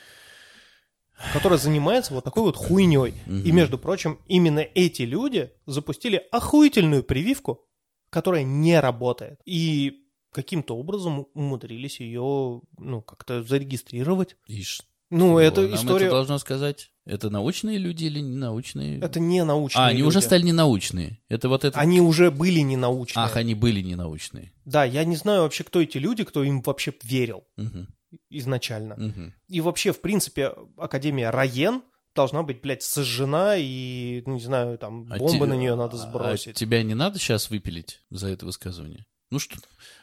которая 1.33 1.59
занимается 1.59 2.13
вот 2.13 2.23
такой 2.23 2.43
вот 2.43 2.55
хуйней. 2.57 3.13
И, 3.27 3.51
между 3.51 3.77
прочим, 3.77 4.19
именно 4.27 4.59
эти 4.59 5.03
люди 5.03 5.51
запустили 5.65 6.21
охуительную 6.31 7.03
прививку, 7.03 7.61
которая 8.09 8.43
не 8.43 8.79
работает. 8.79 9.39
И 9.45 10.01
каким-то 10.31 10.75
образом 10.77 11.27
умудрились 11.33 11.99
ее, 11.99 12.61
ну, 12.77 13.01
как-то 13.01 13.43
зарегистрировать. 13.43 14.35
И 14.47 14.63
ш- 14.63 14.83
Ну, 15.09 15.37
это 15.37 15.61
нам 15.61 15.75
история... 15.75 16.07
это 16.07 16.15
должно 16.15 16.37
сказать? 16.39 16.91
Это 17.05 17.29
научные 17.29 17.77
люди 17.77 18.05
или 18.05 18.19
не 18.19 18.35
научные? 18.35 18.99
Это 18.99 19.19
не 19.19 19.43
научные 19.45 19.83
а, 19.83 19.87
они 19.87 20.01
уже 20.03 20.17
люди. 20.17 20.25
стали 20.25 20.41
ненаучные. 20.43 21.19
Это 21.29 21.47
вот 21.49 21.63
это... 21.63 21.79
Они 21.79 22.01
уже 22.01 22.31
были 22.31 22.59
не 22.61 22.75
научные. 22.77 23.23
Ах, 23.25 23.37
они 23.37 23.53
были 23.53 23.81
ненаучные. 23.81 24.51
Да, 24.65 24.83
я 24.83 25.05
не 25.05 25.15
знаю 25.15 25.43
вообще, 25.43 25.63
кто 25.63 25.81
эти 25.81 25.99
люди, 25.99 26.23
кто 26.23 26.43
им 26.43 26.61
вообще 26.61 26.93
верил 27.03 27.43
Мгм, 27.57 27.87
изначально. 28.29 28.95
мгм. 28.97 29.33
И 29.47 29.61
вообще, 29.61 29.91
в 29.91 30.01
принципе, 30.01 30.53
Академия 30.77 31.29
Раен 31.29 31.81
должна 32.15 32.43
быть, 32.43 32.61
блядь, 32.61 32.81
сожжена, 32.83 33.55
и, 33.57 34.23
ну, 34.25 34.35
не 34.35 34.41
знаю, 34.41 34.77
там, 34.77 35.07
А 35.11 35.17
бомбы 35.17 35.45
те- 35.45 35.51
на 35.51 35.53
нее 35.55 35.75
надо 35.75 35.95
а 35.97 35.99
сбросить. 35.99 36.55
тебя 36.55 36.81
не 36.83 36.93
надо 36.93 37.19
сейчас 37.19 37.49
выпилить 37.49 38.01
за 38.09 38.29
это 38.29 38.45
высказывание? 38.45 39.05
Ну 39.31 39.39
что, 39.39 39.57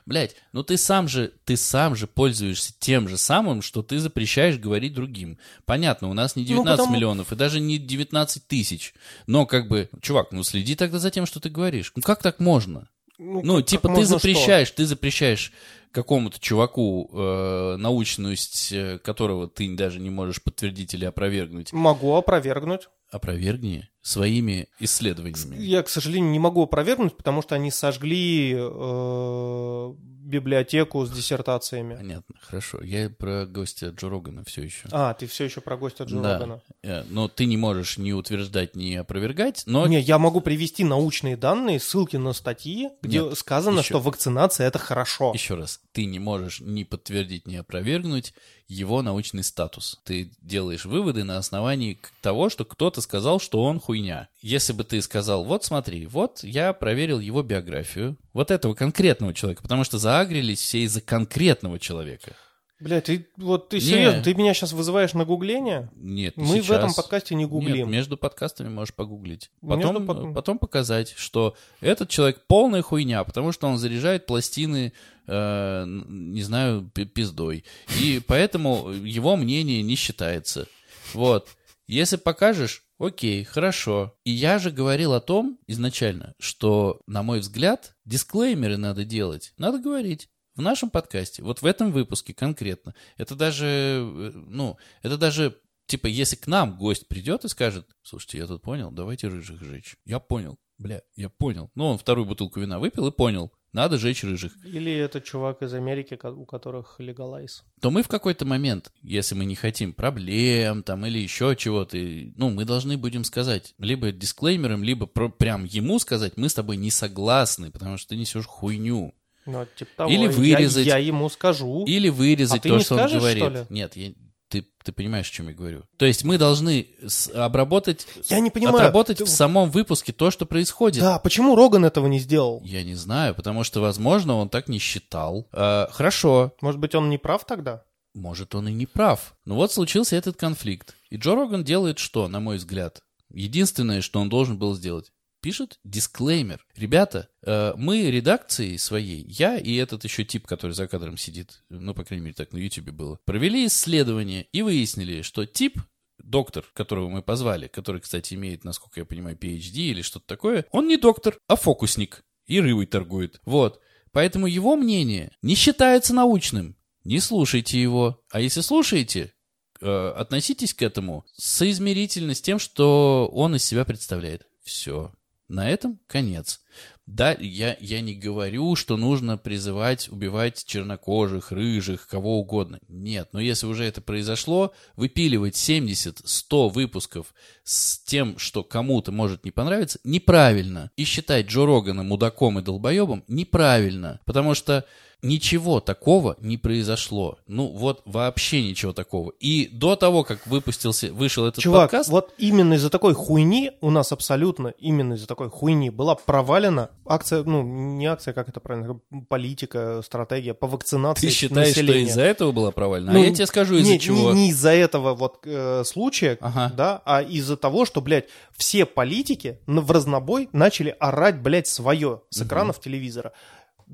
блядь, 0.04 0.34
ну 0.52 0.62
ты 0.64 0.76
сам 0.76 1.06
же, 1.08 1.32
ты 1.44 1.56
сам 1.56 1.94
же 1.94 2.06
пользуешься 2.08 2.74
тем 2.78 3.08
же 3.08 3.16
самым, 3.16 3.62
что 3.62 3.82
ты 3.82 3.98
запрещаешь 4.00 4.58
говорить 4.58 4.92
другим. 4.94 5.38
Понятно, 5.64 6.10
у 6.10 6.12
нас 6.12 6.34
не 6.36 6.44
19 6.44 6.78
потому- 6.80 6.94
миллионов 6.96 7.32
и 7.32 7.36
даже 7.36 7.60
не 7.60 7.78
19 7.78 8.46
тысяч. 8.48 8.94
Но 9.28 9.46
как 9.46 9.68
бы, 9.68 9.88
чувак, 10.02 10.32
ну 10.32 10.42
следи 10.42 10.74
тогда 10.74 10.98
за 10.98 11.10
тем, 11.12 11.24
что 11.24 11.38
ты 11.40 11.48
говоришь. 11.50 11.92
Ну 11.94 12.02
как 12.02 12.20
так 12.20 12.40
можно? 12.40 12.88
Ну, 13.18 13.56
как- 13.58 13.66
типа, 13.66 13.88
как 13.88 13.96
ты 13.96 14.00
можно 14.00 14.18
что? 14.18 14.28
запрещаешь, 14.28 14.70
ты 14.70 14.84
запрещаешь 14.86 15.52
какому-то 15.92 16.40
чуваку 16.40 17.10
э, 17.12 17.76
научность, 17.76 18.72
э, 18.72 18.98
которого 18.98 19.46
ты 19.48 19.74
даже 19.76 20.00
не 20.00 20.10
можешь 20.10 20.42
подтвердить 20.42 20.94
или 20.94 21.04
опровергнуть. 21.04 21.72
Могу 21.72 22.14
опровергнуть. 22.14 22.88
Опровергни 23.10 23.88
своими 24.00 24.68
исследованиями. 24.80 25.56
Я, 25.62 25.82
к 25.82 25.90
сожалению, 25.90 26.30
не 26.30 26.38
могу 26.38 26.62
опровергнуть, 26.62 27.14
потому 27.16 27.42
что 27.42 27.54
они 27.54 27.70
сожгли 27.70 28.54
э, 28.56 29.94
библиотеку 30.22 31.04
с 31.04 31.10
диссертациями. 31.10 31.94
Понятно, 31.96 32.34
хорошо. 32.40 32.82
Я 32.82 33.10
про 33.10 33.46
гостя 33.46 33.88
Джо 33.88 34.08
Рогана 34.08 34.44
все 34.44 34.62
еще. 34.62 34.88
А, 34.92 35.14
ты 35.14 35.26
все 35.26 35.44
еще 35.44 35.60
про 35.60 35.76
гостя 35.76 36.04
Джо 36.04 36.20
Да. 36.20 36.34
Рогана. 36.34 36.60
Э, 36.82 37.04
Но 37.10 37.28
ты 37.28 37.44
не 37.46 37.56
можешь 37.56 37.98
ни 37.98 38.12
утверждать, 38.12 38.76
ни 38.76 38.94
опровергать, 38.94 39.62
но 39.66 39.86
Не, 39.86 40.00
я 40.00 40.18
могу 40.18 40.40
привести 40.40 40.84
научные 40.84 41.36
данные, 41.36 41.80
ссылки 41.80 42.16
на 42.16 42.32
статьи, 42.32 42.90
где 43.02 43.20
Нет, 43.20 43.36
сказано, 43.38 43.78
еще. 43.80 43.86
что 43.88 44.00
вакцинация 44.00 44.66
это 44.68 44.78
хорошо. 44.78 45.32
еще 45.34 45.54
раз, 45.54 45.80
ты 45.92 46.04
не 46.04 46.18
можешь 46.18 46.60
ни 46.60 46.84
подтвердить, 46.84 47.46
ни 47.46 47.56
опровергнуть 47.56 48.34
его 48.68 49.02
научный 49.02 49.42
статус. 49.42 50.00
Ты 50.04 50.30
делаешь 50.40 50.84
выводы 50.84 51.24
на 51.24 51.38
основании 51.38 51.98
того, 52.20 52.48
что 52.48 52.64
кто-то 52.64 53.00
сказал, 53.00 53.40
что 53.40 53.62
он 53.62 53.80
хуйня. 53.80 54.28
Если 54.40 54.72
бы 54.72 54.84
ты 54.84 55.00
сказал, 55.02 55.44
вот 55.44 55.64
смотри, 55.64 56.06
вот 56.06 56.40
я 56.42 56.72
проверил 56.72 57.20
его 57.20 57.42
биографию, 57.42 58.16
вот 58.32 58.50
этого 58.50 58.74
конкретного 58.74 59.34
человека, 59.34 59.62
потому 59.62 59.84
что 59.84 59.98
заагрились 59.98 60.60
все 60.60 60.84
из-за 60.84 61.00
конкретного 61.00 61.78
человека. 61.78 62.36
Блядь, 62.82 63.04
ты 63.04 63.28
вот 63.36 63.68
ты 63.68 63.76
Не. 63.76 63.80
серьезно, 63.82 64.22
ты 64.22 64.34
меня 64.34 64.52
сейчас 64.54 64.72
вызываешь 64.72 65.14
на 65.14 65.24
гугление? 65.24 65.90
Нет, 65.94 66.36
Мы 66.36 66.60
в 66.60 66.64
сейчас. 66.64 66.78
этом 66.78 66.94
подкасте 66.94 67.34
не 67.36 67.46
гуглим. 67.46 67.76
Нет, 67.76 67.86
между 67.88 68.16
подкастами 68.16 68.68
можешь 68.68 68.92
погуглить. 68.94 69.50
Между 69.62 69.86
Потом, 69.88 70.06
под- 70.06 70.34
потом 70.34 70.58
показать, 70.58 71.14
что 71.16 71.54
этот 71.80 72.08
человек 72.08 72.42
полная 72.48 72.82
хуйня, 72.82 73.22
потому 73.24 73.52
что 73.52 73.68
он 73.68 73.78
заряжает 73.78 74.26
пластины, 74.26 74.92
э, 75.28 75.84
не 75.86 76.42
знаю, 76.42 76.90
пи- 76.92 77.04
пиздой. 77.04 77.64
И 78.00 78.20
поэтому 78.26 78.90
его 78.90 79.36
мнение 79.36 79.82
не 79.82 79.94
считается. 79.94 80.66
Вот. 81.14 81.48
Если 81.86 82.16
покажешь, 82.16 82.82
окей, 82.98 83.44
хорошо. 83.44 84.14
И 84.24 84.30
я 84.32 84.58
же 84.58 84.70
говорил 84.70 85.12
о 85.12 85.20
том 85.20 85.58
изначально, 85.68 86.34
что, 86.40 87.00
на 87.06 87.22
мой 87.22 87.40
взгляд, 87.40 87.94
дисклеймеры 88.04 88.76
надо 88.76 89.04
делать. 89.04 89.52
Надо 89.58 89.78
говорить. 89.78 90.28
В 90.54 90.60
нашем 90.60 90.90
подкасте, 90.90 91.42
вот 91.42 91.62
в 91.62 91.66
этом 91.66 91.92
выпуске 91.92 92.34
конкретно, 92.34 92.94
это 93.16 93.34
даже, 93.34 93.66
э, 93.66 94.32
ну, 94.34 94.76
это 95.02 95.16
даже, 95.16 95.56
типа, 95.86 96.08
если 96.08 96.36
к 96.36 96.46
нам 96.46 96.76
гость 96.76 97.08
придет 97.08 97.44
и 97.44 97.48
скажет, 97.48 97.86
слушайте, 98.02 98.38
я 98.38 98.46
тут 98.46 98.60
понял, 98.60 98.90
давайте 98.90 99.28
рыжих 99.28 99.62
жечь. 99.62 99.96
Я 100.04 100.18
понял, 100.18 100.58
бля, 100.78 101.00
я 101.16 101.30
понял. 101.30 101.70
Ну, 101.74 101.86
он 101.86 101.98
вторую 101.98 102.26
бутылку 102.26 102.60
вина 102.60 102.78
выпил 102.78 103.06
и 103.06 103.12
понял, 103.12 103.50
надо 103.72 103.96
жечь 103.96 104.22
рыжих. 104.24 104.52
Или 104.66 104.92
это 104.92 105.22
чувак 105.22 105.62
из 105.62 105.72
Америки, 105.72 106.18
у 106.22 106.44
которых 106.44 106.96
легалайз. 106.98 107.64
то 107.80 107.90
мы 107.90 108.02
в 108.02 108.08
какой-то 108.08 108.44
момент, 108.44 108.92
если 109.00 109.34
мы 109.34 109.46
не 109.46 109.54
хотим 109.54 109.94
проблем 109.94 110.82
там 110.82 111.06
или 111.06 111.18
еще 111.18 111.56
чего-то, 111.56 111.96
ну, 112.36 112.50
мы 112.50 112.66
должны 112.66 112.98
будем 112.98 113.24
сказать 113.24 113.72
либо 113.78 114.12
дисклеймером, 114.12 114.84
либо 114.84 115.06
про- 115.06 115.30
прям 115.30 115.64
ему 115.64 115.98
сказать, 115.98 116.36
мы 116.36 116.50
с 116.50 116.54
тобой 116.54 116.76
не 116.76 116.90
согласны, 116.90 117.70
потому 117.70 117.96
что 117.96 118.10
ты 118.10 118.16
несешь 118.16 118.44
хуйню. 118.44 119.14
Ну, 119.46 119.66
типа 119.76 119.90
того, 119.96 120.10
Или 120.10 120.24
я- 120.24 120.30
вырезать. 120.30 120.86
Я, 120.86 120.98
ему 120.98 121.28
скажу. 121.28 121.84
Или 121.86 122.08
вырезать 122.08 122.64
А 122.64 122.68
то, 122.68 122.78
что 122.80 122.94
он 122.94 123.00
скажешь, 123.00 123.18
говорит. 123.20 123.42
что 123.42 123.48
ли? 123.52 123.66
Нет, 123.70 123.96
я- 123.96 124.12
ты, 124.48 124.66
ты 124.84 124.92
понимаешь, 124.92 125.30
о 125.30 125.32
чем 125.32 125.48
я 125.48 125.54
говорю. 125.54 125.82
То 125.96 126.04
есть 126.04 126.24
мы 126.24 126.36
должны 126.36 126.86
обработать, 127.34 128.06
Я 128.28 128.40
не 128.40 128.50
понимаю. 128.50 128.76
отработать 128.76 129.18
ты- 129.18 129.24
в 129.24 129.28
самом 129.28 129.70
выпуске 129.70 130.12
то, 130.12 130.30
что 130.30 130.44
происходит. 130.46 131.00
Да, 131.02 131.18
почему 131.18 131.56
Роган 131.56 131.84
этого 131.84 132.06
не 132.06 132.18
сделал? 132.18 132.60
Я 132.64 132.82
не 132.82 132.94
знаю, 132.94 133.34
потому 133.34 133.64
что, 133.64 133.80
возможно, 133.80 134.36
он 134.36 134.48
так 134.48 134.68
не 134.68 134.78
считал. 134.78 135.48
А, 135.52 135.88
хорошо, 135.90 136.52
Может 136.60 136.80
быть, 136.80 136.94
он 136.94 137.08
не 137.10 137.18
прав 137.18 137.44
тогда? 137.46 137.84
может, 138.14 138.54
он 138.54 138.68
и 138.68 138.72
не 138.72 138.84
прав. 138.86 139.34
Но 139.46 139.54
вот 139.54 139.72
случился 139.72 140.16
этот 140.16 140.36
конфликт. 140.36 140.94
И 141.08 141.16
Джо 141.16 141.34
Роган 141.34 141.64
делает 141.64 141.98
что, 141.98 142.28
на 142.28 142.40
мой 142.40 142.58
взгляд? 142.58 143.00
Единственное, 143.32 144.02
что 144.02 144.20
он 144.20 144.28
должен 144.28 144.58
был 144.58 144.74
сделать. 144.74 145.10
Пишет 145.42 145.80
дисклеймер. 145.82 146.64
Ребята, 146.76 147.28
э, 147.42 147.74
мы 147.76 148.02
редакцией 148.10 148.78
своей, 148.78 149.26
я 149.26 149.58
и 149.58 149.74
этот 149.74 150.04
еще 150.04 150.24
тип, 150.24 150.46
который 150.46 150.70
за 150.70 150.86
кадром 150.86 151.16
сидит, 151.16 151.64
ну, 151.68 151.94
по 151.94 152.04
крайней 152.04 152.26
мере, 152.26 152.34
так 152.34 152.52
на 152.52 152.58
Ютубе 152.58 152.92
было, 152.92 153.18
провели 153.24 153.66
исследование 153.66 154.44
и 154.52 154.62
выяснили, 154.62 155.22
что 155.22 155.44
тип, 155.44 155.80
доктор, 156.18 156.64
которого 156.74 157.08
мы 157.08 157.22
позвали, 157.22 157.66
который, 157.66 158.00
кстати, 158.00 158.34
имеет, 158.34 158.62
насколько 158.62 159.00
я 159.00 159.04
понимаю, 159.04 159.36
PhD 159.36 159.78
или 159.78 160.02
что-то 160.02 160.26
такое, 160.28 160.64
он 160.70 160.86
не 160.86 160.96
доктор, 160.96 161.36
а 161.48 161.56
фокусник. 161.56 162.22
И 162.46 162.60
рыбой 162.60 162.86
торгует. 162.86 163.40
Вот. 163.44 163.80
Поэтому 164.12 164.46
его 164.46 164.76
мнение 164.76 165.32
не 165.42 165.56
считается 165.56 166.14
научным. 166.14 166.76
Не 167.02 167.18
слушайте 167.18 167.82
его. 167.82 168.22
А 168.30 168.40
если 168.40 168.60
слушаете, 168.60 169.32
э, 169.80 170.14
относитесь 170.16 170.72
к 170.72 170.82
этому 170.82 171.24
соизмерительно 171.34 172.34
с 172.34 172.40
тем, 172.40 172.60
что 172.60 173.28
он 173.32 173.56
из 173.56 173.64
себя 173.64 173.84
представляет. 173.84 174.46
Все. 174.62 175.12
На 175.52 175.68
этом 175.68 176.00
конец. 176.06 176.62
Да, 177.04 177.36
я, 177.38 177.76
я 177.78 178.00
не 178.00 178.14
говорю, 178.14 178.74
что 178.74 178.96
нужно 178.96 179.36
призывать 179.36 180.08
убивать 180.08 180.64
чернокожих, 180.64 181.52
рыжих, 181.52 182.08
кого 182.08 182.38
угодно. 182.38 182.78
Нет, 182.88 183.28
но 183.32 183.40
если 183.40 183.66
уже 183.66 183.84
это 183.84 184.00
произошло, 184.00 184.72
выпиливать 184.96 185.54
70-100 185.54 186.70
выпусков 186.70 187.34
с 187.64 187.98
тем, 187.98 188.38
что 188.38 188.64
кому-то 188.64 189.12
может 189.12 189.44
не 189.44 189.50
понравиться, 189.50 189.98
неправильно. 190.04 190.90
И 190.96 191.04
считать 191.04 191.48
Джо 191.48 191.66
Рогана 191.66 192.02
мудаком 192.02 192.58
и 192.58 192.62
долбоебом 192.62 193.22
неправильно. 193.28 194.20
Потому 194.24 194.54
что 194.54 194.86
ничего 195.22 195.80
такого 195.80 196.36
не 196.40 196.58
произошло. 196.58 197.38
Ну, 197.46 197.68
вот 197.68 198.02
вообще 198.04 198.62
ничего 198.62 198.92
такого. 198.92 199.30
И 199.38 199.68
до 199.72 199.94
того, 199.94 200.24
как 200.24 200.46
выпустился, 200.46 201.12
вышел 201.12 201.46
этот 201.46 201.62
Чувак, 201.62 201.90
подкаст... 201.90 202.10
вот 202.10 202.34
именно 202.38 202.74
из-за 202.74 202.90
такой 202.90 203.14
хуйни, 203.14 203.70
у 203.80 203.90
нас 203.90 204.10
абсолютно 204.10 204.68
именно 204.78 205.14
из-за 205.14 205.26
такой 205.28 205.48
хуйни 205.48 205.90
была 205.90 206.16
провалена 206.16 206.90
акция, 207.06 207.44
ну, 207.44 207.62
не 207.62 208.06
акция, 208.06 208.34
как 208.34 208.48
это 208.48 208.58
правильно, 208.58 209.00
политика, 209.28 210.02
стратегия 210.04 210.54
по 210.54 210.66
вакцинации 210.66 211.28
Ты 211.28 211.32
считаешь, 211.32 211.68
населения. 211.68 212.06
что 212.06 212.10
из-за 212.10 212.22
этого 212.22 212.52
была 212.52 212.72
провалена? 212.72 213.12
Ну, 213.12 213.22
а 213.22 213.24
я 213.24 213.32
тебе 213.32 213.46
скажу, 213.46 213.76
из-за 213.76 213.98
чего. 213.98 214.32
Не, 214.32 214.42
не 214.42 214.50
из-за 214.50 214.70
этого 214.70 215.14
вот 215.14 215.38
э, 215.44 215.84
случая, 215.84 216.36
Ага. 216.40 216.72
да, 216.76 217.02
а 217.04 217.22
из-за 217.22 217.56
того, 217.56 217.84
что, 217.86 218.00
блядь, 218.00 218.26
все 218.56 218.86
политики 218.86 219.58
в 219.66 219.90
разнобой 219.90 220.48
начали 220.52 220.96
орать, 220.98 221.40
блядь, 221.40 221.68
свое 221.68 222.22
с 222.30 222.42
экранов 222.42 222.80
телевизора. 222.80 223.32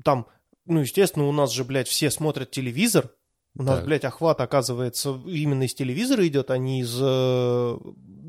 Там, 0.03 0.25
ну, 0.69 0.81
естественно, 0.81 1.27
у 1.27 1.31
нас 1.31 1.51
же, 1.51 1.63
блядь, 1.63 1.87
все 1.87 2.09
смотрят 2.11 2.51
телевизор. 2.51 3.11
У 3.57 3.63
нас, 3.63 3.77
Так. 3.77 3.85
блядь, 3.85 4.05
охват, 4.05 4.39
оказывается, 4.41 5.19
именно 5.25 5.63
из 5.63 5.73
телевизора 5.73 6.25
идет, 6.27 6.51
а 6.51 6.57
не 6.57 6.81
из, 6.81 6.95
э, 7.01 7.77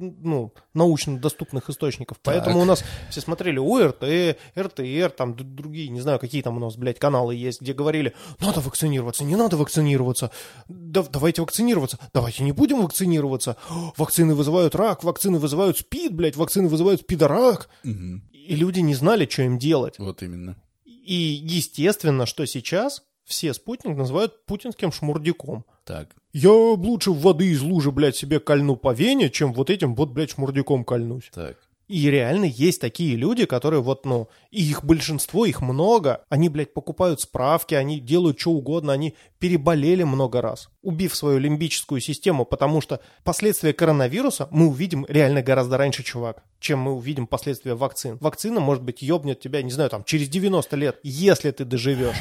ну, 0.01 0.55
научно 0.73 1.19
доступных 1.19 1.69
источников. 1.69 2.19
Поэтому 2.23 2.55
Так. 2.55 2.63
у 2.63 2.65
нас 2.65 2.85
все 3.11 3.21
смотрели 3.21 3.59
ОРТ, 3.59 4.39
РТР, 4.59 5.11
там 5.11 5.37
другие, 5.37 5.91
не 5.91 6.01
знаю, 6.01 6.19
какие 6.19 6.41
там 6.41 6.57
у 6.57 6.61
нас, 6.61 6.77
блядь, 6.77 6.99
каналы 6.99 7.35
есть, 7.35 7.61
где 7.61 7.75
говорили, 7.75 8.15
надо 8.41 8.61
вакцинироваться, 8.61 9.23
не 9.23 9.37
надо 9.37 9.59
вакцинироваться, 9.59 10.31
да, 10.69 11.03
давайте 11.03 11.43
вакцинироваться, 11.43 11.99
давайте 12.15 12.43
не 12.43 12.53
будем 12.53 12.81
вакцинироваться, 12.83 13.57
вакцины 13.99 14.35
вызывают 14.35 14.75
рак, 14.75 15.05
вакцины 15.05 15.39
вызывают 15.39 15.79
спид, 15.79 16.15
блядь, 16.15 16.37
вакцины 16.37 16.69
вызывают 16.69 17.03
спидорак. 17.03 17.69
Мгм. 17.85 18.23
И 18.33 18.57
люди 18.57 18.81
не 18.81 18.95
знали, 18.95 19.29
что 19.31 19.43
им 19.43 19.59
делать. 19.59 19.99
Вот 19.99 20.23
именно. 20.23 20.57
И 21.03 21.15
естественно, 21.15 22.27
что 22.27 22.47
сейчас 22.47 23.03
все 23.25 23.55
спутник 23.55 23.97
называют 23.97 24.45
путинским 24.47 24.93
шмурдяком. 24.93 25.65
Так. 25.85 26.15
Я 26.33 26.53
лучше 26.53 27.11
воды 27.11 27.49
из 27.49 27.63
лужи, 27.63 27.91
блядь, 27.91 28.17
себе 28.17 28.41
кольну 28.41 28.77
по 28.77 28.93
вене, 28.93 29.31
чем 29.31 29.53
вот 29.53 29.71
этим 29.71 29.95
вот, 29.95 30.11
блядь, 30.11 30.33
шмурдяком 30.33 30.85
кольнусь. 30.85 31.31
Так. 31.33 31.57
И 31.91 32.09
реально 32.09 32.45
есть 32.45 32.81
такие 32.81 33.17
люди, 33.17 33.47
которые 33.47 33.83
вот, 33.83 34.07
ну, 34.07 34.29
и 34.53 34.63
их 34.63 34.85
большинство, 34.85 35.45
их 35.45 35.61
много, 35.61 36.23
они, 36.29 36.49
блядь, 36.49 36.73
покупают 36.73 37.21
справки, 37.21 37.75
они 37.75 37.99
делают 37.99 38.39
что 38.39 38.53
угодно, 38.53 38.93
они 38.93 39.17
переболели 39.41 40.05
много 40.05 40.41
раз, 40.41 40.71
убив 40.83 41.17
свою 41.17 41.39
лимбическую 41.39 42.01
систему, 42.01 42.45
потому 42.45 42.81
что 42.81 43.01
последствия 43.25 43.73
коронавируса 43.73 44.47
мы 44.53 44.69
увидим 44.69 45.05
реально 45.09 45.43
гораздо 45.43 45.79
раньше, 45.79 46.05
чувак, 46.05 46.45
чем 46.61 46.79
мы 46.79 46.93
увидим 46.93 47.27
последствия 47.27 47.75
вакцин. 47.75 48.19
Вакцина, 48.21 48.61
может 48.61 48.85
быть, 48.85 49.03
ёбнет 49.03 49.41
тебя, 49.41 49.61
не 49.61 49.73
знаю, 49.73 49.91
там, 49.91 50.05
через 50.05 50.29
90 50.29 50.77
лет, 50.77 51.01
если 51.03 51.51
ты 51.51 51.65
доживешь. 51.65 52.15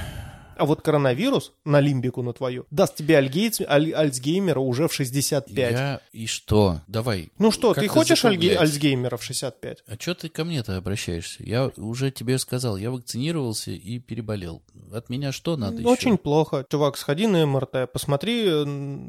А 0.60 0.65
вот 0.65 0.81
коронавирус 0.81 1.53
на 1.65 1.80
лимбику 1.80 2.22
на 2.22 2.34
твою 2.34 2.65
даст 2.69 2.95
тебе 2.95 3.15
альгейц- 3.18 3.65
аль- 3.68 3.94
Альцгеймера 3.94 4.60
уже 4.60 4.88
в 4.88 4.94
65. 4.94 5.72
Я... 5.72 6.02
И 6.11 6.27
что? 6.27 6.81
Давай. 6.88 7.30
Ну 7.38 7.52
что, 7.52 7.73
ты 7.73 7.88
хочешь 7.88 8.26
альге-? 8.26 8.56
Альцгеймера 8.57 9.18
в 9.18 9.23
65? 9.23 9.84
А 9.88 9.95
что 9.99 10.14
ты 10.15 10.30
ко 10.30 10.44
мне-то 10.44 10.76
обращаешься? 10.77 11.44
Я 11.44 11.72
уже 11.77 12.11
тебе 12.11 12.38
сказал, 12.38 12.77
я 12.77 12.91
вакцинировался 12.91 13.72
и 13.72 13.99
переболел. 13.99 14.61
От 14.91 15.10
меня 15.10 15.31
что 15.31 15.56
надо 15.56 15.77
еще? 15.77 15.88
Очень 15.88 16.18
плохо. 16.18 16.65
Чувак, 16.69 16.98
сходи 16.98 17.26
на 17.27 17.45
МРТ, 17.45 17.91
посмотри. 17.94 18.48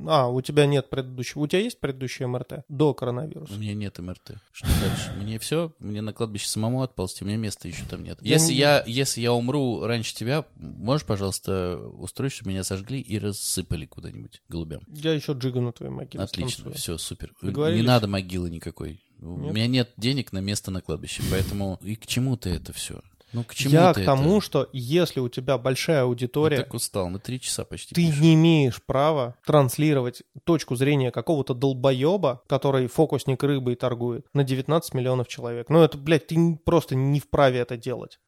А, 0.08 0.28
у 0.28 0.40
тебя 0.42 0.66
нет 0.66 0.88
предыдущего. 0.90 1.40
У 1.42 1.46
тебя 1.46 1.62
есть 1.62 1.80
предыдущее 1.80 2.28
МРТ 2.28 2.64
до 2.68 2.90
У 2.90 2.94
коронавируса? 2.94 3.52
меня 3.54 3.74
нет 3.74 3.98
МРТ. 3.98 4.34
Что 4.52 4.68
дальше? 4.80 5.12
Мне 5.20 5.38
все? 5.38 5.72
Мне 5.80 6.00
на 6.02 6.12
кладбище 6.12 6.48
самому 6.48 6.82
отползти, 6.82 7.24
у 7.24 7.26
меня 7.26 7.36
места 7.38 7.66
еще 7.66 7.82
там 7.90 8.04
нет. 8.04 8.18
Если 8.20 8.52
я, 8.52 8.84
если 8.86 9.20
я 9.20 9.32
умру 9.32 9.84
раньше 9.84 10.14
тебя, 10.14 10.44
можешь, 10.56 11.06
пожалуйста, 11.06 11.39
устроить, 11.48 12.32
чтобы 12.32 12.50
меня 12.50 12.64
сожгли 12.64 13.00
и 13.00 13.18
рассыпали 13.18 13.86
куда-нибудь 13.86 14.42
голубям? 14.48 14.82
Я 14.88 15.12
еще 15.12 15.32
джигу 15.32 15.60
на 15.60 15.72
твоей 15.72 15.92
могиле. 15.92 16.22
Отлично, 16.22 16.72
все, 16.72 16.98
супер. 16.98 17.32
Не 17.42 17.82
надо 17.82 18.06
могилы 18.06 18.50
никакой. 18.50 19.02
У 19.20 19.36
Нет? 19.38 19.52
меня 19.54 19.66
нет 19.66 19.90
денег 19.96 20.32
на 20.32 20.38
место 20.38 20.70
на 20.70 20.80
кладбище, 20.80 21.22
поэтому 21.30 21.78
и 21.82 21.94
к 21.94 22.06
чему 22.06 22.36
ты 22.36 22.50
это 22.50 22.72
все? 22.72 23.00
Ну, 23.32 23.44
к 23.44 23.54
чему 23.54 23.72
Я 23.74 23.92
к 23.92 24.04
тому, 24.04 24.38
это? 24.38 24.44
что 24.46 24.68
если 24.72 25.20
у 25.20 25.28
тебя 25.28 25.56
большая 25.56 25.98
Я 25.98 26.02
аудитория, 26.02 26.56
так 26.56 26.74
устал, 26.74 27.08
мы 27.10 27.20
три 27.20 27.38
часа 27.40 27.64
почти 27.64 27.94
ты 27.94 28.06
пишем. 28.06 28.22
не 28.22 28.34
имеешь 28.34 28.82
права 28.82 29.36
транслировать 29.46 30.22
точку 30.42 30.74
зрения 30.74 31.12
какого-то 31.12 31.54
долбоеба, 31.54 32.42
который 32.48 32.88
фокусник 32.88 33.40
рыбой 33.44 33.76
торгует, 33.76 34.26
на 34.34 34.42
19 34.42 34.94
миллионов 34.94 35.28
человек. 35.28 35.68
Ну 35.68 35.80
это, 35.80 35.96
блядь, 35.96 36.26
ты 36.26 36.58
просто 36.64 36.96
не 36.96 37.20
вправе 37.20 37.60
это 37.60 37.76
делать. 37.76 38.18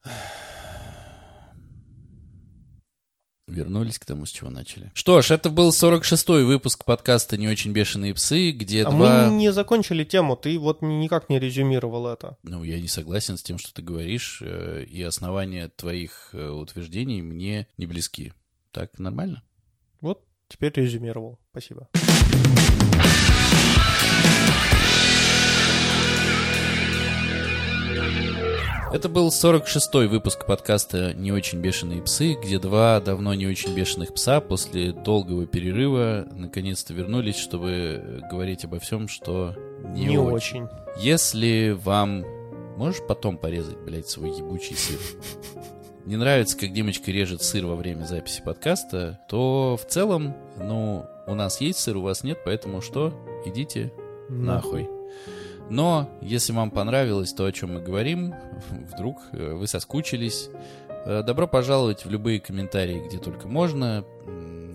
Вернулись 3.47 3.99
к 3.99 4.05
тому, 4.05 4.25
с 4.25 4.31
чего 4.31 4.49
начали. 4.49 4.91
Что 4.93 5.21
ж, 5.21 5.31
это 5.31 5.49
был 5.49 5.71
46-й 5.71 6.45
выпуск 6.45 6.85
подкаста 6.85 7.35
«Не 7.35 7.49
очень 7.49 7.73
бешеные 7.73 8.13
псы», 8.13 8.51
где 8.51 8.85
А 8.85 8.91
два... 8.91 9.27
мы 9.27 9.35
не 9.35 9.51
закончили 9.51 10.05
тему, 10.05 10.37
ты 10.37 10.57
вот 10.57 10.81
никак 10.81 11.29
не 11.29 11.39
резюмировал 11.39 12.07
это. 12.07 12.37
Ну, 12.43 12.63
я 12.63 12.79
не 12.79 12.87
согласен 12.87 13.37
с 13.37 13.43
тем, 13.43 13.57
что 13.57 13.73
ты 13.73 13.81
говоришь, 13.81 14.41
э, 14.41 14.85
и 14.85 15.01
основания 15.03 15.67
твоих 15.67 16.29
э, 16.31 16.49
утверждений 16.49 17.21
мне 17.21 17.67
не 17.77 17.85
близки. 17.85 18.31
Так 18.71 18.97
нормально? 18.97 19.43
Вот 19.99 20.23
теперь 20.47 20.71
резюмировал. 20.75 21.37
Спасибо. 21.51 21.89
Это 28.93 29.09
был 29.09 29.29
46-й 29.29 30.05
выпуск 30.05 30.45
подкаста 30.45 31.15
«Не 31.15 31.31
очень 31.31 31.59
бешеные 31.59 32.03
псы», 32.03 32.35
где 32.35 32.59
два 32.59 32.99
давно 32.99 33.33
не 33.33 33.47
очень 33.47 33.73
бешеных 33.73 34.13
пса 34.13 34.39
после 34.39 34.93
долгого 34.93 35.47
перерыва 35.47 36.27
наконец-то 36.31 36.93
вернулись, 36.93 37.37
чтобы 37.37 38.21
говорить 38.29 38.65
обо 38.65 38.77
всем, 38.77 39.07
что 39.07 39.55
не, 39.83 40.05
Не, 40.05 40.19
очень. 40.19 40.65
очень. 40.65 40.69
Если 40.99 41.75
вам... 41.83 42.23
Можешь 42.77 43.01
потом 43.07 43.39
порезать, 43.39 43.79
блядь, 43.79 44.07
свой 44.07 44.29
ебучий 44.29 44.75
сыр? 44.75 44.99
Не 46.05 46.15
нравится, 46.15 46.55
как 46.55 46.71
Димочка 46.71 47.09
режет 47.09 47.41
сыр 47.41 47.65
во 47.65 47.75
время 47.75 48.03
записи 48.05 48.43
подкаста, 48.45 49.19
то 49.27 49.75
в 49.75 49.91
целом, 49.91 50.35
ну, 50.57 51.07
у 51.25 51.33
нас 51.33 51.61
есть 51.61 51.79
сыр, 51.79 51.97
у 51.97 52.01
вас 52.01 52.23
нет, 52.23 52.37
поэтому 52.45 52.81
что? 52.81 53.11
Идите 53.43 53.91
нахуй. 54.29 54.87
Но, 55.69 56.09
если 56.21 56.53
вам 56.53 56.71
понравилось 56.71 57.33
то, 57.33 57.45
о 57.45 57.51
чем 57.51 57.75
мы 57.75 57.81
говорим, 57.81 58.33
вдруг 58.93 59.17
э, 59.31 59.53
вы 59.53 59.67
соскучились, 59.67 60.49
э, 61.05 61.23
добро 61.23 61.47
пожаловать 61.47 62.05
в 62.05 62.09
любые 62.09 62.39
комментарии, 62.39 63.03
где 63.07 63.17
только 63.17 63.47
можно. 63.47 64.05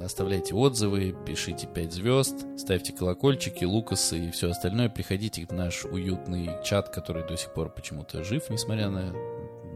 Оставляйте 0.03 0.55
отзывы, 0.55 1.15
пишите 1.27 1.67
5 1.67 1.93
звезд, 1.93 2.47
ставьте 2.57 2.93
колокольчики, 2.93 3.65
лукасы 3.65 4.19
и 4.19 4.31
все 4.31 4.51
остальное. 4.51 4.89
Приходите 4.89 5.45
в 5.45 5.53
наш 5.53 5.85
уютный 5.85 6.51
чат, 6.65 6.89
который 6.89 7.27
до 7.27 7.37
сих 7.37 7.53
пор 7.53 7.69
почему-то 7.69 8.25
жив, 8.25 8.49
несмотря 8.49 8.89
на 8.89 9.13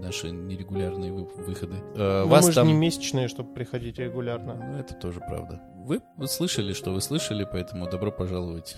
наши 0.02 0.30
нерегулярные 0.30 1.12
вы- 1.12 1.24
выходы. 1.24 1.76
Э, 1.94 2.22
Ну, 2.24 2.28
Вас 2.28 2.44
мы 2.46 2.50
же 2.52 2.54
там... 2.56 2.66
не 2.66 2.74
месячные, 2.74 3.28
чтобы 3.28 3.54
приходить 3.54 3.98
регулярно. 3.98 4.54
Ну, 4.54 4.78
это 4.78 4.94
тоже 4.94 5.20
правда. 5.20 5.60
Вы 5.84 6.00
слышали, 6.28 6.72
что 6.74 6.92
вы 6.92 7.00
слышали, 7.00 7.46
поэтому 7.50 7.88
добро 7.90 8.12
пожаловать 8.12 8.76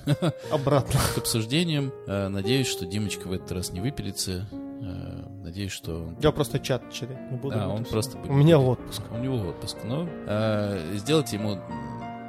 Обратно. 0.51 0.99
к 1.15 1.19
обсуждениям. 1.19 1.93
Э, 2.07 2.29
Надеюсь, 2.29 2.67
что 2.69 2.87
Димочка 2.87 3.27
в 3.29 3.33
этот 3.33 3.51
раз 3.53 3.73
не 3.73 3.81
выпилится. 3.81 4.47
Э, 4.53 5.25
Надеюсь, 5.43 5.73
что... 5.73 6.15
Я 6.21 6.31
просто 6.33 6.59
чат 6.59 6.91
читать 6.93 7.31
не 7.31 7.37
буду. 7.37 7.59
Вот 7.59 7.67
он 7.79 7.85
просто. 7.85 8.19
У 8.19 8.33
меня 8.33 8.59
отпуск. 8.59 9.03
У 9.11 9.19
него 9.19 9.37
отпуск. 9.49 9.79
Но 9.85 10.09
э, 10.27 10.95
сделайте 10.95 11.37
ему 11.37 11.59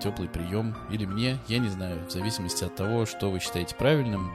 теплый 0.02 0.28
прием. 0.28 0.76
Или 0.92 1.06
мне, 1.06 1.38
я 1.48 1.58
не 1.60 1.70
знаю, 1.70 2.06
в 2.08 2.12
зависимости 2.12 2.64
от 2.66 2.76
того, 2.76 3.06
что 3.06 3.30
вы 3.32 3.40
считаете 3.40 3.76
правильным. 3.76 4.30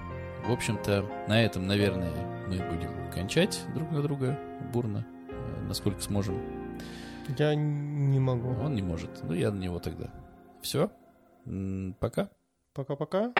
В 0.46 0.52
общем-то, 0.52 1.04
на 1.28 1.42
этом, 1.44 1.66
наверное, 1.66 2.10
мы 2.48 2.56
будем 2.56 3.10
кончать 3.12 3.60
друг 3.74 3.90
на 3.90 4.00
друга 4.02 4.38
бурно, 4.70 5.06
э, 5.28 5.62
насколько 5.66 6.00
сможем. 6.00 6.40
Я 7.38 7.54
не 7.54 8.18
могу. 8.18 8.50
Он 8.62 8.74
не 8.74 8.82
может. 8.82 9.10
Ну, 9.22 9.34
я 9.34 9.50
на 9.50 9.58
него 9.58 9.78
тогда. 9.78 10.10
Все. 10.62 10.90
Пока. 12.00 12.28
Пока-пока. 12.74 13.32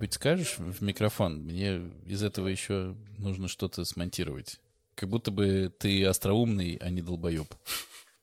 Что-нибудь 0.00 0.14
скажешь 0.14 0.56
в 0.58 0.82
микрофон? 0.82 1.42
Мне 1.42 1.90
из 2.06 2.22
этого 2.22 2.48
еще 2.48 2.96
нужно 3.18 3.48
что-то 3.48 3.84
смонтировать. 3.84 4.58
Как 4.94 5.10
будто 5.10 5.30
бы 5.30 5.70
ты 5.78 6.06
остроумный, 6.06 6.76
а 6.80 6.88
не 6.88 7.02
долбоеб. 7.02 7.54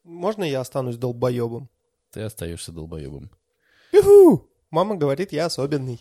Можно 0.04 0.44
я 0.44 0.62
останусь 0.62 0.98
долбоебом? 0.98 1.70
Ты 2.12 2.22
остаешься 2.22 2.72
долбоебом. 2.72 3.30
Юху! 3.92 4.50
Мама 4.72 4.96
говорит, 4.96 5.32
я 5.32 5.46
особенный. 5.46 6.00